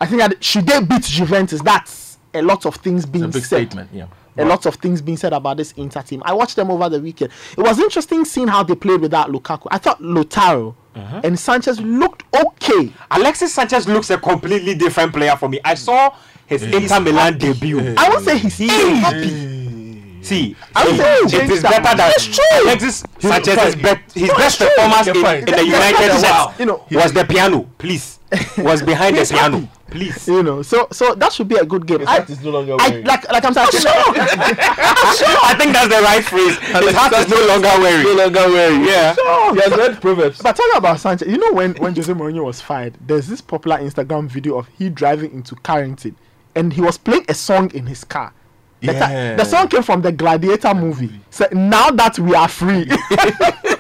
I 0.00 0.06
think 0.06 0.20
that 0.20 0.42
should 0.42 0.66
they 0.66 0.80
beat 0.82 1.02
Juventus, 1.02 1.60
that's 1.62 2.18
a 2.34 2.42
lot 2.42 2.64
of 2.66 2.76
things 2.76 3.04
being 3.06 3.24
a 3.24 3.28
big 3.28 3.42
said. 3.44 3.68
statement. 3.68 3.90
Yeah. 3.92 4.06
A 4.38 4.44
lot 4.44 4.64
of 4.64 4.76
things 4.76 5.02
being 5.02 5.16
said 5.18 5.32
about 5.32 5.56
this 5.56 5.72
Inter 5.72 6.00
team. 6.02 6.22
I 6.24 6.32
watched 6.32 6.56
them 6.56 6.70
over 6.70 6.88
the 6.88 7.00
weekend. 7.00 7.32
It 7.58 7.60
was 7.62 7.78
interesting 7.78 8.24
seeing 8.24 8.48
how 8.48 8.62
they 8.62 8.74
played 8.76 9.00
without 9.00 9.28
Lukaku. 9.30 9.66
I 9.70 9.78
thought 9.78 10.00
Lautaro 10.00 10.74
Uh-huh. 10.94 11.20
and 11.22 11.38
Sanchez 11.38 11.80
looked 11.80 12.24
okay. 12.34 12.92
Alexis 13.12 13.54
Sanchez 13.54 13.86
looks 13.86 14.10
a 14.10 14.18
completely 14.18 14.74
different 14.74 15.12
player 15.12 15.36
for 15.36 15.48
me. 15.48 15.60
I 15.64 15.74
saw 15.74 16.14
his 16.46 16.62
Inter 16.64 16.98
Milan 17.00 17.38
debut. 17.38 17.94
I 17.96 18.08
won't 18.08 18.24
say 18.24 18.38
he's 18.38 18.58
happy. 18.98 20.22
See, 20.22 20.54
I 20.76 20.84
would 20.84 20.94
it- 21.00 21.30
say 21.30 21.46
he 21.46 21.52
it 21.54 21.62
that. 21.62 21.82
better 21.82 21.96
than 21.96 22.10
It's 22.10 22.26
true. 22.26 22.62
Alexis 22.64 23.04
Sanchez 23.18 23.56
is 23.56 23.74
fine. 23.74 23.82
bet 23.82 24.00
his 24.12 24.28
No, 24.28 24.36
best 24.36 24.60
it's 24.60 24.70
true. 24.70 24.84
performance 24.84 25.06
in, 25.06 25.16
in 25.48 25.56
the 25.56 25.64
United 25.64 26.10
fine. 26.10 26.20
shirt 26.20 26.60
You 26.60 26.66
know, 26.66 26.84
was 26.90 27.12
the 27.12 27.24
piano. 27.24 27.66
Please, 27.78 28.18
was 28.58 28.82
behind 28.82 29.16
the 29.16 29.24
piano. 29.24 29.60
happy. 29.60 29.68
Please, 29.90 30.28
You 30.28 30.42
know, 30.42 30.62
so 30.62 30.86
so 30.92 31.14
that 31.16 31.32
should 31.32 31.48
be 31.48 31.56
a 31.56 31.64
good 31.64 31.86
game. 31.86 32.02
I, 32.06 32.16
heart 32.18 32.30
is 32.30 32.40
no 32.42 32.50
longer 32.50 32.76
I, 32.78 32.88
weary. 32.90 33.02
like 33.04 33.30
like 33.30 33.44
I'm 33.44 33.52
saying, 33.54 33.68
sure. 33.72 33.90
I 33.92 35.54
think 35.58 35.72
that's 35.72 35.88
the 35.88 36.00
right 36.02 36.24
phrase. 36.24 36.56
His 36.58 36.94
heart 36.94 37.12
is 37.14 37.28
no 37.28 37.46
longer 37.46 37.70
weary. 37.80 38.04
No 38.04 38.14
longer 38.14 38.48
weary. 38.48 38.86
Yeah. 38.86 39.14
Sure. 39.14 39.54
He 39.54 39.60
has 39.60 39.72
read 39.76 40.00
Proverbs. 40.00 40.40
But 40.42 40.56
talking 40.56 40.76
about 40.76 41.00
Sanchez, 41.00 41.28
you 41.28 41.38
know 41.38 41.52
when 41.52 41.74
when 41.74 41.94
Jose 41.94 42.12
Mourinho 42.12 42.44
was 42.44 42.60
fired, 42.60 42.96
there's 43.06 43.26
this 43.26 43.40
popular 43.40 43.78
Instagram 43.78 44.28
video 44.28 44.58
of 44.58 44.68
he 44.78 44.88
driving 44.90 45.32
into 45.32 45.56
Carrington, 45.56 46.16
and 46.54 46.72
he 46.72 46.80
was 46.80 46.96
playing 46.96 47.24
a 47.28 47.34
song 47.34 47.70
in 47.74 47.86
his 47.86 48.04
car. 48.04 48.32
The, 48.80 48.92
ti- 48.92 48.98
Yeah. 48.98 49.36
the 49.36 49.44
song 49.44 49.68
came 49.68 49.82
from 49.82 50.00
the 50.02 50.10
Gladiator 50.12 50.72
movie. 50.72 51.20
So 51.30 51.46
now 51.52 51.90
that 51.90 52.18
we 52.18 52.34
are 52.34 52.48
free. 52.48 52.88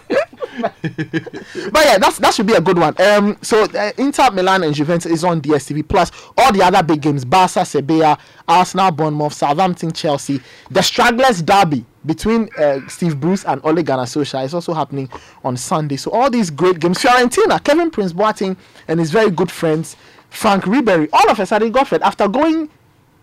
but 0.82 1.84
yeah, 1.84 1.98
that's 1.98 2.18
that 2.18 2.34
should 2.34 2.46
be 2.46 2.54
a 2.54 2.60
good 2.60 2.78
one. 2.78 2.94
Um, 3.00 3.36
so 3.42 3.64
uh, 3.64 3.92
Inter 3.98 4.30
Milan 4.30 4.64
and 4.64 4.74
Juventus 4.74 5.10
is 5.10 5.24
on 5.24 5.40
DSTV 5.40 5.86
plus 5.88 6.10
all 6.36 6.52
the 6.52 6.62
other 6.62 6.82
big 6.82 7.00
games: 7.00 7.24
Barca, 7.24 7.64
Sevilla, 7.64 8.18
Arsenal, 8.48 8.90
Bournemouth, 8.90 9.32
Southampton, 9.32 9.92
Chelsea. 9.92 10.40
The 10.70 10.82
stragglers 10.82 11.42
derby 11.42 11.84
between 12.06 12.48
uh, 12.58 12.80
Steve 12.88 13.20
Bruce 13.20 13.44
and 13.44 13.60
Ole 13.64 13.82
Gunnar 13.82 14.04
Solskjaer 14.04 14.44
is 14.44 14.54
also 14.54 14.72
happening 14.72 15.08
on 15.44 15.56
Sunday. 15.56 15.96
So 15.96 16.10
all 16.10 16.30
these 16.30 16.50
great 16.50 16.80
games: 16.80 16.98
Fiorentina, 16.98 17.62
Kevin 17.62 17.90
Prince 17.90 18.12
Boateng 18.12 18.56
and 18.88 19.00
his 19.00 19.10
very 19.10 19.30
good 19.30 19.50
friends 19.50 19.96
Franck 20.30 20.64
Ribery. 20.64 21.08
All 21.12 21.30
of 21.30 21.38
a 21.38 21.46
sudden 21.46 21.72
got 21.72 21.88
fed 21.88 22.02
after 22.02 22.28
going 22.28 22.70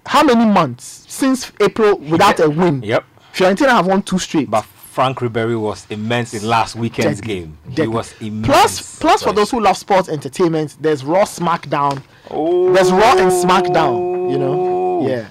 how 0.05 0.23
many 0.23 0.45
months 0.45 1.05
since 1.07 1.51
April 1.59 1.97
without 1.97 2.39
a 2.39 2.49
win. 2.49 2.81
Yep. 2.83 3.05
Fiorentina 3.33 3.69
have 3.69 3.87
won 3.87 4.01
two 4.01 4.19
straight. 4.19 4.49
But 4.49 4.65
Franck 4.97 5.19
Ribery 5.19 5.61
was 5.61 5.85
immense 5.91 6.33
in 6.33 6.41
last 6.49 6.75
weekend's 6.75 7.21
Deadly. 7.21 7.41
game. 7.41 7.57
He 7.69 7.85
was 7.87 8.15
immense. 8.19 8.47
Plus, 8.47 8.99
plus 8.99 9.21
for 9.21 9.31
those 9.31 9.51
who 9.51 9.59
love 9.59 9.77
sports 9.77 10.09
entertainment, 10.09 10.75
there's 10.81 11.05
Raw 11.05 11.23
SmackDown. 11.23 12.01
Oh. 12.31 12.73
There's 12.73 12.91
Raw 12.91 13.11
and 13.11 13.31
SmackDown. 13.31 14.31
You 14.31 14.39
know, 14.39 15.07
yeah, 15.07 15.27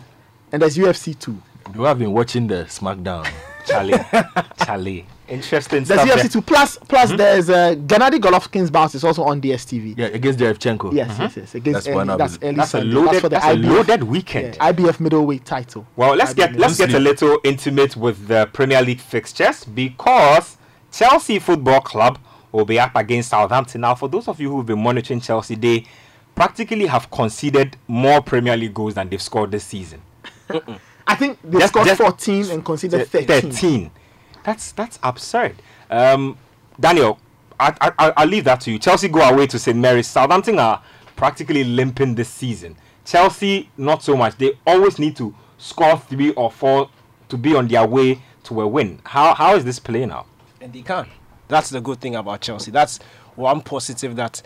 and 0.53 0.63
there's 0.63 0.77
UFC 0.79 1.19
too. 1.19 1.43
You 1.75 1.83
have 1.83 1.99
been 1.99 2.13
watching 2.13 2.47
the 2.47 2.67
SmackDown. 2.67 3.29
Charlie, 3.67 3.99
Charlie, 4.65 5.07
interesting 5.29 5.85
There's 5.85 6.01
stuff. 6.01 6.13
UFC 6.17 6.23
there. 6.23 6.29
two. 6.29 6.43
Plus, 6.43 6.79
plus 6.79 7.13
there's 7.13 7.51
uh, 7.51 7.75
Gennady 7.75 8.19
Golovkin's 8.19 8.71
bout 8.71 8.95
is 8.95 9.05
also 9.05 9.25
on 9.25 9.41
DSTV. 9.41 9.97
Yeah, 9.99 10.07
against 10.07 10.39
Derevyanchenko. 10.39 10.93
Yes, 10.93 11.17
yes, 11.19 11.37
yes. 11.37 11.55
Against 11.55 11.85
That's 11.87 11.95
one 11.95 12.09
early, 12.11 12.13
of 12.13 12.19
that's 12.31 12.39
early 12.45 12.55
That's 12.57 12.69
a 12.69 12.79
Sunday. 12.79 12.95
loaded, 12.95 13.21
for 13.21 13.29
the 13.29 13.35
that's 13.37 13.47
a 13.47 13.57
IBF, 13.57 13.69
loaded 13.77 14.03
weekend. 14.05 14.57
yeah, 14.57 14.73
IBF 14.73 15.01
middleweight 15.01 15.45
title. 15.45 15.87
Well, 15.97 16.15
let's 16.15 16.33
IBF 16.33 16.37
get 16.37 16.57
let's 16.57 16.79
get 16.79 16.95
a 16.95 16.99
little 17.01 17.39
intimate 17.45 17.97
with 17.97 18.29
the 18.29 18.49
Premier 18.53 18.83
League 18.83 19.01
fixtures 19.01 19.65
because 19.65 20.57
Chelsea 20.93 21.39
Football 21.39 21.81
Club 21.81 22.19
will 22.53 22.65
be 22.65 22.79
up 22.81 22.95
against 22.97 23.31
Southampton. 23.31 23.83
Now, 23.83 23.95
for 23.95 24.09
those 24.09 24.29
of 24.29 24.41
you 24.41 24.51
who've 24.51 24.65
been 24.67 24.83
monitoring 24.83 25.21
Chelsea, 25.21 25.55
they 25.57 25.85
practically 26.35 26.87
have 26.87 27.11
conceded 27.11 27.77
more 27.89 28.21
Premier 28.23 28.57
League 28.57 28.75
goals 28.75 28.95
than 28.95 29.09
they've 29.09 29.21
scored 29.23 29.51
this 29.51 29.65
season. 29.65 30.01
I 31.09 31.15
think 31.15 31.39
they 31.43 31.59
Just- 31.61 31.73
scored 31.73 31.87
just- 31.87 32.01
14 32.01 32.51
and 32.51 32.65
conceded 32.65 33.09
13. 33.09 33.51
13. 33.53 33.91
That's 34.47 34.73
that's 34.73 34.99
absurd. 35.03 35.57
Um, 35.91 36.39
Daniel, 36.81 37.19
I, 37.61 37.75
I, 37.99 38.13
I'll 38.17 38.29
leave 38.29 38.45
that 38.45 38.61
to 38.63 38.71
you. 38.71 38.79
Chelsea 38.79 39.09
go 39.09 39.21
away 39.21 39.47
to 39.49 39.59
St 39.59 39.77
Mary's. 39.77 40.07
Southampton 40.07 40.59
are 40.59 40.83
practically 41.17 41.65
limping 41.65 42.15
this 42.15 42.29
season. 42.29 42.77
Chelsea, 43.05 43.69
not 43.77 44.03
so 44.03 44.17
much. 44.17 44.39
They 44.39 44.53
always 44.67 44.99
need 44.99 45.17
to 45.17 45.35
score 45.59 45.99
three 45.99 46.33
or 46.33 46.51
four 46.51 46.89
to 47.29 47.37
be 47.37 47.55
on 47.55 47.69
their 47.69 47.87
way 47.87 48.23
to 48.45 48.61
a 48.61 48.67
win. 48.67 49.01
How 49.05 49.35
how 49.35 49.57
is 49.57 49.65
this 49.65 49.79
playing 49.79 50.13
out? 50.13 50.27
and 50.67 50.73
they 50.73 50.83
can. 50.83 51.07
That's 51.49 51.71
the 51.71 51.81
good 51.81 52.01
thing 52.01 52.17
about 52.17 52.41
Chelsea. 52.41 52.71
That's 52.71 52.99
one 53.37 53.61
positive 53.61 54.17
that 54.17 54.43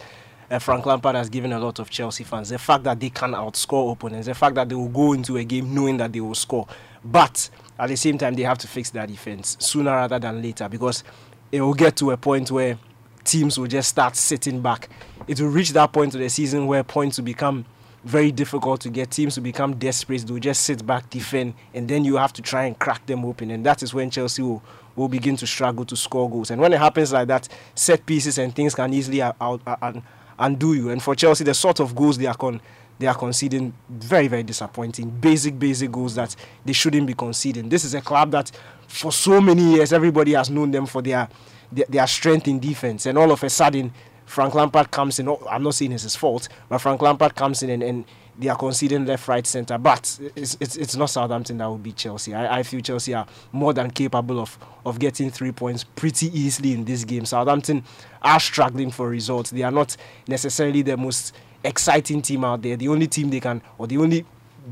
uh, 0.50 0.58
Frank 0.58 0.84
Lampard 0.84 1.16
has 1.16 1.30
given 1.30 1.52
a 1.52 1.58
lot 1.58 1.78
of 1.78 1.88
Chelsea 1.88 2.24
fans. 2.24 2.50
The 2.50 2.58
fact 2.58 2.84
that 2.84 3.00
they 3.00 3.08
can 3.10 3.32
outscore 3.32 3.92
opponents, 3.92 4.26
the 4.26 4.34
fact 4.34 4.54
that 4.56 4.68
they 4.68 4.74
will 4.74 4.88
go 4.88 5.14
into 5.14 5.38
a 5.38 5.44
game 5.44 5.74
knowing 5.74 5.96
that 5.96 6.12
they 6.12 6.20
will 6.20 6.34
score. 6.34 6.66
But 7.02 7.48
at 7.80 7.88
the 7.88 7.96
same 7.96 8.18
time, 8.18 8.34
they 8.34 8.42
have 8.42 8.58
to 8.58 8.68
fix 8.68 8.90
their 8.90 9.06
defense 9.06 9.56
sooner 9.58 9.90
rather 9.90 10.18
than 10.18 10.42
later 10.42 10.68
because 10.68 11.02
it 11.50 11.60
will 11.60 11.74
get 11.74 11.96
to 11.96 12.10
a 12.10 12.16
point 12.16 12.50
where 12.50 12.78
teams 13.24 13.58
will 13.58 13.66
just 13.66 13.88
start 13.88 14.16
sitting 14.16 14.60
back. 14.60 14.88
It 15.26 15.40
will 15.40 15.48
reach 15.48 15.70
that 15.70 15.92
point 15.92 16.14
of 16.14 16.20
the 16.20 16.28
season 16.28 16.66
where 16.66 16.84
points 16.84 17.18
will 17.18 17.24
become 17.24 17.64
very 18.04 18.32
difficult 18.32 18.80
to 18.82 18.90
get. 18.90 19.10
Teams 19.10 19.36
will 19.36 19.44
become 19.44 19.76
desperate. 19.76 20.26
They'll 20.26 20.38
just 20.38 20.64
sit 20.64 20.86
back, 20.86 21.10
defend, 21.10 21.54
and 21.74 21.88
then 21.88 22.04
you 22.04 22.16
have 22.16 22.32
to 22.34 22.42
try 22.42 22.64
and 22.64 22.78
crack 22.78 23.04
them 23.06 23.24
open. 23.24 23.50
And 23.50 23.64
that 23.66 23.82
is 23.82 23.92
when 23.92 24.10
Chelsea 24.10 24.42
will, 24.42 24.62
will 24.96 25.08
begin 25.08 25.36
to 25.36 25.46
struggle 25.46 25.84
to 25.86 25.96
score 25.96 26.30
goals. 26.30 26.50
And 26.50 26.60
when 26.60 26.72
it 26.72 26.78
happens 26.78 27.12
like 27.12 27.28
that, 27.28 27.48
set 27.74 28.06
pieces 28.06 28.38
and 28.38 28.54
things 28.54 28.74
can 28.74 28.92
easily 28.92 29.22
out, 29.22 29.36
out, 29.40 29.60
un- 29.82 30.02
undo 30.38 30.74
you. 30.74 30.90
And 30.90 31.02
for 31.02 31.14
Chelsea, 31.14 31.44
the 31.44 31.54
sort 31.54 31.80
of 31.80 31.94
goals 31.94 32.16
they 32.18 32.26
are 32.26 32.34
con- 32.34 32.60
they 33.00 33.06
are 33.06 33.14
conceding 33.14 33.72
very 33.88 34.28
very 34.28 34.42
disappointing. 34.42 35.10
Basic 35.10 35.58
basic 35.58 35.90
goals 35.90 36.14
that 36.14 36.36
they 36.64 36.72
shouldn't 36.72 37.06
be 37.06 37.14
conceding. 37.14 37.68
This 37.68 37.84
is 37.84 37.94
a 37.94 38.00
club 38.00 38.30
that 38.30 38.52
for 38.86 39.10
so 39.10 39.40
many 39.40 39.62
years 39.62 39.92
everybody 39.92 40.34
has 40.34 40.50
known 40.50 40.70
them 40.70 40.86
for 40.86 41.02
their 41.02 41.28
their, 41.72 41.86
their 41.88 42.06
strength 42.06 42.46
in 42.46 42.60
defense, 42.60 43.06
and 43.06 43.16
all 43.18 43.32
of 43.32 43.42
a 43.42 43.50
sudden 43.50 43.92
Frank 44.26 44.54
Lampard 44.54 44.92
comes 44.92 45.18
in. 45.18 45.28
oh, 45.28 45.44
I'm 45.50 45.64
not 45.64 45.74
saying 45.74 45.90
it's 45.90 46.04
his 46.04 46.14
fault, 46.14 46.48
but 46.68 46.78
Frank 46.78 47.02
Lampard 47.02 47.34
comes 47.34 47.64
in 47.64 47.70
and, 47.70 47.82
and 47.82 48.04
they 48.38 48.48
are 48.48 48.56
conceding 48.56 49.04
left, 49.04 49.26
right, 49.26 49.44
centre. 49.44 49.76
But 49.76 50.18
it's, 50.36 50.56
it's, 50.60 50.76
it's 50.76 50.94
not 50.94 51.10
Southampton 51.10 51.58
that 51.58 51.66
will 51.66 51.78
beat 51.78 51.96
Chelsea. 51.96 52.32
I, 52.32 52.60
I 52.60 52.62
feel 52.62 52.80
Chelsea 52.80 53.12
are 53.12 53.26
more 53.50 53.74
than 53.74 53.90
capable 53.90 54.38
of, 54.38 54.56
of 54.86 55.00
getting 55.00 55.30
three 55.30 55.50
points 55.50 55.82
pretty 55.82 56.26
easily 56.38 56.72
in 56.72 56.84
this 56.84 57.04
game. 57.04 57.24
Southampton 57.24 57.82
are 58.22 58.38
struggling 58.38 58.92
for 58.92 59.08
results. 59.08 59.50
They 59.50 59.62
are 59.62 59.72
not 59.72 59.96
necessarily 60.28 60.82
the 60.82 60.96
most 60.96 61.34
exciting 61.64 62.22
team 62.22 62.44
out 62.44 62.62
there. 62.62 62.76
The 62.76 62.88
only 62.88 63.06
team 63.06 63.30
they 63.30 63.40
can, 63.40 63.62
or 63.78 63.86
the 63.86 63.98
only 63.98 64.24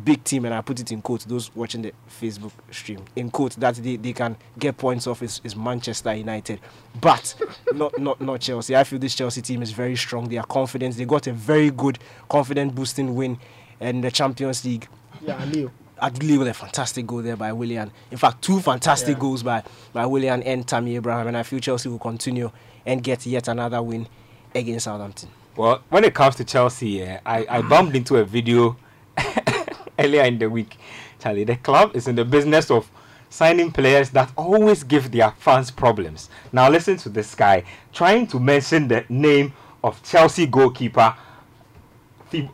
big 0.05 0.23
team, 0.25 0.45
and 0.45 0.55
I 0.55 0.61
put 0.61 0.81
it 0.81 0.93
in 0.93 1.03
quotes, 1.03 1.25
those 1.25 1.55
watching 1.55 1.83
the 1.83 1.93
Facebook 2.21 2.53
stream, 2.71 3.05
in 3.17 3.31
quotes, 3.31 3.57
that 3.57 3.77
they, 3.77 3.97
they 3.97 4.13
can 4.13 4.37
get 4.59 4.77
points 4.77 5.07
off 5.07 5.23
is, 5.23 5.41
is 5.45 5.57
Manchester 5.57 6.15
United. 6.15 6.61
But 7.01 7.35
not, 7.75 7.99
not, 7.99 8.21
not 8.21 8.41
Chelsea. 8.41 8.77
I 8.77 8.85
feel 8.85 8.99
this 8.99 9.15
Chelsea 9.15 9.43
team 9.43 9.63
is 9.63 9.73
very 9.73 9.97
strong. 9.97 10.29
They 10.29 10.37
are 10.37 10.47
confident. 10.47 10.97
They 10.97 11.05
got 11.05 11.27
a 11.27 11.33
very 11.33 11.71
good, 11.71 11.99
confident 12.29 12.75
boosting 12.75 13.15
win 13.15 13.39
in 13.81 14.01
the 14.01 14.11
Champions 14.11 14.65
League. 14.65 14.89
Yeah, 15.21 15.43
Leo. 15.47 15.71
Adli 16.01 16.39
with 16.39 16.47
a 16.47 16.55
fantastic 16.55 17.07
goal 17.09 17.23
there 17.23 17.37
by 17.37 17.53
Willian. 17.53 17.91
In 18.13 18.19
fact, 18.19 18.43
two 18.43 18.61
fantastic 18.61 19.19
goals 19.19 19.43
by, 19.43 19.65
by 19.93 20.07
Willian 20.07 20.45
and 20.45 20.67
Tammy 20.67 20.95
Abraham. 20.95 21.27
And 21.27 21.37
I 21.37 21.43
feel 21.43 21.59
Chelsea 21.59 21.89
will 21.89 21.99
continue 21.99 22.53
and 22.87 23.03
get 23.03 23.27
yet 23.27 23.49
another 23.49 23.83
win 23.83 24.07
against 24.55 24.85
Southampton. 24.85 25.29
Well, 25.59 25.83
when 25.89 26.05
it 26.05 26.15
comes 26.15 26.37
to 26.37 26.45
Chelsea, 26.45 27.03
eh, 27.03 27.19
I, 27.27 27.45
I 27.51 27.63
bumped 27.63 27.97
into 27.97 28.17
a 28.19 28.25
video 28.25 28.77
earlier 29.99 30.23
in 30.23 30.39
the 30.39 30.49
week. 30.49 30.77
Charlie, 31.19 31.43
the 31.43 31.57
club 31.57 31.97
is 31.97 32.07
in 32.07 32.15
the 32.15 32.25
business 32.25 32.71
of 32.71 32.89
signing 33.29 33.73
players 33.73 34.11
that 34.11 34.31
always 34.37 34.85
give 34.85 35.11
their 35.11 35.33
fans 35.33 35.73
problems. 35.73 36.31
Now, 36.53 36.71
listen 36.71 36.97
to 36.99 37.09
this 37.09 37.35
guy 37.35 37.65
trying 37.93 38.29
to 38.29 38.39
mention 38.39 38.87
the 38.87 39.05
name 39.09 39.53
of 39.83 40.01
Chelsea 40.05 40.47
goalkeeper 40.47 41.13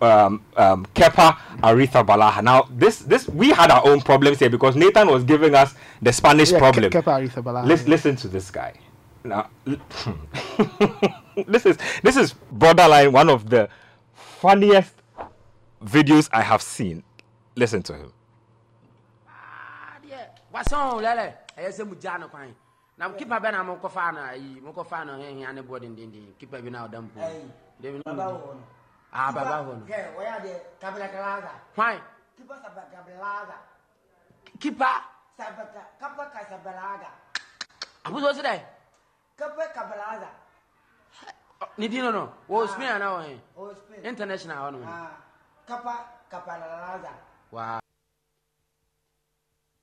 um, 0.01 0.43
um, 0.57 0.87
Kepa 0.95 1.37
Aretha 1.61 2.07
Balaha. 2.07 2.43
Now, 2.43 2.67
this 2.71 3.01
this 3.01 3.29
we 3.29 3.51
had 3.51 3.71
our 3.71 3.87
own 3.87 4.01
problems 4.01 4.39
here 4.39 4.49
because 4.49 4.77
Nathan 4.77 5.09
was 5.09 5.25
giving 5.25 5.55
us 5.55 5.75
the 6.01 6.13
Spanish 6.13 6.53
Yeah, 6.53 6.59
problem. 6.59 6.91
Ke- 6.91 6.95
Kepa 6.95 7.21
Arrizabalaga, 7.29 7.67
Lis- 7.67 7.83
yeah. 7.83 7.91
Listen 7.91 8.17
to 8.17 8.29
this 8.29 8.51
guy. 8.51 8.73
Now, 9.25 9.51
this 11.47 11.67
is 11.67 11.77
this 12.03 12.17
is 12.17 12.35
borderline 12.51 13.13
one 13.13 13.29
of 13.29 13.51
the 13.51 13.69
funniest 14.15 14.95
videos 15.85 16.29
I 16.33 16.43
have 16.43 16.63
seen. 16.63 17.03
Listen 17.57 17.83
to 17.85 17.95
him. 17.95 18.13
wasɔn 20.55 21.03
lɛlɛ 21.03 21.27
ɛyɛ 21.59 21.71
sɛ 21.77 21.83
mu 21.89 21.95
gya 21.97 22.19
no 22.19 22.29
kwan 22.29 22.55
na 22.97 23.09
kipa 23.11 23.41
bɛ 23.43 23.51
na 23.53 23.65
mokɔfa 23.65 24.15
no 24.15 24.21
ayi 24.23 24.61
mokɔfa 24.63 25.05
no 25.07 25.13
hɛhia 25.19 25.53
ne 25.55 25.63
boɔ 25.63 25.81
dendenden 25.83 26.35
kipa 26.39 26.63
bi 26.63 26.71
na 26.71 26.87
ɔda 26.87 26.99
mpo 27.03 27.19
Ayi. 27.21 27.51
David 27.81 28.03
Baba 28.05 28.25
Nunes. 28.31 28.63
Ah, 29.13 29.33
baba 29.33 29.57
abuso 38.05 38.35
si 38.35 38.43
dɛ 38.43 38.63
Kapa 39.37 39.67
Kablaza. 39.75 40.44
Ne 41.79 41.89
din 41.89 42.03
no 42.13 42.33
wɔ 42.49 42.69
spain 42.69 42.89
ana 42.89 43.07
wɔ 43.07 43.21
hɛ 43.27 43.39
O 43.57 43.75
Spain. 43.75 44.05
international 44.05 44.57
hɔ 44.57 44.73
no 44.73 44.79
Ah, 44.87 45.11
Kapa 45.67 45.95
Kapalaza. 46.31 47.11
Wow. 47.51 47.81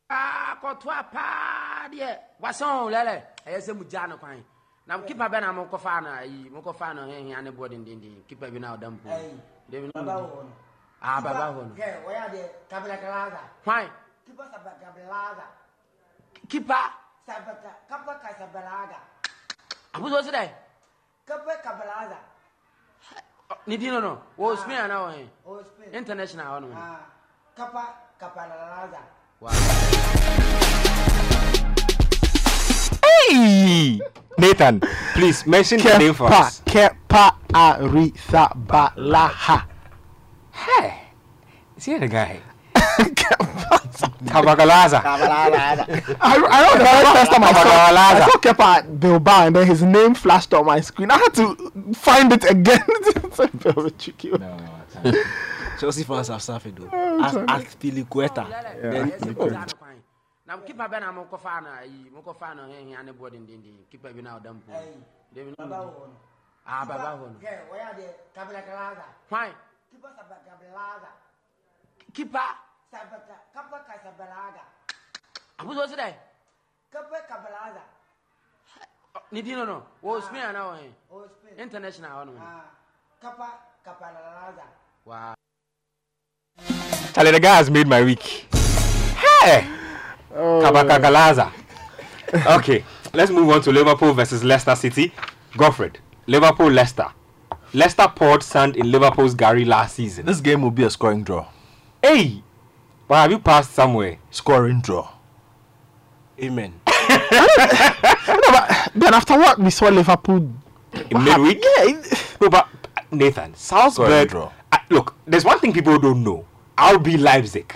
akɔtoa 0.09 1.11
paa 1.11 1.87
deɛ 1.91 2.19
wasɛn 2.41 2.91
lɛlɛ 2.93 3.15
ɛyɛ 3.45 3.59
sɛ 3.65 3.73
mu 3.77 3.83
gyaa 3.85 4.07
no 4.09 4.17
kwan. 4.17 4.43
Na 4.87 4.97
kipa 4.99 5.29
bɛ 5.29 5.41
na 5.41 5.53
mokɔfa 5.53 6.03
no 6.03 6.09
ayi 6.09 6.49
mokɔfa 6.51 6.95
no 6.95 7.01
hɛhia 7.07 7.41
ne 7.43 7.51
boɔ 7.51 7.69
dendenden 7.69 8.23
kipa 8.27 8.47
bi 8.51 8.59
na 8.59 8.75
ɔda 8.75 8.89
mpo 8.91 9.09
Baba 11.01 11.45
hɔ 11.53 11.63
no. 11.67 11.75
Hwan 13.65 13.89
Kipa 16.49 16.79
abuso 19.93 20.23
si 20.23 20.29
dɛ 20.31 20.49
Kapa 21.31 21.55
Kablaza. 21.63 22.19
ne 23.67 23.77
din 23.77 23.91
no 23.93 23.99
no 24.01 24.17
wɔ 24.37 24.57
spain 24.57 24.77
ana 24.83 24.95
wɔ 24.95 25.09
hɛ 25.15 25.27
O 25.47 25.63
Spain. 25.63 25.89
international 25.95 26.45
hɔ 26.51 26.59
no 26.61 26.67
Ah, 26.75 26.99
Kapa 27.55 27.83
Kapalaza. 28.19 28.99
Hey! 33.03 33.99
Nathan, 34.37 34.81
please 35.13 35.45
mention 35.47 35.79
the 35.79 35.97
name 35.97 36.13
for 36.13 36.29
Kepa 36.29 36.41
us. 36.41 36.61
Kepa 36.65 37.35
Arrizabalaha. 37.53 39.63
Hey, 40.51 41.01
is 41.77 41.85
he 41.85 41.97
the 41.97 42.07
guy? 42.07 42.41
Kabagalaza. 44.25 45.01
I, 45.03 45.15
I 46.21 46.37
know 46.37 46.77
the 46.77 46.83
very 46.83 47.05
first 47.15 47.31
time 47.31 47.43
I 47.43 47.53
saw, 47.53 47.95
I 47.95 48.19
saw 48.29 48.37
Kepa 48.39 48.63
at 48.77 48.99
Bilbao 48.99 49.47
and 49.47 49.55
then 49.55 49.67
his 49.67 49.81
name 49.83 50.13
flashed 50.15 50.53
on 50.53 50.65
my 50.65 50.79
screen. 50.81 51.09
I 51.11 51.17
had 51.17 51.33
to 51.35 51.55
find 51.95 52.31
it 52.31 52.43
again. 52.49 52.83
it's 52.87 53.39
a 53.39 53.47
bit 53.47 53.77
of 53.77 53.85
a 53.85 53.91
tricky 53.91 54.31
one. 54.31 54.43
Chelsea 55.79 56.03
fans 56.03 56.27
have 56.27 56.41
suffered 56.41 56.75
though. 56.75 56.89
Oh, 56.93 57.23
As 57.23 57.31
sorry. 57.33 57.47
Azpilicueta. 57.47 58.45
Then 58.81 59.09
ɛyɛ 59.09 59.19
sɛ 59.19 59.25
mu 59.35 59.49
gyaa 59.49 59.65
no 59.65 59.73
kwan 59.79 59.95
na 60.45 60.57
kipa 60.57 60.87
bɛ 60.87 60.99
na 60.99 61.11
mokɔfa 61.11 61.63
no 61.63 61.69
ayi 61.81 62.11
mokɔfa 62.13 62.55
no 62.55 62.61
hɛhia 62.69 63.03
ne 63.05 63.11
boɔ 63.13 63.31
kipa 63.89 64.09
bi 64.13 64.21
na 64.21 64.37
ɔda 64.37 64.53
mpo 64.53 64.69
Ayi. 64.75 65.01
David 65.33 65.55
Baba 65.57 65.77
Nunes. 65.77 65.93
wo 65.97 66.05
no. 66.05 66.13
Ah, 66.67 66.85
baba 66.85 67.17
hɔ 67.17 67.19
no 67.19 67.39
Hwɛ, 67.41 67.53
wɔyɛ 67.71 67.85
adeɛ 67.89 68.09
Kabla 68.35 68.61
Kalaza. 68.61 69.05
hwan 69.29 69.49
Kipa 69.91 70.07
Saba 70.15 70.35
Kablaza. 70.45 71.09
kipa 72.13 72.43
Sabata 72.91 73.35
Kapa 73.53 73.77
Kasabalaga. 73.87 74.63
abuso 75.59 75.87
si 75.87 75.95
dɛ 75.95 76.13
Kapa 76.91 77.17
Kablaza. 77.29 77.81
ne 79.31 79.41
din 79.41 79.55
no 79.55 79.65
no 79.65 79.83
wɔ 80.03 80.21
spain 80.23 80.41
ana 80.41 80.59
wɔ 80.59 80.77
hɛ 80.77 81.57
international 81.59 82.11
hɔ 82.11 82.25
no 82.25 82.33
Ah, 82.41 82.65
Kapa 83.21 83.47
Kapalaza. 83.85 84.63
Wow. 85.05 85.33
Charlie, 87.13 87.31
the 87.31 87.39
guy 87.39 87.55
has 87.55 87.69
made 87.69 87.87
my 87.87 88.01
week. 88.03 88.47
Hey! 89.15 89.67
Kabakagalaza. 90.33 91.51
Okay, 92.45 92.83
let's 93.13 93.31
move 93.31 93.49
on 93.49 93.61
to 93.61 93.71
Liverpool 93.71 94.13
versus 94.13 94.43
Leicester 94.43 94.75
City. 94.75 95.11
Godfred, 95.57 95.97
Liverpool 96.27 96.69
Leicester. 96.71 97.07
Leicester 97.73 98.07
poured 98.15 98.43
sand 98.43 98.75
in 98.77 98.91
Liverpool's 98.91 99.33
Gary 99.33 99.65
last 99.65 99.95
season. 99.95 100.25
This 100.25 100.39
game 100.39 100.61
will 100.61 100.71
be 100.71 100.83
a 100.83 100.89
scoring 100.89 101.23
draw. 101.23 101.47
Hey! 102.01 102.43
But 103.11 103.23
have 103.23 103.31
you 103.31 103.39
passed 103.39 103.71
somewhere? 103.73 104.19
Scoring 104.29 104.79
draw. 104.79 105.09
Amen. 106.41 106.79
no, 106.87 107.27
but 107.29 108.89
then 108.95 109.13
after 109.13 109.37
what 109.37 109.59
we 109.59 109.69
saw 109.69 109.89
Liverpool 109.89 110.49
In 111.09 111.21
midweek? 111.21 111.61
Yeah. 111.77 112.01
No, 112.39 112.49
but 112.49 112.69
Nathan, 113.11 113.53
Salzburg. 113.53 114.29
draw. 114.29 114.49
Uh, 114.71 114.77
look, 114.89 115.13
there's 115.25 115.43
one 115.43 115.59
thing 115.59 115.73
people 115.73 115.99
don't 115.99 116.23
know. 116.23 116.45
RB 116.77 117.19
Leipzig, 117.19 117.75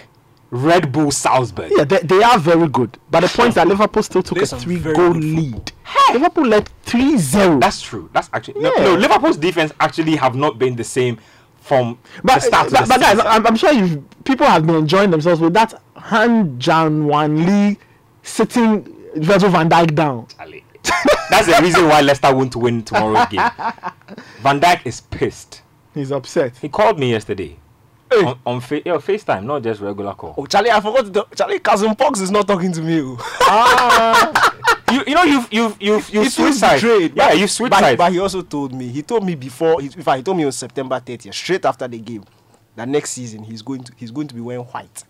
Red 0.52 0.94
Bull 0.94 1.12
Salzburg. 1.12 1.70
Yeah, 1.76 1.84
they, 1.84 2.00
they 2.00 2.24
are 2.24 2.40
very 2.40 2.70
good. 2.70 2.98
But 3.12 3.20
the 3.20 3.28
point 3.28 3.50
is 3.50 3.56
that 3.56 3.68
Liverpool 3.74 4.04
still 4.04 4.24
took 4.24 4.38
a 4.38 4.40
There's 4.40 4.52
some 4.52 4.60
three-goal 4.60 4.94
good 4.94 5.18
lead. 5.22 5.74
Liverpool 6.14 6.46
led 6.46 6.70
3 6.84 7.18
0. 7.18 7.60
That's 7.60 7.82
true. 7.82 8.10
That's 8.14 8.30
actually 8.32 8.62
no, 8.62 8.72
Yeah. 8.78 8.84
no. 8.84 8.96
Liverpool's 8.96 9.36
defense 9.36 9.74
actually 9.82 10.16
have 10.16 10.34
not 10.34 10.58
been 10.58 10.78
the 10.78 10.86
same 10.86 11.18
from 11.66 11.98
But, 12.24 12.36
the 12.36 12.42
start. 12.42 12.72
but, 12.72 12.88
but 12.88 13.00
guys. 13.02 13.20
I'm, 13.20 13.46
I'm 13.48 13.56
sure 13.56 13.72
you 13.74 14.06
people 14.24 14.46
have 14.46 14.66
been 14.66 14.76
enjoying 14.76 15.10
themselves 15.12 15.42
with 15.42 15.54
that 15.54 15.74
Han 15.96 16.60
Jan 16.60 17.06
Wan 17.08 17.46
Lee 17.46 17.78
sitting 18.24 18.84
Virgil 19.16 19.50
van 19.50 19.70
Dijk 19.70 19.96
down. 19.96 20.28
Charlie. 20.38 20.64
That's 21.32 21.48
the 21.48 21.58
reason 21.64 21.88
why 21.88 22.02
Leicester 22.02 22.34
won't 22.36 22.56
win 22.56 22.84
tomorrow's 22.84 23.28
game. 23.30 23.42
Van 24.42 24.60
Dijk 24.62 24.86
is 24.86 25.02
pissed. 25.02 25.64
He's 25.96 26.12
upset. 26.12 26.56
He 26.58 26.70
called 26.70 27.00
me 27.00 27.12
yesterday 27.12 27.58
on, 28.12 28.38
on 28.46 28.62
fa- 28.62 28.82
yeah, 28.86 28.94
FaceTime, 28.98 29.44
not 29.46 29.64
just 29.64 29.82
regular 29.82 30.14
call. 30.14 30.36
Oh, 30.38 30.46
Charlie, 30.46 30.70
I 30.72 30.80
forgot 30.80 31.06
to 31.06 31.12
tell- 31.12 31.28
Charlie, 31.36 31.60
cousin 31.60 31.96
Pox 31.96 32.20
is 32.20 32.30
not 32.32 32.48
talking 32.48 32.72
to 32.74 32.82
me. 32.82 33.00
oh. 33.02 33.18
Ah. 33.42 34.52
you, 34.92 35.04
you 35.08 35.16
know 35.16 35.24
you've 35.24 35.48
you've 35.52 35.82
you've 35.82 36.10
you 36.10 36.30
switched 36.30 36.62
betrayed. 36.62 37.16
Yeah, 37.16 37.34
you 37.34 37.48
switched 37.48 37.72
but. 37.72 37.98
But 37.98 38.12
he 38.12 38.20
also 38.20 38.42
told 38.42 38.74
me. 38.74 38.88
He 38.88 39.02
told 39.02 39.26
me 39.26 39.36
before. 39.36 39.82
He, 39.82 39.88
in 39.88 40.04
fact, 40.04 40.18
he 40.18 40.24
told 40.24 40.38
me 40.38 40.46
on 40.46 40.52
September 40.52 41.00
30th, 41.00 41.34
straight 41.34 41.66
after 41.66 41.88
the 41.88 42.00
game, 42.00 42.24
that 42.76 42.88
next 42.88 43.12
season 43.12 43.44
he's 43.44 43.62
going 43.62 43.84
to 43.84 43.94
he's 43.98 44.12
going 44.12 44.28
to 44.28 44.36
be 44.36 44.42
wearing 44.42 44.66
white. 44.66 45.04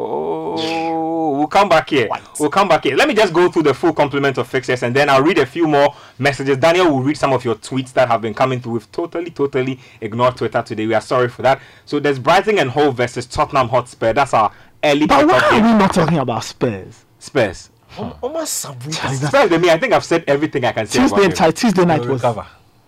Oh, 0.00 1.36
we'll 1.36 1.48
come 1.48 1.68
back 1.68 1.90
here. 1.90 2.08
We'll 2.38 2.50
come 2.50 2.68
back 2.68 2.84
here. 2.84 2.94
Let 2.94 3.08
me 3.08 3.14
just 3.14 3.32
go 3.32 3.50
through 3.50 3.64
the 3.64 3.74
full 3.74 3.92
complement 3.92 4.38
of 4.38 4.46
fixtures 4.46 4.84
and 4.84 4.94
then 4.94 5.10
I'll 5.10 5.22
read 5.24 5.38
a 5.38 5.46
few 5.46 5.66
more 5.66 5.92
messages. 6.18 6.56
Daniel 6.56 6.88
will 6.88 7.02
read 7.02 7.16
some 7.16 7.32
of 7.32 7.44
your 7.44 7.56
tweets 7.56 7.92
that 7.94 8.06
have 8.06 8.22
been 8.22 8.34
coming 8.34 8.60
through. 8.60 8.74
We've 8.74 8.92
totally, 8.92 9.30
totally 9.32 9.80
ignored 10.00 10.36
Twitter 10.36 10.62
today. 10.62 10.86
We 10.86 10.94
are 10.94 11.00
sorry 11.00 11.28
for 11.28 11.42
that. 11.42 11.60
So 11.84 11.98
there's 11.98 12.20
Brighton 12.20 12.60
and 12.60 12.70
Hove 12.70 12.96
versus 12.96 13.26
Tottenham 13.26 13.68
Hotspur. 13.68 14.12
That's 14.12 14.34
our 14.34 14.52
early 14.84 15.06
But 15.06 15.26
why 15.26 15.40
are 15.40 15.54
we 15.54 15.60
not 15.60 15.92
talking 15.92 16.18
about 16.18 16.44
Spurs? 16.44 17.04
Spurs. 17.18 17.70
Almost 17.98 18.54
Sabu. 18.54 18.92
Spurs, 18.92 19.48
to 19.50 19.58
me, 19.58 19.70
I 19.70 19.78
think 19.78 19.92
I've 19.92 20.04
said 20.04 20.24
everything 20.26 20.64
I 20.64 20.72
can 20.72 20.86
say. 20.86 21.00
Tuesday, 21.00 21.24
about 21.26 21.36
them. 21.36 21.52
Tuesday 21.52 21.84
night 21.84 22.00
was. 22.00 22.08
recover. 22.22 22.46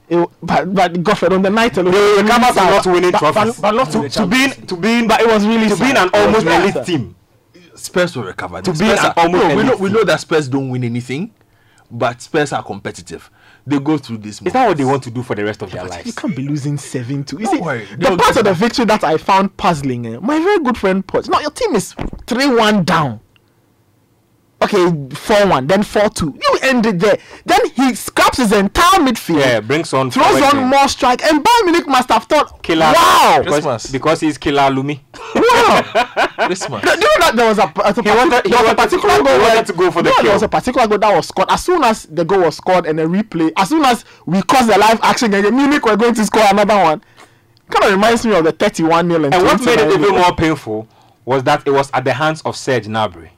It, 0.09 0.29
but 0.43 0.75
but 0.75 1.03
Godfred 1.05 1.33
on 1.33 1.43
the 1.43 1.51
night 1.51 1.77
alone. 1.77 1.93
They 1.93 1.99
will 2.01 2.23
recover 2.23 2.47
from 2.53 2.65
not 2.67 2.87
winning 2.87 3.11
but, 3.13 3.19
trophies. 3.19 3.55
But, 3.57 3.63
but 3.63 3.71
not 3.73 3.91
to, 3.93 4.03
to, 4.03 4.09
to 4.09 4.27
being 4.27 4.51
to 4.67 4.77
being 4.77 5.07
But 5.09 5.21
it 5.21 5.29
was 5.29 5.47
really 5.47 5.69
to 5.69 5.77
being 5.77 5.97
an 5.97 6.11
almost 6.13 6.47
elite 6.47 6.75
sad. 6.75 6.87
team. 6.87 7.15
Spurs 7.77 8.17
will 8.17 8.25
recover. 8.25 8.61
To 8.63 8.71
be 8.73 8.77
Spurs 8.79 8.99
an 8.99 9.07
are- 9.07 9.15
almost 9.17 9.43
no, 9.45 9.49
we 9.49 9.63
elite 9.63 9.67
know 9.67 9.77
we 9.77 9.91
know 9.91 10.05
that 10.05 10.21
Spurs 10.21 10.49
don't 10.49 10.69
win 10.69 10.83
anything, 10.85 11.33
but 11.91 12.21
Spurs 12.21 12.53
are 12.53 12.63
competitive. 12.63 13.31
They 13.67 13.79
go 13.79 13.99
through 13.99 14.19
this. 14.19 14.43
Is 14.43 14.53
that 14.53 14.67
what 14.67 14.77
they 14.77 14.85
want 14.85 15.03
to 15.05 15.11
do 15.11 15.23
for 15.23 15.37
the 15.37 15.45
rest 15.45 15.63
of 15.63 15.71
their 15.71 15.85
lives? 15.85 16.07
You 16.07 16.13
can't 16.13 16.35
be 16.35 16.49
losing 16.49 16.77
seven 16.77 17.23
two. 17.23 17.39
You 17.39 17.45
Don't 17.45 17.55
see, 17.57 17.61
worry, 17.61 17.85
the 17.85 17.97
they'll 17.99 18.17
part 18.17 18.37
of 18.37 18.45
the 18.45 18.55
victory 18.55 18.87
that 18.87 19.05
I 19.05 19.17
found 19.17 19.57
puzzling. 19.57 20.07
Eh, 20.07 20.19
my 20.21 20.39
very 20.41 20.59
good 20.61 20.77
friend 20.77 21.07
Potts. 21.07 21.29
Now 21.29 21.39
your 21.41 21.51
team 21.53 21.77
is 21.77 21.95
three 22.27 22.49
one 22.49 22.83
down. 22.85 23.21
Okay, 24.63 25.15
four 25.15 25.47
one, 25.47 25.67
then 25.67 25.83
four 25.83 26.11
two. 26.11 26.35
You 26.39 26.59
ended 26.63 27.01
there. 27.01 27.19
Then 27.47 27.61
he 27.75 27.95
scraps 27.95 28.37
his 28.37 28.53
entire 28.53 29.01
midfield. 29.01 29.41
Yeah, 29.41 29.61
brings 29.61 29.93
on 29.95 30.11
throws 30.11 30.43
on 30.43 30.57
men. 30.57 30.69
more 30.69 30.87
strike, 30.87 31.23
and 31.25 31.43
Bayern 31.43 31.65
Munich 31.65 31.87
must 31.89 32.11
have 32.11 32.25
thought, 32.25 32.63
Killer. 32.63 32.93
wow, 32.95 33.41
Because, 33.43 33.87
because 33.91 34.21
he's 34.21 34.37
Killer 34.37 34.71
Lumi. 34.71 35.01
wow. 35.35 36.27
Christmas. 36.47 36.83
Do 36.83 36.91
you 36.91 36.97
know 36.97 37.19
that 37.21 37.33
there 37.37 37.49
was 37.49 37.59
a, 37.59 37.63
a, 37.63 37.89
a, 37.91 38.03
He 38.03 38.11
wanted- 38.11 38.45
he 38.45 38.51
there 38.51 38.63
was 38.63 38.73
a 38.73 38.75
wanted 38.75 38.77
to 38.77 38.77
particular 38.77 39.17
go- 39.19 39.25
goal 39.25 39.35
he 39.39 39.41
wanted 39.49 39.67
to 39.67 39.73
go 39.73 39.91
for 39.91 40.03
the 40.03 40.11
No, 40.11 40.23
There 40.23 40.33
was 40.35 40.43
a 40.43 40.49
particular 40.49 40.87
goal 40.89 40.99
that 40.99 41.17
was 41.17 41.29
scored. 41.29 41.49
As 41.51 41.65
soon 41.65 41.83
as 41.85 42.03
the 42.07 42.25
goal 42.27 42.41
was 42.41 42.57
scored 42.57 42.85
and 42.87 43.01
a 43.01 43.07
replay, 43.07 43.53
as 43.57 43.71
soon 43.71 43.85
as 43.87 44.05
we 44.27 44.43
caused 44.43 44.69
the 44.69 44.77
live 44.79 45.01
action 45.03 45.33
again, 45.33 45.57
Munich 45.57 45.85
were 45.87 45.97
going 45.97 46.13
to 46.15 46.25
score 46.27 46.45
another 46.51 46.77
one. 46.83 47.03
Kind 47.71 47.85
of 47.85 47.93
reminds 47.93 48.27
me 48.27 48.35
of 48.35 48.45
the 48.45 48.53
31 48.53 49.09
nil 49.09 49.25
and, 49.25 49.35
And 49.35 49.43
what 49.45 49.61
made 49.65 49.79
it 49.79 49.91
even 49.93 50.11
more 50.17 50.35
painful 50.35 50.87
was 51.25 51.45
that 51.45 51.63
it 51.67 51.71
was 51.71 51.91
at 51.95 52.05
the 52.05 52.13
hands 52.13 52.43
of 52.43 52.57
Serge 52.57 52.87
Gnabry. 52.87 53.31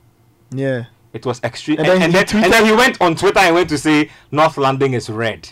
Yeah. 0.50 0.86
It 1.12 1.26
was 1.26 1.40
extreme. 1.44 1.78
And 1.78 1.86
And, 1.88 1.96
then 2.00 2.02
and, 2.02 2.12
he 2.12 2.18
then, 2.18 2.26
tweeted- 2.26 2.44
and 2.44 2.52
then 2.52 2.64
he 2.66 2.72
went 2.72 3.00
on 3.00 3.14
Twitter 3.16 3.40
and 3.40 3.54
went 3.54 3.68
to 3.70 3.78
say 3.78 4.10
North 4.30 4.56
London 4.56 4.94
is 4.94 5.10
red. 5.10 5.48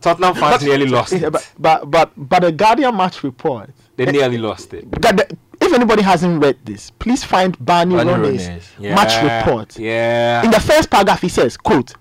Tottenham 0.00 0.34
fans 0.34 0.62
nearly 0.62 0.86
lost 0.86 1.12
Yeah, 1.12 1.26
it. 1.26 1.32
but, 1.32 1.52
but 1.58 1.90
but 1.90 2.12
but 2.16 2.40
the 2.40 2.52
Guardian 2.52 2.96
match 2.96 3.24
report. 3.24 3.70
They 3.96 4.06
eh, 4.06 4.12
nearly 4.12 4.38
lost 4.38 4.72
it. 4.72 4.88
That 5.02 5.16
the, 5.16 5.36
if 5.60 5.72
anybody 5.74 6.02
hasn't 6.02 6.40
read 6.40 6.56
this, 6.64 6.90
please 6.92 7.24
find 7.24 7.56
Barney 7.64 7.96
Barney 7.96 8.12
Ronay's 8.12 8.48
Ronay's. 8.48 8.78
match 8.78 9.12
Yeah, 9.14 9.38
report. 9.44 9.76
Yeah. 9.76 10.44
In 10.44 10.52
the 10.52 10.60
first 10.60 10.88
paragraph, 10.90 11.20
he 11.20 11.28
says, 11.28 11.56
"quote 11.56 11.94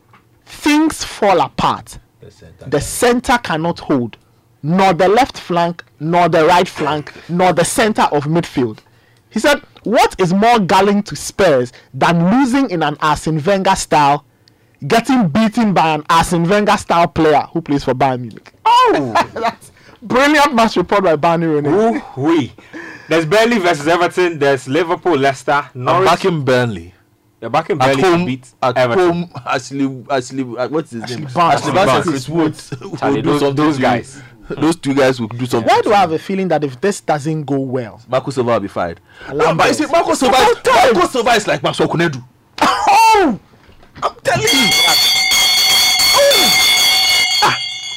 Things 0.45 1.03
fall 1.03 1.41
apart. 1.41 1.97
The 2.67 2.79
center 2.81 3.37
cannot 3.39 3.79
hold, 3.79 4.17
nor 4.61 4.93
the 4.93 5.07
left 5.07 5.39
flank, 5.39 5.83
nor 5.99 6.29
the 6.29 6.45
right 6.45 6.67
flank, 6.67 7.11
nor 7.29 7.51
the 7.51 7.65
center 7.65 8.03
of 8.03 8.25
midfield." 8.25 8.77
He 9.31 9.39
said, 9.39 9.61
"What 9.87 10.15
is 10.19 10.33
more 10.33 10.59
galling 10.59 11.03
to 11.03 11.15
Spurs 11.15 11.71
than 11.93 12.31
losing 12.31 12.69
in 12.69 12.83
an 12.83 12.97
Arsene 13.01 13.41
Wenger 13.43 13.75
style, 13.75 14.25
getting 14.87 15.27
beaten 15.29 15.73
by 15.73 15.95
an 15.95 16.03
Arsene 16.09 16.43
Wenger 16.47 16.77
style 16.77 17.07
player 17.07 17.41
who 17.53 17.61
plays 17.61 17.83
for 17.83 17.93
Bayern 17.93 18.21
Munich. 18.21 18.53
Oh, 18.65 19.13
that's 19.33 19.71
brilliant 20.01 20.53
match 20.53 20.75
report 20.77 21.03
by 21.03 21.15
Barney 21.15 21.45
Ronay. 21.47 21.71
Ooh, 22.17 22.21
we. 22.21 22.53
There's 23.09 23.25
Burnley 23.25 23.59
versus 23.59 23.87
Everton. 23.87 24.37
There's 24.37 24.67
Liverpool, 24.67 25.17
Leicester, 25.17 25.51
I'm 25.53 25.69
Norwich. 25.83 26.09
back 26.09 26.25
in 26.25 26.43
Burnley. 26.43 26.93
You're 27.39 27.49
back 27.51 27.69
in 27.69 27.81
At 27.81 27.85
Burnley 27.95 28.01
to 28.01 28.09
home, 28.09 28.25
beat 28.25 28.49
at 28.61 28.77
Everton. 28.77 29.09
home, 29.09 29.31
Ashley, 29.45 30.03
Ashley, 30.09 30.41
uh, 30.57 30.67
what's 30.69 30.91
his 30.91 31.03
name? 31.09 31.27
Barnes. 31.33 31.61
Ashley 31.61 31.71
Ashley 31.71 31.71
Barnes 31.71 31.77
and 31.77 31.85
Barnes. 31.87 32.03
Chris 32.09 32.29
Woods 32.29 32.73
will 32.81 32.97
Charlie, 32.97 33.21
do 33.21 33.29
those- 33.29 33.39
something 33.39 33.55
those 33.65 33.75
to 33.77 33.81
guys. 33.81 34.21
Those 34.61 34.75
two 34.77 34.93
guys 34.93 35.19
will 35.19 35.27
do 35.27 35.45
something. 35.45 35.67
Why 35.67 35.81
do 35.81 35.91
I 35.93 35.97
have 35.97 36.11
a 36.13 36.19
feeling 36.19 36.47
that 36.49 36.63
if 36.63 36.79
this 36.79 37.01
doesn't 37.01 37.43
go 37.43 37.59
well, 37.59 38.01
Marco 38.07 38.31
Silva 38.31 38.53
will 38.53 38.59
be 38.61 38.67
fired. 38.67 38.99
Alarm 39.27 39.57
No, 39.57 39.63
but 39.63 39.67
you 39.67 39.73
see, 39.73 39.83
bells. 39.85 39.91
Marco 39.93 40.13
Silva, 40.13 40.37
is, 40.37 40.57
Marco 40.93 41.07
Silva 41.07 41.29
is 41.31 41.47
like 41.47 41.63
Maxwell 41.63 41.89
Konadu. 41.89 42.23
oh, 42.61 43.39
I'm 44.03 44.15
telling 44.23 44.43
you. 44.43 44.69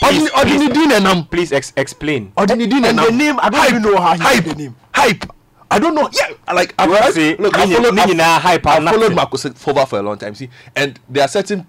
Odini 0.02 0.28
Odini 0.28 0.72
Dean 0.74 0.92
and 0.92 1.06
um, 1.06 1.26
Please 1.26 1.52
ex- 1.52 1.72
explain. 1.76 2.32
Odini 2.36 2.68
Dean 2.68 2.84
and 2.86 2.98
And 2.98 2.98
the 2.98 3.10
name, 3.12 3.38
I 3.40 3.48
don't 3.50 3.60
hype, 3.60 3.70
even 3.70 3.82
know 3.82 3.96
how 4.00 4.14
he 4.14 4.18
hype, 4.20 4.44
the 4.44 4.54
name. 4.54 4.76
hype. 4.94 5.24
I 5.70 5.78
don't 5.78 5.94
know. 5.94 6.08
Yeah, 6.12 6.30
like 6.52 6.74
I've 6.78 6.86
You 6.86 6.92
want 6.92 7.02
to 7.02 7.08
I've- 7.08 7.14
say, 7.14 7.36
look, 7.36 7.56
I've 7.56 7.68
Nini- 7.68 7.80
followed, 7.84 7.98
I've- 8.00 8.18
hype 8.18 8.66
I've 8.66 8.82
followed 8.82 8.98
nothing? 9.00 9.14
Marco 9.14 9.36
Silva 9.36 9.86
for 9.86 9.98
a 9.98 10.02
long 10.02 10.18
time. 10.18 10.34
See, 10.34 10.48
and 10.74 10.98
there 11.08 11.24
are 11.24 11.28
certain 11.28 11.66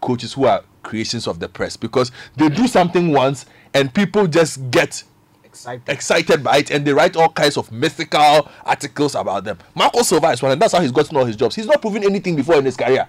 coaches 0.00 0.32
who 0.32 0.46
are 0.46 0.62
creations 0.82 1.26
of 1.28 1.38
the 1.38 1.48
press 1.48 1.76
because 1.76 2.10
they 2.36 2.48
do 2.48 2.66
something 2.66 3.12
once 3.12 3.46
and 3.74 3.92
people 3.92 4.26
just 4.26 4.70
get 4.70 5.02
Excited. 5.44 5.82
excited 5.88 6.42
by 6.42 6.58
it 6.58 6.70
and 6.70 6.86
they 6.86 6.92
write 6.94 7.14
all 7.16 7.28
kinds 7.28 7.56
of 7.58 7.70
mythical 7.70 8.48
articles 8.64 9.14
about 9.14 9.44
them. 9.44 9.58
Marco 9.74 10.02
Silva 10.02 10.28
is 10.30 10.42
one, 10.42 10.52
and 10.52 10.60
that's 10.62 10.72
how 10.72 10.80
he's 10.80 10.92
gotten 10.92 11.16
all 11.16 11.24
his 11.26 11.36
jobs. 11.36 11.54
He's 11.56 11.66
not 11.66 11.80
proven 11.82 12.04
anything 12.04 12.36
before 12.36 12.56
in 12.56 12.64
his 12.64 12.76
career. 12.76 13.06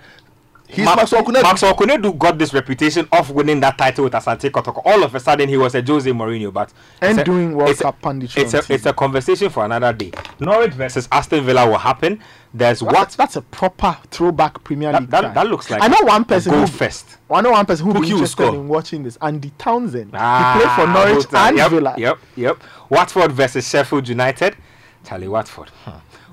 He's 0.68 0.86
Ma- 0.86 0.96
Maxwell 0.96 1.24
Konadu. 1.24 1.44
Maxwell 1.44 1.76
Konadu 1.76 2.18
got 2.18 2.38
this 2.40 2.54
reputation 2.54 3.08
of 3.12 3.30
winning 3.30 3.60
that 3.60 3.78
title 3.78 4.06
with 4.06 4.14
Asante 4.14 4.50
Kotoko. 4.50 4.82
All 4.86 5.04
of 5.04 5.14
a 5.14 5.20
sudden, 5.20 5.48
he 5.48 5.56
was 5.56 5.76
a 5.76 5.82
Jose 5.84 6.10
Mourinho, 6.10 6.52
but 6.52 6.74
and 7.02 7.12
it's 7.12 7.22
a- 7.22 7.24
doing 7.24 7.56
World 7.56 7.70
it's 7.70 7.82
a- 7.82 7.84
Cup 7.84 8.02
punditry. 8.02 8.38
It's 8.42 8.54
a 8.56 8.74
it's 8.74 8.86
a 8.88 8.94
conversation 8.94 9.50
for 9.50 9.66
another 9.66 9.94
day. 9.94 10.12
Norwich 10.40 10.74
versus 10.74 11.08
Aston 11.12 11.44
Villa 11.46 11.70
will 11.70 11.78
happen. 11.78 12.20
There's 12.54 12.82
TV. 12.82 12.86
what 12.86 12.94
That's, 12.94 13.16
that's 13.16 13.36
a 13.36 13.42
proper 13.42 13.98
throwback 14.12 14.64
Premier 14.64 14.92
that, 14.92 15.02
League. 15.02 15.10
that, 15.10 15.22
side. 15.24 15.34
that 15.36 15.48
looks 15.48 15.70
like. 15.72 15.82
I 15.82 15.88
know 15.88 15.98
one 16.04 16.24
person 16.26 16.52
goal 16.52 16.62
who 16.62 16.68
fest. 16.68 17.18
I 17.30 17.42
know 17.42 17.52
one 17.52 17.66
person 17.66 17.86
who 17.88 17.94
Who 17.94 18.02
be 18.02 18.06
will 18.08 18.12
interested 18.18 18.44
score? 18.46 18.56
in 18.56 18.68
watching 18.68 19.04
this. 19.04 19.18
Andy 19.22 19.52
Townsend. 19.58 20.12
Ah, 20.14 20.54
he 20.54 20.62
played 20.62 20.76
for 20.76 20.94
Norwich 20.94 21.26
both, 21.26 21.34
and 21.36 21.58
yep, 21.58 21.70
Villa. 21.72 21.96
Yep, 21.98 22.18
yep. 22.36 22.64
Watford 22.90 23.32
versus 23.32 23.68
Sheffield 23.68 24.08
United. 24.08 24.56
Charlie 25.04 25.28
Watford. 25.28 25.70
Hmm. 25.84 25.92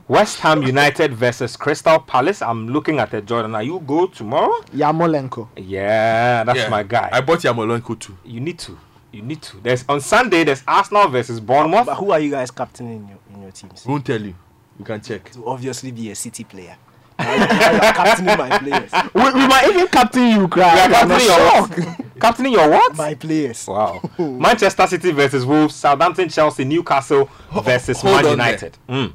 West 0.09 0.41
Ham 0.41 0.63
United 0.65 1.15
versus 1.15 1.57
Crystal 1.57 2.01
Palace. 2.01 2.43
I'm 2.43 2.69
looking 2.69 2.99
at 2.99 3.15
it, 3.15 3.27
Jordan. 3.27 3.55
Are 3.55 3.63
you 3.63 3.79
go 3.87 4.07
tomorrow? 4.07 4.61
Yarmolenko. 4.75 5.49
Yeah, 5.57 6.43
that's 6.45 6.59
Yeah, 6.59 6.69
my 6.69 6.83
guy. 6.83 7.09
I 7.13 7.21
bought 7.21 7.39
Yarmolenko 7.39 7.99
too. 7.99 8.19
you 8.25 8.41
need 8.41 8.59
to. 8.59 8.77
You 9.13 9.23
need 9.23 9.41
to. 9.43 9.57
There's 9.61 9.85
on 9.89 10.01
Sunday. 10.01 10.45
There's 10.45 10.63
Arsenal 10.69 11.09
versus 11.09 11.41
Bournemouth. 11.41 11.87
But 11.87 11.95
who 11.95 12.11
are 12.11 12.21
you 12.21 12.31
guys 12.33 12.51
captaining 12.51 12.97
in 13.03 13.09
your, 13.09 13.19
in 13.35 13.43
your 13.43 13.51
teams? 13.53 13.87
Won't 13.87 14.05
tell 14.05 14.21
you. 14.21 14.35
You 14.81 14.85
can 14.87 15.01
check. 15.03 15.31
To 15.33 15.45
obviously 15.47 15.91
be 15.93 16.11
a 16.11 16.15
City 16.15 16.43
player. 16.43 16.75
Now 17.19 17.33
you- 17.35 17.39
now 17.41 17.71
you're 17.73 17.93
captaining 17.93 18.39
my 18.39 18.59
players. 18.59 18.91
We, 19.15 19.23
we 19.43 19.47
might 19.47 19.67
even 19.69 19.87
captain 19.89 20.23
you, 20.23 20.41
You 20.41 20.49
cry. 20.49 20.87
are 20.87 20.89
captaining 20.89 21.27
your 21.27 21.39
what? 21.39 22.01
captaining 22.21 22.53
your 22.55 22.71
what? 22.71 22.97
My 22.97 23.13
players. 23.15 23.67
Wow. 23.67 24.01
Manchester 24.19 24.87
City 24.87 25.13
versus 25.13 25.45
Wolves. 25.45 25.75
Southampton, 25.75 26.31
Chelsea, 26.31 26.65
Newcastle 26.65 27.29
versus 27.63 28.01
hold 28.01 28.23
Man 28.23 28.31
United. 28.31 28.79
Mm. 28.89 29.13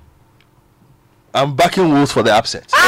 I'm 1.34 1.56
backing 1.56 1.90
Wolves 1.90 2.12
for 2.12 2.22
the 2.22 2.32
upset. 2.32 2.72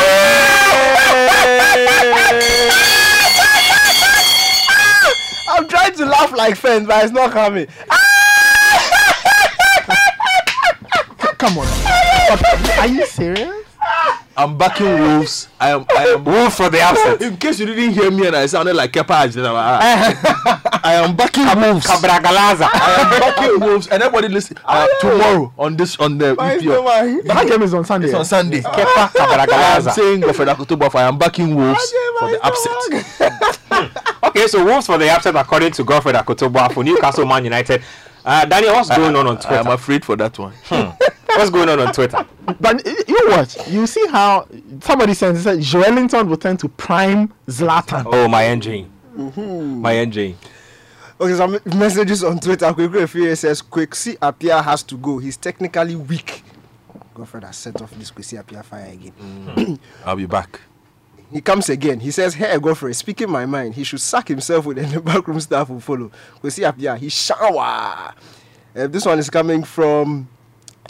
I'm 5.50 5.68
trying 5.68 5.94
to 5.96 6.06
laugh 6.06 6.32
like 6.34 6.56
fans, 6.56 6.86
but 6.88 7.04
it's 7.04 7.14
not 7.14 7.32
coming. 7.32 7.68
Come 11.38 11.58
on. 11.60 11.68
Are 12.80 12.88
you 12.88 13.06
serious? 13.06 13.64
I'm 14.36 14.56
backing 14.58 14.86
Wolves. 14.88 15.48
I 15.60 15.70
am. 15.72 15.86
I 15.90 16.08
am. 16.10 16.24
Wolves 16.24 16.56
for 16.56 16.70
the 16.70 16.80
upset. 16.82 17.22
In 17.22 17.38
case 17.38 17.60
you 17.60 17.66
didn't 17.66 17.94
hear 17.94 18.12
me 18.12 18.28
and 18.28 18.36
I 18.36 18.46
sounded 18.46 18.76
like 18.76 18.92
Kepa 18.92 19.26
Ajinama, 19.28 19.80
I 20.84 20.94
am 20.94 21.16
backing 21.16 21.46
Wolves. 21.60 21.88
Cabragalaza. 21.88 22.70
I 22.72 22.96
am 23.02 23.20
backing 23.20 23.60
Wolves, 23.60 23.88
and 23.88 24.04
everybody 24.04 24.28
listen 24.28 24.58
uh, 24.66 24.88
tomorrow 25.00 25.52
on 25.58 25.76
this 25.76 25.98
on 25.98 26.18
the 26.20 26.36
Why 26.36 26.54
is 26.54 26.64
EPL. 26.64 26.66
no 26.68 26.84
man- 26.84 27.22
That 27.26 27.48
game 27.48 27.62
is 27.64 27.74
on 27.74 27.86
Sunday. 27.86 28.08
It's 28.08 28.16
on 28.16 28.26
Sunday. 28.26 28.62
Kepa 28.62 29.12
I 29.16 29.76
am 29.78 29.82
saying 29.94 30.20
Godfrey 30.22 30.46
Akoto 30.46 30.78
Boafo, 30.78 30.96
I 31.00 31.04
am 31.08 31.18
backing 31.18 31.56
Wolves 31.56 31.92
for 32.20 32.30
the 32.32 32.40
upset. 32.46 33.92
Okay, 34.24 34.48
so 34.48 34.64
Wolves 34.66 34.86
for 34.88 34.98
the 34.98 35.10
upset 35.10 35.36
according 35.36 35.72
to 35.72 35.84
Godfred 35.84 36.16
Akoto 36.16 36.52
Boafo 36.52 36.74
for 36.74 36.84
Newcastle 36.84 37.26
Man 37.26 37.44
United. 37.44 37.82
Uh, 38.26 38.46
Daniel, 38.46 38.74
what's 38.74 38.90
going 38.90 39.16
on 39.16 39.26
on 39.26 39.36
Twitter? 39.38 39.56
I 39.56 39.58
am 39.60 39.64
Twitter? 39.66 39.76
afraid 39.76 40.06
for 40.06 40.16
that 40.18 40.38
one. 40.38 40.54
What's 41.38 41.52
going 41.52 41.70
on 41.70 41.80
on 41.80 41.94
Twitter? 41.94 42.26
But 42.60 42.84
you 43.08 43.28
watch. 43.30 43.68
You 43.68 43.86
see 43.86 44.08
how 44.08 44.48
somebody 44.82 45.14
says 45.14 45.44
said 45.44 45.60
Joelinton 45.60 46.28
will 46.28 46.38
turn 46.38 46.58
to 46.58 46.68
prime 46.68 47.32
Zlatan. 47.48 48.06
Oh, 48.08 48.28
my 48.28 48.44
engine. 48.46 48.92
My 49.80 49.96
engine. 49.98 50.36
Okay, 51.22 51.36
some 51.36 51.60
messages 51.78 52.24
on 52.24 52.40
Twitter. 52.40 52.74
Quick, 52.74 52.90
quick, 52.90 53.08
few 53.10 53.36
says 53.36 53.62
Kwesi 53.62 54.18
Appiah 54.18 54.64
has 54.64 54.82
to 54.82 54.98
go. 54.98 55.20
He's 55.20 55.38
technically 55.38 55.96
weak. 55.96 56.42
Godfred 57.14 57.44
has 57.44 57.58
set 57.58 57.80
off 57.84 57.92
this 57.92 58.10
Kwesi 58.10 58.44
Appiah 58.44 58.66
fire 58.66 58.92
again. 58.92 59.80
I'll 60.04 60.16
be 60.16 60.26
back. 60.26 60.60
He 61.32 61.42
comes 61.42 61.70
again. 61.70 62.00
He 62.00 62.10
says, 62.10 62.34
Hey, 62.34 62.58
Godfrey, 62.58 62.96
speaking 62.96 63.30
my 63.30 63.46
mind, 63.46 63.76
he 63.76 63.84
should 63.84 64.02
sack 64.02 64.28
himself 64.28 64.66
with 64.66 64.78
the 64.78 65.00
backroom 65.06 65.40
staff 65.40 65.70
will 65.70 65.82
follow. 65.82 66.10
Kwesi 66.42 66.68
Appiah, 66.68 66.98
he 66.98 67.10
shower. 67.10 68.16
Uh, 68.76 68.88
this 68.88 69.06
one 69.06 69.20
is 69.20 69.30
coming 69.30 69.64
from 69.64 70.28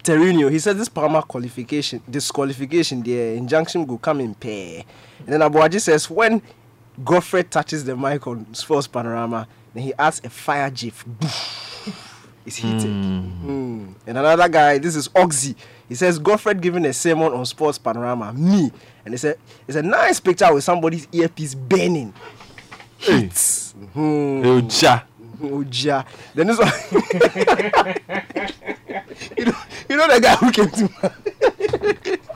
Terunio. 0.07 0.49
He 0.49 0.59
says 0.59 0.77
this 0.77 0.87
Parma 0.87 1.21
qualification, 1.21 2.01
disqualification, 2.09 3.03
the 3.03 3.35
injunction 3.35 3.85
will 3.85 3.97
come 3.97 4.21
in 4.21 4.33
pair. 4.35 4.83
And 5.19 5.27
then 5.27 5.41
Abuaji 5.41 5.81
says, 5.81 6.09
when 6.09 6.41
Godfrey 7.03 7.43
touches 7.43 7.83
the 7.83 7.97
mic 7.97 8.25
on 8.25 8.53
Sports 8.53 8.87
Panorama, 8.87 9.47
then 9.73 9.83
he 9.83 9.93
adds 9.95 10.21
a 10.23 10.29
fire 10.29 10.69
gif. 10.69 11.03
It's 12.45 12.55
heated. 12.55 12.89
Mm. 12.89 13.95
And 14.07 14.17
another 14.17 14.47
guy, 14.47 14.77
this 14.77 14.95
is 14.95 15.09
Oxy. 15.13 15.57
He 15.89 15.95
says 15.95 16.17
Godfred 16.17 16.61
giving 16.61 16.85
a 16.85 16.93
sermon 16.93 17.33
on 17.33 17.45
Sports 17.45 17.77
Panorama. 17.77 18.31
Me. 18.31 18.71
And 19.03 19.13
he 19.13 19.17
said, 19.17 19.37
it's 19.67 19.75
a 19.75 19.83
nice 19.83 20.21
picture 20.21 20.53
with 20.53 20.63
somebody's 20.63 21.09
earpiece 21.11 21.53
burning. 21.53 22.13
Hits. 22.97 23.75
Mm. 23.93 24.71
Oja. 25.41 26.05
Then 26.33 26.47
this 26.47 26.57
one. 26.59 26.71
you, 29.37 29.45
know, 29.45 29.57
you 29.89 29.97
know 29.97 30.07
the 30.07 30.19
guy 30.21 30.35
who 30.35 30.51
came 30.51 30.69
to 30.69 30.89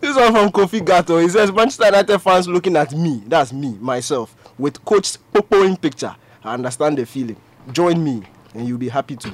This 0.00 0.16
one 0.16 0.32
from 0.32 0.50
Kofi 0.52 0.84
Gato. 0.84 1.18
He 1.18 1.28
says 1.28 1.50
Manchester 1.50 1.86
United 1.86 2.18
fans 2.18 2.46
looking 2.46 2.76
at 2.76 2.92
me, 2.92 3.22
that's 3.26 3.52
me, 3.52 3.74
myself, 3.80 4.34
with 4.58 4.84
coach 4.84 5.16
popoing 5.32 5.80
picture. 5.80 6.14
I 6.44 6.54
understand 6.54 6.98
the 6.98 7.06
feeling. 7.06 7.36
Join 7.72 8.04
me 8.04 8.22
and 8.54 8.68
you'll 8.68 8.78
be 8.78 8.90
happy 8.90 9.16
too. 9.16 9.32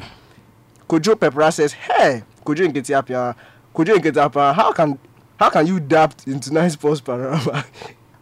Kojo 0.89 1.15
Pepra 1.15 1.53
says, 1.53 1.73
Hey, 1.73 2.23
Kojo 2.45 2.67
Nketiapia, 2.69 3.35
Kojo 3.75 3.97
Nketiapia, 3.97 4.55
how 4.55 4.73
can 4.73 4.99
how 5.39 5.51
can 5.51 5.67
you 5.67 5.81
dab 5.81 6.15
into 6.27 6.53
Nice 6.53 6.75
Sports 6.75 7.01
Panorama? 7.01 7.65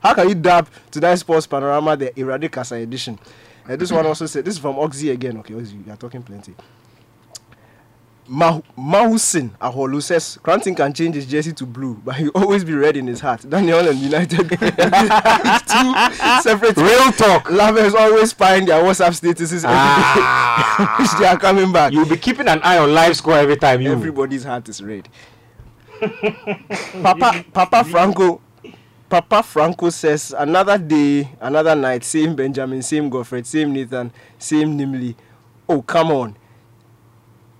how 0.02 0.14
can 0.14 0.28
you 0.28 0.34
dab 0.34 0.68
to 0.92 1.00
Nice 1.00 1.20
Sports 1.20 1.46
Panorama 1.46 1.96
the 1.96 2.10
Eradicasa 2.10 2.82
edition? 2.82 3.18
Uh, 3.68 3.76
this 3.76 3.92
one 3.92 4.06
also 4.06 4.26
said, 4.26 4.44
this 4.44 4.54
is 4.54 4.60
from 4.60 4.78
Oxy 4.78 5.10
again. 5.10 5.36
Okay, 5.38 5.54
Oxy, 5.54 5.76
you 5.84 5.92
are 5.92 5.96
talking 5.96 6.22
plenty. 6.22 6.54
Mah- 8.30 8.60
Mahusin 8.76 9.50
Aholu 9.58 10.02
says 10.02 10.38
Cranton 10.42 10.74
can 10.74 10.92
change 10.92 11.14
his 11.14 11.24
jersey 11.26 11.52
to 11.54 11.64
blue, 11.64 11.94
but 12.04 12.14
he'll 12.16 12.30
always 12.34 12.62
be 12.62 12.74
red 12.74 12.96
in 12.96 13.06
his 13.06 13.20
heart. 13.20 13.48
Daniel 13.48 13.88
and 13.88 13.98
United 13.98 14.36
two 14.50 14.56
separate 16.42 16.76
Real 16.76 17.10
talk. 17.12 17.50
Lovers 17.50 17.94
always 17.94 18.30
spying 18.30 18.66
their 18.66 18.82
WhatsApp 18.84 19.18
statuses 19.18 19.64
every 19.64 20.20
day. 20.20 20.92
Which 21.02 21.10
they 21.18 21.26
are 21.26 21.38
coming 21.38 21.72
back. 21.72 21.92
You'll 21.92 22.06
be 22.08 22.18
keeping 22.18 22.48
an 22.48 22.60
eye 22.62 22.76
on 22.76 22.92
live 22.92 23.16
score 23.16 23.32
every 23.38 23.56
time 23.56 23.80
you. 23.80 23.92
Everybody's 23.92 24.44
heart 24.44 24.68
is 24.68 24.82
red. 24.82 25.08
Papa 27.02 27.44
Papa 27.52 27.84
Franco 27.84 28.42
Papa 29.08 29.42
Franco 29.42 29.88
says 29.90 30.34
another 30.36 30.76
day, 30.76 31.30
another 31.40 31.74
night, 31.74 32.04
same 32.04 32.36
Benjamin, 32.36 32.82
same 32.82 33.08
Godfred, 33.08 33.46
same 33.46 33.72
Nathan, 33.72 34.12
same 34.38 34.76
Nimli. 34.78 35.14
Oh 35.68 35.80
come 35.82 36.12
on. 36.12 36.36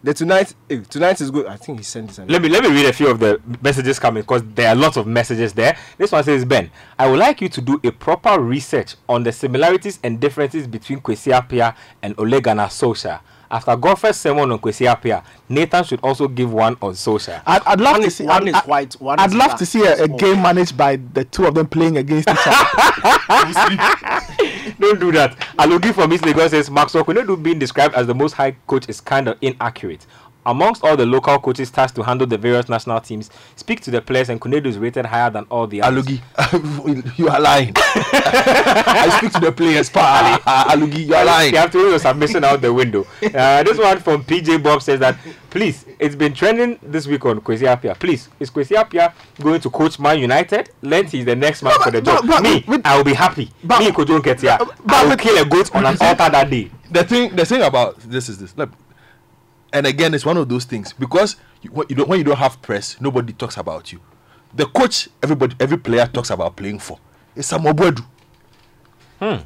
the 0.03 0.15
tonight 0.15 0.55
eh, 0.70 0.81
tonight 0.89 1.20
is 1.20 1.31
good. 1.31 1.47
I 1.47 1.57
think 1.57 1.79
he 1.79 1.85
sent 1.85 2.09
this. 2.09 2.19
Let 2.19 2.43
me 2.43 2.49
let 2.49 2.62
me 2.62 2.70
read 2.70 2.87
a 2.87 2.93
few 2.93 3.09
of 3.09 3.19
the 3.19 3.41
messages 3.62 3.99
coming 3.99 4.23
because 4.23 4.43
there 4.55 4.69
are 4.69 4.75
lots 4.75 4.97
of 4.97 5.07
messages 5.07 5.53
there. 5.53 5.77
This 5.97 6.12
one 6.12 6.23
says, 6.23 6.45
Ben, 6.45 6.70
I 6.99 7.09
would 7.11 7.19
like 7.19 7.41
you 7.41 7.49
to 7.49 7.61
do 7.61 7.81
a 7.83 7.91
proper 7.91 8.41
research 8.41 8.97
on 9.09 9.23
the 9.23 9.33
similarities 9.33 9.99
and 10.05 10.20
differences 10.20 10.66
between 10.66 11.01
Kwesi 11.01 11.33
Appiah 11.33 11.75
and 12.03 12.15
Ole 12.19 12.41
Gunnar 12.41 12.66
Solskjaer. 12.69 13.20
After 13.51 13.75
Godfrey's 13.77 14.16
sermon 14.16 14.51
on 14.53 14.59
Kwesi 14.59 14.87
Appiah, 14.87 15.23
Nathan 15.49 15.83
should 15.85 16.01
also 16.03 16.29
give 16.29 16.53
one 16.53 16.77
on 16.83 16.93
Solskjaer. 16.93 17.41
I'd, 17.47 17.62
I'd 17.65 17.81
love 17.81 17.95
One 17.95 18.03
to 18.03 18.11
see. 18.11 18.25
one 18.25 18.43
I'd, 18.43 18.49
is 18.49 18.55
I'd- 18.55 18.69
white, 18.70 18.93
one 18.95 19.19
I'd 19.19 19.31
is 19.31 19.35
love 19.37 19.49
black. 19.49 19.59
to 19.59 19.66
see 19.66 19.85
a, 19.85 20.03
a 20.05 20.09
game 20.09 20.43
managed 20.43 20.77
by 20.77 20.97
the 21.15 21.25
two 21.25 21.47
of 21.47 21.55
them 21.55 21.66
playing 21.66 21.97
against 21.97 22.29
each 22.29 22.37
other. 22.47 23.19
Don't 24.79 25.01
do 25.01 25.11
that. 25.12 25.37
Alugi 25.59 25.95
from 25.95 26.12
East 26.12 26.25
Legon 26.25 26.49
says 26.51 26.70
Maxwell 26.70 27.05
Konadu 27.05 27.43
being 27.43 27.59
described 27.59 27.95
as 27.95 28.07
the 28.07 28.15
most 28.15 28.33
high 28.35 28.53
coach 28.66 28.89
is 28.89 29.01
kind 29.01 29.29
of 29.29 29.39
inaccurate. 29.41 30.07
Amongst 30.49 30.83
all 30.83 30.97
the 30.97 31.05
local 31.05 31.39
coaches 31.39 31.70
tasked 31.70 31.95
to 31.97 32.03
handle 32.03 32.27
the 32.27 32.39
various 32.39 32.70
national 32.70 33.01
teams, 33.03 33.29
speak 33.55 33.83
to 33.83 33.91
the 33.91 34.01
players 34.01 34.31
and 34.31 34.41
Konadu 34.41 34.65
is 34.65 34.79
rated 34.79 35.05
higher 35.05 35.29
than 35.29 35.45
all 35.51 35.66
the 35.66 35.83
others. 35.83 36.07
Alugi, 36.07 37.19
you 37.19 37.29
are 37.29 37.39
lying. 37.39 37.73
I 37.77 39.15
speak 39.19 39.33
to 39.35 39.41
the 39.41 39.53
players, 39.53 39.91
pa. 39.91 40.41
Alugi, 40.70 41.07
you 41.07 41.15
are 41.15 41.25
lying. 41.27 41.53
You 41.53 41.59
have 41.59 41.70
to 41.73 41.79
throw 41.79 41.91
your 41.91 41.99
submission 41.99 42.45
out 42.45 42.62
the 42.62 42.73
window. 42.73 43.07
Uh, 43.23 43.62
this 43.62 43.77
one 43.79 43.99
from 43.99 44.25
PJ 44.25 44.62
Bob 44.62 44.81
says 44.81 45.01
that, 45.01 45.19
please, 45.51 45.85
it's 45.99 46.15
been 46.15 46.33
trending 46.33 46.79
this 46.83 47.07
week 47.07 47.27
on 47.27 47.43
Kwesi 47.43 47.66
Appiah. 47.66 47.99
Please, 47.99 48.31
is 48.41 48.51
Kwesi 48.51 48.75
Appiah 48.75 49.12
going 49.43 49.61
to 49.61 49.69
coach 49.69 49.99
Man 49.99 50.19
United? 50.19 50.70
Lent 50.81 51.11
he's 51.11 51.27
the 51.27 51.37
next 51.37 51.62
man 51.62 51.79
for 51.83 51.91
the 51.91 52.01
job. 52.01 52.27
but- 52.27 52.43
Me, 52.43 52.65
I 52.87 52.97
will 52.97 53.05
be 53.05 53.12
happy. 53.15 53.51
Me, 53.65 53.91
Kojo 53.91 54.19
Nketia, 54.20 54.59
I 54.89 55.07
will 55.07 55.16
kill 55.16 55.37
a 55.43 55.45
goat 55.47 55.75
on 55.75 55.85
an 55.85 55.97
altar 56.01 56.31
that 56.31 56.49
day. 56.49 56.70
The 56.91 57.05
thing, 57.05 57.37
the 57.37 57.45
thing 57.45 57.61
about 57.61 57.99
this 58.01 58.31
is 58.31 58.39
this. 58.39 58.57
Look, 58.57 58.70
and 59.73 59.86
again, 59.86 60.15
it's 60.15 60.24
one 60.24 60.36
of 60.36 60.49
those 60.49 60.65
things 60.65 60.93
because 60.93 61.36
you, 61.62 61.70
when 61.70 61.86
you 61.89 61.97
don't 61.97 62.09
when 62.09 62.19
you 62.19 62.24
don't 62.24 62.39
have 62.39 62.61
press, 62.62 63.01
nobody 63.01 63.32
talks 63.32 63.57
about 63.57 63.93
you. 63.93 64.01
The 64.55 64.66
coach, 64.66 65.09
everybody, 65.23 65.55
every 65.61 65.78
player 65.78 66.07
talks 66.07 66.31
about 66.31 66.57
playing 66.57 66.78
for. 66.78 66.99
It's 67.36 67.49
Samuel 67.49 67.74
Boadu. 67.74 68.05
Hmm. 69.19 69.36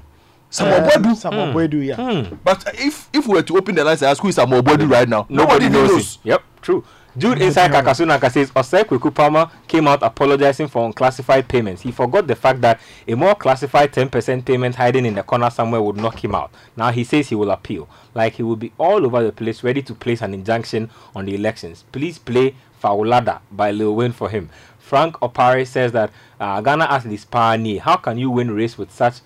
Samuel 0.49 0.77
Um, 0.85 0.89
Boadu. 0.91 1.17
Samuel 1.17 1.47
Boadu, 1.53 1.85
yeah. 1.85 2.37
But 2.45 2.65
if 2.75 3.09
if 3.13 3.27
we 3.27 3.35
were 3.35 3.43
to 3.43 3.57
open 3.57 3.75
the 3.75 3.85
lines 3.85 4.03
and 4.03 4.11
ask 4.11 4.23
who 4.23 4.29
is 4.29 4.37
Samuel 4.37 4.63
Boadu 4.63 4.89
right 4.91 5.09
now, 5.09 5.27
Nobody, 5.29 5.69
knows, 5.69 5.91
knows. 5.91 6.19
Yep, 6.25 6.43
true. 6.61 6.85
Jude 7.19 7.43
inside 7.43 7.71
Kakasunaka 7.71 8.33
says 8.33 8.51
Osei 8.53 8.85
Kweku 8.85 9.15
Palmer 9.15 9.51
came 9.69 9.87
out 9.87 10.03
apologizing 10.03 10.67
for 10.67 10.87
unclassified 10.87 11.47
payments. 11.47 11.83
He 11.83 11.93
forgot 11.93 12.27
the 12.27 12.35
fact 12.35 12.63
that 12.63 12.81
a 13.07 13.15
more 13.15 13.35
classified 13.35 13.93
10% 13.93 14.47
payment 14.47 14.77
hiding 14.77 15.05
in 15.05 15.15
the 15.15 15.23
corner 15.23 15.51
somewhere 15.51 15.83
would 15.83 15.97
knock 15.99 16.25
him 16.25 16.35
out. 16.35 16.51
Now 16.75 16.91
he 16.91 17.05
says 17.05 17.29
he 17.29 17.35
will 17.35 17.51
appeal. 17.51 17.87
Like 18.15 18.37
he 18.37 18.43
will 18.43 18.57
be 18.57 18.73
all 18.79 19.05
over 19.05 19.23
the 19.23 19.31
place 19.31 19.63
ready 19.63 19.83
to 19.83 19.95
place 19.95 20.23
an 20.23 20.33
injunction 20.33 20.89
on 21.15 21.27
the 21.27 21.35
elections. 21.35 21.85
Please 21.93 22.19
play 22.19 22.55
Faulada 22.83 23.41
by 23.51 23.73
Lil 23.73 23.95
Wayne 23.95 24.13
for 24.13 24.31
him. 24.31 24.49
Frank 24.79 25.17
Opare 25.21 25.67
says 25.67 25.93
that 25.93 26.11
uh, 26.41 26.63
Ghana 26.63 26.85
asked 26.85 27.07
Lispani, 27.07 27.79
how 27.79 27.97
can 27.97 28.17
you 28.17 28.31
win 28.31 28.53
race 28.53 28.79
with 28.79 28.91
such 28.91 29.17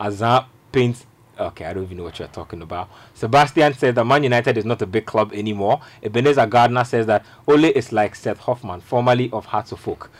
Azar 0.00 0.46
paint 0.70 1.04
Okay, 1.38 1.64
I 1.64 1.72
don't 1.72 1.84
even 1.84 1.96
know 1.96 2.04
what 2.04 2.18
you're 2.18 2.28
talking 2.28 2.60
about. 2.60 2.90
Sebastian 3.14 3.72
says 3.74 3.94
that 3.94 4.04
Man 4.04 4.22
United 4.22 4.58
is 4.58 4.64
not 4.64 4.82
a 4.82 4.86
big 4.86 5.06
club 5.06 5.32
anymore. 5.32 5.80
Ebenezer 6.02 6.46
Gardner 6.46 6.84
says 6.84 7.06
that 7.06 7.24
Ole 7.46 7.64
is 7.64 7.90
like 7.90 8.14
Seth 8.14 8.38
Hoffman, 8.38 8.80
formerly 8.80 9.30
of 9.32 9.46
Hearts 9.46 9.72
of 9.72 9.86
Oak. 9.88 10.10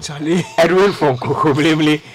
Charlie. 0.00 0.42
Edwin 0.58 0.92
from 0.92 1.16
Coco 1.18 1.52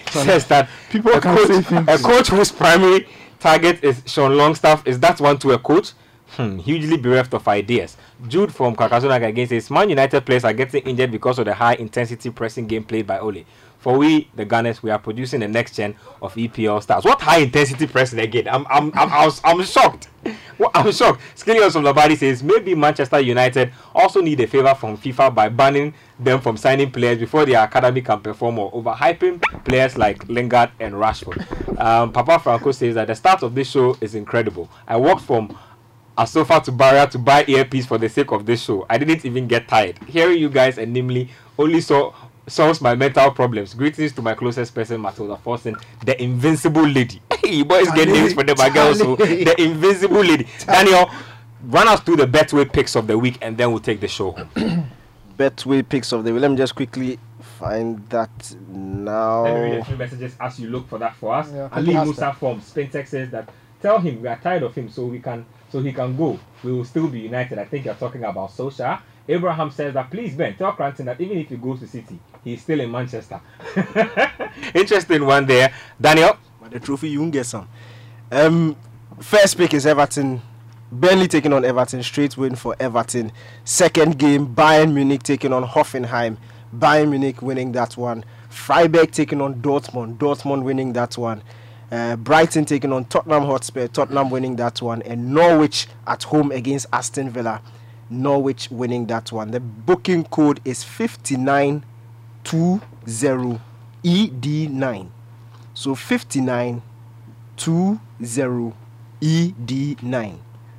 says 0.10 0.48
that 0.48 0.69
People 0.90 1.11
a 1.14 1.22
coach, 1.22 1.72
a 1.72 1.98
coach 1.98 2.30
whose 2.30 2.52
primary 2.52 3.07
target 3.40 3.84
is 3.84 4.02
Sean 4.06 4.38
Longstaff 4.38 4.88
is 4.88 4.99
that 5.02 5.19
one 5.19 5.38
to 5.40 5.52
a 5.52 5.60
coach? 5.60 5.91
Hmm, 6.30 6.57
hugely 6.57 6.98
bereft 6.98 7.34
of 7.34 7.48
ideas. 7.48 7.95
Jude 8.27 8.53
from 8.53 8.76
Kakazunaga 8.76 9.27
again 9.27 9.48
says 9.48 9.69
Man 9.69 9.90
United 9.90 10.26
players 10.26 10.44
are 10.44 10.53
getting 10.53 10.84
injured 10.84 11.11
because 11.11 11.40
of 11.40 11.45
the 11.45 11.53
high 11.53 11.76
intensity 11.76 12.30
pressing 12.30 12.68
game 12.68 12.84
played 12.84 13.06
by 13.07 13.19
Ole. 13.19 13.45
For 13.85 13.99
we, 13.99 14.27
the 14.33 14.45
Gunners, 14.45 14.81
we 14.81 14.89
are 14.89 14.97
producing 14.97 15.41
the 15.41 15.47
next 15.47 15.75
gen 15.75 15.95
of 16.19 16.33
EPL 16.33 16.81
stars. 16.81 17.05
What 17.05 17.21
high 17.21 17.41
intensity 17.41 17.85
pressing 17.85 18.17
again? 18.17 18.47
I'm, 18.47 18.65
I'm, 18.67 18.91
I'm, 18.95 19.11
I 19.11 19.25
was, 19.25 19.39
I'm 19.43 19.61
shocked. 19.61 20.09
I'm 20.73 20.91
shocked. 20.91 21.21
Skillios 21.35 21.73
from 21.73 21.83
Labadi 21.83 22.17
says 22.17 22.41
maybe 22.41 22.73
Manchester 22.73 23.19
United 23.19 23.71
also 23.93 24.21
need 24.21 24.39
a 24.39 24.47
favor 24.47 24.73
from 24.73 24.97
FIFA 24.97 25.35
by 25.35 25.49
banning 25.49 25.93
them 26.19 26.41
from 26.41 26.57
signing 26.57 26.89
players 26.89 27.19
before 27.19 27.45
their 27.45 27.63
academy 27.63 28.01
can 28.01 28.21
perform 28.21 28.57
or 28.57 28.71
overhyping 28.71 29.39
players 29.65 29.99
like 29.99 30.27
Lingard 30.27 30.71
and 30.79 30.95
Rashford. 30.95 31.79
Um, 31.79 32.11
Papa 32.11 32.39
Franco 32.39 32.71
says 32.71 32.95
that 32.95 33.05
the 33.05 33.13
start 33.13 33.43
of 33.43 33.53
this 33.53 33.69
show 33.69 33.95
is 34.01 34.15
incredible. 34.15 34.67
I 34.87 34.97
walked 34.97 35.21
from 35.21 35.55
a 36.17 36.25
sofa 36.25 36.59
to 36.61 36.71
Barra 36.71 37.05
to 37.11 37.19
buy 37.19 37.45
earpiece 37.47 37.85
for 37.85 37.99
the 37.99 38.09
sake 38.09 38.31
of 38.31 38.47
this 38.47 38.63
show. 38.63 38.85
I 38.89 38.97
didn't 38.97 39.25
even 39.25 39.47
get 39.47 39.67
tired. 39.67 39.99
Hearing 40.07 40.39
you 40.39 40.49
guys 40.49 40.79
and 40.79 40.91
namely 40.91 41.29
only 41.59 41.81
saw 41.81 42.13
solves 42.47 42.81
my 42.81 42.95
mental 42.95 43.31
problems. 43.31 43.73
Greetings 43.73 44.13
to 44.13 44.22
my 44.22 44.34
closest 44.34 44.73
person, 44.73 45.01
Matilda 45.01 45.39
Forsen, 45.43 45.76
the 46.05 46.22
invincible 46.22 46.88
lady. 46.88 47.22
Hey, 47.45 47.61
boys 47.61 47.91
get 47.91 48.07
names 48.07 48.34
for 48.34 48.43
them, 48.43 48.55
my 48.57 48.69
girls. 48.69 48.99
Oh. 49.01 49.15
So 49.17 49.23
the 49.23 49.61
invincible 49.61 50.23
lady. 50.23 50.47
Daniel, 50.65 51.11
run 51.65 51.88
us 51.88 51.99
through 51.99 52.15
the 52.15 52.26
Betway 52.26 52.72
picks 52.72 52.95
of 52.95 53.05
the 53.05 53.15
week, 53.15 53.38
and 53.39 53.55
then 53.55 53.69
we'll 53.69 53.80
take 53.81 53.99
the 53.99 54.07
show 54.07 54.31
home. 54.31 54.89
Betway 55.38 55.88
picks 55.88 56.11
of 56.11 56.23
the 56.23 56.34
week. 56.34 56.41
Let 56.41 56.49
me 56.49 56.57
just 56.57 56.73
quickly 56.73 57.19
find 57.59 58.07
that 58.09 58.55
now. 58.67 59.43
Let 59.43 59.53
me 59.53 59.61
read 59.61 59.80
a 59.80 59.85
few 59.85 59.95
messages 59.95 60.35
as 60.39 60.59
you 60.59 60.69
look 60.69 60.88
for 60.89 60.97
that 60.97 61.15
for 61.17 61.35
us. 61.35 61.51
Yeah, 61.53 61.69
Ali 61.72 61.93
fantastic. 61.93 62.05
Musa 62.05 62.34
from 62.39 62.61
Spintex 62.61 63.07
says 63.09 63.30
that 63.30 63.49
tell 63.80 63.99
him 63.99 64.23
we 64.23 64.27
are 64.27 64.39
tired 64.39 64.63
of 64.63 64.73
him 64.73 64.89
so 64.89 65.05
we 65.05 65.19
can 65.19 65.45
so 65.72 65.81
he 65.81 65.93
can 65.93 66.17
go. 66.17 66.39
We 66.63 66.72
will 66.72 66.85
still 66.85 67.07
be 67.07 67.19
united. 67.19 67.59
I 67.59 67.65
think 67.65 67.85
you're 67.85 67.93
talking 67.93 68.23
about 68.23 68.49
Sosha. 68.51 69.01
Abraham 69.27 69.72
says 69.72 69.93
that 69.93 70.11
please 70.11 70.35
Ben 70.35 70.56
tell 70.56 70.73
Cranton 70.73 71.06
that 71.07 71.19
even 71.19 71.38
if 71.38 71.49
he 71.49 71.57
goes 71.57 71.80
to 71.80 71.88
City, 71.88 72.19
he's 72.43 72.61
still 72.61 72.80
in 72.80 72.91
Manchester. 72.91 73.41
Interesting 74.73 75.26
one 75.26 75.45
there. 75.45 75.73
Daniel. 75.99 76.38
But 76.61 76.72
the 76.72 76.80
trophy 76.80 77.10
you 77.10 77.22
won't 77.22 77.34
get 77.34 77.45
some. 77.45 77.68
Um, 78.31 78.76
first 79.19 79.57
pick 79.57 79.73
is 79.73 79.85
Everton. 79.85 80.41
Burnley 80.91 81.27
taking 81.27 81.52
on 81.52 81.65
Everton, 81.65 82.03
straight 82.03 82.38
win 82.38 82.56
for 82.56 82.76
Everton. 82.80 83.31
Second 83.64 84.18
game, 84.19 84.56
Bayern 84.56 84.93
Munich 84.93 85.23
taking 85.23 85.52
on 85.52 85.64
Hoffenheim. 85.64 86.38
Bayern 86.73 87.10
Munich 87.10 87.41
winning 87.41 87.72
that 87.73 87.97
one. 87.97 88.23
Freiburg 88.49 89.11
taking 89.11 89.41
on 89.41 89.56
Dortmund. 89.56 90.18
Dortmund 90.18 90.64
winning 90.64 90.93
that 90.93 91.18
one. 91.18 91.41
Uh, 91.91 92.15
Brighton 92.15 92.65
taking 92.65 92.91
on 92.91 93.06
Tottenham 93.06 93.43
Hotspur. 93.43 93.88
Tottenham 93.88 94.30
winning 94.30 94.56
that 94.56 94.81
one. 94.81 95.02
And 95.03 95.34
Norwich 95.34 95.88
at 96.07 96.23
home 96.23 96.52
against 96.52 96.88
Aston 96.91 97.30
Villa. 97.30 97.61
Norwich 98.10 98.72
winning 98.72 99.06
that 99.07 99.32
one. 99.32 99.52
The 99.52 99.60
booking 99.60 100.23
code 100.26 100.60
is 100.65 100.84
5920 100.84 103.61
ED9. 104.03 105.10
So 105.73 105.95
5920 105.95 108.73
ED9. 109.22 110.38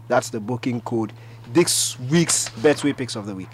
That's 0.09 0.29
the 0.31 0.41
booking 0.41 0.81
code. 0.83 1.13
This 1.53 1.99
week's 1.99 2.49
Betway 2.51 2.97
picks 2.97 3.17
of 3.17 3.27
the 3.27 3.35
week. 3.35 3.51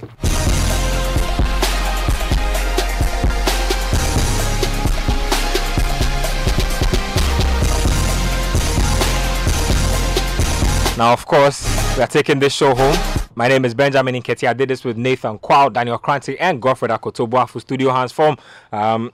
Now, 11.03 11.13
of 11.15 11.27
course, 11.27 11.67
we 11.97 12.03
are 12.05 12.07
taking 12.07 12.39
this 12.39 12.53
show 12.53 12.77
home. 12.77 12.97
My 13.35 13.49
name 13.49 13.65
is 13.65 13.75
Benjamin 13.75 14.15
Nketi. 14.15 14.47
I 14.47 14.53
did 14.53 14.71
this 14.71 14.85
with 14.85 14.97
Nathan 14.97 15.37
Quao, 15.41 15.69
Daniel 15.73 15.99
Kranti, 15.99 16.37
and 16.39 16.63
Godfred 16.63 16.93
Akoto 16.93 17.29
Boafo 17.29 17.49
for 17.49 17.59
Studio 17.59 17.91
Hands 17.91 18.13
from 18.13 18.39
um, 18.71 19.13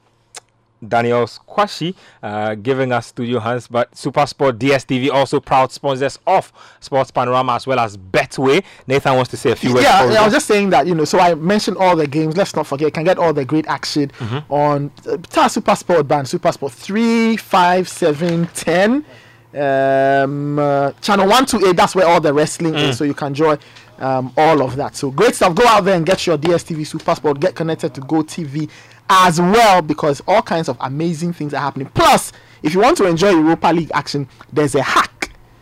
Daniel 0.86 1.24
Kwashi 1.24 1.94
uh, 2.23 2.56
giving 2.56 2.93
us 2.93 3.06
Studio 3.06 3.40
Hands. 3.40 3.66
But 3.69 3.90
Supersport 3.93 4.59
DSTV 4.59 5.09
also 5.10 5.40
proud 5.40 5.73
sponsors 5.73 6.19
of 6.27 6.52
Sports 6.81 7.10
Panorama 7.10 7.55
as 7.55 7.66
well 7.66 7.78
as 7.78 7.97
Betway. 7.97 8.62
Nathan 8.86 9.15
wants 9.16 9.31
to 9.31 9.39
say 9.39 9.52
a 9.52 9.56
few 9.56 9.73
words. 9.73 9.85
yeah, 9.85 10.12
yeah, 10.12 10.20
I 10.20 10.24
was 10.24 10.35
just 10.35 10.47
saying 10.47 10.69
that 10.69 10.86
you 10.86 10.94
know. 10.94 11.06
So 11.06 11.19
I 11.19 11.35
mentioned 11.36 11.78
all 11.78 11.97
the 11.97 12.06
games. 12.06 12.36
Let's 12.36 12.55
not 12.55 12.66
forget, 12.66 12.89
you 12.89 12.93
can 12.93 13.05
get 13.05 13.16
all 13.16 13.32
the 13.32 13.47
great 13.47 13.66
action 13.66 14.10
Mhm. 14.19 14.44
on 14.51 14.90
uh, 15.10 15.16
Tar 15.31 15.48
Super 15.48 15.74
Sport 15.74 16.06
band, 16.06 16.28
Super 16.28 16.52
Sport 16.52 16.73
three, 16.74 17.39
five, 17.39 17.89
seven, 17.89 18.47
ten, 18.52 19.06
um, 19.55 20.59
uh, 20.59 20.93
channel 21.01 21.27
128. 21.27 21.77
That's 21.77 21.95
where 21.95 22.07
all 22.07 22.20
the 22.20 22.33
wrestling 22.33 22.75
Mm. 22.75 22.89
is. 22.91 22.99
So 22.99 23.05
you 23.05 23.15
can 23.15 23.29
enjoy 23.29 23.59
um, 23.99 24.33
all 24.37 24.62
of 24.62 24.77
that. 24.77 24.95
So 24.97 25.11
great 25.11 25.35
stuff. 25.35 25.55
Go 25.55 25.66
out 25.66 25.85
there 25.85 25.97
and 25.97 26.07
get 26.07 26.27
your 26.27 26.39
DSTV 26.39 26.87
Super 26.87 27.15
Sport. 27.15 27.41
Get 27.41 27.55
connected 27.55 27.95
to 27.95 28.01
Go 28.03 28.23
TV 28.23 28.69
as 29.11 29.41
well 29.41 29.83
because 29.83 30.20
all 30.29 30.43
kinds 30.43 30.69
of 30.69 30.77
amazing 30.81 31.33
things 31.33 31.55
are 31.55 31.61
happening. 31.61 31.89
Plus, 31.95 32.33
if 32.62 32.75
you 32.75 32.81
want 32.81 32.97
to 32.99 33.07
enjoy 33.07 33.31
Europa 33.31 33.69
League 33.69 33.91
action, 33.95 34.29
there's 34.53 34.75
a 34.75 34.83
hack 34.83 35.15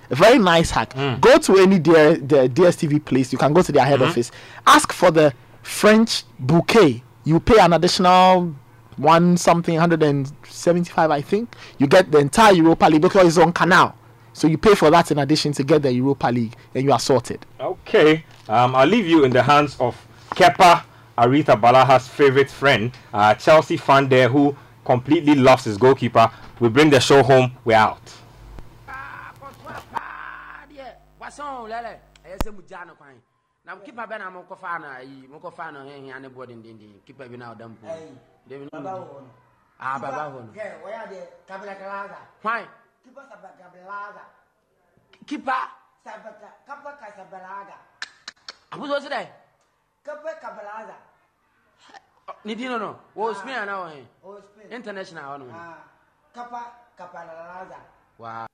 a 0.09 0.15
very 0.15 0.39
nice 0.39 0.71
hack. 0.71 0.95
Go 1.21 1.37
to 1.39 1.57
any 1.57 1.81
D- 1.81 1.91
the 1.93 2.49
DSTV 2.49 3.05
place. 3.05 3.33
You 3.33 3.39
can 3.39 3.53
go 3.53 3.61
to 3.63 3.73
their 3.73 3.85
head 3.85 3.99
Mhm. 3.99 4.09
office. 4.11 4.31
Ask 4.65 4.93
for 4.93 5.11
the 5.11 5.33
French 5.63 6.23
bouquet. 6.39 7.03
You 7.25 7.41
pay 7.41 7.59
an 7.59 7.73
additional 7.73 8.55
one 8.97 9.37
something, 9.37 9.75
175, 9.75 11.11
I 11.11 11.21
think. 11.21 11.55
You 11.79 11.87
get 11.87 12.11
the 12.11 12.19
entire 12.19 12.55
Europa 12.55 12.87
League 12.87 13.03
because 13.03 13.27
it's 13.27 13.39
on 13.39 13.53
Canal. 13.53 13.95
So 14.33 14.49
you 14.49 14.59
pay 14.59 14.75
for 14.75 14.91
that 14.91 15.11
in 15.11 15.19
addition 15.19 15.53
to 15.53 15.65
get 15.65 15.83
the 15.83 15.93
Europa 15.93 16.27
League, 16.29 16.55
and 16.75 16.85
you 16.85 16.93
are 16.93 17.01
sorted. 17.01 17.45
Okay, 17.61 18.25
um, 18.49 18.75
I'll 18.75 18.87
leave 18.87 19.07
you 19.07 19.25
in 19.25 19.33
the 19.33 19.43
hands 19.43 19.77
of 19.81 19.97
Kepa 20.31 20.85
Arita 21.17 21.59
Balaha's 21.61 22.07
favorite 22.07 22.51
friend, 22.51 22.93
uh, 23.15 23.35
Chelsea 23.35 23.77
fan 23.79 24.09
there 24.09 24.29
who 24.29 24.55
completely 24.85 25.35
loves 25.35 25.65
his 25.65 25.79
goalkeeper. 25.79 26.31
We 26.61 26.69
bring 26.69 26.91
the 26.91 27.01
show 27.01 27.23
home. 27.23 27.53
We're 27.65 27.77
out. 27.77 27.99
adeɛ 28.87 30.95
wasɔn 31.21 31.69
lɛlɛ 31.73 31.93
ɛyɛ 32.25 32.37
sɛ 32.45 32.55
mu 32.55 32.63
gya 32.69 32.85
no 32.87 32.95
kwan 32.95 33.17
na 33.65 33.77
kipa 33.77 34.07
bɛ 34.07 34.19
David 38.49 38.69
Baba 38.71 38.91
wɔ 38.91 39.05
hɔ 39.09 39.21
no. 39.23 39.31
ah 39.81 39.99
baba 39.99 40.23
hɔ 40.31 40.39
no 40.47 40.53
Hwɛ, 40.53 40.83
wɔyɛ 40.83 40.99
adeɛ 41.05 41.27
kabelakalaza. 41.49 42.19
hwan 42.43 42.67
Kipa 43.05 43.23
sabakabelaza. 43.31 44.23
kipa 45.27 45.71
Sabaka 46.05 46.49
kapa 46.67 46.91
kasabelaga. 47.01 47.77
abuso 48.73 49.01
si 49.03 49.09
dɛ 49.09 49.27
Kapa 50.05 50.31
kabelaza. 50.41 50.95
ne 52.45 52.55
din 52.55 52.69
no 52.71 52.79
no 52.79 52.99
wɔ 53.17 53.35
spain 53.35 53.55
ana 53.57 53.73
wɔ 53.73 54.07
Oh, 54.25 54.41
Spain. 54.41 54.71
hɛ 54.71 54.73
international 54.73 55.43
kapa 56.35 56.73
kapalalaza. 56.99 57.79
wa 58.19 58.47